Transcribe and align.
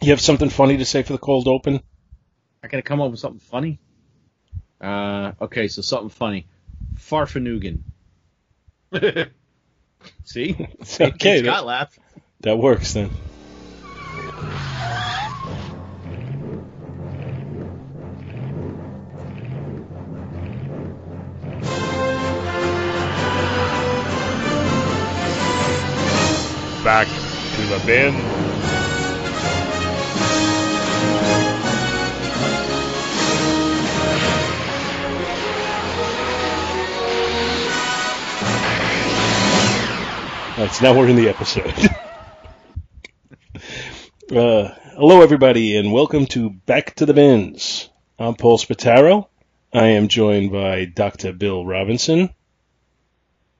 You 0.00 0.10
have 0.10 0.20
something 0.20 0.48
funny 0.48 0.76
to 0.76 0.84
say 0.84 1.02
for 1.02 1.12
the 1.12 1.18
cold 1.18 1.48
open? 1.48 1.80
I 2.62 2.68
gotta 2.68 2.82
come 2.82 3.00
up 3.00 3.10
with 3.10 3.18
something 3.18 3.40
funny. 3.40 3.80
Uh, 4.80 5.32
okay, 5.40 5.66
so 5.66 5.82
something 5.82 6.08
funny. 6.08 6.46
Farfanugan. 6.94 7.80
See? 10.24 10.54
okay, 11.00 11.42
Scott 11.42 11.44
that, 11.44 11.64
laughed. 11.64 11.98
that 12.40 12.58
works 12.58 12.94
then. 12.94 13.10
Back 26.84 27.08
to 27.56 27.66
the 27.66 27.82
bin. 27.84 28.37
All 40.58 40.64
right, 40.64 40.74
so 40.74 40.86
now 40.86 40.98
we're 40.98 41.08
in 41.08 41.14
the 41.14 41.28
episode. 41.28 41.72
uh, 44.36 44.74
hello, 44.96 45.22
everybody, 45.22 45.76
and 45.76 45.92
welcome 45.92 46.26
to 46.26 46.50
Back 46.50 46.96
to 46.96 47.06
the 47.06 47.14
Bins. 47.14 47.88
I'm 48.18 48.34
Paul 48.34 48.58
Spataro. 48.58 49.28
I 49.72 49.86
am 49.90 50.08
joined 50.08 50.50
by 50.50 50.86
Dr. 50.86 51.32
Bill 51.32 51.64
Robinson 51.64 52.34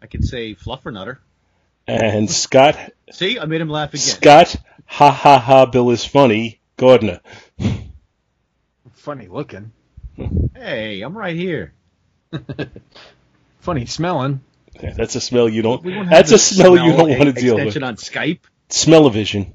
I 0.02 0.08
could 0.08 0.24
say 0.24 0.56
fluffernutter. 0.56 1.18
and 1.86 2.28
Scott. 2.28 2.76
See, 3.12 3.38
I 3.38 3.44
made 3.44 3.60
him 3.60 3.70
laugh 3.70 3.90
again. 3.90 4.00
Scott, 4.00 4.56
ha 4.84 5.12
ha 5.12 5.38
ha, 5.38 5.66
Bill 5.66 5.92
is 5.92 6.04
funny. 6.04 6.58
Gardner. 6.76 7.20
Funny 8.94 9.28
looking. 9.28 9.70
Hey, 10.52 11.02
I'm 11.02 11.16
right 11.16 11.36
here. 11.36 11.74
Funny 13.60 13.86
smelling. 13.86 14.40
Yeah, 14.82 14.92
that's 14.92 15.14
a 15.14 15.20
smell 15.20 15.48
you 15.48 15.62
don't. 15.62 15.82
Don't 15.82 16.08
That's 16.08 16.30
a 16.30 16.34
the 16.34 16.38
smell 16.38 16.76
you 16.76 16.92
don't 16.96 17.08
want 17.10 17.24
to 17.24 17.32
deal 17.32 17.56
with. 17.56 17.66
Extension 17.66 17.84
on 17.84 17.96
Skype. 17.96 18.40
Smell-o-vision. 18.68 19.54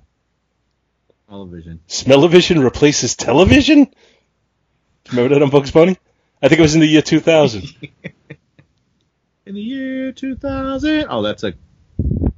Television. 1.30 1.80
Smell-o-vision 1.88 2.60
replaces 2.62 3.16
television. 3.16 3.88
Remember 5.10 5.36
that 5.36 5.44
on 5.44 5.50
Bugs 5.50 5.72
Bunny? 5.72 5.98
I 6.42 6.48
think 6.48 6.60
it 6.60 6.62
was 6.62 6.76
in 6.76 6.82
the 6.82 6.88
year 6.88 7.02
2000. 7.02 7.64
In 9.46 9.56
the 9.56 9.62
year 9.62 10.14
2000. 10.14 11.08
Oh, 11.10 11.22
that's 11.22 11.44
a 11.44 11.54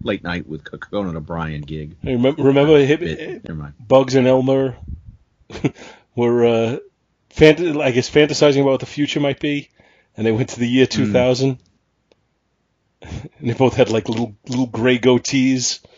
late 0.01 0.23
night 0.23 0.47
with 0.47 0.63
Conan 0.63 1.15
O'Brien 1.15 1.61
gig. 1.61 1.97
Hey, 2.01 2.15
remember, 2.15 2.41
remember 2.41 2.73
Bit. 2.79 3.47
Never 3.47 3.59
mind. 3.59 3.73
Bugs 3.79 4.15
and 4.15 4.25
Elmer 4.25 4.75
were, 6.15 6.45
uh, 6.45 6.77
fant- 7.29 7.79
I 7.79 7.91
guess, 7.91 8.09
fantasizing 8.09 8.61
about 8.61 8.71
what 8.71 8.79
the 8.79 8.87
future 8.87 9.19
might 9.19 9.39
be, 9.39 9.69
and 10.17 10.25
they 10.25 10.31
went 10.31 10.49
to 10.49 10.59
the 10.59 10.67
year 10.67 10.87
2000. 10.87 11.59
And 13.01 13.29
they 13.41 13.53
both 13.53 13.75
had 13.75 13.89
like 13.89 14.09
little 14.09 14.35
little 14.47 14.67
gray 14.67 14.99
goatees. 14.99 15.79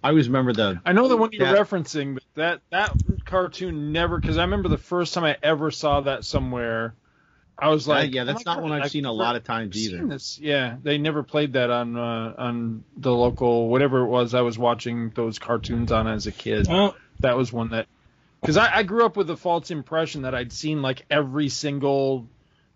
I 0.00 0.10
always 0.10 0.28
remember 0.28 0.52
the. 0.52 0.80
I 0.84 0.92
know 0.92 1.08
the 1.08 1.16
one 1.16 1.30
you're 1.32 1.46
Yeah. 1.46 1.54
referencing, 1.54 2.14
but 2.14 2.22
that 2.36 2.60
that 2.70 2.92
cartoon 3.24 3.92
never 3.92 4.18
because 4.18 4.38
I 4.38 4.42
remember 4.42 4.68
the 4.68 4.78
first 4.78 5.12
time 5.12 5.24
I 5.24 5.36
ever 5.42 5.70
saw 5.70 6.02
that 6.02 6.24
somewhere, 6.24 6.94
I 7.58 7.68
was 7.70 7.88
like, 7.88 8.14
yeah, 8.14 8.22
that's 8.24 8.46
oh 8.46 8.50
my 8.50 8.54
not 8.54 8.62
one 8.62 8.70
God, 8.70 8.82
I've 8.82 8.90
seen 8.92 9.06
a 9.06 9.12
lot 9.12 9.34
of 9.34 9.42
times 9.42 9.74
seen 9.74 9.96
either. 9.96 10.06
This. 10.06 10.38
Yeah, 10.38 10.76
they 10.80 10.98
never 10.98 11.24
played 11.24 11.54
that 11.54 11.70
on 11.70 11.96
uh, 11.96 12.34
on 12.38 12.84
the 12.96 13.12
local 13.12 13.68
whatever 13.68 14.00
it 14.00 14.06
was 14.06 14.34
I 14.34 14.42
was 14.42 14.56
watching 14.56 15.10
those 15.10 15.40
cartoons 15.40 15.90
on 15.90 16.06
as 16.06 16.28
a 16.28 16.32
kid. 16.32 16.68
Oh, 16.70 16.94
That 17.20 17.36
was 17.36 17.52
one 17.52 17.70
that 17.70 17.88
because 18.40 18.56
I, 18.56 18.76
I 18.76 18.82
grew 18.84 19.04
up 19.04 19.16
with 19.16 19.26
the 19.26 19.36
false 19.36 19.72
impression 19.72 20.22
that 20.22 20.34
I'd 20.34 20.52
seen 20.52 20.80
like 20.80 21.04
every 21.10 21.48
single 21.48 22.28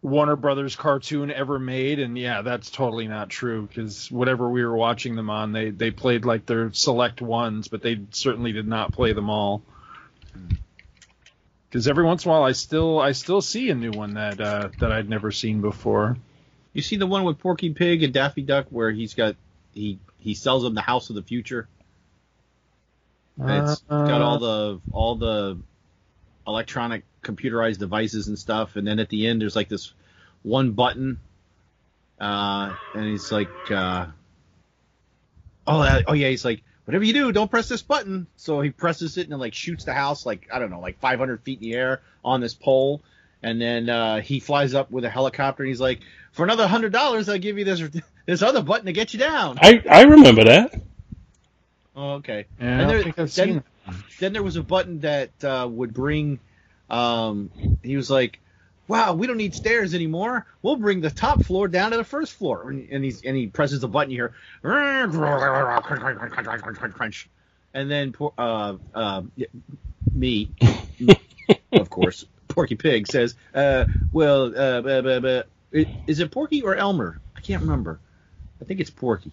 Warner 0.03 0.35
Brothers 0.35 0.75
cartoon 0.75 1.31
ever 1.31 1.61
made, 1.61 2.01
and 2.01 2.19
yeah, 2.19 2.43
that's 2.43 2.71
totally 2.71 3.07
not 3.07 3.31
true. 3.31 3.67
Because 3.67 4.11
whatever 4.11 4.51
we 4.51 4.65
were 4.65 4.77
watching 4.77 5.15
them 5.15 5.31
on, 5.31 5.53
they 5.53 5.71
they 5.71 5.93
played 5.93 6.25
like 6.25 6.45
their 6.45 6.73
select 6.73 7.23
ones, 7.23 7.69
but 7.69 7.83
they 7.83 8.01
certainly 8.11 8.53
did 8.53 8.67
not 8.67 8.93
play 8.93 9.13
them 9.13 9.31
all. 9.31 9.63
Because 11.69 11.87
every 11.87 12.05
once 12.05 12.25
in 12.25 12.31
a 12.31 12.35
while, 12.35 12.43
I 12.43 12.53
still 12.53 12.99
I 12.99 13.13
still 13.13 13.41
see 13.41 13.71
a 13.71 13.77
new 13.77 13.93
one 13.93 14.15
that 14.15 14.41
uh, 14.41 14.71
that 14.81 14.91
I'd 14.91 15.09
never 15.09 15.31
seen 15.31 15.61
before. 15.61 16.17
You 16.73 16.83
see 16.83 16.97
the 16.97 17.07
one 17.07 17.23
with 17.23 17.39
Porky 17.39 17.71
Pig 17.71 18.03
and 18.03 18.13
Daffy 18.13 18.43
Duck 18.43 18.67
where 18.71 18.91
he's 18.91 19.15
got 19.15 19.37
he 19.73 20.01
he 20.19 20.35
sells 20.35 20.65
them 20.65 20.75
the 20.75 20.81
house 20.81 21.11
of 21.11 21.17
the 21.17 21.23
future. 21.23 21.69
And 23.39 23.69
it's 23.69 23.83
got 23.83 24.21
all 24.21 24.39
the 24.41 24.81
all 24.91 25.15
the 25.15 25.59
electronic 26.47 27.05
computerized 27.23 27.79
devices 27.79 28.29
and 28.29 28.39
stuff, 28.39 28.77
and 28.77 28.87
then 28.87 28.99
at 28.99 29.09
the 29.09 29.27
end 29.27 29.41
there's 29.43 29.57
like 29.57 29.69
this 29.69 29.93
one 30.43 30.73
button, 30.73 31.19
uh, 32.21 32.75
and 32.95 33.05
he's 33.07 33.31
like, 33.33 33.49
uh, 33.71 34.07
oh 35.67 35.81
uh, 35.81 36.03
oh 36.07 36.13
yeah, 36.13 36.29
he's 36.29 36.45
like, 36.45 36.63
whatever 36.85 37.05
you 37.05 37.13
do, 37.13 37.33
don't 37.33 37.51
press 37.51 37.69
this 37.69 37.83
button. 37.83 38.27
So 38.37 38.61
he 38.61 38.71
presses 38.71 39.17
it 39.19 39.25
and 39.25 39.33
it 39.33 39.39
like 39.39 39.55
shoots 39.55 39.85
the 39.85 39.95
house 39.95 40.27
like 40.27 40.49
I 40.53 40.59
don't 40.59 40.71
know, 40.71 40.81
like 40.81 40.99
500 41.01 41.43
feet 41.43 41.59
in 41.63 41.71
the 41.71 41.75
air 41.75 42.01
on 42.25 42.41
this 42.41 42.55
pole, 42.55 43.03
and 43.43 43.61
then 43.61 43.89
uh, 43.89 44.21
he 44.21 44.41
flies 44.41 44.75
up 44.75 44.91
with 44.91 45.05
a 45.05 45.11
helicopter 45.11 45.63
and 45.63 45.69
he's 45.69 45.81
like, 45.81 46.01
for 46.33 46.45
another 46.45 46.67
hundred 46.67 46.93
dollars, 46.93 47.29
I'll 47.29 47.39
give 47.39 47.59
you 47.59 47.65
this 47.65 47.83
this 48.27 48.43
other 48.43 48.63
button 48.63 48.87
to 48.87 48.93
get 48.93 49.13
you 49.13 49.19
down. 49.21 49.59
I 49.61 49.83
I 49.91 50.03
remember 50.05 50.45
that. 50.45 50.75
Oh, 51.95 52.13
okay. 52.15 52.47
Yeah, 52.59 52.81
And 52.81 52.91
there- 52.91 53.03
then- 53.27 53.63
then 54.21 54.33
there 54.33 54.43
was 54.45 54.57
a 54.57 54.63
button 54.63 55.01
that 55.01 55.31
uh, 55.45 55.69
would 55.71 55.93
bring. 55.93 56.39
Um, 56.93 57.51
he 57.83 57.97
was 57.97 58.11
like, 58.11 58.39
"Wow, 58.87 59.15
we 59.15 59.27
don't 59.27 59.39
need 59.39 59.55
stairs 59.55 59.95
anymore. 59.95 60.47
We'll 60.61 60.77
bring 60.77 61.01
the 61.01 61.11
top 61.11 61.43
floor 61.43 61.67
down 61.67 61.91
to 61.93 61.97
the 61.97 62.05
first 62.05 62.35
floor." 62.35 62.71
And, 62.71 62.89
and 62.91 63.03
he's 63.03 63.23
and 63.23 63.37
he 63.37 63.47
presses 63.47 63.81
the 63.81 63.89
button. 63.89 64.11
You 64.11 64.19
hear, 64.19 64.35
crunch, 66.93 67.31
and 67.73 67.91
then 67.91 68.13
por- 68.13 68.35
uh, 68.37 68.77
uh, 68.95 69.23
me, 70.15 70.51
of 71.73 71.89
course, 71.89 72.27
Porky 72.49 72.77
Pig 72.77 73.07
says, 73.07 73.35
uh, 73.55 73.87
"Well, 74.13 74.57
uh, 74.57 74.83
buh, 74.83 75.01
buh, 75.01 75.21
buh, 75.21 75.43
is 76.07 76.21
it 76.21 76.31
Porky 76.31 76.63
or 76.63 76.77
Elmer? 76.77 77.19
I 77.35 77.41
can't 77.41 77.63
remember. 77.63 78.01
I 78.61 78.67
think 78.67 78.81
it's 78.81 78.91
Porky." 78.91 79.33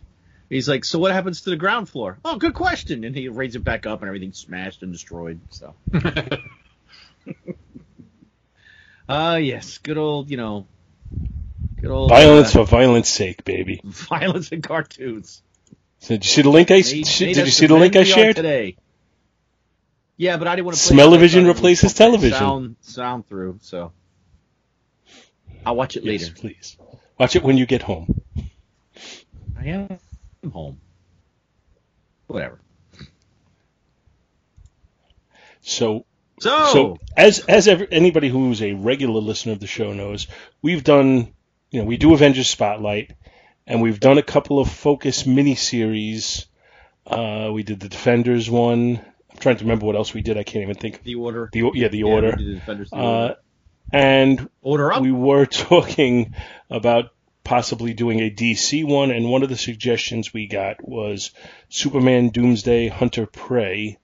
He's 0.50 0.68
like, 0.68 0.84
so 0.84 0.98
what 0.98 1.12
happens 1.12 1.42
to 1.42 1.52
the 1.52 1.56
ground 1.56 1.90
floor? 1.90 2.18
Oh, 2.26 2.38
good 2.38 2.56
question. 2.56 3.04
And 3.04 3.16
he 3.16 3.30
raises 3.30 3.58
it 3.58 3.64
back 3.64 3.86
up, 3.86 4.02
and 4.02 4.08
everything's 4.08 4.40
smashed 4.40 4.82
and 4.82 4.92
destroyed. 4.92 5.40
So, 5.52 5.76
ah, 9.10 9.36
yes, 9.36 9.78
good 9.80 9.98
old, 9.98 10.30
you 10.30 10.38
know, 10.38 10.68
good 11.82 11.92
old 11.92 12.10
Violence 12.10 12.50
uh, 12.56 12.60
for 12.60 12.66
violence 12.66 13.10
sake, 13.10 13.44
baby. 13.44 13.82
violence 13.86 14.50
in 14.52 14.62
cartoons. 14.62 15.42
So 16.00 16.16
did 16.16 16.24
you 16.26 16.30
see 16.30 16.42
the 16.44 16.50
link 16.50 16.72
I 16.72 16.76
Made- 16.76 17.08
sh- 17.08 17.22
made 17.22 17.34
did 17.36 17.46
you 17.46 17.52
see 17.52 17.68
the 17.68 17.76
link 17.76 17.96
I 17.96 18.04
shared? 18.04 18.36
today? 18.36 18.78
Yeah, 20.18 20.38
but 20.38 20.48
I 20.48 20.56
didn't 20.56 20.66
want 20.66 20.78
to. 20.78 20.84
Smell-o-vision 20.84 21.46
replaces 21.48 21.94
television. 21.94 22.38
Sound, 22.38 22.76
sound 22.82 23.28
through. 23.28 23.60
So, 23.62 23.94
I'll 25.66 25.76
watch 25.78 25.96
it 25.96 26.04
Yes, 26.04 26.24
later. 26.24 26.34
please. 26.36 26.78
Watch 27.18 27.36
it 27.38 27.44
when 27.44 27.58
you 27.58 27.66
get 27.66 27.82
home. 27.82 28.22
I 29.58 29.66
am 29.66 30.00
home. 30.52 30.80
Whatever. 32.28 32.60
So 35.62 36.06
So, 36.40 36.66
So, 36.74 36.98
as 37.18 37.40
as 37.40 37.68
ever, 37.68 37.86
anybody 37.92 38.30
who's 38.30 38.62
a 38.62 38.74
regular 38.74 39.20
listener 39.22 39.54
of 39.54 39.60
the 39.60 39.68
show 39.68 39.94
knows, 39.94 40.28
we've 40.62 40.84
done, 40.84 41.34
you 41.72 41.80
know, 41.82 41.86
we 41.86 41.98
do 41.98 42.14
Avengers 42.14 42.48
Spotlight, 42.50 43.14
and 43.68 43.82
we've 43.82 44.00
done 44.00 44.18
a 44.18 44.24
couple 44.24 44.60
of 44.60 44.70
focus 44.70 45.24
miniseries. 45.24 46.46
Uh, 47.06 47.50
we 47.54 47.64
did 47.64 47.80
the 47.80 47.90
Defenders 47.90 48.50
one. 48.50 49.00
I'm 49.32 49.38
trying 49.40 49.58
to 49.58 49.64
remember 49.64 49.86
what 49.86 49.96
else 49.96 50.14
we 50.14 50.22
did. 50.22 50.38
I 50.38 50.44
can't 50.44 50.64
even 50.64 50.76
think. 50.76 51.04
the 51.04 51.16
order. 51.16 51.50
The 51.52 51.72
yeah, 51.74 51.88
the 51.88 52.00
Yeah, 52.00 52.06
order. 52.06 52.34
we 52.38 52.44
did 52.46 52.56
the 52.56 52.60
Defenders, 52.60 52.90
the 52.90 52.96
Uh, 52.98 53.02
order. 53.02 53.36
and 53.92 54.50
order 54.62 54.94
up. 54.94 55.02
we 55.02 55.12
were 55.12 55.46
talking 55.72 56.36
about 56.70 57.06
possibly 57.44 57.94
doing 57.94 58.20
a 58.20 58.30
DC 58.30 58.84
one, 58.86 59.10
and 59.12 59.30
one 59.30 59.42
of 59.44 59.50
the 59.50 59.58
suggestions 59.58 60.34
we 60.34 60.48
got 60.48 60.88
was 60.88 61.32
Superman 61.70 62.30
Doomsday 62.30 62.88
Hunter 62.90 63.26
Prey, 63.26 63.98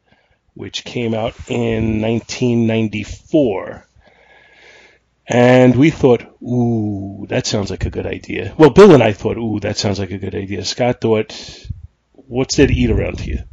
which 0.55 0.83
came 0.83 1.13
out 1.13 1.35
in 1.49 2.01
1994. 2.01 3.85
And 5.27 5.75
we 5.75 5.89
thought, 5.89 6.23
ooh, 6.41 7.25
that 7.29 7.45
sounds 7.45 7.69
like 7.69 7.85
a 7.85 7.89
good 7.89 8.05
idea. 8.05 8.53
Well, 8.57 8.69
Bill 8.69 8.93
and 8.93 9.03
I 9.03 9.13
thought, 9.13 9.37
ooh, 9.37 9.59
that 9.59 9.77
sounds 9.77 9.99
like 9.99 10.11
a 10.11 10.17
good 10.17 10.35
idea. 10.35 10.63
Scott 10.65 11.01
thought, 11.01 11.67
what's 12.13 12.55
there 12.55 12.67
to 12.67 12.73
eat 12.73 12.91
around 12.91 13.19
here? 13.19 13.45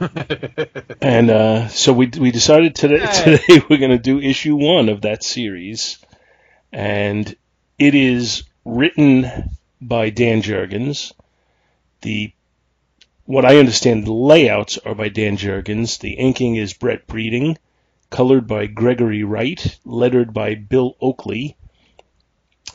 and 1.00 1.30
uh, 1.30 1.68
so 1.68 1.92
we 1.92 2.06
we 2.18 2.30
decided 2.30 2.74
today 2.74 2.98
today 2.98 3.62
we're 3.68 3.78
going 3.78 3.90
to 3.90 3.98
do 3.98 4.18
issue 4.18 4.56
one 4.56 4.88
of 4.88 5.02
that 5.02 5.22
series, 5.22 5.98
and 6.72 7.36
it 7.78 7.94
is 7.94 8.44
written 8.64 9.50
by 9.80 10.10
Dan 10.10 10.42
Jurgens. 10.42 11.12
The 12.00 12.32
what 13.24 13.44
I 13.44 13.58
understand, 13.58 14.06
the 14.06 14.12
layouts 14.12 14.78
are 14.78 14.94
by 14.94 15.08
Dan 15.08 15.36
Jurgens. 15.36 15.98
The 15.98 16.12
inking 16.12 16.56
is 16.56 16.72
Brett 16.74 17.06
Breeding, 17.06 17.58
colored 18.10 18.46
by 18.46 18.66
Gregory 18.66 19.22
Wright, 19.24 19.78
lettered 19.84 20.32
by 20.34 20.54
Bill 20.54 20.96
Oakley, 21.00 21.56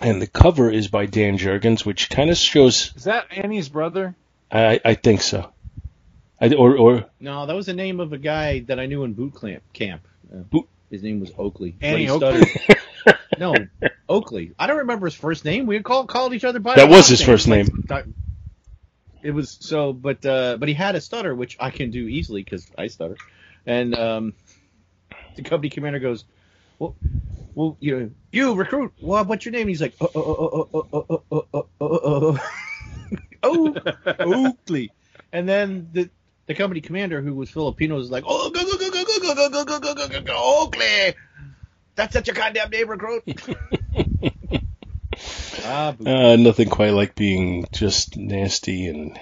and 0.02 0.22
the 0.22 0.28
cover 0.28 0.70
is 0.72 0.88
by 0.88 1.06
Dan 1.06 1.38
Jurgens, 1.38 1.86
which 1.86 2.10
kind 2.10 2.30
of 2.30 2.38
shows. 2.38 2.94
Is 2.96 3.04
that 3.06 3.28
Annie's 3.32 3.70
brother? 3.70 4.16
I, 4.52 4.80
I 4.84 4.94
think 4.94 5.22
so. 5.22 5.52
I, 6.40 6.54
or, 6.54 6.78
or 6.78 7.06
No, 7.20 7.46
that 7.46 7.56
was 7.56 7.66
the 7.66 7.74
name 7.74 8.00
of 8.00 8.14
a 8.14 8.18
guy 8.18 8.60
that 8.62 8.80
I 8.80 8.86
knew 8.86 9.04
in 9.04 9.14
boot 9.14 9.40
camp. 9.42 9.64
camp. 9.74 10.08
Uh, 10.32 10.38
Boot- 10.40 10.70
his 10.90 11.04
name 11.04 11.20
was 11.20 11.32
Oakley. 11.38 11.76
Annie 11.82 12.08
Oakley? 12.08 12.48
no, 13.40 13.54
Oakley. 14.08 14.54
I 14.58 14.68
don't 14.68 14.78
remember 14.78 15.08
his 15.08 15.16
first 15.16 15.44
name. 15.44 15.66
We 15.66 15.82
called 15.82 16.08
called 16.08 16.34
each 16.34 16.46
other 16.46 16.60
by 16.60 16.76
That 16.76 16.86
our 16.86 16.90
was 16.90 16.98
last 16.98 17.10
his 17.10 17.22
first 17.22 17.48
name. 17.48 17.84
Like, 17.90 18.06
It 19.22 19.32
was 19.32 19.58
so, 19.60 19.94
but 19.94 20.26
uh, 20.26 20.58
but 20.58 20.68
he 20.68 20.74
had 20.74 20.96
a 20.96 21.02
stutter, 21.02 21.34
which 21.34 21.58
I 21.60 21.72
can 21.72 21.92
do 21.92 22.08
easily 22.08 22.44
because 22.44 22.70
I 22.78 22.88
stutter. 22.88 23.18
And 23.66 23.96
um, 23.96 24.34
the 25.36 25.44
company 25.44 25.70
commander 25.70 26.00
goes, 26.00 26.26
"Well, 26.80 26.96
well, 27.56 27.78
you 27.80 28.00
know, 28.00 28.10
you 28.32 28.54
recruit. 28.54 28.94
Well, 29.02 29.26
what's 29.26 29.46
your 29.46 29.54
name?" 29.54 29.62
And 29.62 29.70
he's 29.70 29.82
like, 29.82 29.96
"Oh, 30.00 30.10
oh, 30.14 30.22
oh, 30.22 30.70
oh, 30.74 30.88
oh, 30.94 31.24
oh, 31.32 31.48
oh, 31.52 31.68
oh, 31.82 32.40
oh, 33.44 33.76
oh, 34.20 34.46
Oakley." 34.48 34.92
And 35.34 35.50
then 35.50 35.90
the 35.92 36.10
the 36.46 36.54
company 36.54 36.82
commander, 36.82 37.22
who 37.22 37.34
was 37.34 37.50
Filipino, 37.50 37.96
was 37.96 38.12
like, 38.12 38.24
"Oh, 38.28 38.50
go 38.52 38.64
go 38.64 38.78
go 38.78 38.90
go 38.92 39.04
go 39.04 39.20
go 39.20 39.50
go 39.50 39.66
go 39.66 39.80
go 39.80 39.94
go 39.96 40.08
go 40.08 40.22
go 40.22 40.62
Oakley." 40.64 41.16
That's 41.96 42.14
such 42.14 42.30
a 42.30 42.34
goddamn 42.34 42.70
name, 42.70 42.90
recruit. 42.90 43.24
Ah, 45.68 45.96
uh, 46.06 46.36
nothing 46.36 46.70
quite 46.70 46.92
like 46.94 47.16
being 47.16 47.66
just 47.72 48.18
nasty 48.18 48.88
and 48.88 49.18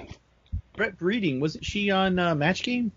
Brett 0.76 0.98
Breeding 0.98 1.40
wasn't 1.40 1.66
she 1.66 1.92
on 1.92 2.20
uh, 2.20 2.36
Match 2.36 2.64
Game? 2.64 2.92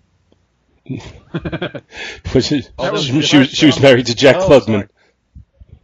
was 0.88 2.52
it, 2.52 2.70
Oh, 2.78 2.92
was 2.92 3.04
she, 3.04 3.22
she 3.22 3.38
was, 3.38 3.48
she 3.50 3.66
was 3.66 3.80
married 3.80 4.06
to 4.06 4.14
Jack 4.14 4.36
Oh, 4.36 4.48
Klugman. 4.48 4.88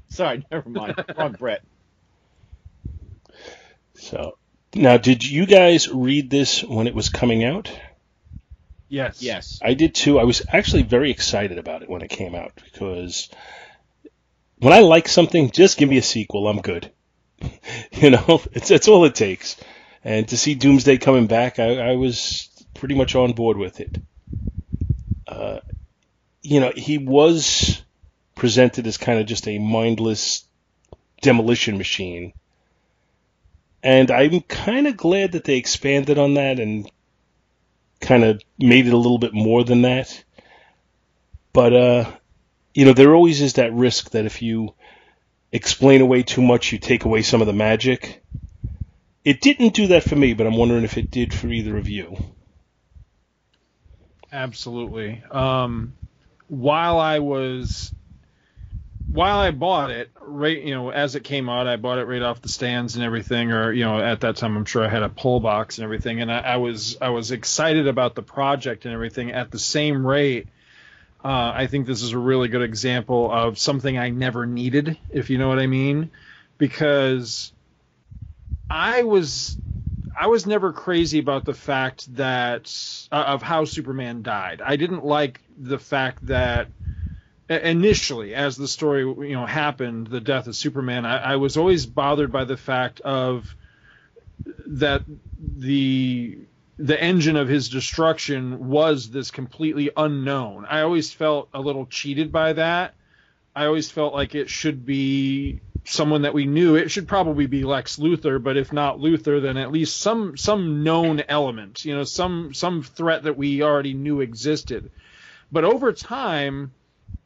Sorry, 0.09 0.47
never 0.51 0.69
mind. 0.69 1.05
Wrong 1.17 1.33
Brett. 1.33 1.63
So 3.95 4.39
now, 4.75 4.97
did 4.97 5.25
you 5.25 5.47
guys 5.47 5.89
read 5.89 6.31
this 6.31 6.63
when 6.63 6.87
it 6.87 6.95
was 6.95 7.09
coming 7.09 7.45
out? 7.45 7.71
Yes. 8.89 9.23
Yes. 9.23 9.61
I 9.63 9.75
did 9.75 9.95
too. 9.95 10.19
I 10.19 10.25
was 10.25 10.43
actually 10.49 10.83
very 10.83 11.11
excited 11.11 11.59
about 11.59 11.83
it 11.83 11.91
when 11.91 12.03
it 12.03 12.11
came 12.11 12.35
out 12.35 12.53
because 12.65 13.29
when 14.59 14.73
I 14.73 14.81
like 14.81 15.09
something, 15.09 15.51
just 15.51 15.79
give 15.79 15.89
me 15.89 15.99
a 15.99 16.03
sequel. 16.03 16.49
I'm 16.49 16.61
good. 16.61 16.91
you 17.93 18.11
know, 18.11 18.43
it's 18.52 18.69
that's 18.69 18.88
all 18.88 19.05
it 19.05 19.14
takes. 19.14 19.56
And 20.02 20.29
to 20.29 20.37
see 20.37 20.55
Doomsday 20.55 20.99
coming 20.99 21.26
back, 21.26 21.58
I, 21.58 21.93
I 21.93 21.96
was 21.96 22.49
pretty 22.75 22.94
much 22.94 23.14
on 23.14 23.32
board 23.32 23.56
with 23.56 23.81
it. 23.81 23.99
Uh, 25.26 25.61
you 26.43 26.61
know, 26.61 26.73
he 26.76 26.99
was 26.99 27.82
presented 28.35 28.87
as 28.87 28.99
kind 28.99 29.19
of 29.19 29.26
just 29.26 29.49
a 29.49 29.58
mindless 29.58 30.44
demolition 31.23 31.79
machine. 31.79 32.35
And 33.82 34.11
I'm 34.11 34.41
kind 34.41 34.87
of 34.87 34.96
glad 34.96 35.32
that 35.32 35.44
they 35.44 35.56
expanded 35.56 36.19
on 36.19 36.35
that 36.35 36.58
and 36.58 36.91
kind 38.00 38.25
of 38.25 38.43
made 38.58 38.87
it 38.87 38.93
a 38.93 38.99
little 38.99 39.19
bit 39.19 39.32
more 39.32 39.64
than 39.64 39.82
that. 39.82 40.23
But 41.52 41.73
uh, 41.73 42.12
you 42.75 42.85
know, 42.85 42.93
there 42.93 43.14
always 43.14 43.41
is 43.41 43.55
that 43.55 43.73
risk 43.73 44.11
that 44.11 44.26
if 44.26 44.43
you 44.43 44.75
explain 45.55 46.01
away 46.01 46.25
too 46.25 46.43
much, 46.43 46.73
you 46.73 46.79
take 46.79 47.05
away 47.05 47.23
some 47.23 47.41
of 47.41 47.47
the 47.47 47.53
magic. 47.53 48.23
It 49.25 49.41
didn't 49.41 49.73
do 49.73 49.87
that 49.87 50.03
for 50.03 50.17
me, 50.17 50.35
but 50.35 50.47
I'm 50.47 50.56
wondering 50.56 50.83
if 50.83 50.99
it 50.99 51.11
did 51.11 51.33
for 51.33 51.47
either 51.47 51.77
of 51.79 51.89
you. 51.89 52.17
Absolutely. 54.33 55.23
Um, 55.31 55.95
while 56.49 56.99
I 56.99 57.21
was, 57.21 57.95
while 59.11 59.39
I 59.39 59.53
bought 59.53 59.93
it, 59.93 60.11
right, 60.21 60.61
you 60.61 60.75
know, 60.75 60.91
as 60.91 61.15
it 61.15 61.23
came 61.23 61.49
out, 61.49 61.69
I 61.69 61.77
bought 61.77 61.99
it 61.99 62.06
right 62.06 62.21
off 62.21 62.43
the 62.43 62.49
stands 62.49 62.97
and 62.97 63.05
everything. 63.05 63.53
Or 63.53 63.73
you 63.73 63.85
know, 63.85 64.01
at 64.01 64.23
that 64.23 64.37
time, 64.37 64.56
I'm 64.56 64.65
sure 64.65 64.85
I 64.85 64.89
had 64.89 65.05
a 65.05 65.09
pull 65.09 65.39
box 65.39 65.79
and 65.79 65.85
everything, 65.85 66.21
and 66.21 66.33
I, 66.33 66.41
I 66.41 66.56
was 66.56 66.99
I 67.01 67.11
was 67.11 67.31
excited 67.31 67.87
about 67.87 68.17
the 68.17 68.23
project 68.23 68.87
and 68.87 68.93
everything. 68.93 69.31
At 69.31 69.53
the 69.53 69.59
same 69.61 70.05
rate, 70.05 70.49
uh, 71.25 71.53
I 71.55 71.69
think 71.69 71.87
this 71.87 72.03
is 72.03 72.12
a 72.12 72.19
really 72.19 72.49
good 72.49 72.62
example 72.62 73.31
of 73.32 73.59
something 73.59 73.97
I 73.97 74.11
never 74.11 74.44
needed, 74.44 74.99
if 75.11 75.31
you 75.31 75.38
know 75.38 75.49
what 75.49 75.59
I 75.59 75.67
mean, 75.67 76.11
because 76.59 77.53
I 78.69 79.05
was 79.05 79.56
I 80.17 80.26
was 80.26 80.47
never 80.47 80.73
crazy 80.73 81.19
about 81.19 81.47
the 81.47 81.55
fact 81.55 82.15
that 82.17 82.71
uh, 83.11 83.17
of 83.17 83.43
how 83.43 83.65
Superman 83.65 84.23
died. 84.23 84.61
I 84.61 84.76
didn't 84.76 85.05
like 85.05 85.41
the 85.59 85.79
fact 85.79 86.26
that 86.26 86.69
initially, 87.49 88.35
as 88.35 88.56
the 88.56 88.69
story 88.69 89.03
you 89.03 89.35
know 89.35 89.47
happened, 89.47 90.09
the 90.09 90.20
death 90.20 90.47
of 90.47 90.55
Superman. 90.55 91.06
I, 91.06 91.32
I 91.32 91.37
was 91.37 91.56
always 91.56 91.87
bothered 91.87 92.32
by 92.32 92.44
the 92.44 92.59
fact 92.59 93.00
of 93.00 93.55
that 94.67 95.05
the 95.38 96.38
the 96.76 97.00
engine 97.00 97.37
of 97.37 97.49
his 97.49 97.69
destruction 97.69 98.69
was 98.69 99.11
this 99.11 99.31
completely 99.31 99.91
unknown. 99.97 100.67
I 100.69 100.81
always 100.81 101.12
felt 101.12 101.49
a 101.55 101.61
little 101.61 101.87
cheated 101.87 102.32
by 102.32 102.55
that. 102.55 102.94
I 103.55 103.67
always 103.67 103.91
felt 103.91 104.15
like 104.15 104.35
it 104.35 104.50
should 104.50 104.85
be 104.85 105.61
someone 105.85 106.23
that 106.23 106.35
we 106.35 106.47
knew. 106.47 106.75
It 106.75 106.91
should 106.91 107.06
probably 107.06 107.47
be 107.47 107.62
Lex 107.62 107.99
Luthor, 107.99 108.43
but 108.43 108.56
if 108.56 108.73
not 108.73 108.99
Luthor, 108.99 109.41
then 109.41 109.56
at 109.56 109.71
least 109.71 109.99
some 109.99 110.37
some 110.37 110.82
known 110.82 111.23
element, 111.29 111.85
you 111.85 111.94
know, 111.94 112.05
some 112.05 112.53
some 112.53 112.82
threat 112.82 113.25
that 113.25 113.37
we 113.37 113.62
already 113.62 113.94
knew 113.94 114.20
existed. 114.20 114.91
But 115.53 115.65
over 115.65 115.93
time, 115.93 116.73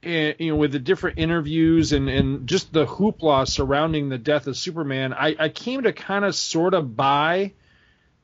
eh, 0.03 0.35
you 0.39 0.51
know, 0.51 0.57
with 0.57 0.73
the 0.73 0.79
different 0.79 1.19
interviews 1.19 1.93
and 1.93 2.11
and 2.11 2.47
just 2.47 2.71
the 2.73 2.85
hoopla 2.85 3.49
surrounding 3.49 4.11
the 4.11 4.19
death 4.19 4.47
of 4.47 4.59
Superman, 4.59 5.15
I, 5.15 5.35
I 5.39 5.49
came 5.49 5.85
to 5.85 5.95
kind 5.95 6.27
of 6.27 6.35
sort 6.35 6.75
of 6.75 6.95
buy 6.95 7.55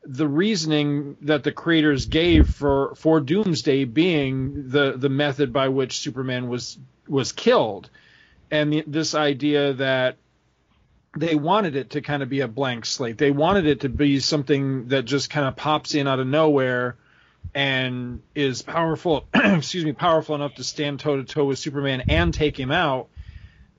the 0.06 0.28
reasoning 0.28 1.16
that 1.22 1.44
the 1.44 1.52
creators 1.52 2.06
gave 2.06 2.48
for 2.48 2.94
for 2.96 3.20
Doomsday 3.20 3.84
being 3.84 4.68
the 4.68 4.94
the 4.96 5.08
method 5.08 5.52
by 5.52 5.68
which 5.68 5.98
Superman 5.98 6.48
was 6.48 6.78
was 7.08 7.32
killed, 7.32 7.90
and 8.50 8.72
the, 8.72 8.84
this 8.86 9.14
idea 9.14 9.74
that 9.74 10.16
they 11.16 11.34
wanted 11.34 11.76
it 11.76 11.90
to 11.90 12.00
kind 12.00 12.22
of 12.22 12.28
be 12.28 12.40
a 12.40 12.48
blank 12.48 12.86
slate. 12.86 13.18
They 13.18 13.30
wanted 13.30 13.66
it 13.66 13.80
to 13.80 13.88
be 13.88 14.20
something 14.20 14.88
that 14.88 15.04
just 15.04 15.30
kind 15.30 15.46
of 15.46 15.56
pops 15.56 15.94
in 15.94 16.08
out 16.08 16.20
of 16.20 16.26
nowhere 16.26 16.96
and 17.54 18.20
is 18.34 18.62
powerful, 18.62 19.26
excuse 19.34 19.84
me, 19.84 19.92
powerful 19.92 20.34
enough 20.34 20.56
to 20.56 20.64
stand 20.64 21.00
toe 21.00 21.16
to 21.16 21.24
toe 21.24 21.44
with 21.44 21.58
Superman 21.58 22.04
and 22.08 22.34
take 22.34 22.58
him 22.58 22.72
out. 22.72 23.08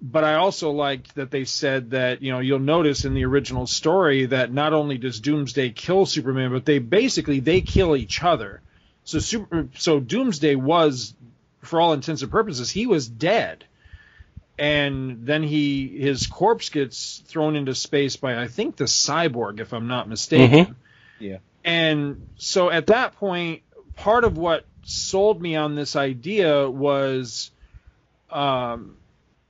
But 0.02 0.24
I 0.24 0.36
also 0.36 0.72
liked 0.72 1.16
that 1.16 1.32
they 1.32 1.46
said 1.46 1.92
that, 1.92 2.22
you 2.22 2.32
know, 2.32 2.40
you'll 2.40 2.60
notice 2.60 3.06
in 3.06 3.14
the 3.14 3.26
original 3.26 3.66
story 3.66 4.26
that 4.28 4.52
not 4.52 4.74
only 4.74 4.98
does 4.98 5.20
Doomsday 5.20 5.70
kill 5.72 6.06
Superman, 6.06 6.52
but 6.52 6.66
they 6.66 6.80
basically 6.80 7.40
they 7.40 7.62
kill 7.62 7.96
each 7.96 8.22
other. 8.24 8.62
So 9.04 9.20
super, 9.20 9.70
so 9.78 10.00
Doomsday 10.00 10.56
was 10.56 11.14
for 11.62 11.80
all 11.80 11.94
intents 11.94 12.22
and 12.22 12.32
purposes, 12.32 12.70
he 12.70 12.86
was 12.88 13.08
dead. 13.08 13.66
And 14.58 15.26
then 15.26 15.44
he 15.44 15.88
his 15.88 16.28
corpse 16.28 16.70
gets 16.70 17.20
thrown 17.26 17.56
into 17.56 17.76
space 17.76 18.16
by 18.16 18.42
I 18.42 18.48
think 18.48 18.78
the 18.78 18.86
cyborg, 18.86 19.60
if 19.60 19.74
I'm 19.74 19.88
not 19.88 20.08
mistaken. 20.08 20.66
Mhm. 20.66 20.76
Yeah. 21.20 21.38
And 21.64 22.28
so 22.38 22.70
at 22.70 22.88
that 22.88 23.16
point, 23.16 23.64
part 23.96 24.24
of 24.24 24.38
what 24.38 24.66
sold 24.84 25.42
me 25.42 25.56
on 25.56 25.76
this 25.76 25.96
idea 25.96 26.70
was 26.70 27.52
um, 28.30 28.98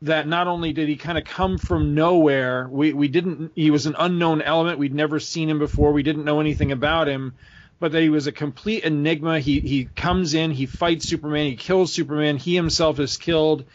that 0.01 0.27
not 0.27 0.47
only 0.47 0.73
did 0.73 0.87
he 0.87 0.97
kind 0.97 1.17
of 1.17 1.23
come 1.23 1.57
from 1.57 1.95
nowhere, 1.95 2.67
we, 2.69 2.93
we 2.93 3.07
didn't 3.07 3.51
he 3.55 3.71
was 3.71 3.85
an 3.85 3.95
unknown 3.97 4.41
element, 4.41 4.79
we'd 4.79 4.93
never 4.93 5.19
seen 5.19 5.49
him 5.49 5.59
before, 5.59 5.91
we 5.93 6.03
didn't 6.03 6.25
know 6.25 6.39
anything 6.39 6.71
about 6.71 7.07
him, 7.07 7.33
but 7.79 7.91
that 7.91 8.01
he 8.01 8.09
was 8.09 8.27
a 8.27 8.31
complete 8.31 8.83
enigma. 8.83 9.39
He 9.39 9.59
he 9.59 9.85
comes 9.85 10.33
in, 10.33 10.51
he 10.51 10.65
fights 10.65 11.07
Superman, 11.07 11.47
he 11.47 11.55
kills 11.55 11.93
Superman, 11.93 12.37
he 12.37 12.55
himself 12.55 12.99
is 12.99 13.17
killed, 13.17 13.65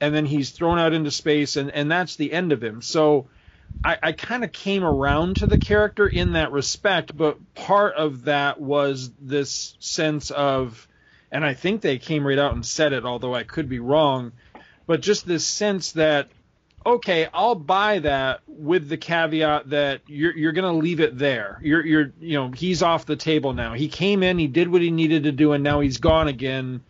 and 0.00 0.14
then 0.14 0.26
he's 0.26 0.50
thrown 0.50 0.78
out 0.78 0.92
into 0.92 1.10
space, 1.10 1.56
and, 1.56 1.70
and 1.70 1.90
that's 1.90 2.16
the 2.16 2.32
end 2.32 2.52
of 2.52 2.62
him. 2.62 2.82
So 2.82 3.28
I, 3.82 3.98
I 4.02 4.12
kind 4.12 4.44
of 4.44 4.52
came 4.52 4.84
around 4.84 5.36
to 5.36 5.46
the 5.46 5.58
character 5.58 6.06
in 6.06 6.32
that 6.32 6.52
respect, 6.52 7.16
but 7.16 7.38
part 7.54 7.94
of 7.94 8.24
that 8.24 8.60
was 8.60 9.10
this 9.20 9.74
sense 9.78 10.30
of, 10.30 10.86
and 11.32 11.44
I 11.44 11.54
think 11.54 11.80
they 11.80 11.98
came 11.98 12.26
right 12.26 12.38
out 12.38 12.54
and 12.54 12.64
said 12.64 12.92
it, 12.92 13.04
although 13.06 13.34
I 13.34 13.44
could 13.44 13.68
be 13.68 13.78
wrong, 13.78 14.32
but 14.90 15.02
just 15.02 15.24
this 15.24 15.46
sense 15.46 15.92
that, 15.92 16.26
okay, 16.84 17.28
I'll 17.32 17.54
buy 17.54 18.00
that 18.00 18.40
with 18.48 18.88
the 18.88 18.96
caveat 18.96 19.70
that 19.70 20.00
you're 20.08 20.36
you're 20.36 20.50
gonna 20.50 20.72
leave 20.72 20.98
it 20.98 21.16
there. 21.16 21.60
You're 21.62 21.86
you're 21.86 22.12
you 22.18 22.34
know 22.34 22.50
he's 22.50 22.82
off 22.82 23.06
the 23.06 23.14
table 23.14 23.52
now. 23.52 23.74
He 23.74 23.86
came 23.86 24.24
in, 24.24 24.36
he 24.36 24.48
did 24.48 24.66
what 24.66 24.82
he 24.82 24.90
needed 24.90 25.22
to 25.22 25.30
do, 25.30 25.52
and 25.52 25.62
now 25.62 25.78
he's 25.78 25.98
gone 25.98 26.26
again, 26.26 26.82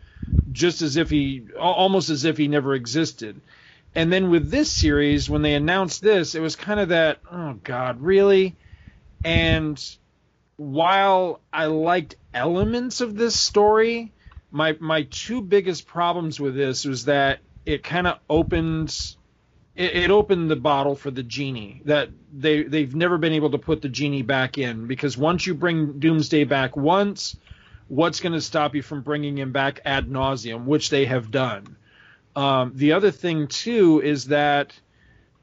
just 0.50 0.80
as 0.80 0.96
if 0.96 1.10
he 1.10 1.42
almost 1.60 2.08
as 2.08 2.24
if 2.24 2.38
he 2.38 2.48
never 2.48 2.72
existed. 2.72 3.38
And 3.94 4.10
then 4.10 4.30
with 4.30 4.50
this 4.50 4.72
series, 4.72 5.28
when 5.28 5.42
they 5.42 5.52
announced 5.52 6.00
this, 6.00 6.34
it 6.34 6.40
was 6.40 6.56
kind 6.56 6.80
of 6.80 6.88
that, 6.88 7.18
oh 7.30 7.52
God, 7.62 8.00
really? 8.00 8.56
And 9.24 9.78
while 10.56 11.42
I 11.52 11.66
liked 11.66 12.16
elements 12.32 13.02
of 13.02 13.14
this 13.14 13.38
story, 13.38 14.10
my 14.50 14.74
my 14.80 15.02
two 15.02 15.42
biggest 15.42 15.86
problems 15.86 16.40
with 16.40 16.54
this 16.54 16.86
was 16.86 17.04
that 17.04 17.40
it 17.64 17.82
kind 17.82 18.06
of 18.06 18.18
opens 18.28 19.16
it, 19.76 20.10
opened 20.10 20.50
the 20.50 20.56
bottle 20.56 20.94
for 20.94 21.10
the 21.10 21.22
genie 21.22 21.82
that 21.84 22.08
they 22.32 22.62
they've 22.64 22.94
never 22.94 23.18
been 23.18 23.32
able 23.32 23.50
to 23.50 23.58
put 23.58 23.82
the 23.82 23.88
genie 23.88 24.22
back 24.22 24.58
in 24.58 24.86
because 24.86 25.16
once 25.16 25.46
you 25.46 25.54
bring 25.54 25.98
Doomsday 25.98 26.44
back 26.44 26.76
once, 26.76 27.36
what's 27.88 28.20
going 28.20 28.32
to 28.32 28.40
stop 28.40 28.74
you 28.74 28.82
from 28.82 29.02
bringing 29.02 29.38
him 29.38 29.52
back 29.52 29.80
ad 29.84 30.08
nauseum, 30.08 30.64
which 30.64 30.90
they 30.90 31.06
have 31.06 31.30
done. 31.30 31.76
Um, 32.36 32.72
the 32.74 32.92
other 32.92 33.10
thing 33.10 33.46
too 33.46 34.00
is 34.02 34.26
that 34.26 34.78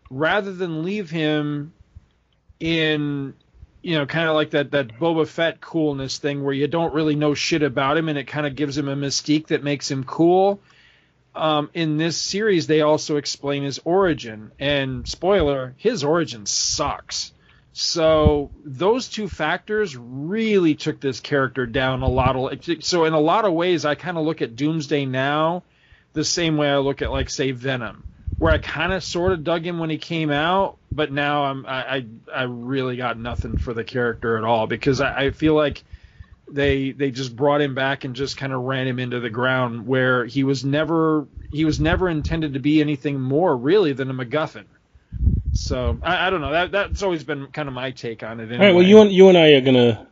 rather 0.10 0.54
than 0.54 0.84
leave 0.84 1.10
him 1.10 1.74
in 2.60 3.34
you 3.82 3.98
know, 3.98 4.06
kind 4.06 4.28
of 4.28 4.36
like 4.36 4.52
that 4.52 4.72
that 4.72 5.00
Boba 5.00 5.28
Fett 5.28 5.62
coolness 5.62 6.18
thing 6.18 6.44
where 6.44 6.54
you 6.54 6.68
don't 6.68 6.94
really 6.94 7.16
know 7.16 7.34
shit 7.34 7.64
about 7.64 7.98
him 7.98 8.10
and 8.10 8.18
it 8.18 8.26
kind 8.26 8.46
of 8.46 8.56
gives 8.56 8.78
him 8.78 8.90
a 8.90 8.96
mystique 8.96 9.48
that 9.48 9.64
makes 9.64 9.90
him 9.90 10.04
cool. 10.04 10.60
Um, 11.38 11.70
in 11.74 11.98
this 11.98 12.18
series, 12.18 12.68
they 12.68 12.82
also 12.82 13.18
explain 13.18 13.64
his 13.64 13.80
origin, 13.86 14.52
and 14.60 15.08
spoiler, 15.08 15.76
his 15.78 16.04
origin 16.04 16.46
sucks. 16.46 17.32
So 17.74 18.50
those 18.66 19.08
two 19.08 19.30
factors 19.30 19.96
really 19.96 20.74
took 20.74 21.00
this 21.00 21.20
character 21.20 21.68
down 21.68 22.02
a 22.02 22.10
lot. 22.10 22.36
Of, 22.36 22.84
so 22.84 23.06
in 23.06 23.14
a 23.14 23.20
lot 23.20 23.46
of 23.46 23.54
ways, 23.54 23.86
I 23.86 23.96
kind 23.96 24.18
of 24.18 24.26
look 24.26 24.42
at 24.42 24.56
Doomsday 24.56 25.06
now 25.06 25.64
the 26.14 26.26
same 26.26 26.58
way 26.58 26.70
I 26.70 26.78
look 26.78 27.04
at 27.04 27.12
like 27.12 27.30
say 27.30 27.52
Venom 27.52 28.04
where 28.38 28.54
I 28.54 28.58
kind 28.58 28.94
of 28.94 29.04
sort 29.04 29.32
of 29.32 29.44
dug 29.44 29.66
him 29.66 29.80
when 29.80 29.90
he 29.90 29.98
came 29.98 30.30
out, 30.30 30.78
but 30.92 31.12
now 31.12 31.46
I'm 31.46 31.66
I, 31.66 31.96
I, 31.96 32.06
I 32.34 32.44
really 32.44 32.96
got 32.96 33.18
nothing 33.18 33.58
for 33.58 33.74
the 33.74 33.84
character 33.84 34.38
at 34.38 34.44
all 34.44 34.68
because 34.68 35.02
I, 35.02 35.26
I 35.26 35.32
feel 35.32 35.56
like 35.56 35.84
they 36.50 36.92
they 36.92 37.12
just 37.12 37.36
brought 37.36 37.62
him 37.62 37.76
back 37.76 38.04
and 38.04 38.16
just 38.16 38.38
kind 38.38 38.54
of 38.54 38.62
ran 38.62 38.88
him 38.88 39.00
into 39.00 39.20
the 39.20 39.30
ground 39.30 39.86
where 39.86 40.26
he 40.26 40.44
was 40.44 40.64
never 40.64 41.28
he 41.52 41.66
was 41.66 41.80
never 41.80 42.10
intended 42.10 42.54
to 42.54 42.60
be 42.60 42.82
anything 42.82 43.20
more 43.20 43.56
really 43.56 43.94
than 43.94 44.10
a 44.10 44.14
MacGuffin. 44.14 44.66
So 45.54 46.00
I, 46.02 46.28
I 46.28 46.30
don't 46.30 46.42
know 46.42 46.52
that 46.52 46.72
that's 46.72 47.04
always 47.04 47.24
been 47.24 47.48
kind 47.48 47.68
of 47.68 47.74
my 47.74 47.92
take 47.92 48.24
on 48.24 48.40
it. 48.40 48.44
Anyway. 48.44 48.58
All 48.58 48.66
right. 48.66 48.76
Well, 48.76 48.86
you 48.86 49.02
and 49.02 49.12
you 49.12 49.30
and 49.30 49.38
I 49.38 49.54
are 49.54 49.62
gonna 49.62 50.08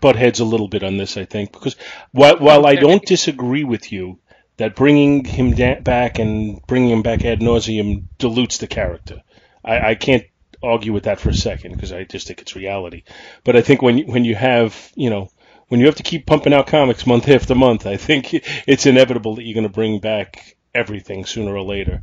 butt 0.00 0.16
heads 0.16 0.40
a 0.40 0.44
little 0.44 0.68
bit 0.68 0.82
on 0.82 0.96
this, 0.96 1.16
I 1.16 1.24
think, 1.24 1.52
because 1.52 1.76
while 2.10 2.38
while 2.38 2.66
I 2.66 2.74
don't 2.74 3.04
disagree 3.04 3.64
with 3.64 3.92
you 3.92 4.18
that 4.58 4.76
bringing 4.76 5.24
him 5.24 5.52
da- 5.52 5.80
back 5.80 6.18
and 6.18 6.60
bringing 6.66 6.90
him 6.90 7.02
back 7.02 7.24
ad 7.24 7.40
nauseum 7.40 8.04
dilutes 8.18 8.58
the 8.58 8.66
character. 8.66 9.22
I, 9.64 9.90
I 9.90 9.94
can't 9.94 10.24
argue 10.62 10.92
with 10.92 11.04
that 11.04 11.20
for 11.20 11.30
a 11.30 11.34
second 11.34 11.72
because 11.72 11.92
I 11.92 12.04
just 12.04 12.26
think 12.26 12.40
it's 12.40 12.56
reality. 12.56 13.04
But 13.44 13.56
I 13.56 13.62
think 13.62 13.82
when 13.82 13.98
you, 13.98 14.04
when 14.06 14.24
you 14.24 14.34
have 14.34 14.92
you 14.94 15.10
know 15.10 15.30
when 15.68 15.80
you 15.80 15.86
have 15.86 15.96
to 15.96 16.02
keep 16.02 16.26
pumping 16.26 16.52
out 16.52 16.66
comics 16.66 17.06
month 17.06 17.28
after 17.30 17.54
month, 17.54 17.86
I 17.86 17.96
think 17.96 18.34
it's 18.66 18.84
inevitable 18.84 19.36
that 19.36 19.44
you're 19.44 19.54
going 19.54 19.66
to 19.66 19.72
bring 19.72 20.00
back 20.00 20.56
everything 20.74 21.24
sooner 21.24 21.54
or 21.54 21.62
later. 21.62 22.02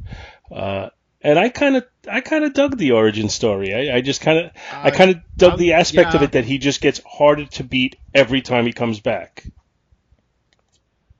Uh, 0.51 0.89
and 1.21 1.37
I 1.37 1.49
kind 1.49 1.75
of, 1.75 1.85
I 2.09 2.21
kind 2.21 2.45
of 2.45 2.53
dug 2.53 2.77
the 2.77 2.93
origin 2.93 3.29
story. 3.29 3.73
I, 3.73 3.97
I 3.97 4.01
just 4.01 4.21
kind 4.21 4.39
of, 4.39 4.45
uh, 4.45 4.81
I 4.85 4.91
kind 4.91 5.11
of 5.11 5.17
dug 5.37 5.53
um, 5.53 5.59
the 5.59 5.73
aspect 5.73 6.11
yeah. 6.11 6.15
of 6.15 6.23
it 6.23 6.31
that 6.31 6.45
he 6.45 6.57
just 6.57 6.81
gets 6.81 6.99
harder 7.05 7.45
to 7.45 7.63
beat 7.63 7.97
every 8.11 8.41
time 8.41 8.65
he 8.65 8.73
comes 8.73 8.99
back. 8.99 9.45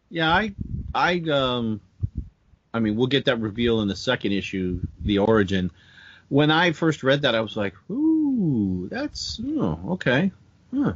Yeah, 0.10 0.32
I, 0.32 0.56
I, 0.96 1.22
um, 1.30 1.82
I 2.74 2.80
mean, 2.80 2.96
we'll 2.96 3.08
get 3.08 3.26
that 3.26 3.40
reveal 3.40 3.82
in 3.82 3.88
the 3.88 3.96
second 3.96 4.32
issue, 4.32 4.82
the 5.02 5.20
origin. 5.20 5.70
When 6.30 6.52
I 6.52 6.72
first 6.72 7.04
read 7.04 7.24
that, 7.24 7.36
I 7.36 7.42
was 7.42 7.58
like, 7.58 7.74
"Ooh, 7.90 8.88
that's 8.90 9.42
oh, 9.46 9.80
okay." 9.92 10.32
Huh. 10.74 10.94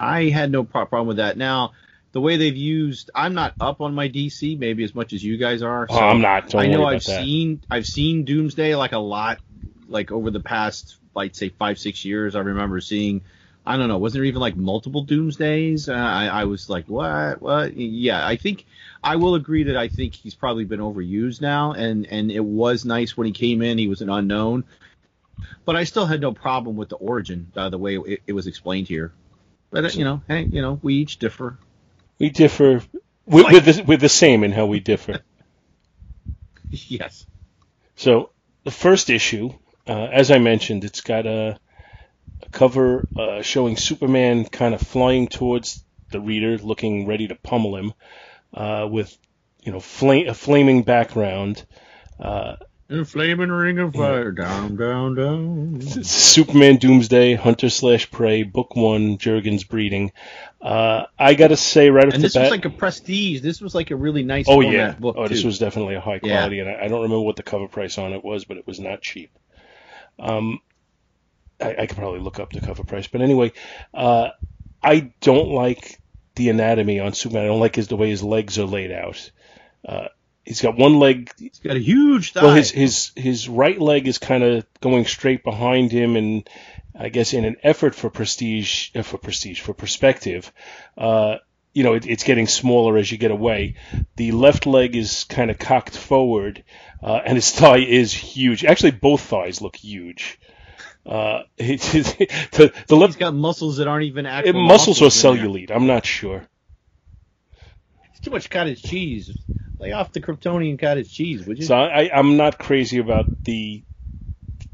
I 0.00 0.24
had 0.30 0.50
no 0.50 0.64
problem 0.64 1.06
with 1.06 1.18
that. 1.18 1.36
Now, 1.36 1.72
the 2.12 2.20
way 2.20 2.36
they've 2.36 2.56
used, 2.56 3.10
I'm 3.14 3.34
not 3.34 3.54
up 3.60 3.80
on 3.80 3.94
my 3.94 4.08
DC 4.08 4.58
maybe 4.58 4.84
as 4.84 4.94
much 4.94 5.12
as 5.12 5.22
you 5.22 5.36
guys 5.36 5.62
are. 5.62 5.86
So 5.88 5.96
oh, 5.96 6.08
I'm 6.08 6.20
not. 6.20 6.48
Don't 6.48 6.62
I 6.62 6.66
know 6.66 6.84
I've 6.84 7.04
that. 7.04 7.24
seen 7.24 7.60
I've 7.70 7.86
seen 7.86 8.24
Doomsday 8.24 8.74
like 8.74 8.92
a 8.92 8.98
lot, 8.98 9.40
like 9.88 10.10
over 10.10 10.30
the 10.30 10.40
past 10.40 10.96
like 11.14 11.34
say 11.34 11.48
five 11.50 11.78
six 11.78 12.04
years. 12.04 12.34
I 12.34 12.40
remember 12.40 12.80
seeing 12.80 13.22
I 13.64 13.76
don't 13.76 13.88
know. 13.88 13.98
Wasn't 13.98 14.18
there 14.18 14.24
even 14.24 14.40
like 14.40 14.56
multiple 14.56 15.04
doomsdays? 15.04 15.88
Uh, 15.88 15.92
I, 15.92 16.26
I 16.26 16.44
was 16.44 16.68
like, 16.68 16.86
what? 16.86 17.40
What? 17.40 17.76
Yeah, 17.76 18.26
I 18.26 18.36
think 18.36 18.66
I 19.04 19.16
will 19.16 19.36
agree 19.36 19.64
that 19.64 19.76
I 19.76 19.88
think 19.88 20.14
he's 20.14 20.34
probably 20.34 20.64
been 20.64 20.80
overused 20.80 21.40
now, 21.40 21.72
and 21.72 22.06
and 22.06 22.32
it 22.32 22.44
was 22.44 22.84
nice 22.84 23.16
when 23.16 23.26
he 23.26 23.32
came 23.32 23.62
in. 23.62 23.78
He 23.78 23.86
was 23.86 24.00
an 24.00 24.10
unknown, 24.10 24.64
but 25.64 25.76
I 25.76 25.84
still 25.84 26.06
had 26.06 26.20
no 26.20 26.32
problem 26.32 26.76
with 26.76 26.88
the 26.88 26.96
origin, 26.96 27.52
uh, 27.56 27.68
the 27.68 27.78
way 27.78 27.96
it, 27.96 28.22
it, 28.26 28.32
was 28.32 28.48
explained 28.48 28.88
here. 28.88 29.12
But 29.70 29.84
uh, 29.84 29.88
you 29.92 30.04
know, 30.04 30.22
hey, 30.26 30.42
you 30.42 30.60
know, 30.60 30.80
we 30.82 30.94
each 30.94 31.18
differ. 31.18 31.56
We 32.18 32.30
differ 32.30 32.82
with, 33.26 33.44
like, 33.44 33.52
with 33.52 33.64
the, 33.64 33.82
with 33.84 34.00
the 34.00 34.08
same 34.08 34.42
in 34.42 34.50
how 34.50 34.66
we 34.66 34.80
differ. 34.80 35.20
yes. 36.70 37.26
So 37.94 38.30
the 38.64 38.72
first 38.72 39.08
issue, 39.08 39.52
uh, 39.86 40.08
as 40.12 40.32
I 40.32 40.38
mentioned, 40.38 40.84
it's 40.84 41.00
got 41.00 41.26
a 41.26 41.58
cover 42.50 43.06
uh, 43.16 43.42
showing 43.42 43.76
Superman 43.76 44.44
kind 44.44 44.74
of 44.74 44.80
flying 44.80 45.28
towards 45.28 45.84
the 46.10 46.20
reader, 46.20 46.58
looking 46.58 47.06
ready 47.06 47.28
to 47.28 47.34
pummel 47.34 47.76
him, 47.76 47.92
uh, 48.54 48.86
with 48.90 49.16
you 49.62 49.72
know 49.72 49.80
flame, 49.80 50.28
a 50.28 50.34
flaming 50.34 50.82
background. 50.82 51.64
Uh, 52.20 52.56
a 52.90 53.04
flaming 53.06 53.50
ring 53.50 53.78
of 53.78 53.94
fire, 53.94 54.34
yeah. 54.36 54.44
down, 54.44 54.76
down, 54.76 55.14
down. 55.14 55.80
Superman 56.02 56.76
Doomsday, 56.76 57.34
Hunter 57.34 57.70
slash 57.70 58.10
Prey, 58.10 58.42
Book 58.42 58.76
One, 58.76 59.16
Jurgens 59.16 59.66
Breeding. 59.66 60.12
Uh, 60.60 61.06
I 61.18 61.32
gotta 61.34 61.56
say 61.56 61.88
right 61.88 62.06
off 62.06 62.14
and 62.14 62.22
the 62.22 62.26
this 62.26 62.34
bat, 62.34 62.42
this 62.42 62.50
was 62.50 62.58
like 62.58 62.64
a 62.66 62.76
prestige. 62.76 63.40
This 63.40 63.60
was 63.62 63.74
like 63.74 63.90
a 63.90 63.96
really 63.96 64.22
nice. 64.22 64.44
Oh 64.46 64.60
yeah. 64.60 64.92
Book 64.92 65.16
oh, 65.18 65.26
too. 65.26 65.34
this 65.34 65.44
was 65.44 65.58
definitely 65.58 65.94
a 65.94 66.00
high 66.00 66.18
quality, 66.18 66.56
yeah. 66.56 66.64
and 66.64 66.70
I, 66.70 66.84
I, 66.84 66.88
don't 66.88 67.02
remember 67.02 67.22
what 67.22 67.36
the 67.36 67.42
cover 67.42 67.66
price 67.66 67.96
on 67.96 68.12
it 68.12 68.22
was, 68.22 68.44
but 68.44 68.58
it 68.58 68.66
was 68.66 68.78
not 68.78 69.00
cheap. 69.00 69.30
Um, 70.18 70.60
I, 71.62 71.82
I 71.82 71.86
could 71.86 71.96
probably 71.96 72.20
look 72.20 72.38
up 72.40 72.52
the 72.52 72.60
cover 72.60 72.84
price, 72.84 73.06
but 73.06 73.20
anyway, 73.20 73.52
uh, 73.94 74.30
I 74.82 75.12
don't 75.20 75.50
like 75.50 76.00
the 76.34 76.48
anatomy 76.48 77.00
on 77.00 77.12
Superman. 77.12 77.44
I 77.44 77.48
don't 77.48 77.60
like 77.60 77.76
his 77.76 77.88
the 77.88 77.96
way 77.96 78.10
his 78.10 78.22
legs 78.22 78.58
are 78.58 78.64
laid 78.64 78.92
out. 78.92 79.30
Uh, 79.86 80.08
he's 80.44 80.60
got 80.60 80.76
one 80.76 80.98
leg. 80.98 81.30
He's 81.38 81.58
got 81.58 81.76
a 81.76 81.80
huge 81.80 82.32
thigh. 82.32 82.42
Well, 82.42 82.54
his 82.54 82.70
his 82.70 83.12
his 83.16 83.48
right 83.48 83.80
leg 83.80 84.08
is 84.08 84.18
kind 84.18 84.42
of 84.42 84.66
going 84.80 85.04
straight 85.06 85.44
behind 85.44 85.92
him, 85.92 86.16
and 86.16 86.48
I 86.98 87.08
guess 87.08 87.32
in 87.32 87.44
an 87.44 87.56
effort 87.62 87.94
for 87.94 88.10
prestige, 88.10 88.90
uh, 88.94 89.02
for 89.02 89.18
prestige, 89.18 89.60
for 89.60 89.74
perspective, 89.74 90.52
uh, 90.96 91.36
you 91.72 91.84
know, 91.84 91.94
it, 91.94 92.06
it's 92.06 92.24
getting 92.24 92.46
smaller 92.46 92.96
as 92.98 93.10
you 93.10 93.18
get 93.18 93.30
away. 93.30 93.76
The 94.16 94.32
left 94.32 94.66
leg 94.66 94.94
is 94.96 95.24
kind 95.24 95.50
of 95.50 95.58
cocked 95.58 95.96
forward, 95.96 96.64
uh, 97.02 97.20
and 97.24 97.36
his 97.36 97.50
thigh 97.58 97.78
is 97.78 98.12
huge. 98.12 98.64
Actually, 98.64 98.92
both 98.92 99.22
thighs 99.22 99.60
look 99.60 99.76
huge. 99.76 100.38
Uh, 101.04 101.42
the, 101.56 102.72
the 102.86 102.96
He's 103.06 103.16
got 103.16 103.34
muscles 103.34 103.78
that 103.78 103.88
aren't 103.88 104.04
even 104.04 104.26
actual 104.26 104.62
muscles, 104.62 105.00
muscles 105.00 105.24
or 105.24 105.34
cellulite. 105.34 105.70
I'm 105.70 105.86
not 105.86 106.06
sure. 106.06 106.46
It's 108.10 108.20
too 108.20 108.30
much 108.30 108.48
cottage 108.50 108.82
cheese. 108.82 109.36
Lay 109.78 109.92
off 109.92 110.12
the 110.12 110.20
Kryptonian 110.20 110.78
cottage 110.78 111.12
cheese, 111.12 111.44
would 111.44 111.58
you? 111.58 111.64
So 111.64 111.74
I, 111.76 112.08
I'm 112.16 112.36
not 112.36 112.58
crazy 112.58 112.98
about 112.98 113.26
the 113.44 113.82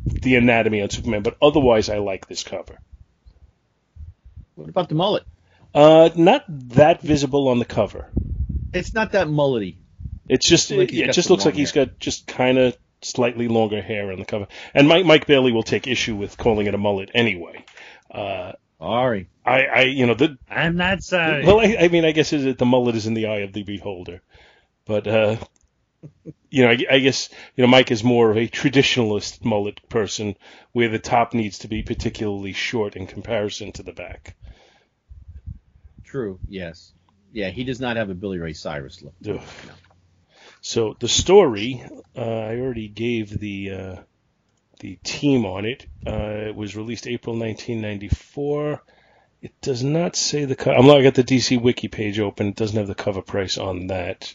the 0.05 0.37
anatomy 0.37 0.83
on 0.83 0.91
Superman, 0.91 1.23
but 1.23 1.37
otherwise 1.41 1.89
I 1.89 1.99
like 1.99 2.29
this 2.29 2.43
cover. 2.43 2.79
What 4.55 4.69
about 4.69 4.89
the 4.89 4.95
mullet? 4.95 5.25
Uh, 5.75 6.11
not 6.15 6.45
that 6.49 7.01
visible 7.01 7.49
on 7.49 7.59
the 7.59 7.65
cover. 7.65 8.11
It's 8.73 8.93
not 8.93 9.13
that 9.13 9.29
mullety. 9.29 9.77
It's 10.29 10.47
just 10.47 10.71
it, 10.71 10.93
it 10.93 11.13
just 11.13 11.31
looks 11.31 11.45
like 11.45 11.55
hair. 11.55 11.61
he's 11.61 11.73
got 11.73 11.99
just 11.99 12.27
kind 12.27 12.59
of 12.59 12.77
slightly 13.03 13.49
longer 13.49 13.83
hair 13.83 14.13
on 14.13 14.19
the 14.19 14.25
cover. 14.25 14.49
And 14.75 14.89
Mike 14.89 15.05
Mike 15.05 15.27
Bailey 15.27 15.53
will 15.53 15.63
take 15.63 15.87
issue 15.87 16.17
with 16.17 16.37
calling 16.37 16.67
it 16.67 16.75
a 16.75 16.79
mullet 16.79 17.11
anyway. 17.15 17.65
Uh, 18.11 18.53
sorry. 18.79 19.29
I, 19.45 19.65
I, 19.65 19.81
you 19.83 20.07
know, 20.07 20.15
the. 20.15 20.39
I'm 20.51 20.77
not 20.77 21.03
sorry. 21.03 21.45
Well, 21.45 21.61
I, 21.61 21.77
I 21.81 21.89
mean, 21.89 22.05
I 22.05 22.13
guess 22.13 22.31
the 22.31 22.57
mullet 22.67 22.97
is 22.97 23.07
in 23.07 23.15
the 23.15 23.27
eye 23.27 23.41
of 23.41 23.53
the 23.53 23.63
beholder, 23.63 24.23
but 24.85 25.07
uh, 25.07 25.37
you 26.51 26.65
know, 26.65 26.71
I, 26.71 26.79
I, 26.91 26.99
guess 26.99 27.29
you 27.57 27.63
know 27.63 27.69
Mike 27.69 27.91
is 27.91 28.05
more 28.05 28.31
of 28.31 28.37
a 28.37 28.49
traditionalist 28.49 29.45
mullet 29.45 29.81
person, 29.89 30.37
where 30.73 30.89
the 30.89 30.99
top 30.99 31.35
needs 31.35 31.59
to 31.61 31.69
be 31.69 31.83
particularly 31.83 32.53
short 32.53 32.97
in 32.97 33.07
comparison 33.07 33.73
to 33.73 33.83
the 33.83 33.93
back. 33.93 34.37
True. 36.05 36.39
Yes. 36.49 36.93
Yeah, 37.33 37.51
he 37.51 37.65
does 37.65 37.81
not 37.81 37.97
have 37.97 38.09
a 38.09 38.15
Billy 38.15 38.39
Ray 38.39 38.55
Cyrus 38.55 39.03
look. 39.03 39.15
No. 39.21 39.41
So 40.61 40.97
the 40.99 41.09
story, 41.09 41.85
uh, 42.17 42.21
I 42.21 42.59
already 42.59 42.89
gave 42.89 43.39
the 43.39 43.71
uh, 43.71 43.97
the 44.81 44.97
team 45.03 45.45
on 45.45 45.65
it. 45.65 45.87
Uh, 46.07 46.49
it 46.49 46.55
was 46.55 46.77
released 46.77 47.07
April 47.07 47.37
1994. 47.37 48.83
It 49.41 49.53
does 49.61 49.85
not 49.85 50.17
say 50.17 50.45
the. 50.45 50.57
Co- 50.57 50.73
I'm 50.73 50.87
looking 50.87 51.07
at 51.07 51.15
the 51.15 51.25
DC 51.25 51.61
Wiki 51.61 51.89
page 51.89 52.19
open. 52.19 52.49
It 52.49 52.57
doesn't 52.57 52.77
have 52.77 52.89
the 52.89 52.95
cover 52.95 53.23
price 53.23 53.57
on 53.57 53.89
that, 53.89 54.35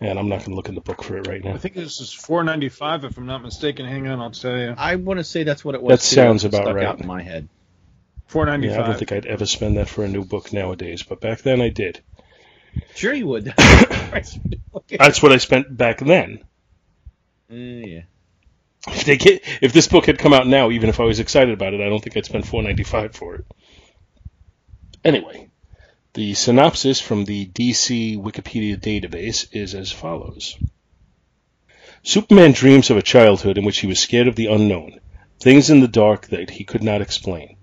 and 0.00 0.18
I'm 0.18 0.28
not 0.28 0.40
going 0.40 0.50
to 0.50 0.54
look 0.54 0.68
in 0.68 0.74
the 0.74 0.82
book 0.82 1.02
for 1.02 1.16
it 1.16 1.26
right 1.26 1.42
now. 1.42 1.54
I 1.54 1.58
think 1.58 1.74
this 1.74 2.00
is 2.00 2.10
4.95 2.10 3.04
if 3.04 3.16
I'm 3.16 3.26
not 3.26 3.42
mistaken. 3.42 3.86
Hang 3.86 4.06
on, 4.06 4.20
I'll 4.20 4.30
tell 4.30 4.56
you. 4.56 4.74
I 4.76 4.96
want 4.96 5.18
to 5.18 5.24
say 5.24 5.44
that's 5.44 5.64
what 5.64 5.74
it 5.74 5.82
was. 5.82 5.98
That 5.98 6.04
sounds 6.04 6.44
about 6.44 6.64
stuck 6.64 6.76
right. 6.76 6.84
Out 6.84 7.00
in 7.00 7.06
my 7.06 7.22
head. 7.22 7.48
Four 8.26 8.44
Yeah, 8.44 8.82
I 8.82 8.86
don't 8.86 8.98
think 8.98 9.12
I'd 9.12 9.24
ever 9.24 9.46
spend 9.46 9.78
that 9.78 9.88
for 9.88 10.04
a 10.04 10.08
new 10.08 10.22
book 10.22 10.52
nowadays, 10.52 11.02
but 11.02 11.22
back 11.22 11.40
then 11.40 11.62
I 11.62 11.70
did. 11.70 12.02
Sure, 12.94 13.14
you 13.14 13.26
would. 13.26 13.44
That's 13.56 15.22
what 15.22 15.32
I 15.32 15.36
spent 15.36 15.76
back 15.76 15.98
then. 15.98 16.42
Uh, 17.50 17.54
yeah. 17.54 18.02
If 18.86 19.04
they 19.04 19.16
get, 19.16 19.42
if 19.60 19.72
this 19.72 19.88
book 19.88 20.06
had 20.06 20.18
come 20.18 20.32
out 20.32 20.46
now, 20.46 20.70
even 20.70 20.88
if 20.88 21.00
I 21.00 21.04
was 21.04 21.20
excited 21.20 21.52
about 21.52 21.74
it, 21.74 21.80
I 21.80 21.88
don't 21.88 22.02
think 22.02 22.16
I'd 22.16 22.24
spend 22.24 22.46
four 22.46 22.62
ninety 22.62 22.84
five 22.84 23.14
for 23.14 23.36
it. 23.36 23.44
Anyway, 25.04 25.48
the 26.14 26.34
synopsis 26.34 27.00
from 27.00 27.24
the 27.24 27.46
DC 27.46 28.16
Wikipedia 28.16 28.76
database 28.76 29.46
is 29.52 29.74
as 29.74 29.92
follows. 29.92 30.56
Superman 32.02 32.52
dreams 32.52 32.90
of 32.90 32.96
a 32.96 33.02
childhood 33.02 33.58
in 33.58 33.64
which 33.64 33.80
he 33.80 33.86
was 33.86 34.00
scared 34.00 34.28
of 34.28 34.36
the 34.36 34.46
unknown, 34.46 35.00
things 35.40 35.70
in 35.70 35.80
the 35.80 35.88
dark 35.88 36.28
that 36.28 36.50
he 36.50 36.64
could 36.64 36.82
not 36.82 37.02
explain. 37.02 37.56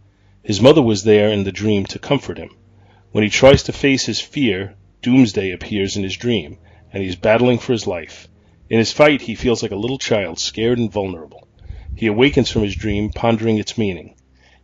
His 0.44 0.62
mother 0.62 0.82
was 0.82 1.04
there 1.04 1.30
in 1.30 1.44
the 1.44 1.52
dream 1.52 1.86
to 1.88 2.00
comfort 2.00 2.38
him. 2.38 2.56
When 3.12 3.24
he 3.24 3.30
tries 3.30 3.64
to 3.64 3.74
face 3.74 4.06
his 4.06 4.22
fear, 4.22 4.76
Doomsday 5.06 5.52
appears 5.52 5.96
in 5.96 6.02
his 6.02 6.18
dream, 6.18 6.58
and 6.92 7.04
he 7.04 7.08
is 7.08 7.16
battling 7.16 7.60
for 7.60 7.74
his 7.74 7.86
life. 7.86 8.28
In 8.72 8.80
his 8.80 8.92
fight, 8.92 9.22
he 9.22 9.36
feels 9.36 9.62
like 9.62 9.72
a 9.72 9.76
little 9.76 10.00
child, 10.00 10.40
scared 10.40 10.80
and 10.80 10.92
vulnerable. 10.92 11.48
He 11.94 12.08
awakens 12.08 12.50
from 12.50 12.64
his 12.64 12.76
dream, 12.76 13.12
pondering 13.12 13.60
its 13.60 13.78
meaning. 13.78 14.16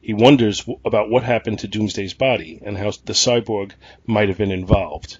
He 0.01 0.15
wonders 0.15 0.67
about 0.83 1.11
what 1.11 1.21
happened 1.21 1.59
to 1.59 1.67
Doomsday's 1.67 2.15
body 2.15 2.59
and 2.65 2.75
how 2.75 2.89
the 3.05 3.13
cyborg 3.13 3.73
might 4.07 4.29
have 4.29 4.39
been 4.39 4.49
involved. 4.51 5.19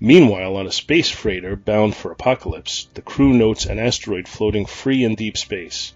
Meanwhile, 0.00 0.56
on 0.56 0.66
a 0.66 0.72
space 0.72 1.08
freighter 1.08 1.54
bound 1.54 1.94
for 1.94 2.12
Apokolips, 2.12 2.88
the 2.94 3.00
crew 3.00 3.32
notes 3.32 3.64
an 3.64 3.78
asteroid 3.78 4.26
floating 4.26 4.66
free 4.66 5.04
in 5.04 5.14
deep 5.14 5.36
space. 5.36 5.92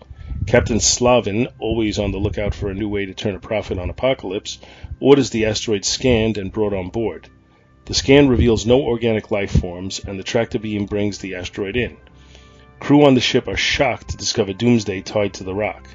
Captain 0.47 0.79
Slavin, 0.79 1.49
always 1.59 1.99
on 1.99 2.12
the 2.12 2.19
lookout 2.19 2.55
for 2.55 2.71
a 2.71 2.75
new 2.75 2.88
way 2.88 3.07
to 3.07 3.12
turn 3.12 3.35
a 3.35 3.41
profit 3.41 3.76
on 3.76 3.91
Apokolips, 3.91 4.59
orders 5.00 5.31
the 5.31 5.47
asteroid 5.47 5.85
scanned 5.85 6.38
and 6.38 6.53
brought 6.53 6.75
on 6.75 6.91
board. 6.91 7.29
The 7.87 7.95
scan 7.95 8.26
reveals 8.26 8.66
no 8.66 8.83
organic 8.83 9.31
life 9.31 9.61
forms, 9.61 10.00
and 10.00 10.19
the 10.19 10.25
tractor 10.25 10.59
beam 10.59 10.87
brings 10.87 11.19
the 11.19 11.37
asteroid 11.37 11.76
in. 11.76 11.97
Crew 12.81 13.05
on 13.07 13.14
the 13.14 13.21
ship 13.21 13.47
are 13.47 13.57
shocked 13.57 14.09
to 14.09 14.16
discover 14.16 14.52
Doomsday 14.52 15.02
tied 15.02 15.35
to 15.35 15.45
the 15.45 15.55
rock. 15.55 15.88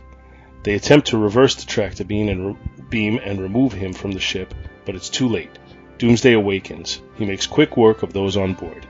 They 0.63 0.75
attempt 0.75 1.07
to 1.07 1.17
reverse 1.17 1.55
the 1.55 1.65
tractor 1.65 2.05
beam 2.05 2.29
and, 2.29 2.47
re- 2.47 2.55
beam 2.89 3.19
and 3.21 3.41
remove 3.41 3.73
him 3.73 3.91
from 3.91 4.13
the 4.13 4.21
ship, 4.21 4.53
but 4.85 4.95
it's 4.95 5.09
too 5.09 5.27
late. 5.27 5.51
Doomsday 5.97 6.31
awakens. 6.31 7.01
He 7.17 7.25
makes 7.25 7.45
quick 7.45 7.75
work 7.75 8.03
of 8.03 8.13
those 8.13 8.37
on 8.37 8.53
board. 8.53 8.85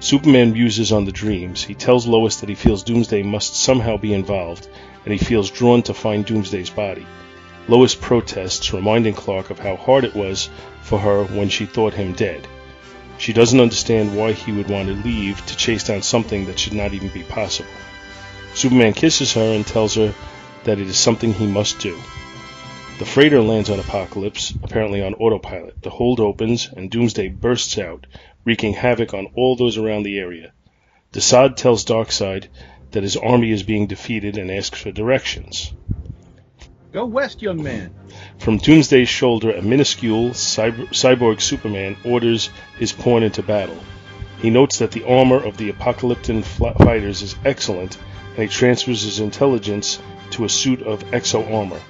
Superman 0.00 0.54
muses 0.54 0.92
on 0.92 1.04
the 1.04 1.12
dreams. 1.12 1.62
He 1.62 1.74
tells 1.74 2.06
Lois 2.06 2.36
that 2.36 2.48
he 2.48 2.54
feels 2.54 2.82
Doomsday 2.84 3.22
must 3.22 3.54
somehow 3.54 3.98
be 3.98 4.14
involved, 4.14 4.66
and 5.04 5.12
he 5.12 5.18
feels 5.18 5.50
drawn 5.50 5.82
to 5.82 5.92
find 5.92 6.24
Doomsday's 6.24 6.70
body. 6.70 7.06
Lois 7.66 7.94
protests, 7.94 8.74
reminding 8.74 9.14
Clark 9.14 9.50
of 9.50 9.58
how 9.58 9.76
hard 9.76 10.04
it 10.04 10.14
was 10.14 10.50
for 10.82 10.98
her 10.98 11.24
when 11.24 11.48
she 11.48 11.64
thought 11.64 11.94
him 11.94 12.12
dead. 12.12 12.46
She 13.16 13.32
doesn't 13.32 13.60
understand 13.60 14.16
why 14.16 14.32
he 14.32 14.52
would 14.52 14.68
want 14.68 14.88
to 14.88 14.94
leave 14.94 15.44
to 15.46 15.56
chase 15.56 15.84
down 15.84 16.02
something 16.02 16.44
that 16.46 16.58
should 16.58 16.74
not 16.74 16.92
even 16.92 17.08
be 17.08 17.22
possible. 17.22 17.70
Superman 18.54 18.92
kisses 18.92 19.32
her 19.32 19.54
and 19.54 19.66
tells 19.66 19.94
her 19.94 20.14
that 20.64 20.78
it 20.78 20.88
is 20.88 20.98
something 20.98 21.32
he 21.32 21.46
must 21.46 21.78
do. 21.78 21.96
The 22.98 23.06
freighter 23.06 23.40
lands 23.40 23.70
on 23.70 23.78
Apokolips, 23.78 24.54
apparently 24.62 25.02
on 25.02 25.14
autopilot. 25.14 25.82
The 25.82 25.90
hold 25.90 26.20
opens, 26.20 26.68
and 26.76 26.90
Doomsday 26.90 27.28
bursts 27.28 27.78
out, 27.78 28.06
wreaking 28.44 28.74
havoc 28.74 29.14
on 29.14 29.28
all 29.34 29.56
those 29.56 29.78
around 29.78 30.02
the 30.02 30.18
area. 30.18 30.52
Desaad 31.12 31.56
tells 31.56 31.84
Darkseid 31.84 32.48
that 32.90 33.02
his 33.02 33.16
army 33.16 33.50
is 33.50 33.62
being 33.62 33.86
defeated 33.86 34.36
and 34.36 34.50
asks 34.50 34.80
for 34.80 34.92
directions. 34.92 35.72
Go 36.94 37.06
west, 37.06 37.42
young 37.42 37.60
man. 37.60 37.90
From 38.38 38.58
Doomsday's 38.58 39.08
shoulder, 39.08 39.50
a 39.50 39.60
minuscule 39.60 40.30
cyber- 40.30 40.86
cyborg 40.90 41.40
Superman 41.40 41.96
orders 42.04 42.50
his 42.78 42.92
pawn 42.92 43.24
into 43.24 43.42
battle. 43.42 43.80
He 44.40 44.48
notes 44.48 44.78
that 44.78 44.92
the 44.92 45.02
armor 45.04 45.42
of 45.44 45.56
the 45.56 45.70
Apocalyptic 45.70 46.44
fighters 46.44 47.20
is 47.20 47.34
excellent, 47.44 47.98
and 48.36 48.44
he 48.44 48.46
transfers 48.46 49.02
his 49.02 49.18
intelligence 49.18 49.98
to 50.30 50.44
a 50.44 50.48
suit 50.48 50.82
of 50.82 51.04
exo 51.06 51.52
armor. 51.52 51.80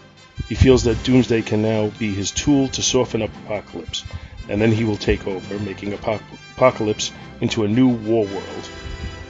He 0.49 0.55
feels 0.55 0.85
that 0.85 1.05
Doomsday 1.05 1.43
can 1.43 1.61
now 1.61 1.89
be 1.99 2.11
his 2.15 2.31
tool 2.31 2.69
to 2.69 2.81
soften 2.81 3.21
up 3.21 3.31
Apokolips, 3.47 4.05
and 4.49 4.59
then 4.59 4.73
he 4.73 4.85
will 4.85 4.97
take 4.97 5.27
over, 5.27 5.59
making 5.59 5.93
Apoc- 5.93 6.23
Apokolips 6.57 7.11
into 7.43 7.65
a 7.65 7.69
new 7.69 7.89
war 7.89 8.25
world. 8.25 8.69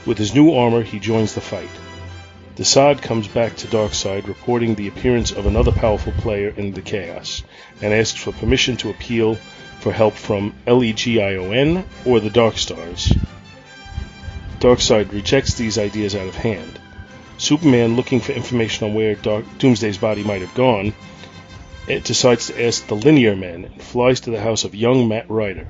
With 0.05 0.17
his 0.17 0.33
new 0.33 0.53
armor, 0.53 0.83
he 0.83 0.99
joins 0.99 1.35
the 1.35 1.41
fight. 1.41 1.67
Desaad 2.55 3.01
comes 3.01 3.27
back 3.27 3.57
to 3.57 3.67
Darkseid, 3.67 4.27
reporting 4.27 4.75
the 4.75 4.87
appearance 4.87 5.31
of 5.31 5.45
another 5.45 5.73
powerful 5.73 6.13
player 6.13 6.53
in 6.55 6.71
the 6.71 6.81
chaos, 6.81 7.43
and 7.81 7.93
asks 7.93 8.17
for 8.17 8.31
permission 8.31 8.77
to 8.77 8.89
appeal 8.89 9.35
for 9.81 9.91
help 9.91 10.13
from 10.13 10.53
Legion 10.65 11.83
or 12.05 12.21
the 12.21 12.29
Darkstars. 12.29 13.13
Darkseid 14.59 15.11
rejects 15.11 15.55
these 15.55 15.77
ideas 15.77 16.15
out 16.15 16.27
of 16.27 16.35
hand. 16.35 16.79
Superman, 17.37 17.97
looking 17.97 18.21
for 18.21 18.31
information 18.31 18.87
on 18.87 18.93
where 18.93 19.15
Dark- 19.15 19.45
Doomsday's 19.57 19.97
body 19.97 20.23
might 20.23 20.41
have 20.41 20.53
gone, 20.53 20.93
it 21.89 22.05
decides 22.05 22.47
to 22.47 22.65
ask 22.65 22.87
the 22.87 22.95
Linear 22.95 23.35
Men 23.35 23.65
and 23.65 23.81
flies 23.81 24.21
to 24.21 24.31
the 24.31 24.39
house 24.39 24.63
of 24.63 24.73
young 24.73 25.09
Matt 25.09 25.29
Ryder. 25.29 25.67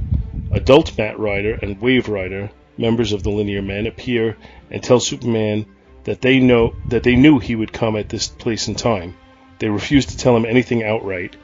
Adult 0.52 0.96
Matt 1.00 1.18
Ryder 1.18 1.58
and 1.64 1.82
Wave 1.82 2.08
Rider, 2.10 2.52
members 2.78 3.12
of 3.12 3.24
the 3.24 3.32
Linear 3.32 3.64
Men, 3.64 3.88
appear 3.88 4.38
and 4.70 4.84
tell 4.84 5.00
Superman 5.00 5.66
that 6.06 6.22
they 6.22 6.40
know 6.40 6.74
that 6.90 7.04
they 7.04 7.16
knew 7.16 7.38
he 7.40 7.56
would 7.56 7.74
come 7.74 7.96
at 7.96 8.10
this 8.10 8.28
place 8.28 8.68
and 8.68 8.78
time. 8.78 9.16
They 9.60 9.70
refuse 9.70 10.06
to 10.08 10.18
tell 10.18 10.36
him 10.36 10.46
anything 10.46 10.84
outright, 10.84 11.36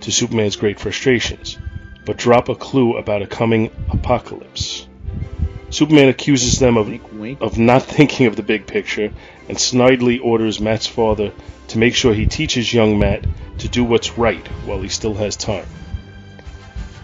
to 0.00 0.10
Superman's 0.10 0.56
great 0.56 0.80
frustrations, 0.80 1.58
but 2.04 2.16
drop 2.16 2.48
a 2.48 2.54
clue 2.54 2.96
about 2.96 3.22
a 3.22 3.26
coming 3.26 3.70
apocalypse. 3.90 4.86
Superman 5.68 6.08
accuses 6.08 6.58
them 6.58 6.76
of 6.76 6.90
of 7.40 7.58
not 7.58 7.82
thinking 7.96 8.26
of 8.26 8.36
the 8.36 8.42
big 8.42 8.66
picture 8.66 9.12
and 9.48 9.56
snidely 9.56 10.18
orders 10.22 10.60
Matt's 10.60 10.86
father 10.86 11.32
to 11.68 11.78
make 11.78 11.94
sure 11.94 12.12
he 12.12 12.26
teaches 12.26 12.74
young 12.74 12.98
Matt 12.98 13.24
to 13.58 13.68
do 13.68 13.84
what's 13.84 14.18
right 14.18 14.46
while 14.64 14.80
he 14.80 14.88
still 14.88 15.14
has 15.14 15.36
time. 15.36 15.66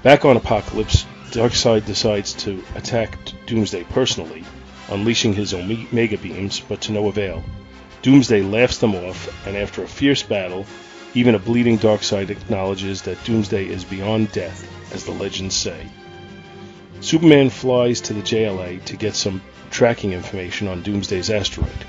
Back 0.03 0.25
on 0.25 0.37
Apokolips, 0.37 1.05
Darkseid 1.31 1.85
decides 1.85 2.33
to 2.35 2.63
attack 2.75 3.19
Doomsday 3.47 3.85
personally, 3.85 4.45
unleashing 4.89 5.35
his 5.35 5.53
Omega 5.53 6.19
beams, 6.19 6.61
but 6.61 6.81
to 6.83 6.93
no 6.93 7.09
avail. 7.09 7.45
Doomsday 8.03 8.43
laughs 8.43 8.79
them 8.79 8.95
off, 8.95 9.47
and 9.47 9.57
after 9.57 9.83
a 9.83 9.89
fierce 9.89 10.23
battle, 10.23 10.67
even 11.15 11.35
a 11.35 11.39
bleeding 11.39 11.79
Darkseid 11.79 12.31
acknowledges 12.31 13.03
that 13.03 13.23
Doomsday 13.25 13.67
is 13.67 13.85
beyond 13.85 14.33
death, 14.33 14.69
as 14.93 15.05
the 15.05 15.13
legends 15.13 15.55
say. 15.55 15.87
Superman 17.01 17.51
flies 17.51 18.01
to 18.03 18.13
the 18.13 18.23
JLA 18.23 18.85
to 18.85 18.97
get 18.97 19.15
some 19.15 19.43
tracking 19.71 20.13
information 20.13 20.69
on 20.69 20.83
Doomsday's 20.83 21.31
asteroid. 21.31 21.85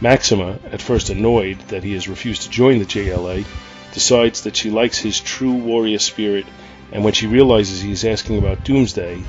Maxima, 0.00 0.58
at 0.72 0.80
first 0.80 1.10
annoyed 1.10 1.58
that 1.68 1.84
he 1.84 1.92
has 1.92 2.08
refused 2.08 2.42
to 2.42 2.50
join 2.50 2.78
the 2.78 2.86
JLA, 2.86 3.44
decides 3.92 4.42
that 4.42 4.56
she 4.56 4.70
likes 4.70 4.98
his 4.98 5.20
true 5.20 5.52
warrior 5.52 5.98
spirit, 5.98 6.46
and 6.92 7.04
when 7.04 7.12
she 7.12 7.26
realizes 7.26 7.80
he 7.80 7.92
is 7.92 8.04
asking 8.04 8.38
about 8.38 8.64
Doomsday, 8.64 9.22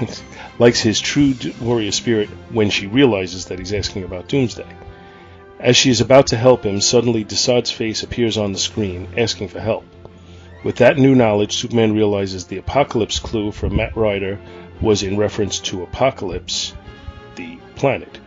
likes 0.58 0.80
his 0.80 1.00
true 1.00 1.34
warrior 1.60 1.92
spirit 1.92 2.28
when 2.50 2.70
she 2.70 2.86
realizes 2.86 3.46
that 3.46 3.58
he's 3.58 3.72
asking 3.72 4.04
about 4.04 4.28
Doomsday. 4.28 4.66
As 5.58 5.76
she 5.76 5.90
is 5.90 6.00
about 6.00 6.28
to 6.28 6.36
help 6.36 6.64
him, 6.64 6.80
suddenly 6.80 7.24
Desaad's 7.24 7.70
face 7.70 8.02
appears 8.02 8.36
on 8.36 8.52
the 8.52 8.58
screen, 8.58 9.08
asking 9.16 9.48
for 9.48 9.60
help. 9.60 9.84
With 10.64 10.76
that 10.76 10.98
new 10.98 11.14
knowledge, 11.14 11.52
Superman 11.52 11.94
realizes 11.94 12.44
the 12.44 12.58
apocalypse 12.58 13.18
clue 13.18 13.52
from 13.52 13.76
Matt 13.76 13.96
Ryder 13.96 14.38
was 14.80 15.02
in 15.02 15.16
reference 15.16 15.58
to 15.60 15.86
Apokolips, 15.86 16.72
the 17.36 17.58
planet. 17.76 18.18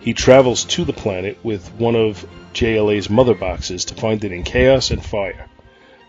He 0.00 0.14
travels 0.14 0.64
to 0.64 0.84
the 0.84 0.92
planet 0.92 1.38
with 1.44 1.72
one 1.74 1.94
of 1.94 2.26
JLA's 2.54 3.08
mother 3.08 3.34
boxes 3.34 3.84
to 3.86 3.94
find 3.94 4.24
it 4.24 4.32
in 4.32 4.42
chaos 4.42 4.90
and 4.90 5.04
fire. 5.04 5.46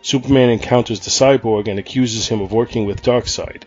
Superman 0.01 0.49
encounters 0.49 0.99
the 1.01 1.09
cyborg 1.09 1.67
and 1.67 1.79
accuses 1.79 2.27
him 2.27 2.41
of 2.41 2.51
working 2.51 2.86
with 2.86 3.03
Darkseid. 3.03 3.63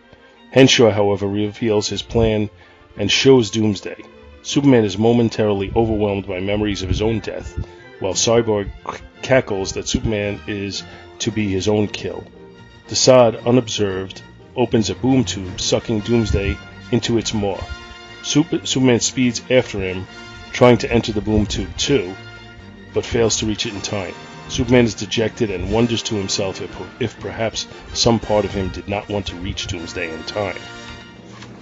Henshaw, 0.51 0.91
however, 0.91 1.27
reveals 1.27 1.89
his 1.89 2.01
plan 2.01 2.49
and 2.97 3.11
shows 3.11 3.51
Doomsday. 3.51 4.03
Superman 4.41 4.85
is 4.85 4.97
momentarily 4.97 5.71
overwhelmed 5.75 6.25
by 6.25 6.39
memories 6.39 6.81
of 6.81 6.89
his 6.89 7.01
own 7.01 7.19
death, 7.19 7.57
while 7.99 8.13
Cyborg 8.13 8.69
cackles 9.21 9.73
that 9.73 9.87
Superman 9.87 10.39
is 10.47 10.83
to 11.19 11.31
be 11.31 11.49
his 11.49 11.67
own 11.67 11.87
kill. 11.87 12.23
Desaad, 12.87 13.45
unobserved, 13.45 14.21
opens 14.55 14.89
a 14.89 14.95
boom 14.95 15.23
tube, 15.23 15.59
sucking 15.59 15.99
Doomsday 15.99 16.57
into 16.91 17.17
its 17.17 17.33
maw. 17.33 17.59
Super- 18.23 18.65
Superman 18.65 19.01
speeds 19.01 19.41
after 19.49 19.79
him, 19.79 20.07
trying 20.53 20.77
to 20.79 20.91
enter 20.91 21.11
the 21.11 21.21
boom 21.21 21.45
tube 21.45 21.75
too, 21.77 22.15
but 22.93 23.05
fails 23.05 23.37
to 23.39 23.45
reach 23.45 23.65
it 23.65 23.73
in 23.73 23.81
time. 23.81 24.13
Superman 24.49 24.85
is 24.85 24.95
dejected 24.95 25.51
and 25.51 25.71
wonders 25.71 26.01
to 26.03 26.15
himself 26.15 26.61
if, 26.61 27.01
if 27.01 27.19
perhaps 27.19 27.67
some 27.93 28.19
part 28.19 28.45
of 28.45 28.51
him 28.53 28.69
did 28.69 28.87
not 28.87 29.07
want 29.09 29.27
to 29.27 29.35
reach 29.35 29.67
Doomsday 29.67 30.13
in 30.13 30.23
time. 30.23 30.57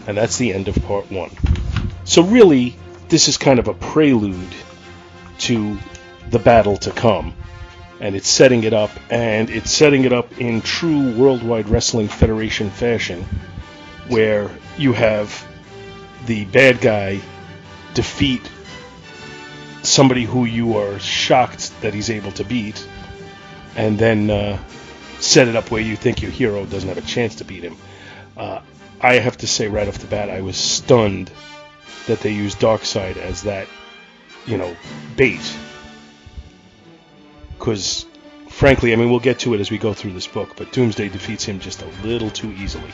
And 0.08 0.16
that's 0.16 0.38
the 0.38 0.54
end 0.54 0.68
of 0.68 0.76
part 0.84 1.12
one. 1.12 1.32
So, 2.04 2.22
really, 2.22 2.78
this 3.10 3.28
is 3.28 3.38
kind 3.38 3.58
of 3.60 3.68
a 3.68 3.74
prelude 3.74 4.54
to 5.40 5.78
the 6.30 6.40
battle 6.40 6.78
to 6.78 6.92
come. 6.92 7.34
and 8.00 8.16
it's 8.16 8.28
setting 8.28 8.64
it 8.64 8.74
up, 8.74 8.92
and 9.10 9.50
it's 9.50 9.72
setting 9.72 10.04
it 10.04 10.14
up 10.14 10.40
in 10.40 10.62
true 10.62 11.14
Worldwide 11.16 11.70
Wrestling 11.70 12.08
Federation 12.08 12.70
fashion, 12.70 13.26
where 14.08 14.50
you 14.78 14.94
have 14.94 15.48
the 16.26 16.46
bad 16.46 16.82
guy 16.82 17.22
defeat 17.94 18.42
somebody 19.86 20.24
who 20.24 20.46
you 20.46 20.78
are 20.78 21.00
shocked 21.00 21.72
that 21.82 21.94
he's 21.94 22.10
able 22.10 22.32
to 22.34 22.44
beat, 22.44 22.88
and 23.76 23.98
then 23.98 24.30
uh, 24.30 24.58
set 25.20 25.48
it 25.48 25.56
up 25.56 25.72
where 25.72 25.82
you 25.82 25.96
think 25.96 26.22
your 26.22 26.32
hero 26.32 26.66
doesn't 26.66 26.90
have 26.90 26.98
a 26.98 27.02
chance 27.02 27.36
to 27.36 27.46
beat 27.46 27.64
him. 27.64 27.78
Uh, 28.36 28.62
I 29.00 29.16
have 29.16 29.38
to 29.38 29.48
say 29.48 29.68
right 29.68 29.88
off 29.88 30.00
the 30.00 30.08
bat, 30.08 30.30
I 30.30 30.42
was 30.42 30.58
stunned 30.58 31.32
that 32.08 32.20
they 32.20 32.32
used 32.32 32.60
Darkseid 32.60 33.18
as 33.18 33.44
that, 33.44 33.68
you 34.46 34.58
know, 34.58 34.76
bait. 35.16 35.58
Because, 37.58 38.06
frankly, 38.50 38.94
I 38.94 38.96
mean, 38.96 39.10
we'll 39.10 39.20
get 39.20 39.40
to 39.40 39.54
it 39.54 39.60
as 39.60 39.72
we 39.72 39.78
go 39.78 39.94
through 39.94 40.14
this 40.14 40.28
book, 40.28 40.56
but 40.58 40.72
Doomsday 40.72 41.10
defeats 41.10 41.46
him 41.46 41.60
just 41.60 41.82
a 41.82 41.88
little 42.04 42.30
too 42.30 42.52
easily. 42.52 42.92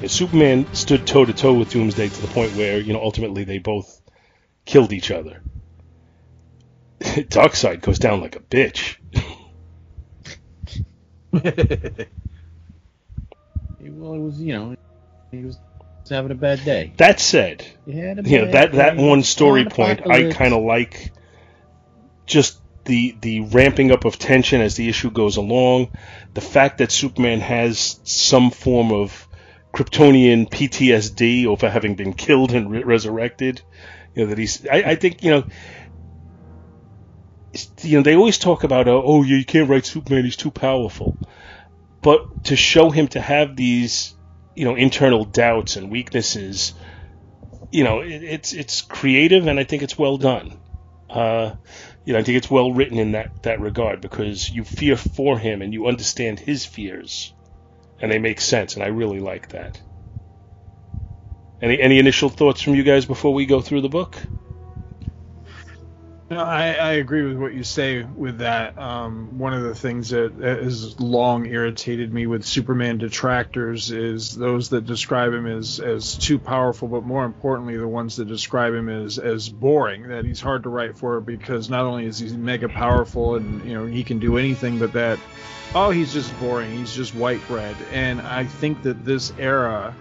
And 0.00 0.10
Superman 0.10 0.66
stood 0.74 1.06
toe 1.06 1.24
to 1.24 1.32
toe 1.32 1.54
with 1.54 1.70
Doomsday 1.70 2.08
to 2.08 2.20
the 2.20 2.28
point 2.28 2.52
where, 2.52 2.78
you 2.78 2.92
know, 2.92 3.02
ultimately 3.02 3.44
they 3.44 3.58
both 3.58 4.00
killed 4.66 4.92
each 4.92 5.10
other. 5.10 5.40
Darkseid 7.00 7.80
goes 7.80 7.98
down 7.98 8.20
like 8.20 8.36
a 8.36 8.40
bitch. 8.40 8.96
well, 11.32 11.42
it 14.14 14.18
was 14.18 14.40
you 14.40 14.52
know 14.52 14.76
he 15.30 15.44
was 15.44 15.58
having 16.10 16.30
a 16.30 16.34
bad 16.34 16.62
day. 16.64 16.92
That 16.98 17.20
said, 17.20 17.66
you 17.86 17.94
know 17.94 18.50
that 18.50 18.72
that 18.72 18.96
one 18.96 19.22
story 19.22 19.64
point 19.64 20.06
I 20.06 20.30
kind 20.30 20.52
of 20.52 20.62
like 20.62 21.12
just 22.26 22.60
the 22.84 23.16
the 23.20 23.40
ramping 23.40 23.90
up 23.92 24.04
of 24.04 24.18
tension 24.18 24.60
as 24.60 24.76
the 24.76 24.88
issue 24.88 25.10
goes 25.10 25.36
along 25.36 25.90
the 26.36 26.40
fact 26.42 26.78
that 26.78 26.92
Superman 26.92 27.40
has 27.40 27.98
some 28.04 28.50
form 28.50 28.92
of 28.92 29.26
Kryptonian 29.72 30.48
PTSD 30.48 31.46
over 31.46 31.68
having 31.70 31.94
been 31.94 32.12
killed 32.12 32.52
and 32.52 32.70
re- 32.70 32.82
resurrected 32.82 33.62
you 34.16 34.24
know 34.24 34.30
that 34.30 34.38
he's 34.38 34.66
I, 34.66 34.76
I 34.76 34.94
think 34.96 35.22
you 35.22 35.30
know 35.30 35.44
you 37.82 37.98
know 37.98 38.02
they 38.02 38.16
always 38.16 38.38
talk 38.38 38.64
about 38.64 38.88
uh, 38.88 39.00
oh 39.02 39.22
yeah 39.22 39.36
you 39.36 39.44
can't 39.44 39.68
write 39.68 39.86
Superman 39.86 40.24
he's 40.24 40.36
too 40.36 40.50
powerful 40.50 41.16
but 42.02 42.44
to 42.44 42.56
show 42.56 42.90
him 42.90 43.08
to 43.08 43.20
have 43.20 43.54
these 43.56 44.14
you 44.54 44.64
know 44.64 44.74
internal 44.74 45.24
doubts 45.24 45.76
and 45.76 45.90
weaknesses 45.90 46.74
you 47.70 47.84
know, 47.84 48.00
it, 48.00 48.22
it's 48.22 48.52
it's 48.52 48.82
creative 48.82 49.46
and 49.46 49.58
I 49.58 49.64
think 49.64 49.82
it's 49.82 49.98
well 49.98 50.16
done. 50.16 50.58
Uh, 51.08 51.54
you 52.04 52.12
know, 52.12 52.18
I 52.18 52.22
think 52.22 52.38
it's 52.38 52.50
well 52.50 52.72
written 52.72 52.98
in 52.98 53.12
that 53.12 53.42
that 53.42 53.60
regard 53.60 54.00
because 54.00 54.50
you 54.50 54.64
fear 54.64 54.96
for 54.96 55.38
him 55.38 55.62
and 55.62 55.72
you 55.72 55.86
understand 55.86 56.38
his 56.38 56.64
fears, 56.64 57.32
and 58.00 58.10
they 58.10 58.18
make 58.18 58.40
sense, 58.40 58.74
and 58.74 58.82
I 58.82 58.88
really 58.88 59.20
like 59.20 59.48
that. 59.50 59.80
Any 61.62 61.80
any 61.80 61.98
initial 61.98 62.28
thoughts 62.28 62.60
from 62.60 62.74
you 62.74 62.82
guys 62.82 63.06
before 63.06 63.32
we 63.32 63.46
go 63.46 63.60
through 63.60 63.80
the 63.80 63.88
book? 63.88 64.16
No, 66.28 66.38
I, 66.38 66.72
I 66.72 66.92
agree 66.94 67.22
with 67.22 67.36
what 67.36 67.54
you 67.54 67.62
say 67.62 68.02
with 68.02 68.38
that. 68.38 68.76
Um, 68.76 69.38
one 69.38 69.54
of 69.54 69.62
the 69.62 69.76
things 69.76 70.08
that 70.08 70.34
has 70.34 70.98
long 70.98 71.46
irritated 71.46 72.12
me 72.12 72.26
with 72.26 72.44
Superman 72.44 72.98
detractors 72.98 73.92
is 73.92 74.34
those 74.34 74.70
that 74.70 74.86
describe 74.86 75.32
him 75.32 75.46
as, 75.46 75.78
as 75.78 76.16
too 76.16 76.40
powerful, 76.40 76.88
but 76.88 77.04
more 77.04 77.24
importantly, 77.24 77.76
the 77.76 77.86
ones 77.86 78.16
that 78.16 78.26
describe 78.26 78.74
him 78.74 78.88
as, 78.88 79.20
as 79.20 79.48
boring, 79.48 80.08
that 80.08 80.24
he's 80.24 80.40
hard 80.40 80.64
to 80.64 80.68
write 80.68 80.98
for 80.98 81.20
because 81.20 81.70
not 81.70 81.84
only 81.84 82.06
is 82.06 82.18
he 82.18 82.36
mega 82.36 82.68
powerful 82.68 83.36
and 83.36 83.64
you 83.64 83.74
know 83.74 83.86
he 83.86 84.02
can 84.02 84.18
do 84.18 84.36
anything, 84.36 84.80
but 84.80 84.92
that 84.94 85.20
oh 85.76 85.90
he's 85.90 86.12
just 86.12 86.36
boring, 86.40 86.76
he's 86.76 86.92
just 86.92 87.14
white 87.14 87.46
bread. 87.46 87.76
And 87.92 88.20
I 88.20 88.46
think 88.46 88.82
that 88.82 89.04
this 89.04 89.32
era 89.38 89.94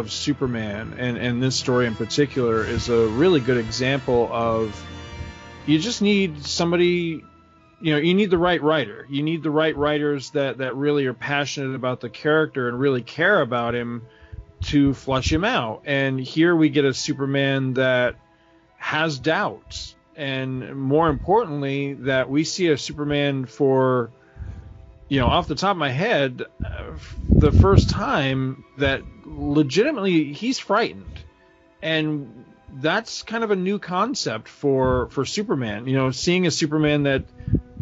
of 0.00 0.12
Superman 0.12 0.94
and, 0.98 1.16
and 1.16 1.42
this 1.42 1.56
story 1.56 1.86
in 1.86 1.94
particular 1.94 2.64
is 2.64 2.88
a 2.88 3.06
really 3.08 3.40
good 3.40 3.58
example 3.58 4.28
of 4.32 4.84
you 5.66 5.78
just 5.78 6.02
need 6.02 6.44
somebody 6.44 7.22
you 7.80 7.92
know 7.92 7.98
you 7.98 8.14
need 8.14 8.30
the 8.30 8.38
right 8.38 8.62
writer. 8.62 9.06
You 9.10 9.22
need 9.22 9.42
the 9.42 9.50
right 9.50 9.76
writers 9.76 10.30
that 10.30 10.58
that 10.58 10.74
really 10.74 11.04
are 11.04 11.14
passionate 11.14 11.74
about 11.74 12.00
the 12.00 12.08
character 12.08 12.68
and 12.68 12.78
really 12.78 13.02
care 13.02 13.40
about 13.40 13.74
him 13.74 14.06
to 14.62 14.94
flush 14.94 15.30
him 15.30 15.44
out. 15.44 15.82
And 15.84 16.18
here 16.18 16.56
we 16.56 16.70
get 16.70 16.86
a 16.86 16.94
superman 16.94 17.74
that 17.74 18.16
has 18.78 19.18
doubts. 19.18 19.94
And 20.16 20.76
more 20.76 21.10
importantly 21.10 21.94
that 21.94 22.30
we 22.30 22.44
see 22.44 22.68
a 22.68 22.78
superman 22.78 23.44
for 23.44 24.10
you 25.08 25.20
know 25.20 25.26
off 25.26 25.48
the 25.48 25.54
top 25.54 25.72
of 25.72 25.76
my 25.76 25.90
head 25.90 26.42
uh, 26.64 26.92
the 27.28 27.52
first 27.52 27.90
time 27.90 28.64
that 28.78 29.02
legitimately 29.36 30.32
he's 30.32 30.58
frightened 30.58 31.20
and 31.82 32.44
that's 32.80 33.22
kind 33.22 33.44
of 33.44 33.50
a 33.50 33.56
new 33.56 33.78
concept 33.78 34.48
for 34.48 35.08
for 35.10 35.24
Superman. 35.24 35.86
You 35.86 35.94
know, 35.94 36.10
seeing 36.10 36.46
a 36.46 36.50
Superman 36.50 37.04
that 37.04 37.24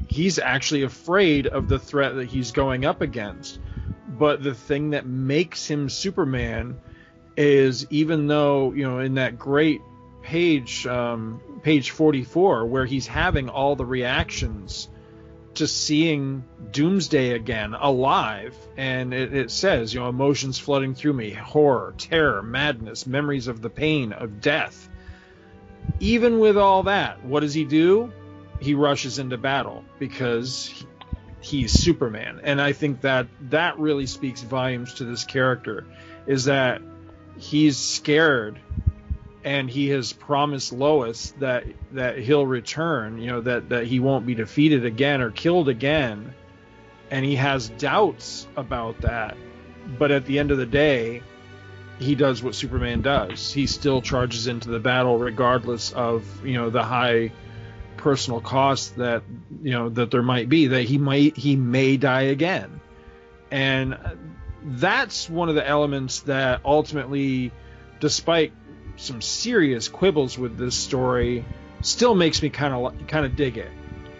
he's 0.08 0.38
actually 0.38 0.82
afraid 0.82 1.46
of 1.46 1.68
the 1.68 1.78
threat 1.78 2.16
that 2.16 2.28
he's 2.28 2.52
going 2.52 2.84
up 2.84 3.00
against. 3.00 3.58
But 4.06 4.42
the 4.42 4.54
thing 4.54 4.90
that 4.90 5.06
makes 5.06 5.66
him 5.66 5.88
Superman 5.88 6.78
is 7.36 7.86
even 7.90 8.26
though 8.26 8.72
you 8.72 8.82
know 8.82 8.98
in 8.98 9.14
that 9.14 9.38
great 9.38 9.80
page 10.22 10.86
um, 10.86 11.40
page 11.62 11.90
44 11.90 12.66
where 12.66 12.84
he's 12.84 13.06
having 13.06 13.48
all 13.48 13.76
the 13.76 13.86
reactions 13.86 14.88
to 15.62 15.68
seeing 15.68 16.42
Doomsday 16.72 17.30
again 17.30 17.72
alive, 17.74 18.56
and 18.76 19.14
it, 19.14 19.32
it 19.32 19.48
says, 19.48 19.94
you 19.94 20.00
know, 20.00 20.08
emotions 20.08 20.58
flooding 20.58 20.92
through 20.92 21.12
me, 21.12 21.30
horror, 21.30 21.94
terror, 21.98 22.42
madness, 22.42 23.06
memories 23.06 23.46
of 23.46 23.62
the 23.62 23.70
pain 23.70 24.12
of 24.12 24.40
death. 24.40 24.88
Even 26.00 26.40
with 26.40 26.58
all 26.58 26.82
that, 26.82 27.24
what 27.24 27.40
does 27.40 27.54
he 27.54 27.64
do? 27.64 28.12
He 28.60 28.74
rushes 28.74 29.20
into 29.20 29.38
battle 29.38 29.84
because 30.00 30.66
he- 30.66 30.86
he's 31.40 31.72
Superman, 31.72 32.40
and 32.42 32.60
I 32.60 32.72
think 32.72 33.02
that 33.02 33.28
that 33.50 33.78
really 33.78 34.06
speaks 34.06 34.42
volumes 34.42 34.94
to 34.94 35.04
this 35.04 35.22
character, 35.22 35.86
is 36.26 36.46
that 36.46 36.82
he's 37.38 37.78
scared 37.78 38.58
and 39.44 39.68
he 39.68 39.88
has 39.88 40.12
promised 40.12 40.72
Lois 40.72 41.32
that 41.38 41.64
that 41.92 42.18
he'll 42.18 42.46
return, 42.46 43.18
you 43.18 43.28
know, 43.28 43.40
that 43.40 43.70
that 43.70 43.86
he 43.86 44.00
won't 44.00 44.26
be 44.26 44.34
defeated 44.34 44.84
again 44.84 45.20
or 45.20 45.30
killed 45.30 45.68
again. 45.68 46.34
And 47.10 47.24
he 47.24 47.36
has 47.36 47.68
doubts 47.68 48.46
about 48.56 49.00
that. 49.02 49.36
But 49.98 50.10
at 50.10 50.24
the 50.24 50.38
end 50.38 50.50
of 50.50 50.58
the 50.58 50.66
day, 50.66 51.22
he 51.98 52.14
does 52.14 52.42
what 52.42 52.54
Superman 52.54 53.02
does. 53.02 53.52
He 53.52 53.66
still 53.66 54.00
charges 54.00 54.46
into 54.46 54.70
the 54.70 54.78
battle 54.78 55.18
regardless 55.18 55.92
of, 55.92 56.24
you 56.44 56.54
know, 56.54 56.70
the 56.70 56.82
high 56.82 57.32
personal 57.96 58.40
cost 58.40 58.96
that, 58.96 59.22
you 59.62 59.72
know, 59.72 59.88
that 59.90 60.10
there 60.10 60.22
might 60.22 60.48
be 60.48 60.68
that 60.68 60.84
he 60.84 60.98
might 60.98 61.36
he 61.36 61.56
may 61.56 61.96
die 61.96 62.22
again. 62.22 62.80
And 63.50 63.98
that's 64.64 65.28
one 65.28 65.48
of 65.48 65.56
the 65.56 65.68
elements 65.68 66.20
that 66.20 66.60
ultimately 66.64 67.52
despite 68.00 68.52
some 68.96 69.20
serious 69.20 69.88
quibbles 69.88 70.38
with 70.38 70.56
this 70.56 70.74
story 70.74 71.44
still 71.80 72.14
makes 72.14 72.42
me 72.42 72.50
kind 72.50 72.74
of 72.74 73.06
kind 73.08 73.26
of 73.26 73.36
dig 73.36 73.58
it 73.58 73.70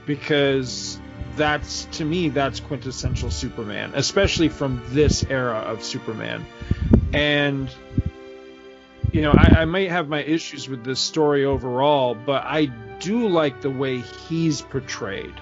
because 0.06 1.00
that's 1.36 1.84
to 1.86 2.04
me 2.04 2.28
that's 2.28 2.60
quintessential 2.60 3.30
Superman, 3.30 3.92
especially 3.94 4.48
from 4.48 4.82
this 4.88 5.24
era 5.24 5.58
of 5.58 5.82
Superman. 5.82 6.44
And 7.12 7.70
you 9.12 9.20
know, 9.20 9.32
I, 9.32 9.62
I 9.62 9.64
might 9.66 9.90
have 9.90 10.08
my 10.08 10.22
issues 10.22 10.68
with 10.68 10.84
this 10.84 10.98
story 10.98 11.44
overall, 11.44 12.14
but 12.14 12.44
I 12.44 12.66
do 12.98 13.28
like 13.28 13.60
the 13.60 13.70
way 13.70 13.98
he's 14.00 14.62
portrayed. 14.62 15.34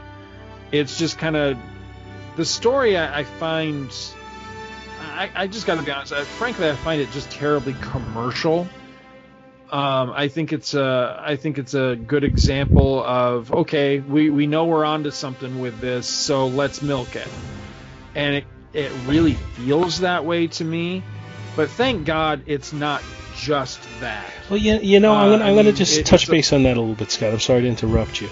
It's 0.73 0.99
just 0.99 1.19
kind 1.19 1.37
of 1.37 1.57
the 2.37 2.45
story 2.45 2.97
I, 2.97 3.21
I 3.21 3.25
find. 3.25 3.93
I, 5.01 5.31
I 5.35 5.47
just 5.47 5.66
got 5.66 5.77
to 5.77 5.83
be 5.83 5.90
honest. 5.90 6.12
I, 6.12 6.25
frankly, 6.25 6.69
I 6.69 6.75
find 6.75 7.01
it 7.01 7.11
just 7.11 7.31
terribly 7.31 7.75
commercial. 7.81 8.69
Um, 9.73 10.13
I 10.15 10.29
think 10.29 10.53
it's 10.53 10.75
a 10.75 11.23
I 11.25 11.37
think 11.37 11.59
it's 11.59 11.75
a 11.75 11.95
good 11.97 12.25
example 12.25 13.03
of 13.05 13.53
okay, 13.53 14.01
we, 14.01 14.29
we 14.31 14.47
know 14.49 14.67
we're 14.67 14.85
onto 14.85 15.11
something 15.13 15.61
with 15.61 15.81
this, 15.81 16.09
so 16.09 16.49
let's 16.49 16.83
milk 16.83 17.15
it. 17.15 17.29
And 18.15 18.35
it 18.37 18.45
it 18.73 18.93
really 19.07 19.35
feels 19.35 20.01
that 20.01 20.25
way 20.25 20.49
to 20.49 20.65
me. 20.65 21.03
But 21.57 21.71
thank 21.71 22.05
God 22.05 22.43
it's 22.47 22.73
not 22.73 23.03
just 23.37 23.81
that. 24.01 24.29
Well, 24.49 24.59
you, 24.59 24.79
you 24.83 24.99
know, 25.01 25.15
I'm 25.15 25.29
Uh, 25.29 25.31
gonna, 25.33 25.45
I 25.45 25.49
I'm 25.51 25.55
gonna 25.55 25.73
just 25.73 25.99
it- 25.99 26.07
touch 26.07 26.23
it's 26.23 26.29
a- 26.29 26.33
base 26.33 26.53
on 26.53 26.65
that 26.65 26.77
a 26.77 26.81
little 26.81 26.95
bit, 26.97 27.11
Scott. 27.13 27.33
I'm 27.33 27.41
sorry 27.41 27.63
to 27.63 27.69
interrupt 27.69 28.21
you, 28.21 28.29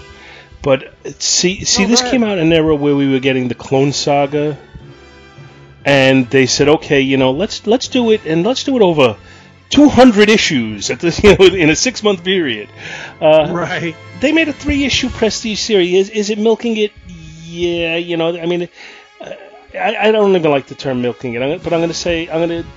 but 0.61 0.93
see, 1.19 1.63
see, 1.63 1.83
No, 1.83 1.89
this 1.89 2.01
came 2.01 2.23
out 2.23 2.37
in 2.37 2.47
an 2.47 2.53
era 2.53 2.75
where 2.75 2.95
we 2.95 3.09
were 3.09 3.19
getting 3.19 3.47
the 3.47 3.55
Clone 3.55 3.93
Saga, 3.93 4.57
and 5.85 6.29
they 6.29 6.45
said, 6.45 6.67
okay, 6.67 7.01
you 7.01 7.17
know, 7.17 7.31
let's 7.31 7.65
let's 7.65 7.87
do 7.87 8.11
it, 8.11 8.25
and 8.25 8.45
let's 8.45 8.63
do 8.65 8.75
it 8.75 8.81
over 8.81 9.15
200 9.69 10.29
issues 10.29 10.89
at 10.89 10.99
this, 10.99 11.23
you 11.23 11.35
know, 11.37 11.45
in 11.45 11.69
a 11.69 11.75
six 11.75 12.03
month 12.03 12.23
period. 12.23 12.69
Uh, 13.21 13.51
Right. 13.51 13.95
They 14.19 14.31
made 14.33 14.49
a 14.49 14.53
three 14.53 14.83
issue 14.85 15.09
prestige 15.09 15.59
series. 15.59 15.93
Is, 15.93 16.09
is 16.09 16.29
it 16.29 16.37
milking 16.39 16.77
it? 16.77 16.91
Yeah, 17.45 17.95
you 17.95 18.17
know, 18.17 18.37
I 18.37 18.45
mean, 18.45 18.67
uh, 19.21 19.33
I, 19.73 19.95
I 20.09 20.11
don't 20.11 20.35
even 20.35 20.51
like 20.51 20.67
the 20.67 20.75
term 20.75 21.01
milking 21.01 21.33
it, 21.35 21.63
but 21.63 21.73
I'm 21.73 21.79
going 21.79 21.89
to 21.89 21.95
say, 21.95 22.29
I'm 22.29 22.47
going 22.47 22.63
to 22.63 22.69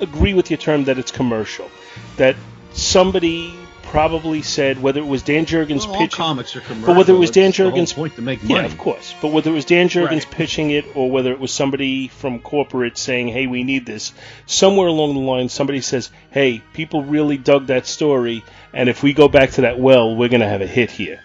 agree 0.00 0.34
with 0.34 0.50
your 0.50 0.58
term 0.58 0.84
that 0.84 0.98
it's 0.98 1.10
commercial. 1.10 1.70
That 2.16 2.36
somebody 2.72 3.54
probably 3.90 4.40
said, 4.42 4.80
whether 4.80 5.00
it 5.00 5.06
was 5.06 5.22
Dan 5.22 5.46
Jurgens 5.46 5.86
Well, 5.86 5.98
pitching. 5.98 6.16
comics 6.16 6.54
are 6.54 6.60
commercial. 6.60 6.86
But 6.86 6.96
whether 6.96 7.12
it 7.12 7.18
was 7.18 7.30
Dan 7.30 7.46
That's 7.46 7.56
the 7.58 7.70
whole 7.70 7.78
Jurgens- 7.78 7.94
point 7.94 8.14
to 8.16 8.22
make 8.22 8.38
Yeah, 8.44 8.64
of 8.64 8.78
course. 8.78 9.14
But 9.20 9.28
whether 9.32 9.50
it 9.50 9.54
was 9.54 9.64
Dan 9.64 9.88
Jurgens 9.88 10.10
Right. 10.10 10.30
pitching 10.30 10.70
it 10.70 10.84
or 10.94 11.10
whether 11.10 11.32
it 11.32 11.40
was 11.40 11.52
somebody 11.52 12.08
from 12.08 12.38
corporate 12.38 12.96
saying, 12.96 13.28
hey, 13.28 13.46
we 13.46 13.64
need 13.64 13.86
this, 13.86 14.12
somewhere 14.46 14.86
along 14.88 15.14
the 15.14 15.20
line, 15.20 15.48
somebody 15.48 15.80
says, 15.80 16.10
hey, 16.30 16.62
people 16.72 17.02
really 17.02 17.36
dug 17.36 17.66
that 17.66 17.86
story, 17.86 18.44
and 18.72 18.88
if 18.88 19.02
we 19.02 19.12
go 19.12 19.26
back 19.28 19.50
to 19.52 19.62
that 19.62 19.78
well, 19.78 20.14
we're 20.14 20.28
going 20.28 20.40
to 20.40 20.48
have 20.48 20.62
a 20.62 20.66
hit 20.66 20.90
here. 20.92 21.20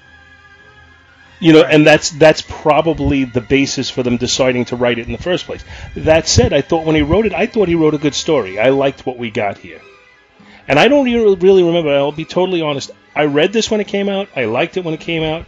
You 1.40 1.52
know, 1.54 1.62
and 1.64 1.86
that's 1.86 2.12
that's 2.12 2.42
probably 2.42 3.26
the 3.26 3.42
basis 3.42 3.90
for 3.90 4.04
them 4.04 4.16
deciding 4.18 4.66
to 4.66 4.78
write 4.78 5.00
it 5.00 5.06
in 5.06 5.12
the 5.12 5.18
first 5.22 5.46
place. 5.46 5.64
That 5.96 6.28
said, 6.30 6.54
I 6.54 6.62
thought 6.62 6.86
when 6.86 6.96
he 6.96 7.02
wrote 7.02 7.26
it, 7.26 7.34
I 7.34 7.46
thought 7.46 7.68
he 7.68 7.76
wrote 7.76 7.94
a 7.94 7.98
good 7.98 8.16
story. 8.16 8.58
I 8.58 8.70
liked 8.70 9.06
what 9.06 9.18
we 9.18 9.32
got 9.32 9.58
here. 9.58 9.82
And 10.68 10.80
I 10.80 10.88
don't 10.88 11.06
re- 11.06 11.36
really 11.36 11.64
remember, 11.64 11.94
I'll 11.96 12.12
be 12.12 12.26
totally 12.26 12.62
honest. 12.62 12.92
I 13.16 13.26
read 13.26 13.54
this 13.54 13.70
when 13.70 13.82
it 13.82 13.88
came 13.88 14.10
out. 14.10 14.30
I 14.36 14.46
liked 14.46 14.78
it 14.78 14.84
when 14.84 14.94
it 14.94 15.00
came 15.00 15.24
out. 15.24 15.46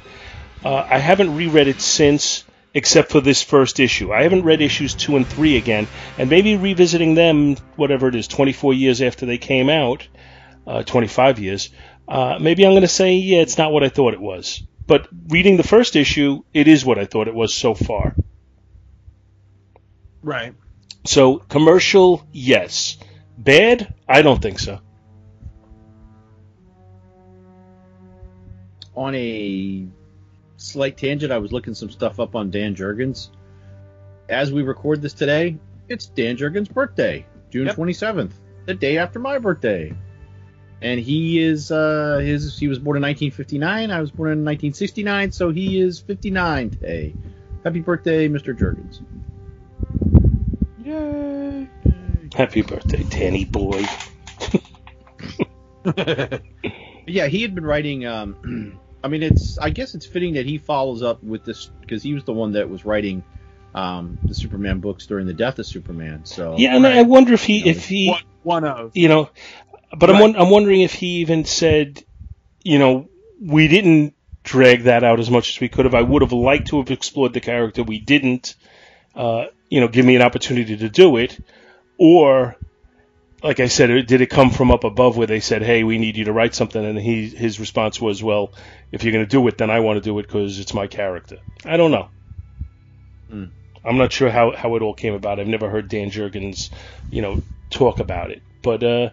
Uh, 0.64 0.76
I 0.76 1.00
haven't 1.00 1.36
reread 1.36 1.68
it 1.68 1.82
since, 1.82 2.44
except 2.74 3.12
for 3.12 3.22
this 3.22 3.42
first 3.42 3.80
issue. 3.80 4.14
I 4.14 4.24
haven't 4.24 4.44
read 4.44 4.62
issues 4.62 4.96
two 4.96 5.16
and 5.16 5.28
three 5.28 5.58
again, 5.58 5.88
and 6.18 6.30
maybe 6.30 6.56
revisiting 6.56 7.16
them, 7.16 7.56
whatever 7.76 8.08
it 8.08 8.16
is, 8.16 8.28
24 8.28 8.74
years 8.74 9.02
after 9.02 9.26
they 9.26 9.38
came 9.38 9.70
out, 9.70 10.08
uh, 10.66 10.84
25 10.84 11.40
years. 11.40 11.70
Uh, 12.08 12.38
maybe 12.40 12.66
I'm 12.66 12.72
going 12.72 12.82
to 12.82 12.88
say, 12.88 13.16
yeah, 13.16 13.40
it's 13.40 13.58
not 13.58 13.72
what 13.72 13.84
I 13.84 13.90
thought 13.90 14.14
it 14.14 14.22
was. 14.22 14.64
But 14.86 15.08
reading 15.28 15.58
the 15.58 15.64
first 15.64 15.96
issue, 15.96 16.44
it 16.54 16.68
is 16.68 16.86
what 16.86 16.98
I 16.98 17.06
thought 17.06 17.28
it 17.28 17.36
was 17.36 17.54
so 17.54 17.74
far. 17.74 18.16
Right. 20.22 20.54
So 21.06 21.38
commercial, 21.38 22.26
yes. 22.32 22.98
Bad, 23.38 23.94
I 24.08 24.22
don't 24.22 24.42
think 24.42 24.60
so. 24.60 24.80
On 28.98 29.14
a 29.14 29.86
slight 30.58 30.98
tangent, 30.98 31.32
I 31.32 31.38
was 31.38 31.52
looking 31.52 31.76
some 31.76 31.90
stuff 31.92 32.20
up 32.20 32.36
on 32.36 32.50
Dan 32.50 32.76
Jurgens. 32.76 33.30
As 34.28 34.52
we 34.52 34.64
record 34.64 35.04
this 35.04 35.14
today, 35.14 35.56
it's 35.88 36.08
Dan 36.08 36.36
Jurgens' 36.36 36.68
birthday, 36.74 37.24
June 37.52 37.68
Yep. 37.68 37.76
twenty 37.76 37.94
seventh, 37.94 38.40
the 38.66 38.74
day 38.74 38.98
after 38.98 39.20
my 39.20 39.38
birthday. 39.38 39.94
And 40.82 41.00
he 41.00 41.40
is 41.40 41.72
uh 41.72 42.18
his 42.24 42.58
he 42.58 42.68
was 42.68 42.80
born 42.80 42.98
in 42.98 43.04
1959. 43.04 43.92
I 43.92 44.02
was 44.02 44.10
born 44.10 44.30
in 44.32 44.44
1969, 44.44 45.32
so 45.32 45.52
he 45.52 45.80
is 45.80 46.00
59 46.00 46.72
today. 46.72 47.16
Happy 47.64 47.82
birthday, 47.82 48.28
Mr. 48.28 48.58
Jurgens. 48.58 49.02
Yay. 50.84 51.70
Happy 52.36 52.62
birthday, 52.64 53.04
Danny 53.04 53.46
boy. 53.46 53.84
Yeah, 57.10 57.28
he 57.28 57.42
had 57.42 57.56
been 57.56 57.66
writing. 57.66 58.06
Um, 58.06 58.80
I 59.08 59.10
mean, 59.10 59.24
it's. 59.24 59.58
I 59.58 59.70
guess 59.70 59.96
it's 59.96 60.06
fitting 60.06 60.34
that 60.34 60.46
he 60.46 60.58
follows 60.58 61.02
up 61.02 61.24
with 61.24 61.46
this 61.46 61.70
because 61.80 62.04
he 62.04 62.14
was 62.14 62.26
the 62.26 62.34
one 62.34 62.52
that 62.52 62.70
was 62.70 62.84
writing 62.84 63.24
um, 63.74 64.20
the 64.28 64.34
Superman 64.34 64.82
books 64.82 65.06
during 65.06 65.28
the 65.28 65.34
death 65.34 65.60
of 65.60 65.66
Superman. 65.66 66.26
So 66.26 66.56
Yeah, 66.58 66.76
and 66.76 66.86
I 66.86 67.04
wonder 67.04 67.34
if 67.34 67.46
he, 67.46 67.60
You 67.60 67.66
know, 67.66 67.72
if 67.72 67.88
he, 67.88 68.10
One, 68.10 68.22
one 68.44 68.64
of. 68.66 68.92
you 68.98 69.08
know, 69.08 69.30
but 69.98 70.10
I'm, 70.10 70.36
I'm 70.36 70.50
wondering 70.50 70.82
if 70.82 70.94
he 70.94 71.20
even 71.22 71.46
said, 71.46 72.04
you 72.64 72.80
know, 72.80 73.08
we 73.42 73.70
didn't 73.70 74.14
drag 74.44 74.84
that 74.84 75.06
out 75.06 75.22
as 75.22 75.30
much 75.30 75.52
as 75.52 75.62
we 75.62 75.70
could 75.70 75.86
have. 75.86 75.96
I 75.96 76.02
would 76.02 76.22
have 76.22 76.34
liked 76.34 76.68
to 76.68 76.80
have 76.80 76.92
explored 76.92 77.32
the 77.32 77.40
character. 77.40 77.84
We 77.84 78.00
didn't, 78.00 78.56
uh, 79.16 79.46
you 79.70 79.80
know, 79.80 79.88
give 79.88 80.06
me 80.06 80.18
an 80.18 80.22
opportunity 80.22 80.76
to 80.76 80.90
do 80.90 81.16
it. 81.16 81.40
Or, 81.98 82.58
like 83.44 83.60
I 83.60 83.68
said, 83.68 84.08
did 84.08 84.22
it 84.22 84.30
come 84.30 84.50
from 84.50 84.72
up 84.72 84.84
above 84.84 85.16
where 85.16 85.28
they 85.28 85.40
said, 85.40 85.62
hey, 85.62 85.84
we 85.84 85.98
need 85.98 86.18
you 86.18 86.26
to 86.26 86.34
write 86.34 86.56
something? 86.56 86.84
And 86.84 86.98
he, 86.98 87.28
his 87.28 87.60
response 87.60 88.02
was, 88.02 88.24
well, 88.24 88.54
if 88.92 89.04
you're 89.04 89.14
going 89.14 89.26
to 89.26 89.30
do 89.30 89.48
it, 89.48 89.58
then 89.58 89.70
I 89.70 89.80
want 89.82 89.98
to 89.98 90.02
do 90.02 90.18
it 90.20 90.24
because 90.24 90.60
it's 90.60 90.74
my 90.74 90.88
character. 90.88 91.38
I 91.64 91.78
don't 91.78 91.92
know. 91.92 92.10
Hmm. 93.30 93.46
I'm 93.86 93.98
not 93.98 94.12
sure 94.12 94.30
how, 94.30 94.56
how 94.56 94.76
it 94.76 94.82
all 94.82 94.94
came 94.94 95.14
about. 95.14 95.40
I've 95.40 95.48
never 95.48 95.70
heard 95.70 95.88
Dan 95.88 96.10
Jurgens, 96.10 96.72
you 97.12 97.22
know, 97.22 97.42
talk 97.70 98.00
about 98.00 98.32
it. 98.32 98.42
But 98.64 98.84
uh, 98.84 99.10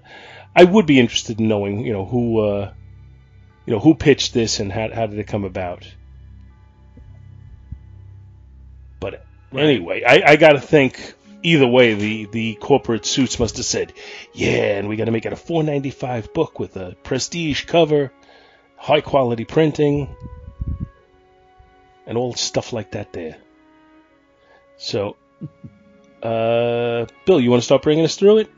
I 0.57 0.65
would 0.65 0.87
be 0.87 0.99
interested 0.99 1.39
in 1.39 1.49
knowing, 1.49 1.81
you 1.81 1.93
know, 1.93 2.07
who, 2.07 2.41
uh, 2.41 2.73
you 3.67 3.73
know, 3.73 3.79
who 3.79 3.95
pitched 3.95 4.33
this 4.33 4.59
and 4.59 4.73
how, 4.73 4.93
how 4.93 5.07
did 5.07 5.19
it 5.19 5.27
come 5.27 5.45
about. 5.45 5.87
But 9.01 9.27
anyway, 9.55 10.03
I, 10.03 10.33
I 10.33 10.37
got 10.37 10.53
to 10.53 10.61
think 10.61 11.15
either 11.45 11.67
way, 11.67 11.95
the, 11.95 12.25
the 12.25 12.55
corporate 12.55 13.05
suits 13.05 13.39
must 13.39 13.59
have 13.59 13.67
said, 13.67 13.93
yeah, 14.33 14.79
and 14.79 14.89
we 14.89 14.97
got 14.97 15.05
to 15.05 15.13
make 15.13 15.27
it 15.27 15.33
a 15.33 15.37
495 15.37 16.33
book 16.33 16.59
with 16.59 16.77
a 16.77 16.97
prestige 17.05 17.67
cover, 17.67 18.13
high 18.77 19.03
quality 19.03 19.45
printing, 19.45 20.17
and 22.07 22.19
all 22.19 22.35
stuff 22.35 22.73
like 22.73 22.93
that 22.93 23.13
there. 23.13 23.37
So, 24.79 25.17
uh, 26.23 27.07
Bill, 27.27 27.41
you 27.41 27.51
want 27.51 27.63
to 27.63 27.67
start 27.67 27.83
bringing 27.83 28.05
us 28.05 28.17
through 28.17 28.39
it? 28.39 28.51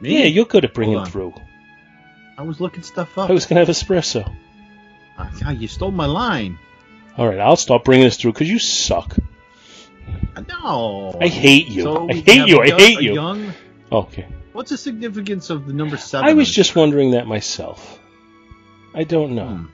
Me? 0.00 0.20
Yeah, 0.20 0.26
you're 0.26 0.46
good 0.46 0.64
at 0.64 0.72
bringing 0.72 1.04
through. 1.04 1.34
I 2.38 2.42
was 2.42 2.58
looking 2.58 2.82
stuff 2.82 3.18
up. 3.18 3.28
I 3.28 3.34
was 3.34 3.44
gonna 3.44 3.60
have 3.60 3.68
espresso. 3.68 4.34
Ah, 5.18 5.50
you 5.50 5.68
stole 5.68 5.90
my 5.90 6.06
line. 6.06 6.58
All 7.18 7.28
right, 7.28 7.38
I'll 7.38 7.56
start 7.56 7.84
bringing 7.84 8.06
us 8.06 8.16
through 8.16 8.32
because 8.32 8.48
you 8.48 8.58
suck. 8.58 9.14
No. 10.48 11.16
I 11.20 11.28
hate 11.28 11.68
you. 11.68 11.82
So 11.82 12.08
I 12.08 12.14
hate 12.14 12.48
you. 12.48 12.60
I 12.60 12.66
young- 12.66 12.78
hate 12.78 13.00
you. 13.00 13.14
Young, 13.14 13.52
Okay. 13.92 14.26
what's 14.52 14.70
the 14.70 14.78
significance 14.78 15.50
of 15.50 15.66
the 15.66 15.72
number 15.72 15.96
seven? 15.96 16.28
I 16.28 16.34
was 16.34 16.50
just 16.50 16.76
wondering 16.76 17.12
that 17.12 17.26
myself. 17.26 17.98
I 18.94 19.04
don't 19.04 19.34
know. 19.34 19.48
Hmm. 19.48 19.64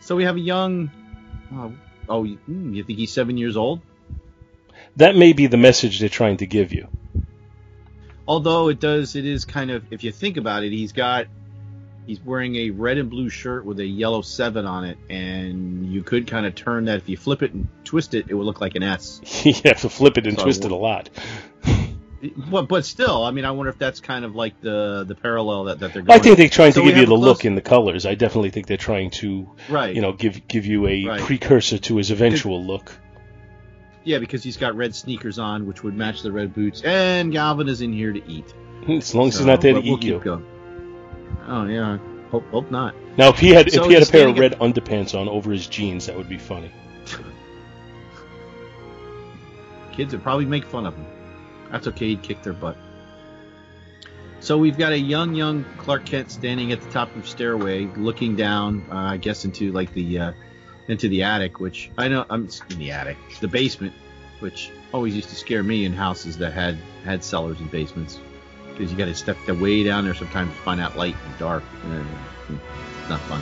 So 0.00 0.16
we 0.16 0.24
have 0.24 0.36
a 0.36 0.40
young. 0.40 0.90
Oh, 1.52 1.72
oh 2.08 2.24
you, 2.24 2.36
hmm, 2.46 2.74
you 2.74 2.84
think 2.84 2.98
he's 2.98 3.12
seven 3.12 3.36
years 3.38 3.56
old? 3.56 3.80
That 4.96 5.16
may 5.16 5.32
be 5.32 5.46
the 5.46 5.56
message 5.56 6.00
they're 6.00 6.08
trying 6.08 6.38
to 6.38 6.46
give 6.46 6.72
you. 6.72 6.88
Although 8.28 8.68
it 8.68 8.80
does, 8.80 9.14
it 9.16 9.24
is 9.24 9.44
kind 9.44 9.70
of. 9.70 9.84
If 9.90 10.02
you 10.04 10.12
think 10.12 10.36
about 10.36 10.64
it, 10.64 10.72
he's 10.72 10.92
got. 10.92 11.26
He's 12.06 12.20
wearing 12.20 12.54
a 12.56 12.70
red 12.70 12.98
and 12.98 13.10
blue 13.10 13.28
shirt 13.28 13.64
with 13.64 13.80
a 13.80 13.84
yellow 13.84 14.22
seven 14.22 14.64
on 14.64 14.84
it, 14.84 14.96
and 15.10 15.92
you 15.92 16.02
could 16.02 16.26
kind 16.28 16.46
of 16.46 16.54
turn 16.54 16.84
that. 16.84 16.98
If 16.98 17.08
you 17.08 17.16
flip 17.16 17.42
it 17.42 17.52
and 17.52 17.66
twist 17.84 18.14
it, 18.14 18.26
it 18.28 18.34
would 18.34 18.46
look 18.46 18.60
like 18.60 18.76
an 18.76 18.82
S. 18.84 19.20
you 19.44 19.54
have 19.64 19.80
to 19.80 19.88
flip 19.88 20.16
it 20.16 20.26
and 20.26 20.36
So 20.38 20.44
twist 20.44 20.64
it 20.64 20.70
a 20.70 20.76
lot. 20.76 21.10
But 22.50 22.66
but 22.66 22.84
still, 22.86 23.22
I 23.22 23.30
mean, 23.30 23.44
I 23.44 23.50
wonder 23.50 23.70
if 23.70 23.78
that's 23.78 24.00
kind 24.00 24.24
of 24.24 24.34
like 24.34 24.58
the 24.62 25.04
the 25.06 25.14
parallel 25.14 25.64
that, 25.64 25.80
that 25.80 25.92
they're 25.92 26.02
going. 26.02 26.18
I 26.18 26.22
think 26.22 26.38
they're 26.38 26.48
trying 26.48 26.72
So 26.72 26.80
to 26.80 26.86
we 26.86 26.92
give 26.92 27.00
you 27.00 27.06
the 27.06 27.14
look 27.14 27.44
in 27.44 27.54
the 27.54 27.60
colors. 27.60 28.06
I 28.06 28.14
definitely 28.14 28.50
think 28.50 28.66
they're 28.66 28.78
trying 28.78 29.10
to, 29.10 29.50
right. 29.68 29.94
you 29.94 30.00
know, 30.00 30.12
give 30.14 30.48
give 30.48 30.64
you 30.64 30.86
a 30.86 31.04
Right. 31.04 31.20
precursor 31.20 31.76
to 31.78 31.96
his 31.98 32.10
eventual 32.10 32.64
look. 32.64 32.90
Yeah, 34.02 34.18
because 34.18 34.42
he's 34.42 34.56
got 34.56 34.74
red 34.76 34.94
sneakers 34.94 35.38
on, 35.38 35.66
which 35.66 35.84
would 35.84 35.94
match 35.94 36.22
the 36.22 36.32
red 36.32 36.54
boots, 36.54 36.80
and 36.82 37.30
Galvin 37.32 37.68
is 37.68 37.82
in 37.82 37.92
here 37.92 38.12
to 38.14 38.26
eat. 38.30 38.52
As 38.88 39.14
long 39.14 39.28
as 39.28 39.34
So, 39.34 39.40
he's 39.40 39.46
not 39.46 39.60
there 39.60 39.74
to 39.74 39.80
we'll 39.80 39.98
eat 39.98 40.00
keep 40.00 40.04
you. 40.10 40.18
going. 40.20 40.46
Oh 41.46 41.64
yeah, 41.66 41.98
hope 42.30 42.48
hope 42.50 42.70
not. 42.70 42.94
Now, 43.16 43.30
if 43.30 43.38
he 43.38 43.50
had 43.50 43.70
So 43.70 43.84
if 43.84 43.88
he 43.88 43.94
had 43.94 44.02
a 44.02 44.06
pair 44.06 44.28
of 44.28 44.38
red 44.38 44.58
underpants 44.58 45.18
on 45.18 45.28
over 45.28 45.50
his 45.50 45.66
jeans, 45.66 46.06
that 46.06 46.16
would 46.16 46.28
be 46.28 46.38
funny. 46.38 46.70
Kids 49.92 50.12
would 50.12 50.22
probably 50.22 50.44
make 50.44 50.64
fun 50.64 50.84
of 50.84 50.94
him. 50.94 51.06
That's 51.70 51.86
okay. 51.88 52.08
He'd 52.08 52.22
kick 52.22 52.42
their 52.42 52.52
butt. 52.52 52.76
So 54.40 54.58
we've 54.58 54.76
got 54.76 54.92
a 54.92 54.98
young, 54.98 55.34
young 55.34 55.64
Clark 55.78 56.04
Kent 56.04 56.30
standing 56.30 56.70
at 56.70 56.82
the 56.82 56.90
top 56.90 57.14
of 57.16 57.22
the 57.22 57.28
stairway, 57.28 57.86
looking 57.96 58.36
down, 58.36 58.84
uh, 58.90 58.94
I 58.94 59.16
guess, 59.16 59.44
into 59.44 59.72
like 59.72 59.92
the 59.94 60.18
uh, 60.18 60.32
into 60.88 61.08
the 61.08 61.22
attic, 61.22 61.58
which 61.58 61.90
I 61.96 62.08
know 62.08 62.26
I'm 62.28 62.48
in 62.70 62.78
the 62.78 62.92
attic, 62.92 63.16
the 63.40 63.48
basement, 63.48 63.94
which 64.40 64.70
always 64.92 65.16
used 65.16 65.30
to 65.30 65.34
scare 65.34 65.62
me 65.62 65.84
in 65.84 65.92
houses 65.92 66.38
that 66.38 66.52
had 66.52 66.78
had 67.04 67.24
cellars 67.24 67.58
and 67.60 67.70
basements, 67.70 68.20
because 68.76 68.92
you 68.92 68.98
got 68.98 69.06
to 69.06 69.14
step 69.14 69.36
the 69.46 69.54
way 69.54 69.82
down 69.82 70.04
there 70.04 70.14
sometimes 70.14 70.52
to 70.52 70.60
find 70.60 70.80
out 70.80 70.96
light 70.96 71.16
and 71.26 71.38
dark. 71.38 71.62
and 71.84 72.06
it's 72.48 73.08
not 73.08 73.20
fun. 73.20 73.40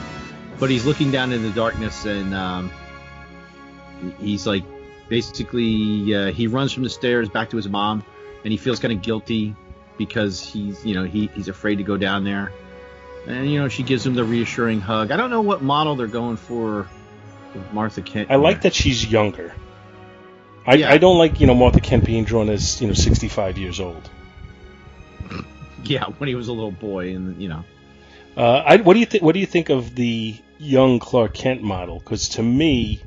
But 0.59 0.69
he's 0.69 0.85
looking 0.85 1.11
down 1.11 1.33
in 1.33 1.43
the 1.43 1.49
darkness, 1.49 2.05
and 2.05 2.33
um, 2.33 2.71
he's 4.19 4.47
like 4.47 4.63
basically 5.09 6.15
uh, 6.15 6.31
he 6.31 6.47
runs 6.47 6.71
from 6.71 6.83
the 6.83 6.89
stairs 6.89 7.29
back 7.29 7.49
to 7.51 7.57
his 7.57 7.67
mom 7.67 8.03
and 8.43 8.51
he 8.51 8.57
feels 8.57 8.79
kind 8.79 8.93
of 8.93 9.01
guilty 9.01 9.55
because 9.97 10.41
he's 10.41 10.83
you 10.85 10.93
know 10.95 11.03
he, 11.03 11.27
he's 11.27 11.47
afraid 11.47 11.75
to 11.75 11.83
go 11.83 11.97
down 11.97 12.23
there 12.23 12.51
and 13.27 13.49
you 13.49 13.59
know 13.59 13.67
she 13.67 13.83
gives 13.83 14.05
him 14.05 14.15
the 14.15 14.23
reassuring 14.23 14.81
hug 14.81 15.11
i 15.11 15.17
don't 15.17 15.29
know 15.29 15.41
what 15.41 15.61
model 15.61 15.95
they're 15.95 16.07
going 16.07 16.37
for 16.37 16.87
with 17.53 17.71
martha 17.71 18.01
kent 18.01 18.29
I 18.31 18.35
like 18.35 18.61
that 18.61 18.73
she's 18.73 19.05
younger. 19.05 19.53
I, 20.67 20.75
Yeah. 20.75 20.91
I 20.91 20.97
don't 20.97 21.19
like 21.19 21.39
you 21.39 21.45
know 21.47 21.53
Martha 21.53 21.79
Kent 21.79 22.05
being 22.05 22.23
drawn 22.23 22.49
as 22.49 22.81
you 22.81 22.87
know 22.87 22.93
65 22.93 23.59
years 23.59 23.79
old. 23.79 24.09
Yeah, 25.89 26.05
when 26.17 26.27
he 26.27 26.35
was 26.35 26.47
a 26.47 26.53
little 26.53 26.71
boy, 26.71 27.13
and 27.15 27.41
you 27.41 27.47
know. 27.47 27.63
Uh, 28.35 28.63
I, 28.65 28.77
what 28.77 28.95
do 28.95 28.99
you 28.99 29.05
think? 29.05 29.23
What 29.23 29.33
do 29.33 29.39
you 29.39 29.45
think 29.45 29.69
of 29.69 29.95
the 29.95 30.35
young 30.57 30.99
Clark 30.99 31.33
Kent 31.33 31.61
model? 31.61 31.99
Because 31.99 32.29
to 32.29 32.43
me, 32.43 33.01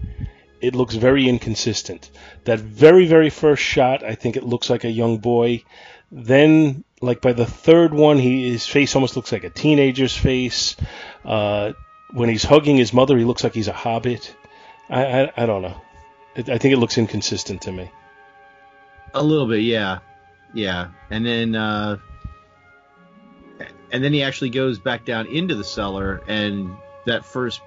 it 0.60 0.74
looks 0.74 0.94
very 0.94 1.28
inconsistent. 1.28 2.10
That 2.44 2.60
very 2.60 3.06
very 3.06 3.30
first 3.30 3.62
shot, 3.62 4.02
I 4.02 4.14
think 4.14 4.36
it 4.36 4.44
looks 4.44 4.70
like 4.70 4.84
a 4.84 4.90
young 4.90 5.18
boy. 5.18 5.64
Then, 6.10 6.84
like 7.00 7.20
by 7.20 7.32
the 7.32 7.46
third 7.46 7.92
one, 7.92 8.18
he 8.18 8.50
his 8.50 8.66
face 8.66 8.94
almost 8.94 9.16
looks 9.16 9.32
like 9.32 9.44
a 9.44 9.50
teenager's 9.50 10.16
face. 10.16 10.76
Uh, 11.24 11.72
when 12.12 12.28
he's 12.28 12.44
hugging 12.44 12.76
his 12.76 12.92
mother, 12.92 13.18
he 13.18 13.24
looks 13.24 13.44
like 13.44 13.54
he's 13.54 13.68
a 13.68 13.72
hobbit. 13.72 14.34
I 14.88 15.04
I, 15.04 15.32
I 15.36 15.46
don't 15.46 15.62
know. 15.62 15.80
I 16.36 16.58
think 16.58 16.72
it 16.72 16.78
looks 16.78 16.96
inconsistent 16.96 17.62
to 17.62 17.72
me. 17.72 17.90
A 19.12 19.22
little 19.22 19.48
bit, 19.48 19.62
yeah, 19.62 19.98
yeah. 20.54 20.88
And 21.10 21.26
then 21.26 21.56
uh, 21.56 21.98
and 23.92 24.02
then 24.02 24.12
he 24.12 24.22
actually 24.22 24.50
goes 24.50 24.78
back 24.78 25.04
down 25.04 25.26
into 25.26 25.54
the 25.54 25.64
cellar, 25.64 26.22
and 26.26 26.76
that 27.06 27.24
first 27.24 27.60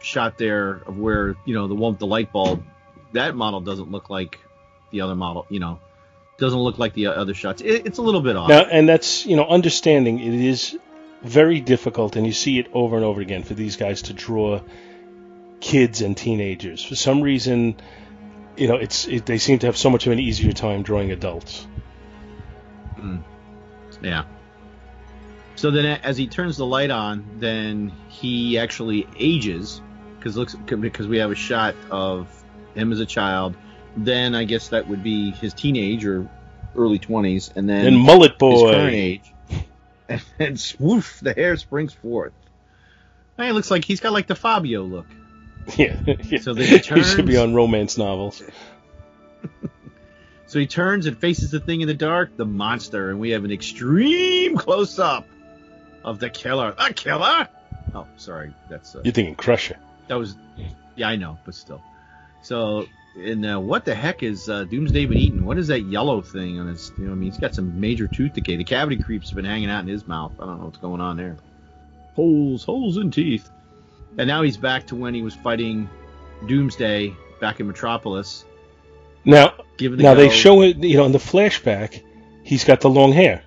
shot 0.00 0.38
there 0.38 0.82
of 0.86 0.98
where 0.98 1.36
you 1.44 1.54
know 1.54 1.68
the 1.68 1.74
one 1.74 1.92
with 1.92 2.00
the 2.00 2.06
light 2.06 2.32
bulb, 2.32 2.62
that 3.12 3.34
model 3.34 3.60
doesn't 3.60 3.90
look 3.90 4.10
like 4.10 4.38
the 4.90 5.00
other 5.00 5.14
model. 5.14 5.46
You 5.48 5.60
know, 5.60 5.80
doesn't 6.38 6.58
look 6.58 6.78
like 6.78 6.94
the 6.94 7.06
other 7.06 7.34
shots. 7.34 7.62
It, 7.62 7.86
it's 7.86 7.98
a 7.98 8.02
little 8.02 8.20
bit 8.20 8.36
off. 8.36 8.48
Now, 8.48 8.64
and 8.64 8.88
that's 8.88 9.26
you 9.26 9.36
know 9.36 9.46
understanding 9.46 10.18
it 10.20 10.34
is 10.34 10.78
very 11.22 11.60
difficult, 11.60 12.16
and 12.16 12.26
you 12.26 12.32
see 12.32 12.58
it 12.58 12.68
over 12.72 12.96
and 12.96 13.04
over 13.04 13.20
again 13.20 13.42
for 13.42 13.54
these 13.54 13.76
guys 13.76 14.02
to 14.02 14.12
draw 14.12 14.60
kids 15.60 16.02
and 16.02 16.16
teenagers. 16.16 16.84
For 16.84 16.94
some 16.94 17.22
reason, 17.22 17.76
you 18.56 18.68
know, 18.68 18.76
it's 18.76 19.06
it, 19.08 19.26
they 19.26 19.38
seem 19.38 19.58
to 19.60 19.66
have 19.66 19.76
so 19.76 19.90
much 19.90 20.06
of 20.06 20.12
an 20.12 20.18
easier 20.18 20.52
time 20.52 20.82
drawing 20.82 21.10
adults. 21.10 21.66
Mm. 22.96 23.22
Yeah. 24.02 24.24
So 25.56 25.70
then, 25.70 25.86
as 26.02 26.18
he 26.18 26.26
turns 26.26 26.58
the 26.58 26.66
light 26.66 26.90
on, 26.90 27.24
then 27.38 27.90
he 28.08 28.58
actually 28.58 29.06
ages 29.18 29.80
because 30.18 30.36
looks 30.36 30.54
because 30.54 31.08
we 31.08 31.18
have 31.18 31.30
a 31.30 31.34
shot 31.34 31.74
of 31.90 32.28
him 32.74 32.92
as 32.92 33.00
a 33.00 33.06
child. 33.06 33.56
Then 33.96 34.34
I 34.34 34.44
guess 34.44 34.68
that 34.68 34.86
would 34.86 35.02
be 35.02 35.30
his 35.30 35.54
teenage 35.54 36.04
or 36.04 36.28
early 36.76 36.98
twenties, 36.98 37.50
and 37.56 37.66
then 37.66 37.86
and 37.86 37.98
mullet 37.98 38.38
boy 38.38 38.50
his 38.50 38.62
current 38.62 38.94
age, 38.94 39.32
and 40.10 40.22
then 40.36 40.54
swoof, 40.56 41.20
the 41.20 41.32
hair 41.32 41.56
springs 41.56 41.94
forth. 41.94 42.34
Hey, 43.38 43.48
it 43.48 43.52
looks 43.54 43.70
like 43.70 43.84
he's 43.84 44.00
got 44.00 44.12
like 44.12 44.26
the 44.26 44.36
Fabio 44.36 44.82
look. 44.82 45.06
Yeah, 45.76 46.00
yeah. 46.06 46.38
So 46.38 46.54
then 46.54 46.64
he 46.64 46.78
he 46.94 47.02
should 47.02 47.26
be 47.26 47.38
on 47.38 47.52
romance 47.52 47.98
novels. 47.98 48.40
So 50.46 50.60
he 50.60 50.68
turns 50.68 51.06
and 51.06 51.18
faces 51.18 51.50
the 51.50 51.58
thing 51.58 51.80
in 51.80 51.88
the 51.88 51.94
dark, 51.94 52.36
the 52.36 52.46
monster, 52.46 53.10
and 53.10 53.18
we 53.18 53.30
have 53.30 53.44
an 53.44 53.50
extreme 53.50 54.56
close 54.56 55.00
up 55.00 55.26
of 56.06 56.18
the 56.18 56.30
killer. 56.30 56.72
The 56.72 56.94
killer! 56.94 57.48
Oh, 57.94 58.06
sorry, 58.16 58.54
that's 58.70 58.94
uh, 58.94 59.02
You're 59.04 59.12
thinking 59.12 59.34
Crusher. 59.34 59.76
that 60.08 60.14
was 60.14 60.36
yeah, 60.94 61.08
I 61.08 61.16
know, 61.16 61.38
but 61.44 61.54
still. 61.54 61.82
So, 62.42 62.86
and 63.16 63.44
uh, 63.44 63.60
what 63.60 63.84
the 63.84 63.94
heck 63.94 64.22
is 64.22 64.48
uh, 64.48 64.64
Doomsday 64.64 65.04
been 65.06 65.18
eating? 65.18 65.44
What 65.44 65.58
is 65.58 65.66
that 65.66 65.82
yellow 65.82 66.22
thing 66.22 66.58
on 66.58 66.68
his? 66.68 66.92
You 66.96 67.06
know, 67.06 67.12
I 67.12 67.14
mean, 67.14 67.30
he's 67.30 67.38
got 67.38 67.54
some 67.54 67.78
major 67.78 68.06
tooth 68.06 68.32
decay. 68.32 68.56
The 68.56 68.64
cavity 68.64 69.02
creeps 69.02 69.28
have 69.28 69.36
been 69.36 69.44
hanging 69.44 69.68
out 69.68 69.80
in 69.82 69.88
his 69.88 70.06
mouth. 70.06 70.32
I 70.40 70.46
don't 70.46 70.58
know 70.58 70.64
what's 70.66 70.78
going 70.78 71.00
on 71.00 71.16
there. 71.16 71.36
Holes, 72.14 72.64
holes 72.64 72.96
in 72.96 73.10
teeth. 73.10 73.50
And 74.16 74.26
now 74.26 74.42
he's 74.42 74.56
back 74.56 74.86
to 74.86 74.96
when 74.96 75.12
he 75.12 75.20
was 75.20 75.34
fighting 75.34 75.90
Doomsday 76.46 77.14
back 77.40 77.60
in 77.60 77.66
Metropolis. 77.66 78.44
Now, 79.24 79.54
Given 79.76 79.98
the 79.98 80.04
now 80.04 80.14
they 80.14 80.30
show 80.30 80.62
it. 80.62 80.78
You 80.78 80.96
know, 80.96 81.04
in 81.04 81.12
the 81.12 81.18
flashback, 81.18 82.02
he's 82.42 82.64
got 82.64 82.80
the 82.80 82.88
long 82.88 83.12
hair. 83.12 83.42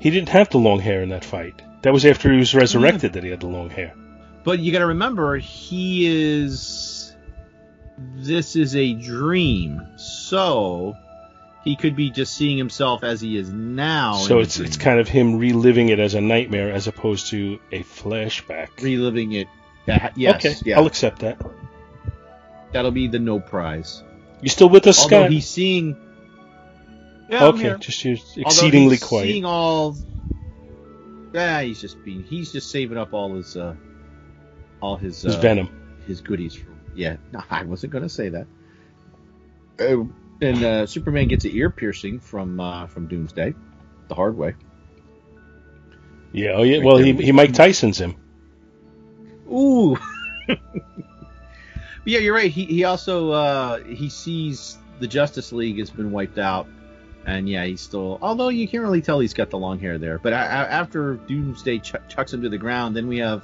He 0.00 0.10
didn't 0.10 0.30
have 0.30 0.50
the 0.50 0.58
long 0.58 0.80
hair 0.80 1.02
in 1.02 1.10
that 1.10 1.24
fight. 1.24 1.62
That 1.82 1.92
was 1.92 2.04
after 2.04 2.32
he 2.32 2.38
was 2.38 2.54
resurrected 2.54 3.12
that 3.12 3.22
he 3.24 3.30
had 3.30 3.40
the 3.40 3.46
long 3.46 3.70
hair. 3.70 3.94
But 4.42 4.58
you 4.58 4.72
got 4.72 4.80
to 4.80 4.86
remember, 4.86 5.36
he 5.36 6.06
is. 6.42 7.14
This 8.16 8.56
is 8.56 8.74
a 8.76 8.94
dream, 8.94 9.82
so 9.96 10.94
he 11.64 11.76
could 11.76 11.94
be 11.94 12.10
just 12.10 12.34
seeing 12.34 12.56
himself 12.56 13.04
as 13.04 13.20
he 13.20 13.36
is 13.36 13.50
now. 13.50 14.14
So 14.14 14.38
it's 14.40 14.58
it's 14.58 14.78
kind 14.78 14.98
of 14.98 15.06
him 15.08 15.38
reliving 15.38 15.90
it 15.90 15.98
as 15.98 16.14
a 16.14 16.20
nightmare 16.20 16.72
as 16.72 16.86
opposed 16.86 17.26
to 17.28 17.60
a 17.72 17.82
flashback. 17.82 18.68
reliving 18.80 19.32
it. 19.32 19.48
That, 19.86 20.16
yes, 20.16 20.36
okay, 20.36 20.56
yeah, 20.64 20.78
I'll 20.78 20.86
accept 20.86 21.18
that. 21.20 21.40
that'll 22.72 22.90
be 22.90 23.06
the 23.06 23.18
no 23.18 23.38
prize. 23.40 24.02
You 24.40 24.48
still 24.48 24.68
with 24.70 24.86
us, 24.86 25.02
Although 25.02 25.22
Scott? 25.24 25.30
he's 25.30 25.48
seeing. 25.48 25.96
Yeah, 27.30 27.44
I'm 27.46 27.54
okay, 27.54 27.62
here. 27.62 27.76
just 27.78 28.04
you're 28.04 28.16
exceedingly 28.36 28.96
he's 28.96 29.04
quiet. 29.04 29.24
Seeing 29.26 29.44
all. 29.44 29.96
Yeah, 31.32 31.62
he's 31.62 31.80
just 31.80 32.02
being. 32.04 32.24
He's 32.24 32.50
just 32.52 32.70
saving 32.70 32.98
up 32.98 33.12
all 33.12 33.34
his. 33.34 33.56
uh 33.56 33.74
All 34.80 34.96
his. 34.96 35.22
His 35.22 35.36
uh, 35.36 35.40
venom. 35.40 35.68
his 36.06 36.20
goodies. 36.20 36.54
For, 36.56 36.66
yeah, 36.94 37.16
no, 37.32 37.42
I 37.50 37.62
wasn't 37.64 37.92
going 37.92 38.02
to 38.02 38.08
say 38.08 38.30
that. 38.30 38.46
Uh, 39.78 40.04
and 40.42 40.64
uh, 40.64 40.86
Superman 40.86 41.28
gets 41.28 41.44
an 41.44 41.52
ear 41.54 41.70
piercing 41.70 42.18
from 42.20 42.58
uh, 42.58 42.86
from 42.88 43.06
Doomsday, 43.06 43.54
the 44.08 44.14
hard 44.14 44.36
way. 44.36 44.54
Yeah. 46.32 46.52
Oh 46.56 46.62
yeah. 46.62 46.78
Right 46.78 46.84
Well, 46.86 46.96
there. 46.96 47.06
he 47.06 47.12
he 47.26 47.32
Mike 47.32 47.52
Tyson's 47.52 48.00
him. 48.00 48.16
Ooh. 49.48 49.96
yeah, 52.04 52.18
you're 52.18 52.34
right. 52.34 52.50
He 52.50 52.64
he 52.64 52.84
also 52.84 53.30
uh, 53.30 53.78
he 53.84 54.08
sees 54.08 54.78
the 55.00 55.06
Justice 55.06 55.52
League 55.52 55.78
has 55.78 55.90
been 55.90 56.10
wiped 56.12 56.38
out, 56.38 56.66
and 57.26 57.48
yeah, 57.48 57.64
he's 57.64 57.80
still. 57.80 58.18
Although 58.20 58.48
you 58.48 58.66
can't 58.68 58.82
really 58.82 59.02
tell 59.02 59.20
he's 59.20 59.34
got 59.34 59.50
the 59.50 59.58
long 59.58 59.78
hair 59.78 59.98
there. 59.98 60.18
But 60.18 60.32
after 60.32 61.14
Doomsday 61.14 61.78
ch- 61.78 61.94
chucks 62.08 62.32
him 62.32 62.42
to 62.42 62.48
the 62.48 62.58
ground, 62.58 62.96
then 62.96 63.08
we 63.08 63.18
have 63.18 63.42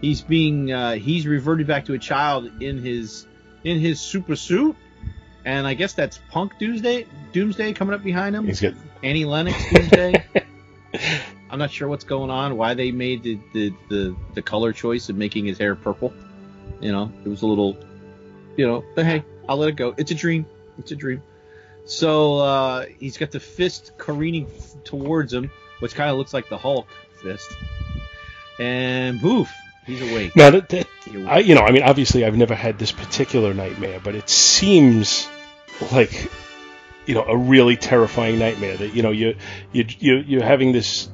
he's 0.00 0.20
being 0.20 0.72
uh, 0.72 0.94
he's 0.94 1.26
reverted 1.26 1.66
back 1.66 1.86
to 1.86 1.94
a 1.94 1.98
child 1.98 2.50
in 2.62 2.78
his 2.78 3.26
in 3.64 3.78
his 3.78 4.00
super 4.00 4.36
suit, 4.36 4.76
and 5.44 5.66
I 5.66 5.74
guess 5.74 5.92
that's 5.92 6.18
Punk 6.30 6.58
Doomsday 6.58 7.06
Doomsday 7.32 7.72
coming 7.74 7.94
up 7.94 8.02
behind 8.02 8.34
him. 8.34 8.46
He's 8.46 8.60
got 8.60 8.74
Annie 9.02 9.24
Lennox 9.24 9.56
Doomsday. 9.72 10.24
I'm 11.50 11.58
not 11.58 11.72
sure 11.72 11.88
what's 11.88 12.04
going 12.04 12.30
on, 12.30 12.56
why 12.56 12.74
they 12.74 12.92
made 12.92 13.24
the, 13.24 13.38
the, 13.52 13.74
the, 13.88 14.16
the 14.34 14.42
color 14.42 14.72
choice 14.72 15.08
of 15.08 15.16
making 15.16 15.46
his 15.46 15.58
hair 15.58 15.74
purple. 15.74 16.12
You 16.80 16.92
know, 16.92 17.12
it 17.24 17.28
was 17.28 17.42
a 17.42 17.46
little, 17.46 17.76
you 18.56 18.66
know, 18.66 18.84
but 18.94 19.04
hey, 19.04 19.24
I'll 19.48 19.56
let 19.56 19.70
it 19.70 19.76
go. 19.76 19.92
It's 19.98 20.12
a 20.12 20.14
dream. 20.14 20.46
It's 20.78 20.92
a 20.92 20.96
dream. 20.96 21.22
So 21.84 22.38
uh, 22.38 22.86
he's 22.98 23.18
got 23.18 23.30
the 23.30 23.40
fist 23.40 23.92
careening 23.98 24.46
f- 24.46 24.84
towards 24.84 25.32
him, 25.32 25.50
which 25.80 25.94
kind 25.94 26.10
of 26.10 26.16
looks 26.18 26.32
like 26.32 26.48
the 26.48 26.58
Hulk 26.58 26.86
fist. 27.22 27.50
And 28.58 29.20
boof, 29.20 29.50
he's 29.86 30.02
awake. 30.02 30.36
now 30.36 30.50
that, 30.50 30.68
that 30.68 30.86
He 31.10 31.24
I 31.24 31.38
you 31.38 31.54
know 31.54 31.62
I 31.62 31.70
mean 31.72 31.82
obviously 31.82 32.24
I've 32.24 32.36
never 32.36 32.54
had 32.54 32.78
this 32.78 32.92
particular 32.92 33.54
nightmare, 33.54 34.00
but 34.02 34.14
it 34.14 34.28
seems 34.28 35.28
like 35.90 36.30
you 37.06 37.14
know 37.14 37.24
a 37.24 37.36
really 37.36 37.76
terrifying 37.76 38.38
nightmare 38.38 38.76
that 38.76 38.94
you 38.94 39.02
know 39.02 39.10
you 39.10 39.36
you 39.72 39.86
you 39.98 40.16
you're 40.18 40.44
having 40.44 40.72
this 40.72 41.08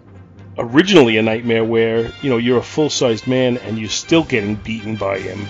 originally 0.58 1.16
a 1.18 1.22
nightmare 1.22 1.64
where 1.64 2.10
you 2.22 2.30
know 2.30 2.38
you're 2.38 2.58
a 2.58 2.62
full-sized 2.62 3.26
man 3.26 3.58
and 3.58 3.78
you're 3.78 3.88
still 3.88 4.24
getting 4.24 4.56
beaten 4.56 4.96
by 4.96 5.18
him, 5.18 5.46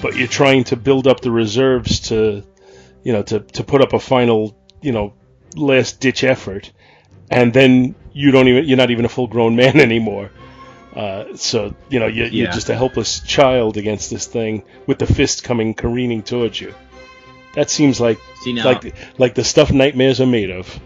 but 0.00 0.16
you're 0.16 0.28
trying 0.28 0.64
to 0.64 0.76
build 0.76 1.06
up 1.06 1.20
the 1.20 1.30
reserves 1.30 2.00
to 2.00 2.42
you 3.06 3.12
know 3.12 3.22
to 3.22 3.38
to 3.38 3.62
put 3.62 3.82
up 3.82 3.92
a 3.92 4.00
final 4.00 4.58
you 4.82 4.90
know 4.90 5.14
last 5.54 6.00
ditch 6.00 6.24
effort, 6.24 6.72
and 7.30 7.52
then 7.52 7.94
you 8.12 8.32
don't 8.32 8.48
even 8.48 8.64
you're 8.64 8.76
not 8.76 8.90
even 8.90 9.04
a 9.04 9.08
full-grown 9.08 9.54
man 9.62 9.78
anymore. 9.78 10.32
Uh, 10.92 11.36
so 11.36 11.72
you 11.88 12.00
know 12.00 12.08
you, 12.08 12.24
you're 12.24 12.50
just 12.50 12.68
a 12.68 12.74
helpless 12.74 13.20
child 13.20 13.76
against 13.76 14.10
this 14.10 14.26
thing 14.26 14.64
with 14.88 14.98
the 14.98 15.06
fist 15.06 15.44
coming 15.44 15.72
careening 15.72 16.24
towards 16.24 16.60
you. 16.60 16.74
That 17.54 17.70
seems 17.70 18.00
like 18.00 18.18
see 18.40 18.52
now, 18.52 18.64
like 18.64 18.96
like 19.18 19.34
the 19.36 19.44
stuff 19.44 19.70
nightmares 19.70 20.20
are 20.20 20.26
made 20.26 20.50
of. 20.50 20.80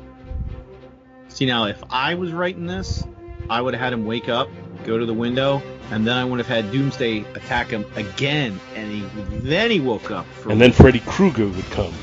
see 1.29 1.47
now, 1.47 1.69
if 1.69 1.83
I 1.89 2.17
was 2.17 2.33
writing 2.33 2.67
this, 2.67 3.03
I 3.49 3.63
would 3.63 3.73
have 3.73 3.83
had 3.83 3.95
him 3.95 4.05
wake 4.05 4.29
up, 4.29 4.51
go 4.85 4.99
to 4.99 5.07
the 5.07 5.15
window, 5.15 5.63
and 5.91 6.07
then 6.07 6.17
I 6.17 6.25
would 6.25 6.39
have 6.39 6.49
had 6.49 6.71
Doomsday 6.73 7.21
attack 7.35 7.69
him 7.69 7.85
again, 7.97 8.59
and 8.75 8.91
he 8.91 9.01
then 9.41 9.71
he 9.71 9.81
woke 9.81 10.11
up. 10.11 10.27
And 10.49 10.61
then 10.61 10.73
Freddy 10.73 11.01
Krueger 11.01 11.49
would 11.49 11.71
come. 11.71 11.95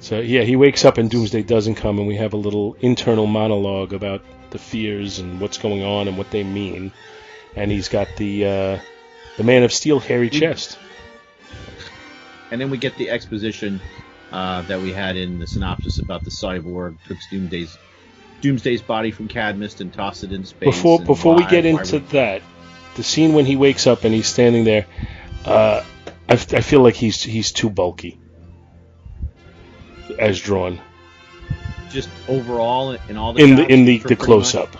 So 0.00 0.20
yeah, 0.20 0.42
he 0.42 0.56
wakes 0.56 0.84
up 0.84 0.96
and 0.96 1.10
Doomsday 1.10 1.42
doesn't 1.42 1.74
come, 1.74 1.98
and 1.98 2.06
we 2.06 2.16
have 2.16 2.32
a 2.32 2.36
little 2.36 2.76
internal 2.80 3.26
monologue 3.26 3.92
about 3.92 4.22
the 4.50 4.58
fears 4.58 5.18
and 5.18 5.40
what's 5.40 5.58
going 5.58 5.82
on 5.82 6.08
and 6.08 6.16
what 6.16 6.30
they 6.30 6.44
mean. 6.44 6.92
And 7.56 7.70
he's 7.70 7.88
got 7.88 8.08
the 8.16 8.46
uh, 8.46 8.78
the 9.36 9.44
Man 9.44 9.64
of 9.64 9.72
Steel 9.72 10.00
hairy 10.00 10.30
chest. 10.30 10.78
and 12.50 12.60
then 12.60 12.70
we 12.70 12.78
get 12.78 12.96
the 12.96 13.10
exposition 13.10 13.80
uh, 14.32 14.62
that 14.62 14.80
we 14.80 14.92
had 14.92 15.16
in 15.16 15.38
the 15.38 15.46
synopsis 15.46 15.98
about 15.98 16.24
the 16.24 16.30
cyborg 16.30 16.96
took 17.06 17.18
Doomsday's 17.30 17.76
Doomsday's 18.40 18.82
body 18.82 19.10
from 19.10 19.28
Cadmus 19.28 19.80
and 19.80 19.92
toss 19.92 20.22
it 20.22 20.32
in 20.32 20.44
space. 20.44 20.74
Before 20.74 21.00
before 21.00 21.34
we 21.34 21.44
get 21.46 21.64
into 21.66 21.94
would- 21.96 22.08
that, 22.10 22.42
the 22.96 23.02
scene 23.02 23.32
when 23.34 23.46
he 23.46 23.56
wakes 23.56 23.86
up 23.86 24.04
and 24.04 24.14
he's 24.14 24.26
standing 24.28 24.64
there, 24.64 24.86
uh, 25.44 25.82
I, 26.28 26.32
f- 26.32 26.54
I 26.54 26.60
feel 26.60 26.80
like 26.80 26.94
he's 26.94 27.22
he's 27.22 27.52
too 27.52 27.70
bulky 27.70 28.18
as 30.18 30.40
drawn. 30.40 30.78
just 31.90 32.08
overall 32.28 32.92
in 33.08 33.16
all 33.16 33.32
the 33.32 33.42
in 33.42 33.56
the 33.56 33.66
in 33.72 33.84
the, 33.84 33.98
the 33.98 34.16
close 34.16 34.54
much? 34.54 34.64
up. 34.64 34.76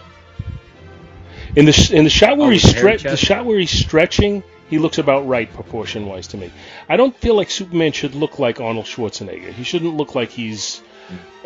In 1.56 1.64
the 1.64 1.72
sh- 1.72 1.90
in 1.92 2.04
the 2.04 2.10
shot 2.10 2.36
where 2.36 2.48
Oh, 2.48 2.50
he's 2.50 2.62
stre- 2.64 3.02
the 3.02 3.16
shot 3.16 3.44
where 3.46 3.58
he's 3.58 3.70
stretching, 3.70 4.42
he 4.68 4.78
looks 4.78 4.98
about 4.98 5.26
right 5.26 5.50
proportion 5.52 6.06
wise 6.06 6.28
to 6.28 6.36
me. 6.36 6.50
I 6.88 6.96
don't 6.96 7.16
feel 7.16 7.34
like 7.34 7.50
Superman 7.50 7.92
should 7.92 8.14
look 8.14 8.38
like 8.38 8.60
Arnold 8.60 8.84
Schwarzenegger. 8.86 9.52
He 9.52 9.64
shouldn't 9.64 9.94
look 9.96 10.14
like 10.14 10.30
he's, 10.30 10.82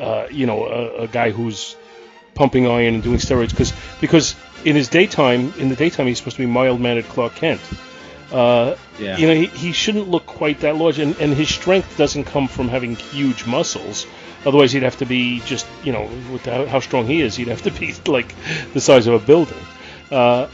uh, 0.00 0.26
you 0.30 0.46
know, 0.46 0.66
a, 0.66 1.02
a 1.04 1.06
guy 1.08 1.30
who's 1.30 1.76
pumping 2.42 2.66
iron 2.66 2.94
and 2.94 3.02
doing 3.04 3.18
steroids 3.18 3.50
because 3.50 3.72
because 4.00 4.34
in 4.64 4.74
his 4.74 4.88
daytime 4.88 5.54
in 5.58 5.68
the 5.68 5.76
daytime 5.76 6.08
he's 6.08 6.18
supposed 6.18 6.34
to 6.34 6.42
be 6.42 6.50
mild 6.58 6.80
mannered 6.80 7.04
Clark 7.04 7.36
Kent. 7.36 7.60
Uh, 8.32 8.74
Yeah. 8.98 9.16
You 9.16 9.26
know, 9.28 9.34
he, 9.34 9.46
he 9.46 9.72
shouldn't 9.72 10.08
look 10.08 10.26
quite 10.26 10.58
that 10.60 10.74
large, 10.76 10.98
and, 10.98 11.14
and 11.20 11.34
his 11.34 11.48
strength 11.48 11.96
doesn't 11.96 12.24
come 12.24 12.48
from 12.48 12.68
having 12.68 12.96
huge 12.96 13.46
muscles. 13.46 14.06
Otherwise, 14.44 14.72
he'd 14.72 14.82
have 14.82 14.96
to 14.96 15.06
be 15.06 15.40
just, 15.40 15.66
you 15.84 15.92
know, 15.92 16.08
with 16.32 16.44
how, 16.46 16.66
how 16.66 16.80
strong 16.80 17.06
he 17.06 17.20
is, 17.20 17.36
he'd 17.36 17.48
have 17.48 17.62
to 17.62 17.70
be 17.70 17.94
like 18.06 18.34
the 18.72 18.80
size 18.80 19.06
of 19.06 19.14
a 19.14 19.24
building. 19.24 19.62
Uh, 20.10 20.48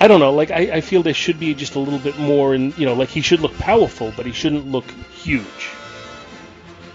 I 0.00 0.08
don't 0.08 0.20
know. 0.20 0.34
Like, 0.34 0.50
I, 0.50 0.76
I 0.78 0.80
feel 0.82 1.02
there 1.02 1.14
should 1.14 1.40
be 1.40 1.54
just 1.54 1.74
a 1.76 1.78
little 1.78 2.00
bit 2.00 2.18
more, 2.18 2.52
and 2.52 2.76
you 2.76 2.84
know, 2.84 2.94
like 2.94 3.08
he 3.08 3.22
should 3.22 3.40
look 3.40 3.56
powerful, 3.58 4.12
but 4.16 4.26
he 4.26 4.32
shouldn't 4.32 4.66
look 4.66 4.90
huge. 5.24 5.70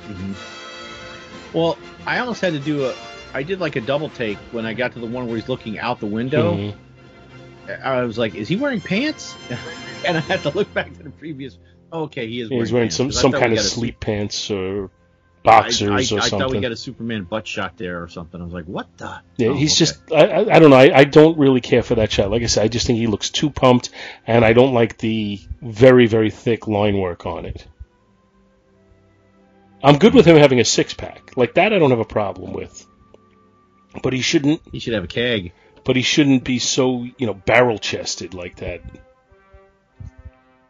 Mm-hmm. 0.08 0.34
Well, 1.58 1.78
I 2.06 2.20
almost 2.20 2.42
had 2.42 2.54
to 2.54 2.60
do 2.60 2.86
a. 2.86 2.94
I 3.34 3.44
did 3.44 3.60
like 3.60 3.76
a 3.76 3.82
double 3.82 4.10
take 4.10 4.38
when 4.52 4.66
I 4.66 4.74
got 4.74 4.94
to 4.94 5.00
the 5.00 5.08
one 5.08 5.28
where 5.28 5.36
he's 5.36 5.50
looking 5.50 5.80
out 5.80 6.00
the 6.00 6.06
window. 6.06 6.56
Mhm. 6.56 6.76
I 7.84 8.04
was 8.04 8.18
like, 8.18 8.36
"Is 8.36 8.48
he 8.48 8.56
wearing 8.58 8.82
pants?" 8.82 9.36
and 10.06 10.18
I 10.18 10.22
had 10.22 10.42
to 10.44 10.50
look 10.50 10.72
back 10.74 10.94
to 10.98 11.04
the 11.04 11.10
previous. 11.10 11.58
Okay, 11.92 12.28
he 12.28 12.42
is. 12.42 12.50
wearing. 12.50 12.64
He's 12.66 12.74
wearing 12.74 12.86
pants, 12.90 12.98
some 12.98 13.08
I 13.08 13.12
some 13.12 13.32
kind 13.32 13.54
of 13.54 13.60
a 13.60 13.62
sleep 13.62 14.00
pants 14.00 14.52
or 14.52 14.86
I, 14.86 14.90
boxers 15.44 15.90
I, 15.90 15.94
or 15.94 15.98
I 15.98 16.04
something. 16.04 16.40
thought 16.40 16.52
we 16.52 16.60
got 16.60 16.72
a 16.72 16.76
Superman 16.76 17.24
butt 17.24 17.48
shot 17.48 17.78
there 17.78 18.04
or 18.04 18.08
something. 18.08 18.40
I 18.40 18.44
was 18.44 18.54
like, 18.54 18.66
"What 18.66 18.96
the?" 18.98 19.22
Yeah, 19.38 19.50
Oh, 19.50 19.54
he's 19.56 19.72
okay. 19.74 19.78
just 19.80 20.12
I, 20.12 20.26
I, 20.28 20.56
I 20.56 20.60
don't 20.60 20.70
know. 20.70 20.76
I, 20.78 21.00
I 21.00 21.04
don't 21.06 21.38
really 21.38 21.62
care 21.62 21.84
for 21.84 21.96
that 21.96 22.12
shot. 22.12 22.30
Like 22.32 22.44
I 22.44 22.48
said, 22.48 22.64
I 22.64 22.68
just 22.68 22.86
think 22.88 23.00
he 23.00 23.08
looks 23.08 23.30
too 23.30 23.50
pumped, 23.50 23.90
and 24.28 24.44
I 24.46 24.54
don't 24.54 24.74
like 24.74 24.98
the 24.98 25.40
very 25.62 26.06
very 26.08 26.30
thick 26.32 26.68
line 26.68 26.98
work 27.00 27.26
on 27.26 27.46
it. 27.46 27.66
I'm 29.84 29.98
good 29.98 30.14
with 30.14 30.26
him 30.26 30.38
having 30.38 30.60
a 30.60 30.66
six 30.66 30.94
pack 30.94 31.36
like 31.36 31.56
that. 31.56 31.74
I 31.74 31.80
don't 31.80 31.90
have 31.92 32.00
a 32.00 32.06
problem 32.06 32.54
with, 32.54 32.86
but 34.02 34.14
he 34.14 34.22
shouldn't. 34.22 34.62
He 34.72 34.80
should 34.80 34.94
have 34.94 35.04
a 35.04 35.08
keg. 35.08 35.54
But 35.86 35.96
he 35.98 36.02
shouldn't 36.02 36.44
be 36.46 36.60
so 36.60 37.04
you 37.18 37.28
know 37.28 37.34
barrel 37.34 37.78
chested 37.78 38.34
like 38.34 38.58
that. 38.58 38.82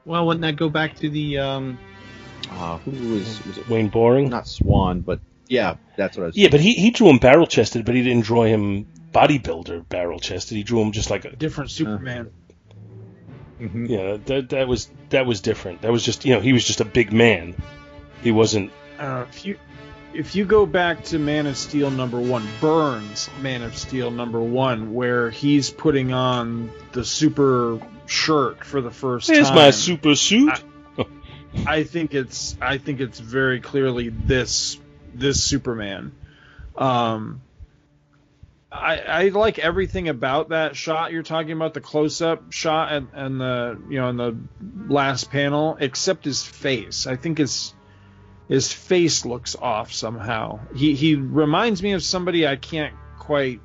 Well, 0.05 0.25
wouldn't 0.27 0.41
that 0.41 0.55
go 0.55 0.69
back 0.69 0.95
to 0.97 1.09
the 1.09 1.37
um? 1.39 1.77
Uh, 2.49 2.77
who 2.79 2.91
was 3.13 3.45
was 3.45 3.57
it? 3.57 3.69
Wayne 3.69 3.89
Boring. 3.89 4.29
Not 4.29 4.47
Swan, 4.47 5.01
but 5.01 5.19
yeah, 5.47 5.75
that's 5.97 6.17
what 6.17 6.23
I 6.23 6.27
was. 6.27 6.37
Yeah, 6.37 6.49
but 6.49 6.59
he, 6.59 6.73
he 6.73 6.91
drew 6.91 7.09
him 7.09 7.19
barrel 7.19 7.47
chested, 7.47 7.85
but 7.85 7.95
he 7.95 8.03
didn't 8.03 8.25
draw 8.25 8.43
him 8.43 8.87
bodybuilder 9.11 9.87
barrel 9.87 10.19
chested. 10.19 10.57
He 10.57 10.63
drew 10.63 10.81
him 10.81 10.91
just 10.91 11.09
like 11.09 11.25
a 11.25 11.35
Different 11.35 11.71
Superman. 11.71 12.31
Mhm. 13.61 13.87
yeah. 13.87 14.17
That 14.25 14.49
that 14.49 14.67
was 14.67 14.89
that 15.09 15.25
was 15.25 15.41
different. 15.41 15.83
That 15.83 15.91
was 15.91 16.03
just 16.03 16.25
you 16.25 16.33
know 16.33 16.41
he 16.41 16.51
was 16.53 16.65
just 16.65 16.81
a 16.81 16.85
big 16.85 17.13
man. 17.13 17.55
He 18.23 18.31
wasn't 18.31 18.71
Uh, 18.99 19.25
if 19.29 19.45
you 19.45 19.57
if 20.13 20.35
you 20.35 20.45
go 20.45 20.65
back 20.65 21.03
to 21.05 21.19
Man 21.19 21.47
of 21.47 21.57
Steel 21.57 21.89
number 21.89 22.19
one, 22.19 22.47
Byrne's 22.61 23.29
Man 23.41 23.63
of 23.63 23.75
Steel 23.77 24.11
number 24.11 24.39
one, 24.39 24.93
where 24.93 25.29
he's 25.29 25.69
putting 25.69 26.13
on 26.13 26.71
the 26.91 27.03
super 27.03 27.79
shirt 28.05 28.63
for 28.63 28.81
the 28.81 28.91
first 28.91 29.27
There's 29.27 29.47
time. 29.47 29.55
my 29.55 29.71
super 29.71 30.15
suit. 30.15 30.63
I 31.65 31.83
think 31.83 32.13
it's 32.13 32.57
I 32.61 32.77
think 32.77 32.99
it's 32.99 33.19
very 33.19 33.59
clearly 33.59 34.09
this 34.09 34.79
this 35.13 35.43
Superman. 35.43 36.13
Um, 36.75 37.41
I 38.71 38.97
I 38.97 39.27
like 39.29 39.59
everything 39.59 40.09
about 40.09 40.49
that 40.49 40.75
shot 40.75 41.11
you're 41.11 41.23
talking 41.23 41.51
about 41.51 41.73
the 41.73 41.81
close 41.81 42.21
up 42.21 42.51
shot 42.51 42.91
and, 42.91 43.07
and 43.13 43.39
the 43.39 43.79
you 43.89 43.99
know 43.99 44.09
in 44.09 44.17
the 44.17 44.35
last 44.87 45.29
panel 45.29 45.77
except 45.79 46.25
his 46.25 46.43
face. 46.43 47.05
I 47.05 47.15
think 47.15 47.37
his 47.37 47.73
his 48.53 48.71
face 48.71 49.25
looks 49.25 49.55
off 49.55 49.91
somehow. 49.91 50.59
He 50.75 50.93
he 50.93 51.15
reminds 51.15 51.81
me 51.81 51.93
of 51.93 52.03
somebody 52.03 52.45
I 52.45 52.55
can't 52.55 52.93
quite 53.17 53.59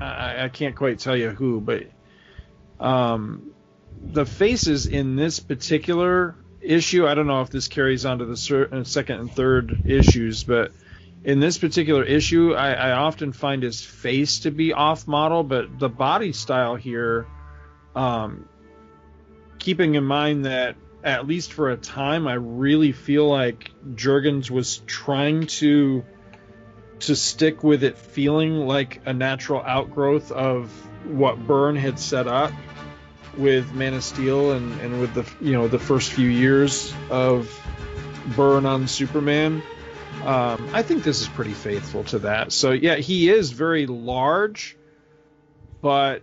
I, 0.00 0.44
I 0.44 0.48
can't 0.50 0.76
quite 0.76 1.00
tell 1.00 1.16
you 1.16 1.30
who, 1.30 1.60
but 1.60 1.82
um 2.78 3.50
the 4.12 4.24
faces 4.24 4.86
in 4.86 5.16
this 5.16 5.40
particular 5.40 6.36
issue, 6.60 7.08
I 7.08 7.14
don't 7.14 7.26
know 7.26 7.40
if 7.40 7.50
this 7.50 7.66
carries 7.66 8.06
on 8.06 8.20
to 8.20 8.24
the 8.24 8.36
cer- 8.36 8.72
uh, 8.72 8.84
second 8.84 9.18
and 9.18 9.32
third 9.32 9.80
issues, 9.84 10.44
but 10.44 10.70
in 11.24 11.40
this 11.40 11.58
particular 11.58 12.04
issue, 12.04 12.54
I, 12.54 12.74
I 12.74 12.92
often 12.92 13.32
find 13.32 13.64
his 13.64 13.82
face 13.82 14.38
to 14.40 14.52
be 14.52 14.72
off 14.74 15.08
model, 15.08 15.42
but 15.42 15.80
the 15.80 15.88
body 15.88 16.32
style 16.32 16.76
here, 16.76 17.26
um, 17.96 18.48
keeping 19.58 19.96
in 19.96 20.04
mind 20.04 20.44
that 20.44 20.76
at 21.02 21.26
least 21.26 21.52
for 21.52 21.70
a 21.70 21.76
time, 21.76 22.26
I 22.26 22.34
really 22.34 22.92
feel 22.92 23.28
like 23.28 23.70
Jurgens 23.94 24.50
was 24.50 24.78
trying 24.86 25.46
to 25.46 26.04
to 27.00 27.16
stick 27.16 27.64
with 27.64 27.82
it 27.82 27.96
feeling 27.96 28.66
like 28.66 29.00
a 29.06 29.12
natural 29.12 29.62
outgrowth 29.62 30.30
of 30.30 30.70
what 31.06 31.38
Byrne 31.38 31.76
had 31.76 31.98
set 31.98 32.28
up 32.28 32.52
with 33.38 33.72
Man 33.72 33.94
of 33.94 34.04
Steel 34.04 34.52
and, 34.52 34.78
and 34.80 35.00
with 35.00 35.14
the 35.14 35.26
you 35.40 35.52
know 35.52 35.68
the 35.68 35.78
first 35.78 36.12
few 36.12 36.28
years 36.28 36.92
of 37.08 37.50
Byrne 38.36 38.66
on 38.66 38.86
Superman. 38.86 39.62
Um, 40.24 40.68
I 40.74 40.82
think 40.82 41.02
this 41.02 41.22
is 41.22 41.28
pretty 41.28 41.54
faithful 41.54 42.04
to 42.04 42.18
that. 42.20 42.52
So 42.52 42.72
yeah, 42.72 42.96
he 42.96 43.30
is 43.30 43.52
very 43.52 43.86
large, 43.86 44.76
but 45.80 46.22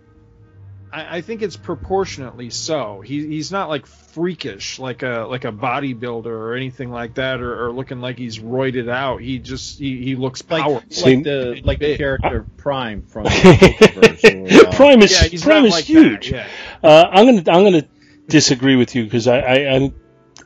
I, 0.92 1.18
I 1.18 1.20
think 1.20 1.42
it's 1.42 1.56
proportionately 1.56 2.50
so. 2.50 3.00
He, 3.00 3.26
he's 3.26 3.52
not 3.52 3.68
like 3.68 3.86
freakish 3.86 4.78
like 4.78 5.02
a 5.02 5.26
like 5.28 5.44
a 5.44 5.52
bodybuilder 5.52 6.26
or 6.26 6.54
anything 6.54 6.90
like 6.90 7.14
that, 7.14 7.40
or, 7.40 7.66
or 7.66 7.72
looking 7.72 8.00
like 8.00 8.18
he's 8.18 8.38
roided 8.38 8.90
out. 8.90 9.20
He 9.20 9.38
just 9.38 9.78
he, 9.78 10.02
he 10.02 10.16
looks 10.16 10.42
Like, 10.48 10.62
powerful. 10.62 10.90
See- 10.90 11.16
like 11.16 11.24
the 11.24 11.60
like 11.64 11.78
the 11.78 11.86
Big. 11.86 11.98
character 11.98 12.46
Prime 12.56 13.02
from 13.02 13.26
Ultraverse, 13.26 14.62
or, 14.64 14.68
uh, 14.68 14.72
Prime 14.72 15.02
is 15.02 15.32
yeah, 15.32 15.40
Prime 15.42 15.64
is 15.66 15.72
like 15.72 15.84
that, 15.86 15.92
huge. 15.92 16.30
yeah. 16.32 16.48
Uh, 16.82 17.08
I'm 17.10 17.26
gonna 17.26 17.56
I'm 17.56 17.64
gonna 17.64 17.86
disagree 18.28 18.76
with 18.76 18.94
you 18.94 19.04
because 19.04 19.26
I, 19.28 19.38
I 19.40 19.74
I'm, 19.74 19.94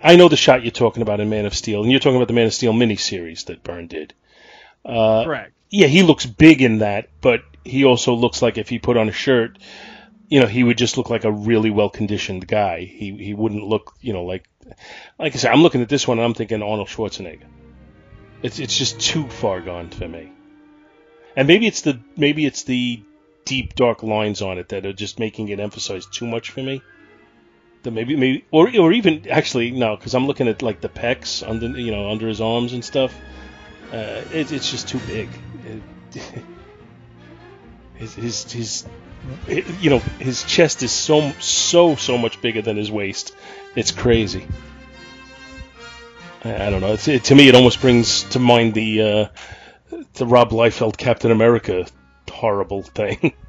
I 0.03 0.17
know 0.17 0.29
the 0.29 0.37
shot 0.37 0.63
you're 0.63 0.71
talking 0.73 1.03
about 1.03 1.21
in 1.21 1.29
Man 1.31 1.47
of 1.47 1.55
Steel, 1.55 1.83
and 1.83 1.91
you're 1.91 2.01
talking 2.01 2.17
about 2.17 2.29
the 2.29 2.35
Man 2.35 2.47
of 2.47 2.55
Steel 2.55 2.73
miniseries 2.73 3.47
that 3.47 3.63
Byrne 3.63 3.87
did. 3.87 4.15
Uh, 4.85 5.25
Correct. 5.25 5.53
yeah, 5.71 5.87
he 5.87 6.03
looks 6.03 6.27
big 6.27 6.61
in 6.63 6.79
that, 6.79 7.09
but 7.21 7.43
he 7.65 7.85
also 7.85 8.15
looks 8.15 8.43
like 8.43 8.59
if 8.59 8.69
he 8.69 8.81
put 8.81 8.97
on 8.97 9.09
a 9.09 9.13
shirt, 9.13 9.59
you 10.33 10.41
know, 10.41 10.47
he 10.47 10.65
would 10.65 10.79
just 10.79 10.97
look 10.97 11.11
like 11.11 11.25
a 11.25 11.31
really 11.31 11.69
well 11.69 11.91
conditioned 11.91 12.49
guy. 12.49 12.85
He 12.85 13.15
he 13.19 13.35
wouldn't 13.35 13.65
look, 13.65 13.93
you 14.01 14.15
know, 14.15 14.25
like 14.25 14.49
like 15.19 15.35
I 15.35 15.37
said, 15.37 15.53
I'm 15.53 15.63
looking 15.63 15.83
at 15.83 15.91
this 15.91 16.09
one 16.09 16.19
and 16.19 16.25
I'm 16.25 16.33
thinking 16.33 16.63
Arnold 16.63 16.89
Schwarzenegger. 16.89 17.45
It's 18.43 18.59
it's 18.59 18.75
just 18.75 18.99
too 18.99 19.29
far 19.29 19.61
gone 19.61 19.91
for 19.91 20.09
me. 20.09 20.33
And 21.37 21.47
maybe 21.47 21.67
it's 21.67 21.83
the 21.83 22.01
maybe 22.17 22.47
it's 22.47 22.63
the 22.63 23.03
deep 23.45 23.75
dark 23.75 24.03
lines 24.03 24.41
on 24.41 24.57
it 24.57 24.71
that 24.71 24.87
are 24.87 24.95
just 24.95 25.19
making 25.19 25.51
it 25.51 25.61
emphasize 25.61 26.07
too 26.07 26.27
much 26.27 26.49
for 26.49 26.63
me. 26.63 26.81
That 27.83 27.91
maybe 27.91 28.17
maybe 28.17 28.47
or 28.51 28.75
or 28.75 28.91
even 28.91 29.29
actually 29.29 29.71
no, 29.71 29.97
because 29.97 30.15
I'm 30.15 30.27
looking 30.27 30.49
at 30.49 30.63
like 30.63 30.81
the 30.81 30.89
pecs 30.89 31.47
under 31.47 31.79
you 31.79 31.91
know 31.91 32.11
under 32.11 32.27
his 32.27 32.41
arms 32.41 32.73
and 32.73 32.83
stuff. 32.83 33.15
Uh, 33.93 34.23
it, 34.33 34.51
it's 34.51 34.71
just 34.71 34.89
too 34.89 35.01
big. 35.01 35.29
It, 35.67 36.23
his, 37.97 38.15
his 38.15 38.51
his 38.51 38.87
you 39.49 39.91
know 39.91 39.99
his 40.19 40.43
chest 40.45 40.83
is 40.83 40.93
so 40.93 41.31
so 41.39 41.97
so 41.97 42.19
much 42.19 42.41
bigger 42.41 42.63
than 42.63 42.77
his 42.77 42.91
waist. 42.91 43.35
It's 43.75 43.91
crazy. 43.91 44.47
I, 46.45 46.67
I 46.67 46.71
don't 46.71 46.81
know. 46.81 46.97
It, 47.07 47.25
to 47.25 47.35
me, 47.35 47.49
it 47.49 47.55
almost 47.55 47.81
brings 47.81 48.25
to 48.31 48.39
mind 48.39 48.75
the 48.75 49.03
uh, 49.03 49.27
the 50.15 50.27
Rob 50.27 50.51
Liefeld 50.51 50.97
Captain 50.97 51.31
America 51.31 51.87
horrible 52.43 52.83
thing. 52.83 53.33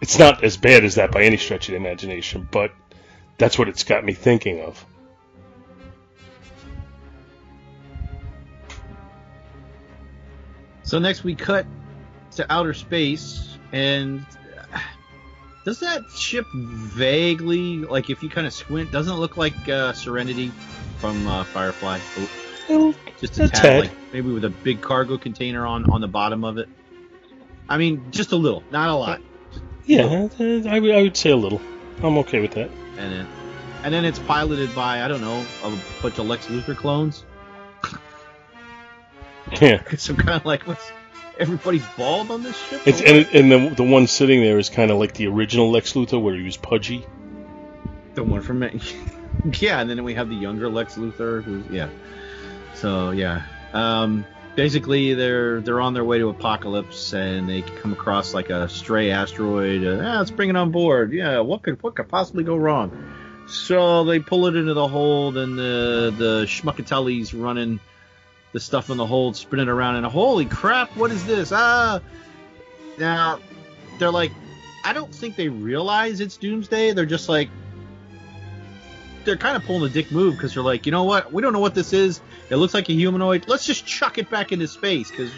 It's 0.00 0.18
not 0.18 0.42
as 0.42 0.56
bad 0.56 0.84
as 0.84 0.96
that 0.96 1.12
by 1.12 1.22
any 1.22 1.36
stretch 1.36 1.68
of 1.68 1.74
the 1.74 1.76
imagination, 1.76 2.48
but 2.50 2.72
that's 3.38 3.56
what 3.56 3.68
it's 3.68 3.84
got 3.84 4.04
me 4.04 4.14
thinking 4.14 4.60
of. 4.60 4.84
So 10.82 10.98
next 10.98 11.22
we 11.22 11.36
cut 11.36 11.66
to 12.32 12.52
outer 12.52 12.74
space, 12.74 13.56
and 13.70 14.26
does 15.64 15.80
that 15.80 16.10
ship 16.10 16.46
vaguely, 16.52 17.78
like 17.78 18.10
if 18.10 18.22
you 18.22 18.28
kind 18.28 18.46
of 18.46 18.52
squint, 18.52 18.90
doesn't 18.92 19.12
it 19.12 19.16
look 19.18 19.36
like 19.36 19.68
uh, 19.68 19.92
Serenity 19.92 20.52
from 20.98 21.26
uh, 21.26 21.44
Firefly? 21.44 21.98
Oh, 22.68 22.94
Just 23.20 23.38
a 23.38 23.44
A 23.44 23.48
tad, 23.48 23.60
tad. 23.62 23.80
like 23.84 23.92
maybe 24.12 24.30
with 24.30 24.44
a 24.44 24.50
big 24.50 24.80
cargo 24.80 25.18
container 25.18 25.66
on 25.66 25.90
on 25.90 26.00
the 26.00 26.08
bottom 26.08 26.44
of 26.44 26.58
it. 26.58 26.68
I 27.68 27.78
mean, 27.78 28.04
just 28.10 28.32
a 28.32 28.36
little, 28.36 28.62
not 28.70 28.88
a 28.88 28.94
lot. 28.94 29.20
yeah, 29.86 30.28
I, 30.38 30.78
would- 30.80 30.90
I 30.94 31.02
would 31.02 31.16
say 31.16 31.30
a 31.30 31.36
little. 31.36 31.60
I'm 32.02 32.18
okay 32.18 32.40
with 32.40 32.52
that. 32.52 32.70
And 32.98 33.12
then, 33.12 33.28
and 33.84 33.94
then 33.94 34.04
it's 34.04 34.18
piloted 34.18 34.74
by 34.74 35.02
I 35.02 35.08
don't 35.08 35.20
know 35.20 35.44
a 35.64 35.78
bunch 36.02 36.18
of 36.18 36.26
Lex 36.26 36.46
Luthor 36.46 36.76
clones. 36.76 37.24
Yeah. 39.60 39.82
So 39.98 40.14
kind 40.14 40.30
of 40.40 40.44
like, 40.46 40.66
what's 40.66 40.90
everybody 41.38 41.82
bald 41.96 42.30
on 42.30 42.42
this 42.42 42.56
ship? 42.68 42.82
It's 42.86 43.00
or 43.00 43.06
and, 43.06 43.26
and 43.32 43.52
the 43.52 43.74
the 43.76 43.82
one 43.82 44.06
sitting 44.06 44.40
there 44.40 44.58
is 44.58 44.70
kind 44.70 44.90
of 44.90 44.98
like 44.98 45.14
the 45.14 45.26
original 45.26 45.70
Lex 45.70 45.92
Luthor, 45.92 46.20
where 46.20 46.34
he 46.34 46.42
was 46.42 46.56
pudgy. 46.56 47.04
the 48.14 48.22
one 48.22 48.42
from 48.42 48.62
it. 48.62 48.94
yeah, 49.60 49.80
and 49.80 49.88
then 49.88 50.02
we 50.04 50.14
have 50.14 50.28
the 50.28 50.34
younger 50.34 50.68
Lex 50.68 50.96
Luthor, 50.96 51.42
who's 51.42 51.64
yeah. 51.70 51.88
So 52.74 53.10
yeah, 53.10 53.42
um, 53.72 54.24
basically 54.54 55.14
they're 55.14 55.60
they're 55.60 55.80
on 55.80 55.94
their 55.94 56.04
way 56.04 56.18
to 56.18 56.32
Apokolips, 56.32 57.14
and 57.14 57.48
they 57.48 57.62
come 57.62 57.92
across 57.92 58.34
like 58.34 58.50
a 58.50 58.68
stray 58.68 59.10
asteroid. 59.10 59.84
Uh, 59.84 60.02
ah, 60.02 60.18
let's 60.18 60.30
bring 60.30 60.50
it 60.50 60.56
on 60.56 60.70
board. 60.70 61.12
Yeah, 61.12 61.40
what 61.40 61.62
could 61.62 61.82
what 61.82 61.94
could 61.94 62.08
possibly 62.08 62.44
go 62.44 62.56
wrong? 62.56 63.14
So 63.48 64.04
they 64.04 64.20
pull 64.20 64.46
it 64.46 64.56
into 64.56 64.74
the 64.74 64.88
hold, 64.88 65.36
and 65.36 65.58
the 65.58 66.14
the 66.16 66.44
Schmuckatelli's 66.46 67.34
running 67.34 67.80
the 68.52 68.60
stuff 68.60 68.90
in 68.90 68.96
the 68.96 69.06
hold, 69.06 69.36
spinning 69.36 69.68
around, 69.68 69.96
and 69.96 70.06
holy 70.06 70.44
crap, 70.44 70.94
what 70.96 71.10
is 71.10 71.24
this? 71.24 71.52
Ah! 71.52 72.00
Now 72.98 73.40
they're 73.98 74.10
like, 74.10 74.32
I 74.84 74.92
don't 74.92 75.14
think 75.14 75.36
they 75.36 75.48
realize 75.48 76.20
it's 76.20 76.36
Doomsday. 76.36 76.92
They're 76.92 77.06
just 77.06 77.28
like, 77.28 77.48
they're 79.24 79.36
kind 79.36 79.56
of 79.56 79.64
pulling 79.64 79.88
a 79.88 79.92
dick 79.92 80.10
move 80.10 80.34
because 80.34 80.54
they're 80.54 80.62
like, 80.62 80.86
you 80.86 80.92
know 80.92 81.04
what? 81.04 81.32
We 81.32 81.42
don't 81.42 81.52
know 81.52 81.60
what 81.60 81.74
this 81.74 81.92
is. 81.92 82.20
It 82.50 82.56
looks 82.56 82.74
like 82.74 82.88
a 82.88 82.92
humanoid. 82.92 83.44
Let's 83.48 83.64
just 83.64 83.86
chuck 83.86 84.18
it 84.18 84.28
back 84.28 84.52
into 84.52 84.68
space 84.68 85.10
because 85.10 85.32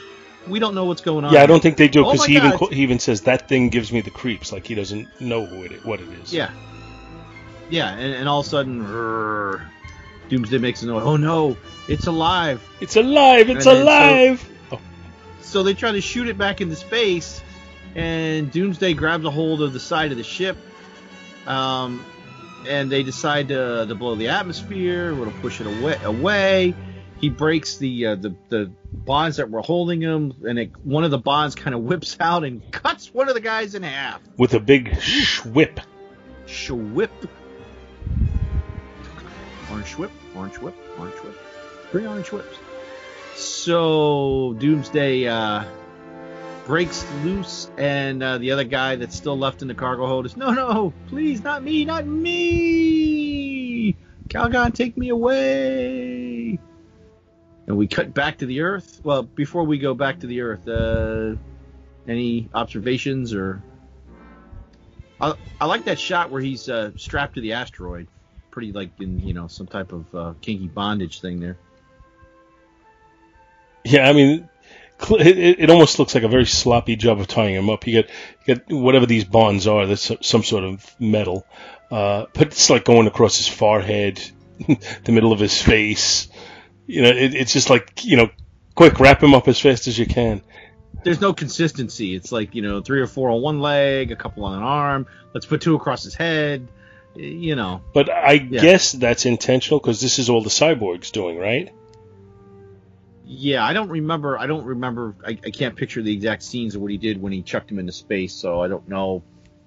we 0.48 0.58
don't 0.58 0.74
know 0.74 0.86
what's 0.86 1.02
going 1.02 1.24
on. 1.24 1.32
Yeah, 1.32 1.42
I 1.42 1.46
don't 1.46 1.62
think 1.62 1.76
they 1.76 1.88
do 1.88 2.04
Oh 2.04 2.12
because 2.12 2.20
my 2.20 2.26
he 2.26 2.36
even 2.36 2.50
God. 2.50 2.58
qu- 2.58 2.74
he 2.74 2.82
even 2.82 2.98
says 2.98 3.22
that 3.22 3.48
thing 3.48 3.68
gives 3.68 3.92
me 3.92 4.00
the 4.00 4.10
creeps. 4.10 4.52
Like 4.52 4.66
he 4.66 4.74
doesn't 4.74 5.20
know 5.20 5.46
who 5.46 5.64
it 5.64 5.84
what 5.84 6.00
it 6.00 6.08
is. 6.22 6.32
Yeah. 6.32 6.50
Yeah, 7.70 7.92
and, 7.94 8.14
and 8.14 8.28
all 8.28 8.40
of 8.40 8.46
a 8.46 8.48
sudden, 8.48 8.84
rrr, 8.84 9.66
Doomsday 10.28 10.58
makes 10.58 10.82
a 10.82 10.86
noise. 10.86 11.02
Oh 11.04 11.16
no, 11.16 11.56
it's 11.88 12.06
alive. 12.06 12.66
It's 12.80 12.96
alive! 12.96 13.50
It's 13.50 13.66
And 13.66 13.76
then 13.76 13.76
so- 13.76 13.82
alive! 13.82 14.50
So 15.42 15.62
they 15.62 15.74
try 15.74 15.92
to 15.92 16.00
shoot 16.00 16.28
it 16.28 16.36
back 16.36 16.60
into 16.60 16.74
space, 16.74 17.40
and 17.94 18.50
Doomsday 18.50 18.94
grabs 18.94 19.24
a 19.24 19.30
hold 19.30 19.62
of 19.62 19.72
the 19.72 19.78
side 19.80 20.10
of 20.10 20.16
the 20.16 20.24
ship. 20.24 20.56
Um, 21.46 22.04
and 22.66 22.90
they 22.90 23.02
decide 23.02 23.48
to, 23.48 23.84
to 23.86 23.94
blow 23.94 24.14
the 24.14 24.28
atmosphere. 24.28 25.14
We're 25.14 25.26
gonna 25.26 25.40
push 25.42 25.60
it 25.60 25.66
away. 25.66 25.98
Away. 26.02 26.74
He 27.20 27.28
breaks 27.28 27.76
the 27.76 28.06
uh, 28.06 28.14
the 28.16 28.34
the 28.48 28.70
bonds 28.92 29.36
that 29.36 29.50
were 29.50 29.60
holding 29.60 30.00
him, 30.00 30.32
and 30.46 30.58
it, 30.58 30.72
one 30.84 31.04
of 31.04 31.10
the 31.10 31.18
bonds 31.18 31.54
kind 31.54 31.74
of 31.74 31.82
whips 31.82 32.16
out 32.18 32.42
and 32.44 32.68
cuts 32.72 33.12
one 33.14 33.28
of 33.28 33.34
the 33.34 33.40
guys 33.40 33.74
in 33.74 33.82
half. 33.82 34.20
With 34.36 34.54
a 34.54 34.60
big 34.60 34.96
whip. 35.44 35.78
Schwip. 36.46 37.10
Orange 39.74 39.98
whip, 39.98 40.12
orange 40.36 40.58
whip, 40.58 40.74
orange 41.00 41.16
whip. 41.16 41.36
Three 41.90 42.06
orange 42.06 42.30
whips. 42.30 42.56
So 43.34 44.54
Doomsday 44.60 45.26
uh, 45.26 45.64
breaks 46.64 47.04
loose, 47.24 47.68
and 47.76 48.22
uh, 48.22 48.38
the 48.38 48.52
other 48.52 48.62
guy 48.62 48.94
that's 48.94 49.16
still 49.16 49.36
left 49.36 49.62
in 49.62 49.68
the 49.68 49.74
cargo 49.74 50.06
hold 50.06 50.26
is, 50.26 50.36
no, 50.36 50.52
no, 50.52 50.92
please, 51.08 51.42
not 51.42 51.64
me, 51.64 51.84
not 51.84 52.06
me! 52.06 53.96
Calgon, 54.28 54.72
take 54.72 54.96
me 54.96 55.08
away! 55.08 56.60
And 57.66 57.76
we 57.76 57.88
cut 57.88 58.14
back 58.14 58.38
to 58.38 58.46
the 58.46 58.60
Earth. 58.60 59.00
Well, 59.02 59.24
before 59.24 59.64
we 59.64 59.78
go 59.78 59.92
back 59.92 60.20
to 60.20 60.28
the 60.28 60.42
Earth, 60.42 60.68
uh, 60.68 61.34
any 62.06 62.48
observations 62.54 63.34
or 63.34 63.60
I, 65.20 65.34
I 65.60 65.66
like 65.66 65.86
that 65.86 65.98
shot 65.98 66.30
where 66.30 66.40
he's 66.40 66.68
uh, 66.68 66.92
strapped 66.96 67.34
to 67.34 67.40
the 67.40 67.54
asteroid, 67.54 68.06
pretty 68.54 68.72
like 68.72 68.90
in 69.00 69.18
you 69.18 69.34
know 69.34 69.48
some 69.48 69.66
type 69.66 69.92
of 69.92 70.14
uh, 70.14 70.32
kinky 70.40 70.68
bondage 70.68 71.20
thing 71.20 71.40
there. 71.40 71.58
Yeah, 73.84 74.08
I 74.08 74.12
mean, 74.12 74.48
it, 75.10 75.60
it 75.60 75.70
almost 75.70 75.98
looks 75.98 76.14
like 76.14 76.22
a 76.22 76.28
very 76.28 76.46
sloppy 76.46 76.94
job 76.94 77.18
of 77.18 77.26
tying 77.26 77.56
him 77.56 77.68
up. 77.68 77.84
You 77.86 78.02
get 78.02 78.10
you 78.46 78.54
get 78.54 78.72
whatever 78.72 79.06
these 79.06 79.24
bonds 79.24 79.66
are. 79.66 79.86
That's 79.86 80.10
some 80.22 80.44
sort 80.44 80.62
of 80.62 80.94
metal, 81.00 81.44
uh, 81.90 82.26
but 82.32 82.46
it's 82.46 82.70
like 82.70 82.84
going 82.84 83.08
across 83.08 83.36
his 83.36 83.48
forehead, 83.48 84.22
the 84.58 85.12
middle 85.12 85.32
of 85.32 85.40
his 85.40 85.60
face. 85.60 86.28
You 86.86 87.02
know, 87.02 87.10
it, 87.10 87.34
it's 87.34 87.52
just 87.52 87.70
like 87.70 88.04
you 88.04 88.16
know, 88.16 88.30
quick, 88.76 89.00
wrap 89.00 89.20
him 89.20 89.34
up 89.34 89.48
as 89.48 89.58
fast 89.58 89.88
as 89.88 89.98
you 89.98 90.06
can. 90.06 90.42
There's 91.02 91.20
no 91.20 91.34
consistency. 91.34 92.14
It's 92.14 92.30
like 92.30 92.54
you 92.54 92.62
know 92.62 92.80
three 92.80 93.00
or 93.00 93.08
four 93.08 93.30
on 93.30 93.42
one 93.42 93.58
leg, 93.58 94.12
a 94.12 94.16
couple 94.16 94.44
on 94.44 94.56
an 94.58 94.62
arm. 94.62 95.06
Let's 95.34 95.44
put 95.44 95.60
two 95.60 95.74
across 95.74 96.04
his 96.04 96.14
head. 96.14 96.68
You 97.16 97.54
know, 97.54 97.82
But 97.92 98.10
I 98.10 98.32
Yeah. 98.32 98.60
guess 98.60 98.92
that's 98.92 99.24
intentional 99.24 99.78
because 99.78 100.00
this 100.00 100.18
is 100.18 100.28
all 100.28 100.42
the 100.42 100.50
cyborgs 100.50 101.12
doing, 101.12 101.38
right? 101.38 101.70
yeah. 103.26 103.64
I 103.64 103.72
don't 103.72 103.88
remember. 103.88 104.38
I 104.38 104.46
don't 104.46 104.64
remember. 104.64 105.14
I, 105.24 105.30
I 105.30 105.50
can't 105.50 105.76
picture 105.76 106.02
the 106.02 106.12
exact 106.12 106.42
scenes 106.42 106.74
of 106.74 106.82
what 106.82 106.90
he 106.90 106.98
did 106.98 107.20
when 107.20 107.32
he 107.32 107.42
chucked 107.42 107.70
him 107.70 107.78
into 107.78 107.92
space, 107.92 108.34
so 108.34 108.60
I 108.60 108.68
don't 108.68 108.88
know 108.88 109.22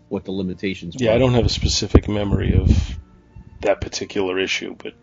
what 0.10 0.26
the 0.26 0.32
limitations 0.32 0.96
were. 0.96 1.04
Yeah, 1.04 1.14
I 1.14 1.18
don't 1.18 1.34
have 1.34 1.46
a 1.46 1.50
specific 1.50 2.08
memory 2.08 2.56
of 2.56 2.98
that 3.62 3.82
particular 3.82 4.38
issue, 4.40 4.76
but 4.78 4.94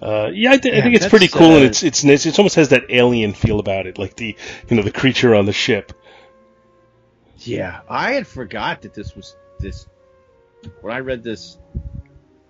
uh, 0.00 0.30
yeah, 0.32 0.52
I, 0.52 0.56
th- 0.58 0.74
I 0.74 0.80
think 0.82 0.96
it's 0.96 1.08
pretty 1.08 1.28
cool, 1.28 1.56
and 1.56 1.64
uh, 1.64 1.66
it's 1.68 1.82
it's 1.82 2.04
it's 2.04 2.26
it 2.26 2.38
almost 2.38 2.56
has 2.56 2.70
that 2.70 2.84
alien 2.88 3.32
feel 3.34 3.60
about 3.60 3.86
it, 3.86 3.98
like 3.98 4.16
the 4.16 4.36
you 4.68 4.76
know 4.76 4.82
the 4.82 4.90
creature 4.92 5.34
on 5.34 5.46
the 5.46 5.52
ship. 5.52 5.92
Yeah, 7.38 7.80
I 7.88 8.12
had 8.12 8.26
forgot 8.26 8.82
that 8.82 8.94
this 8.94 9.14
was 9.16 9.36
this. 9.58 9.86
When 10.80 10.94
I 10.94 11.00
read 11.00 11.22
this 11.22 11.58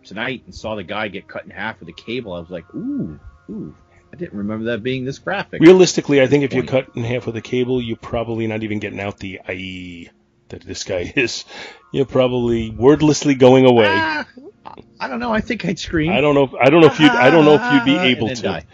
tonight 0.04 0.42
and 0.46 0.54
saw 0.54 0.74
the 0.74 0.82
guy 0.82 1.08
get 1.08 1.28
cut 1.28 1.44
in 1.44 1.50
half 1.50 1.80
with 1.80 1.88
a 1.88 1.92
cable, 1.92 2.32
I 2.32 2.40
was 2.40 2.50
like, 2.50 2.72
ooh, 2.74 3.18
ooh. 3.50 3.74
I 4.12 4.16
didn't 4.16 4.36
remember 4.36 4.66
that 4.66 4.82
being 4.82 5.04
this 5.06 5.18
graphic. 5.18 5.62
Realistically, 5.62 6.20
I 6.20 6.26
think 6.26 6.44
if 6.44 6.52
you 6.52 6.64
cut 6.64 6.96
in 6.96 7.02
half 7.02 7.24
with 7.24 7.36
a 7.36 7.40
cable, 7.40 7.80
you're 7.80 7.96
probably 7.96 8.46
not 8.46 8.62
even 8.62 8.78
getting 8.78 9.00
out 9.00 9.18
the 9.18 9.40
IE 9.48 10.10
that 10.50 10.62
this 10.62 10.84
guy 10.84 11.12
is. 11.16 11.46
You're 11.92 12.04
probably 12.04 12.70
wordlessly 12.70 13.34
going 13.34 13.64
away. 13.64 13.86
Ah, 13.88 14.26
I 15.00 15.08
don't 15.08 15.18
know. 15.18 15.32
I 15.32 15.40
think 15.40 15.64
I'd 15.64 15.78
scream. 15.78 16.12
I 16.12 16.20
don't 16.20 16.34
know. 16.34 16.44
If, 16.44 16.54
I 16.54 16.68
don't 16.68 16.82
know 16.82 16.88
if 16.88 17.00
you. 17.00 17.08
I 17.08 17.30
don't 17.30 17.44
know 17.46 17.54
if 17.54 17.72
you'd 17.72 17.84
be 17.84 17.96
able 18.10 18.28
to. 18.28 18.42
die. 18.42 18.64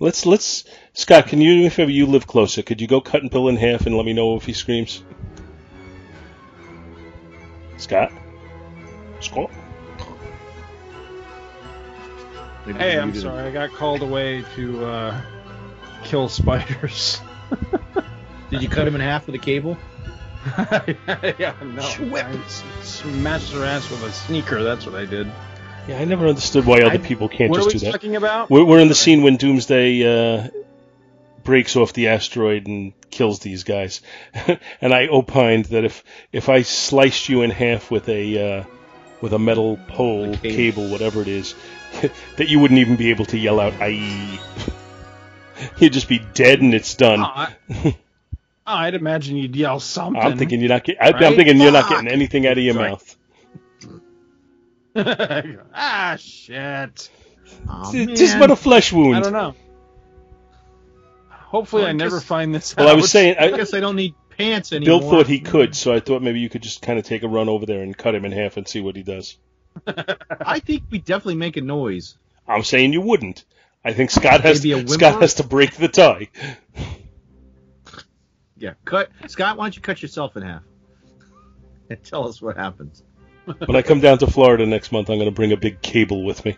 Let's 0.00 0.26
let's 0.26 0.64
Scott. 0.92 1.28
Can 1.28 1.40
you 1.40 1.54
do 1.54 1.60
me 1.60 1.66
a 1.66 1.70
favor? 1.70 1.90
You 1.90 2.06
live 2.06 2.26
closer. 2.26 2.62
Could 2.62 2.80
you 2.80 2.86
go 2.86 3.00
cut 3.00 3.22
and 3.22 3.30
Bill 3.30 3.48
in 3.48 3.56
half 3.56 3.86
and 3.86 3.96
let 3.96 4.04
me 4.04 4.12
know 4.12 4.36
if 4.36 4.44
he 4.44 4.52
screams? 4.52 5.02
Scott. 7.76 8.12
Scott. 9.20 9.50
Maybe 12.66 12.78
Hey, 12.78 12.98
I'm 12.98 13.10
did 13.12 13.18
it. 13.18 13.22
sorry. 13.22 13.42
I 13.46 13.50
got 13.52 13.70
called 13.72 14.02
away 14.02 14.44
to 14.56 14.84
uh, 14.84 15.20
kill 16.04 16.28
spiders. 16.28 17.20
Did 18.50 18.62
you 18.62 18.68
cut 18.68 18.86
him 18.86 18.94
in 18.94 19.00
half 19.00 19.26
with 19.26 19.34
a 19.34 19.38
cable? 19.38 19.76
yeah, 20.46 21.54
no. 21.62 21.82
Schwip. 21.82 22.24
I 22.24 22.32
s- 22.44 22.62
smashed 22.82 23.52
their 23.52 23.64
ass 23.64 23.90
with 23.90 24.02
a 24.04 24.12
sneaker. 24.12 24.62
That's 24.62 24.86
what 24.86 24.94
I 24.94 25.04
did. 25.04 25.26
Yeah, 25.88 25.98
I 25.98 26.04
never 26.04 26.26
understood 26.28 26.64
why 26.64 26.78
other 26.82 26.94
I- 26.94 26.98
people 26.98 27.28
can't 27.28 27.50
what 27.50 27.58
are 27.60 27.64
just 27.64 27.74
we 27.74 27.80
do 27.80 27.86
that. 27.86 27.92
talking 27.92 28.14
about? 28.16 28.48
We're, 28.50 28.64
we're 28.64 28.78
in 28.78 28.86
the 28.88 28.94
scene 28.94 29.22
when 29.22 29.36
Doomsday 29.36 30.02
uh, 30.44 30.48
breaks 31.46 31.76
off 31.76 31.94
the 31.94 32.08
asteroid 32.08 32.66
and 32.66 32.92
kills 33.10 33.38
these 33.38 33.64
guys, 33.64 34.02
and 34.82 34.92
I 34.92 35.06
opined 35.08 35.66
that 35.66 35.84
if 35.84 36.04
if 36.32 36.50
I 36.50 36.60
sliced 36.62 37.30
you 37.30 37.40
in 37.42 37.50
half 37.50 37.90
with 37.90 38.08
a 38.10 38.58
uh, 38.60 38.64
with 39.22 39.32
a 39.32 39.38
metal 39.38 39.78
pole, 39.88 40.34
A 40.34 40.36
cable. 40.36 40.56
cable, 40.56 40.88
whatever 40.90 41.22
it 41.22 41.28
is, 41.28 41.54
that 42.36 42.48
you 42.50 42.58
wouldn't 42.60 42.80
even 42.80 42.96
be 42.96 43.08
able 43.10 43.24
to 43.26 43.38
yell 43.38 43.60
out 43.60 43.72
"IE." 43.80 44.38
You'd 45.78 45.94
just 45.94 46.08
be 46.08 46.18
dead 46.34 46.60
and 46.60 46.74
it's 46.74 46.94
done. 46.96 47.20
Oh, 47.20 47.24
I, 47.24 47.54
oh, 47.84 47.94
I'd 48.66 48.94
imagine 48.94 49.36
you'd 49.38 49.56
yell 49.56 49.80
something. 49.80 50.20
I'm 50.20 50.36
thinking 50.36 50.60
you're 50.60 50.68
not. 50.68 50.84
Get, 50.84 51.00
I, 51.00 51.06
I'm 51.08 51.14
Right? 51.14 51.34
thinking 51.36 51.58
you're 51.62 51.72
not 51.72 51.88
getting 51.88 52.08
anything 52.08 52.46
out 52.46 52.58
of 52.58 52.64
your 52.64 52.74
Sorry. 52.74 52.90
mouth. 52.90 53.16
ah, 55.74 56.16
shit. 56.18 57.10
Oh, 57.68 57.90
It's 57.94 58.20
just 58.20 58.34
man. 58.34 58.40
but 58.40 58.50
a 58.50 58.56
flesh 58.56 58.92
wound. 58.92 59.16
I 59.16 59.20
don't 59.20 59.32
know. 59.32 59.54
Hopefully, 61.46 61.82
Well, 61.82 61.88
I 61.88 61.90
I 61.90 61.94
never 61.94 62.20
find 62.20 62.54
this 62.54 62.76
Well, 62.76 62.88
out. 62.88 62.92
I 62.92 62.96
was 62.96 63.10
saying, 63.10 63.36
I 63.38 63.46
I, 63.46 63.56
guess 63.56 63.72
I 63.72 63.80
don't 63.80 63.96
need 63.96 64.14
pants 64.30 64.72
anymore. 64.72 65.00
Bill 65.00 65.10
thought 65.10 65.26
he 65.26 65.40
could, 65.40 65.74
so 65.74 65.92
I 65.94 66.00
thought 66.00 66.22
maybe 66.22 66.40
you 66.40 66.48
could 66.48 66.62
just 66.62 66.82
kind 66.82 66.98
of 66.98 67.04
take 67.04 67.22
a 67.22 67.28
run 67.28 67.48
over 67.48 67.66
there 67.66 67.82
and 67.82 67.96
cut 67.96 68.14
him 68.14 68.24
in 68.24 68.32
half 68.32 68.56
and 68.56 68.66
see 68.66 68.80
what 68.80 68.96
he 68.96 69.02
does. 69.02 69.38
I 69.86 70.58
think 70.60 70.84
we 70.90 70.98
definitely 70.98 71.36
make 71.36 71.56
a 71.56 71.60
noise. 71.60 72.16
I'm 72.48 72.64
saying 72.64 72.92
you 72.92 73.00
wouldn't. 73.00 73.44
I 73.84 73.92
think 73.92 74.10
Scott 74.10 74.40
has 74.40 74.60
Maybe 74.64 74.72
a 74.72 74.76
whimper? 74.78 74.92
Scott 74.92 75.20
has 75.22 75.34
to 75.34 75.44
break 75.44 75.74
the 75.76 75.88
tie. 75.88 76.28
Yeah, 78.58 78.72
cut. 78.86 79.10
Scott, 79.26 79.58
why 79.58 79.64
don't 79.66 79.76
you 79.76 79.82
cut 79.82 80.00
yourself 80.00 80.34
in 80.36 80.42
half 80.42 80.62
and 81.90 82.02
tell 82.02 82.26
us 82.26 82.40
what 82.40 82.56
happens? 82.56 83.02
When 83.44 83.76
I 83.76 83.82
come 83.82 84.00
down 84.00 84.16
to 84.18 84.26
Florida 84.26 84.64
next 84.64 84.92
month, 84.92 85.10
I'm 85.10 85.18
going 85.18 85.28
to 85.28 85.34
bring 85.34 85.52
a 85.52 85.56
big 85.58 85.82
cable 85.82 86.24
with 86.24 86.42
me. 86.44 86.56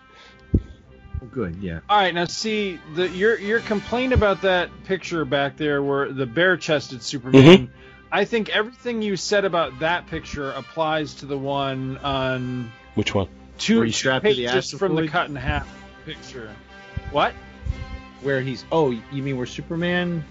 Oh, 1.23 1.27
good. 1.27 1.57
Yeah. 1.57 1.81
All 1.89 1.99
right, 1.99 2.14
now 2.14 2.27
see 2.27 2.79
the 2.95 3.09
your 3.09 3.39
your 3.39 3.61
complaint 3.61 4.12
about 4.12 4.43
that 4.43 4.71
picture 4.85 5.25
back 5.25 5.57
there, 5.57 5.83
where 5.83 6.12
the 6.12 6.27
bare-chested 6.27 7.03
Superman. 7.03 7.43
Mm-hmm. 7.43 7.73
I 8.11 8.25
think 8.25 8.49
everything 8.49 9.03
you 9.03 9.16
said 9.16 9.45
about 9.45 9.81
that 9.81 10.07
picture 10.07 10.51
applies 10.53 11.14
to 11.16 11.27
the 11.27 11.37
one 11.37 11.99
on 11.99 12.73
Which 12.95 13.14
one? 13.14 13.29
two 13.59 13.79
Where 13.79 13.87
he's 13.87 13.97
strapped 13.97 14.25
to 14.25 14.33
the 14.33 14.47
pages 14.47 14.73
from 14.73 14.95
the 14.95 15.09
cut 15.09 15.29
in 15.29 15.37
half 15.37 15.69
picture. 16.07 16.55
What? 17.11 17.35
where 18.23 18.41
he's 18.41 18.64
oh 18.73 18.91
you 18.91 19.23
mean 19.23 19.37
where 19.37 19.47
Superman? 19.47 20.25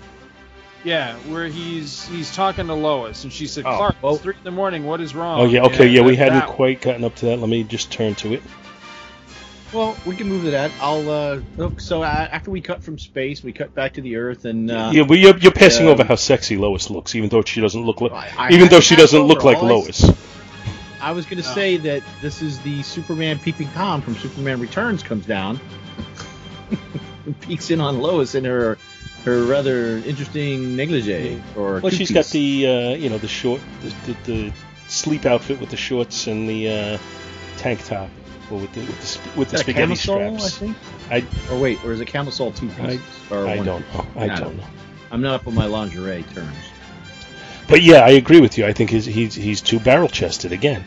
Yeah, 0.84 1.16
where 1.30 1.48
he's 1.48 2.08
he's 2.08 2.34
talking 2.34 2.68
to 2.68 2.74
Lois, 2.74 3.24
and 3.24 3.34
she 3.34 3.48
said, 3.48 3.66
Oh, 3.66 3.76
"Clark, 3.76 3.96
well- 4.02 4.14
it's 4.14 4.24
three 4.24 4.36
in 4.36 4.44
the 4.44 4.52
morning. 4.52 4.86
What 4.86 5.02
is 5.02 5.16
wrong?" 5.16 5.42
Oh 5.42 5.46
yeah, 5.46 5.64
okay, 5.64 5.88
yeah, 5.88 6.02
yeah 6.02 6.06
we 6.06 6.16
hadn't 6.16 6.46
quite 6.48 6.82
gotten 6.82 7.04
up 7.04 7.16
to 7.16 7.28
that. 7.28 7.40
Let 7.40 7.50
me 7.50 7.64
just 7.64 7.92
turn 7.92 8.16
to 8.16 8.34
it. 8.34 8.44
Well, 9.74 9.97
we 10.05 10.15
can 10.15 10.28
move 10.30 10.43
to 10.45 10.51
that. 10.51 10.72
I'll 10.80 11.09
uh 11.09 11.41
look. 11.57 11.82
So 11.82 12.01
uh, 12.01 12.05
after 12.32 12.51
we 12.51 12.61
cut 12.61 12.84
from 12.84 12.97
space, 12.97 13.43
we 13.43 13.51
cut 13.51 13.74
back 13.76 13.93
to 13.93 14.01
the 14.01 14.15
Earth, 14.15 14.45
and 14.45 14.72
uh, 14.72 14.91
yeah, 14.93 15.03
but 15.03 15.18
you're, 15.20 15.38
you're 15.38 15.51
passing 15.51 15.88
uh, 15.88 15.91
over 15.91 16.03
how 16.05 16.15
sexy 16.15 16.55
Lois 16.57 16.89
looks, 16.89 17.15
even 17.15 17.30
though 17.30 17.41
she 17.41 17.59
doesn't 17.59 17.84
look 17.84 17.99
like, 17.99 18.13
I- 18.13 18.32
I 18.38 18.53
even 18.53 18.70
though 18.70 18.80
she 18.80 18.95
doesn't 18.95 19.22
look 19.24 19.43
like 19.43 19.57
All 19.57 19.65
Lois. 19.68 20.09
I 21.01 21.11
was 21.11 21.26
going 21.26 21.41
to 21.43 21.47
Oh. 21.49 21.53
say 21.53 21.78
that 21.78 22.01
this 22.22 22.41
is 22.41 22.59
the 22.59 22.82
Superman 22.82 23.39
peeping 23.39 23.70
Tom 23.72 24.01
from 24.01 24.15
Superman 24.15 24.59
Returns 24.59 25.03
comes 25.03 25.26
down, 25.26 25.59
and 27.26 27.39
peeks 27.41 27.70
in 27.70 27.82
on 27.82 27.99
Lois 27.99 28.36
in 28.36 28.45
her 28.45 28.78
her 29.26 29.43
rather 29.43 29.97
interesting 29.97 30.78
negligee 30.78 31.41
or 31.57 31.82
Well, 31.82 31.91
she's 31.91 32.11
got 32.11 32.26
the 32.28 32.68
uh, 32.68 32.95
you 32.95 33.09
know 33.09 33.18
the 33.18 33.28
short 33.28 33.59
the, 33.82 34.13
the, 34.13 34.18
the 34.32 34.53
sleep 34.88 35.26
outfit 35.26 35.59
with 35.59 35.70
the 35.70 35.78
shorts 35.78 36.28
and 36.28 36.47
the 36.49 36.70
uh, 36.70 36.97
tank 37.57 37.84
top, 37.86 38.09
or 38.52 38.60
with 38.60 38.74
the 38.74 38.82
with 38.82 39.24
the, 39.24 39.39
with 39.39 39.50
the 39.50 39.56
Is 39.56 39.62
that 39.64 39.70
a 39.70 39.72
spaghetti 39.72 39.95
camisole, 39.95 40.36
I 40.36 40.50
think. 40.50 40.78
I 41.10 41.26
Or 41.52 41.60
wait, 41.60 41.84
or 41.84 41.91
is 41.91 42.00
it 42.02 42.06
camisole 42.06 42.52
two 42.52 42.70
pieces? 42.70 43.02
or 43.32 43.48
I 43.48 43.58
one 43.58 43.66
don't 43.66 43.93
know. 43.93 44.06
I, 44.16 44.24
I 44.24 44.28
don't, 44.28 44.39
don't 44.39 44.58
know. 44.58 44.64
I'm 45.12 45.22
not 45.22 45.36
up 45.36 45.48
on 45.48 45.56
my 45.56 45.66
lingerie 45.66 46.24
terms. 46.34 46.56
But 47.68 47.82
yeah, 47.82 48.00
I 48.00 48.10
agree 48.12 48.39
with 48.39 48.58
you. 48.58 48.66
I 48.66 48.74
think 48.74 48.89
he's 48.89 49.06
he's, 49.06 49.36
he's 49.36 49.62
too 49.62 49.80
barrel 49.80 50.08
chested 50.08 50.52
again. 50.52 50.84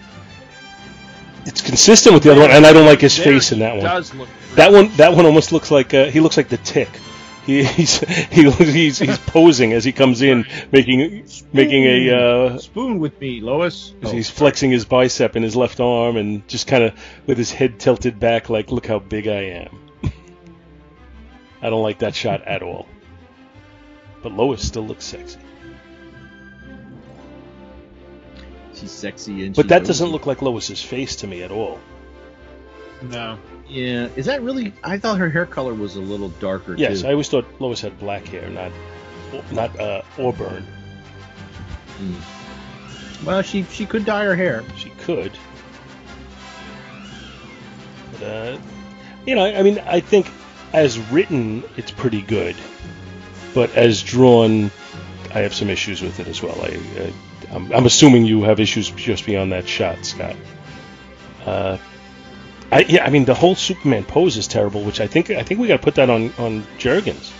It's 1.46 1.62
consistent 1.62 2.14
with 2.14 2.22
the 2.22 2.32
other 2.32 2.40
one, 2.42 2.50
and 2.50 2.66
I 2.66 2.72
don't 2.72 2.86
like 2.86 3.00
his 3.00 3.16
There 3.16 3.24
face 3.24 3.52
in 3.52 3.60
that 3.60 3.74
one. 3.74 3.84
Does 3.84 4.14
look 4.14 4.28
That 4.56 4.72
one 4.72 4.88
that 4.96 5.12
one 5.14 5.26
almost 5.26 5.52
looks 5.52 5.70
like 5.70 5.94
uh, 5.94 6.06
he 6.06 6.20
looks 6.20 6.36
like 6.36 6.48
the 6.48 6.58
tick. 6.58 6.88
He, 7.50 7.64
he's 7.78 7.98
he, 7.98 8.48
he's 8.50 8.98
he's 9.00 9.18
posing 9.18 9.72
as 9.72 9.82
he 9.82 9.90
comes 9.92 10.22
in, 10.22 10.44
making 10.70 11.26
making 11.52 11.84
a 11.84 12.10
uh, 12.10 12.58
spoon 12.58 13.00
with 13.00 13.20
me, 13.20 13.40
Lois. 13.40 13.92
Oh, 14.04 14.10
he's 14.12 14.30
flexing 14.30 14.70
his 14.70 14.84
bicep 14.84 15.34
in 15.34 15.42
his 15.42 15.56
left 15.56 15.80
arm 15.80 16.16
and 16.16 16.46
just 16.46 16.68
kind 16.68 16.84
of 16.84 16.94
with 17.26 17.38
his 17.38 17.50
head 17.50 17.80
tilted 17.80 18.20
back, 18.20 18.48
like 18.50 18.70
look 18.70 18.86
how 18.86 19.00
big 19.00 19.26
I 19.26 19.42
am. 19.66 19.78
I 21.62 21.70
don't 21.70 21.82
like 21.82 21.98
that 21.98 22.14
shot 22.14 22.42
at 22.42 22.62
all. 22.62 22.86
But 24.22 24.32
Lois 24.32 24.62
still 24.62 24.86
looks 24.86 25.04
sexy. 25.04 25.38
she's 28.74 28.92
sexy 28.92 29.44
and 29.44 29.56
But 29.56 29.64
she's 29.64 29.68
that 29.70 29.84
doesn't 29.84 30.04
rosy. 30.06 30.12
look 30.12 30.26
like 30.26 30.40
Lois's 30.40 30.82
face 30.82 31.16
to 31.16 31.26
me 31.26 31.42
at 31.42 31.50
all. 31.50 31.80
no. 33.02 33.38
Yeah, 33.70 34.08
is 34.16 34.26
that 34.26 34.42
really? 34.42 34.72
I 34.82 34.98
thought 34.98 35.18
her 35.18 35.30
hair 35.30 35.46
color 35.46 35.74
was 35.74 35.94
a 35.94 36.00
little 36.00 36.28
darker 36.28 36.74
Yes, 36.76 37.02
too. 37.02 37.08
I 37.08 37.12
always 37.12 37.28
thought 37.28 37.46
Lois 37.60 37.80
had 37.80 37.98
black 38.00 38.26
hair, 38.26 38.50
not 38.50 38.72
not 39.52 39.78
uh, 39.78 40.02
auburn. 40.18 40.66
Well, 43.24 43.42
she 43.42 43.62
she 43.64 43.86
could 43.86 44.04
dye 44.04 44.24
her 44.24 44.34
hair. 44.34 44.64
She 44.76 44.90
could. 44.90 45.32
But, 48.12 48.22
uh, 48.22 48.58
you 49.24 49.36
know, 49.36 49.44
I 49.44 49.62
mean, 49.62 49.78
I 49.78 50.00
think 50.00 50.28
as 50.72 50.98
written, 51.10 51.62
it's 51.76 51.92
pretty 51.92 52.22
good. 52.22 52.56
But 53.54 53.74
as 53.76 54.02
drawn, 54.02 54.70
I 55.32 55.40
have 55.40 55.54
some 55.54 55.68
issues 55.70 56.02
with 56.02 56.18
it 56.18 56.26
as 56.26 56.42
well. 56.42 56.60
I, 56.60 57.12
I'm, 57.52 57.72
I'm 57.72 57.86
assuming 57.86 58.24
you 58.24 58.42
have 58.42 58.60
issues 58.60 58.90
just 58.90 59.26
beyond 59.26 59.52
that 59.52 59.68
shot, 59.68 60.04
Scott. 60.04 60.36
Uh, 61.44 61.78
I, 62.72 62.80
yeah, 62.88 63.04
I 63.04 63.10
mean, 63.10 63.24
the 63.24 63.34
whole 63.34 63.54
Superman 63.54 64.04
pose 64.04 64.36
is 64.36 64.46
terrible, 64.46 64.84
which 64.84 65.00
I 65.00 65.06
think 65.06 65.30
I 65.30 65.42
think 65.42 65.60
we 65.60 65.68
got 65.68 65.78
to 65.78 65.82
put 65.82 65.96
that 65.96 66.08
on 66.08 66.32
on 66.38 66.62
Jurgens. 66.78 67.32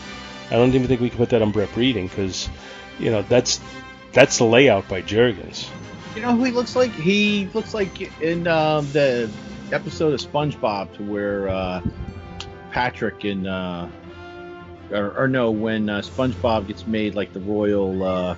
I 0.51 0.55
don't 0.55 0.75
even 0.75 0.89
think 0.89 1.01
we 1.01 1.09
can 1.09 1.19
put 1.19 1.31
that 1.31 1.43
on 1.43 1.53
Brett 1.53 1.73
Breeding 1.73 2.09
because, 2.09 2.49
you 2.99 3.11
know, 3.11 3.23
that's 3.23 3.61
that's 4.13 4.39
the 4.39 4.45
layout 4.45 4.89
by 4.89 5.03
Jurgens. 5.03 5.69
You 6.17 6.23
know 6.23 6.35
who 6.35 6.45
he 6.45 6.51
looks 6.51 6.75
like? 6.75 6.91
He 6.91 7.49
looks 7.55 7.73
like 7.73 8.21
in 8.21 8.49
um, 8.49 8.91
the 8.91 9.31
episode 9.71 10.13
of 10.13 10.21
SpongeBob 10.21 10.93
to 10.97 11.05
where 11.05 11.49
uh, 11.49 11.81
Patrick 12.73 13.23
and 13.23 13.47
uh, 13.47 13.87
or, 14.91 15.17
or 15.17 15.29
no, 15.29 15.53
when 15.53 15.89
uh, 15.89 16.01
SpongeBob 16.01 16.67
gets 16.67 16.87
made 16.87 17.15
like 17.15 17.33
the 17.33 17.41
royal, 17.41 18.03
uh, 18.03 18.37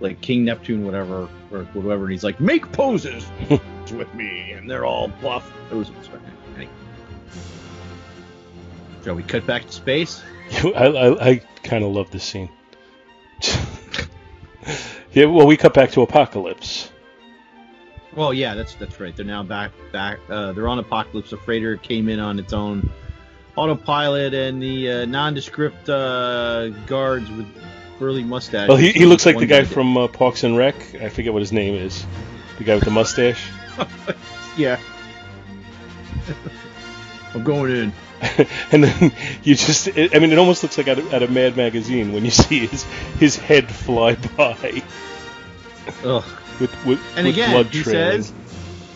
like 0.00 0.22
King 0.22 0.44
Neptune, 0.46 0.84
whatever, 0.84 1.28
or 1.50 1.64
whatever, 1.74 2.04
and 2.04 2.12
he's 2.12 2.24
like, 2.24 2.40
make 2.40 2.70
poses 2.72 3.26
with 3.92 4.12
me, 4.14 4.52
and 4.52 4.70
they're 4.70 4.84
all 4.84 5.08
buff. 5.08 5.50
It 5.70 5.74
was 5.74 5.90
anyway. 6.56 6.70
Shall 9.04 9.14
we 9.14 9.22
cut 9.22 9.46
back 9.46 9.66
to 9.66 9.72
space? 9.72 10.22
I, 10.64 10.68
I, 10.68 11.28
I 11.28 11.42
kind 11.62 11.84
of 11.84 11.92
love 11.92 12.10
this 12.10 12.24
scene. 12.24 12.48
yeah, 15.12 15.26
well, 15.26 15.46
we 15.46 15.56
cut 15.56 15.74
back 15.74 15.90
to 15.92 16.04
Apokolips. 16.04 16.90
Well, 18.14 18.32
yeah, 18.32 18.54
that's 18.54 18.74
that's 18.74 18.98
right. 18.98 19.14
They're 19.14 19.26
now 19.26 19.42
back 19.42 19.72
back. 19.92 20.18
Uh, 20.28 20.52
they're 20.52 20.68
on 20.68 20.82
Apokolips. 20.82 21.28
The 21.28 21.36
freighter 21.36 21.76
came 21.76 22.08
in 22.08 22.18
on 22.18 22.38
its 22.38 22.52
own 22.52 22.90
autopilot, 23.56 24.32
and 24.32 24.62
the 24.62 24.90
uh, 24.90 25.04
nondescript 25.04 25.88
uh, 25.88 26.68
guards 26.86 27.30
with 27.30 27.46
burly 27.98 28.24
mustaches. 28.24 28.68
Well, 28.68 28.78
he, 28.78 28.92
he 28.92 29.06
looks 29.06 29.26
like 29.26 29.38
the 29.38 29.46
guy 29.46 29.64
from 29.64 29.96
uh, 29.96 30.08
Parks 30.08 30.44
and 30.44 30.56
Rec. 30.56 30.74
I 30.94 31.10
forget 31.10 31.32
what 31.32 31.42
his 31.42 31.52
name 31.52 31.74
is. 31.74 32.06
The 32.58 32.64
guy 32.64 32.74
with 32.74 32.84
the 32.84 32.90
mustache. 32.90 33.50
Yeah. 34.56 34.78
I'm 37.34 37.44
going 37.44 37.70
in. 37.70 37.92
and 38.72 38.82
then 38.84 39.12
you 39.42 39.54
just, 39.54 39.88
I 39.88 40.18
mean, 40.18 40.32
it 40.32 40.38
almost 40.38 40.62
looks 40.62 40.78
like 40.78 40.88
out 40.88 40.98
of, 40.98 41.12
out 41.12 41.22
of 41.22 41.30
Mad 41.30 41.56
Magazine 41.56 42.12
when 42.14 42.24
you 42.24 42.30
see 42.30 42.66
his 42.66 42.84
his 43.20 43.36
head 43.36 43.70
fly 43.70 44.14
by 44.14 44.82
Ugh. 46.02 46.24
with 46.58 46.86
with, 46.86 47.00
And 47.16 47.26
with 47.26 47.34
again, 47.36 47.50
blood 47.50 47.66
he 47.66 47.82
trailing. 47.82 48.22
says, 48.22 48.32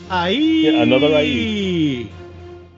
"Aye." 0.09 0.29
Yeah, 0.31 0.83
another 0.83 1.09
aye. 1.15 2.11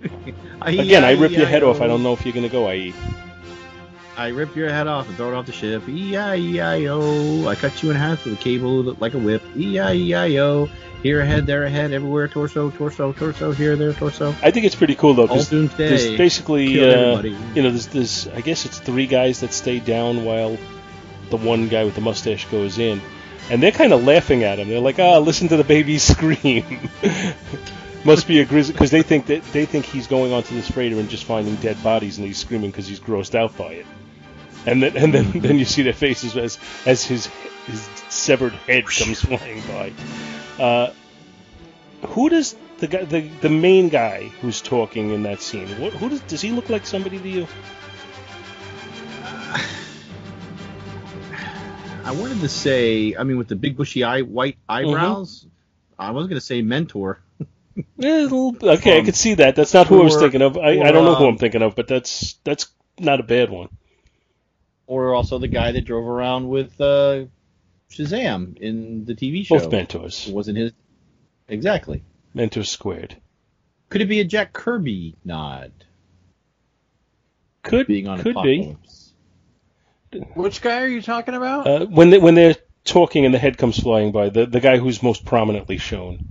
Aye, 0.62 0.70
Again, 0.72 1.05
I 1.05 1.11
aye, 1.11 1.12
rip 1.12 1.30
your 1.30 1.46
aye, 1.46 1.50
head 1.50 1.62
off. 1.62 1.80
oh. 1.80 1.84
I 1.84 1.86
don't 1.86 2.03
know 2.03 2.12
if 2.12 2.24
you're 2.26 2.34
gonna 2.34 2.48
go 2.48 2.68
E. 2.72 2.88
IE. 2.88 2.94
I 4.16 4.28
rip 4.28 4.55
your 4.57 4.68
head 4.68 4.88
off 4.88 5.07
and 5.09 5.16
throw 5.16 5.32
it 5.32 5.34
off 5.34 5.46
the 5.46 5.53
ship. 5.53 5.88
E-I-E-I-O. 5.88 7.00
Oh. 7.44 7.48
I 7.48 7.55
cut 7.55 7.82
you 7.82 7.90
in 7.90 7.96
half 7.96 8.24
with 8.24 8.34
a 8.34 8.36
cable 8.42 8.82
like 9.00 9.14
a 9.14 9.18
whip. 9.18 9.42
E 9.57 9.76
E-I-E-I-O. 9.76 10.68
Here 11.03 11.20
ahead, 11.20 11.46
there 11.46 11.64
ahead, 11.64 11.92
everywhere 11.92 12.28
torso, 12.28 12.70
torso, 12.70 13.12
torso, 13.12 13.53
here, 13.53 13.74
there, 13.74 13.92
torso. 13.92 14.34
I 14.42 14.53
think 14.53 14.66
it's 14.66 14.76
pretty 14.76 14.94
cool 14.94 15.14
though. 15.14 15.22
All 15.22 15.28
'cause 15.28 15.48
doomsday. 15.50 15.88
There's 15.88 16.16
basically, 16.16 16.80
uh, 16.80 17.22
you 17.22 17.62
know, 17.62 17.70
there's, 17.70 17.88
there's, 17.88 18.28
I 18.28 18.40
guess 18.40 18.64
it's 18.66 18.78
three 18.78 19.07
guys 19.07 19.40
that 19.40 19.53
stay 19.53 19.80
down 19.80 20.24
while 20.24 20.57
the 21.30 21.36
one 21.36 21.68
guy 21.68 21.84
with 21.84 21.96
the 21.96 22.00
mustache 22.00 22.46
goes 22.50 22.78
in, 22.78 23.00
and 23.50 23.61
they're 23.62 23.72
kind 23.72 23.92
of 23.92 24.05
laughing 24.05 24.44
at 24.44 24.59
him. 24.61 24.68
They're 24.68 24.78
like, 24.80 25.00
"Ah, 25.00 25.18
listen 25.18 25.48
to 25.48 25.57
the 25.57 25.64
baby 25.64 25.98
scream." 26.12 26.90
Must 28.05 28.26
be 28.26 28.40
a 28.40 28.44
grizzly 28.44 28.72
because 28.72 28.90
they 28.90 29.03
think 29.03 29.26
that 29.26 29.44
they 29.53 29.64
think 29.64 29.84
he's 29.86 30.09
going 30.09 30.32
onto 30.32 30.55
this 30.57 30.68
freighter 30.68 30.98
and 30.98 31.09
just 31.09 31.24
finding 31.24 31.55
dead 31.57 31.82
bodies, 31.84 32.18
and 32.18 32.26
he's 32.26 32.38
screaming 32.38 32.70
because 32.70 32.86
he's 32.88 32.98
grossed 33.00 33.36
out 33.36 33.57
by 33.57 33.74
it. 33.74 33.86
And 34.66 34.82
then, 34.82 34.96
and 34.96 35.14
then, 35.14 35.30
then 35.40 35.59
you 35.59 35.64
see 35.64 35.82
their 35.82 35.92
faces 35.92 36.36
as 36.36 36.59
as 36.86 37.05
his 37.05 37.28
his 37.66 37.88
severed 38.09 38.53
head 38.66 38.86
comes 38.86 39.20
flying 39.20 39.61
by. 39.62 39.92
Uh, 40.59 40.92
who 42.09 42.28
does 42.28 42.57
the 42.78 42.86
guy, 42.88 43.05
the, 43.05 43.20
the 43.40 43.48
main 43.48 43.88
guy 43.88 44.24
who's 44.40 44.61
talking 44.61 45.11
in 45.11 45.22
that 45.24 45.40
scene? 45.40 45.68
What, 45.80 45.92
who 45.92 46.09
does 46.11 46.20
does 46.22 46.40
he 46.40 46.50
look 46.50 46.68
like 46.68 46.84
somebody 46.86 47.18
to 47.18 47.28
you? 47.28 47.46
I 52.05 52.12
wanted 52.12 52.40
to 52.40 52.48
say, 52.48 53.14
I 53.16 53.22
mean, 53.22 53.38
with 53.38 53.48
the 53.48 53.57
big 53.57 53.76
bushy 53.76 54.03
eye, 54.05 54.22
white 54.22 54.59
eyebrows, 54.68 55.46
I 55.98 56.11
was 56.11 56.26
going 56.26 56.38
to 56.38 56.44
say 56.44 56.62
mentor. 56.62 57.20
Okay, 58.62 58.96
I 58.96 58.98
Um, 58.98 59.05
could 59.07 59.16
see 59.16 59.34
that. 59.34 59.57
That's 59.57 59.72
not 59.72 59.86
who 59.86 60.03
I 60.03 60.05
was 60.05 60.16
thinking 60.16 60.42
of. 60.42 60.59
I, 60.59 60.76
or, 60.76 60.84
I 60.86 60.92
don't 60.92 61.07
know 61.07 61.14
who 61.14 61.26
I'm 61.26 61.38
thinking 61.38 61.62
of, 61.62 61.74
but 61.74 61.88
that's 61.88 62.34
that's 62.44 62.66
not 62.98 63.18
a 63.18 63.22
bad 63.22 63.48
one. 63.48 63.70
Or 64.86 65.14
also 65.14 65.38
the 65.38 65.48
guy 65.48 65.72
that 65.72 65.86
drove 65.86 66.07
around 66.07 66.48
with 66.50 66.78
uh, 66.80 67.24
Shazam 67.93 68.57
in 68.59 69.05
the 69.05 69.14
TV 69.14 69.47
show. 69.47 69.59
Both 69.59 69.72
mentors, 69.72 70.26
wasn't 70.28 70.59
his. 70.59 70.72
Exactly. 71.49 72.03
mentors 72.34 72.70
squared. 72.70 73.16
Could 73.90 74.01
it 74.01 74.07
be 74.07 74.20
a 74.20 74.24
Jack 74.24 74.53
Kirby 74.53 75.16
nod? 75.24 75.72
Could 77.62 77.86
Being 77.86 78.09
on 78.09 78.20
could 78.20 78.36
be 78.43 78.76
Which 80.34 80.62
guy 80.62 80.82
are 80.82 80.88
you 80.88 81.03
talking 81.03 81.34
about? 81.34 81.66
uh, 81.66 81.86
when 81.86 82.11
they, 82.11 82.18
when 82.18 82.34
they're 82.34 82.57
talking 82.84 83.24
and 83.24 83.34
the 83.34 83.38
head 83.38 83.59
comes 83.59 83.78
flying 83.78 84.12
by. 84.12 84.30
The 84.30 84.47
the 84.47 84.61
guy 84.61 84.78
who's 84.78 85.03
most 85.03 85.24
prominently 85.24 85.78
shown. 85.78 86.26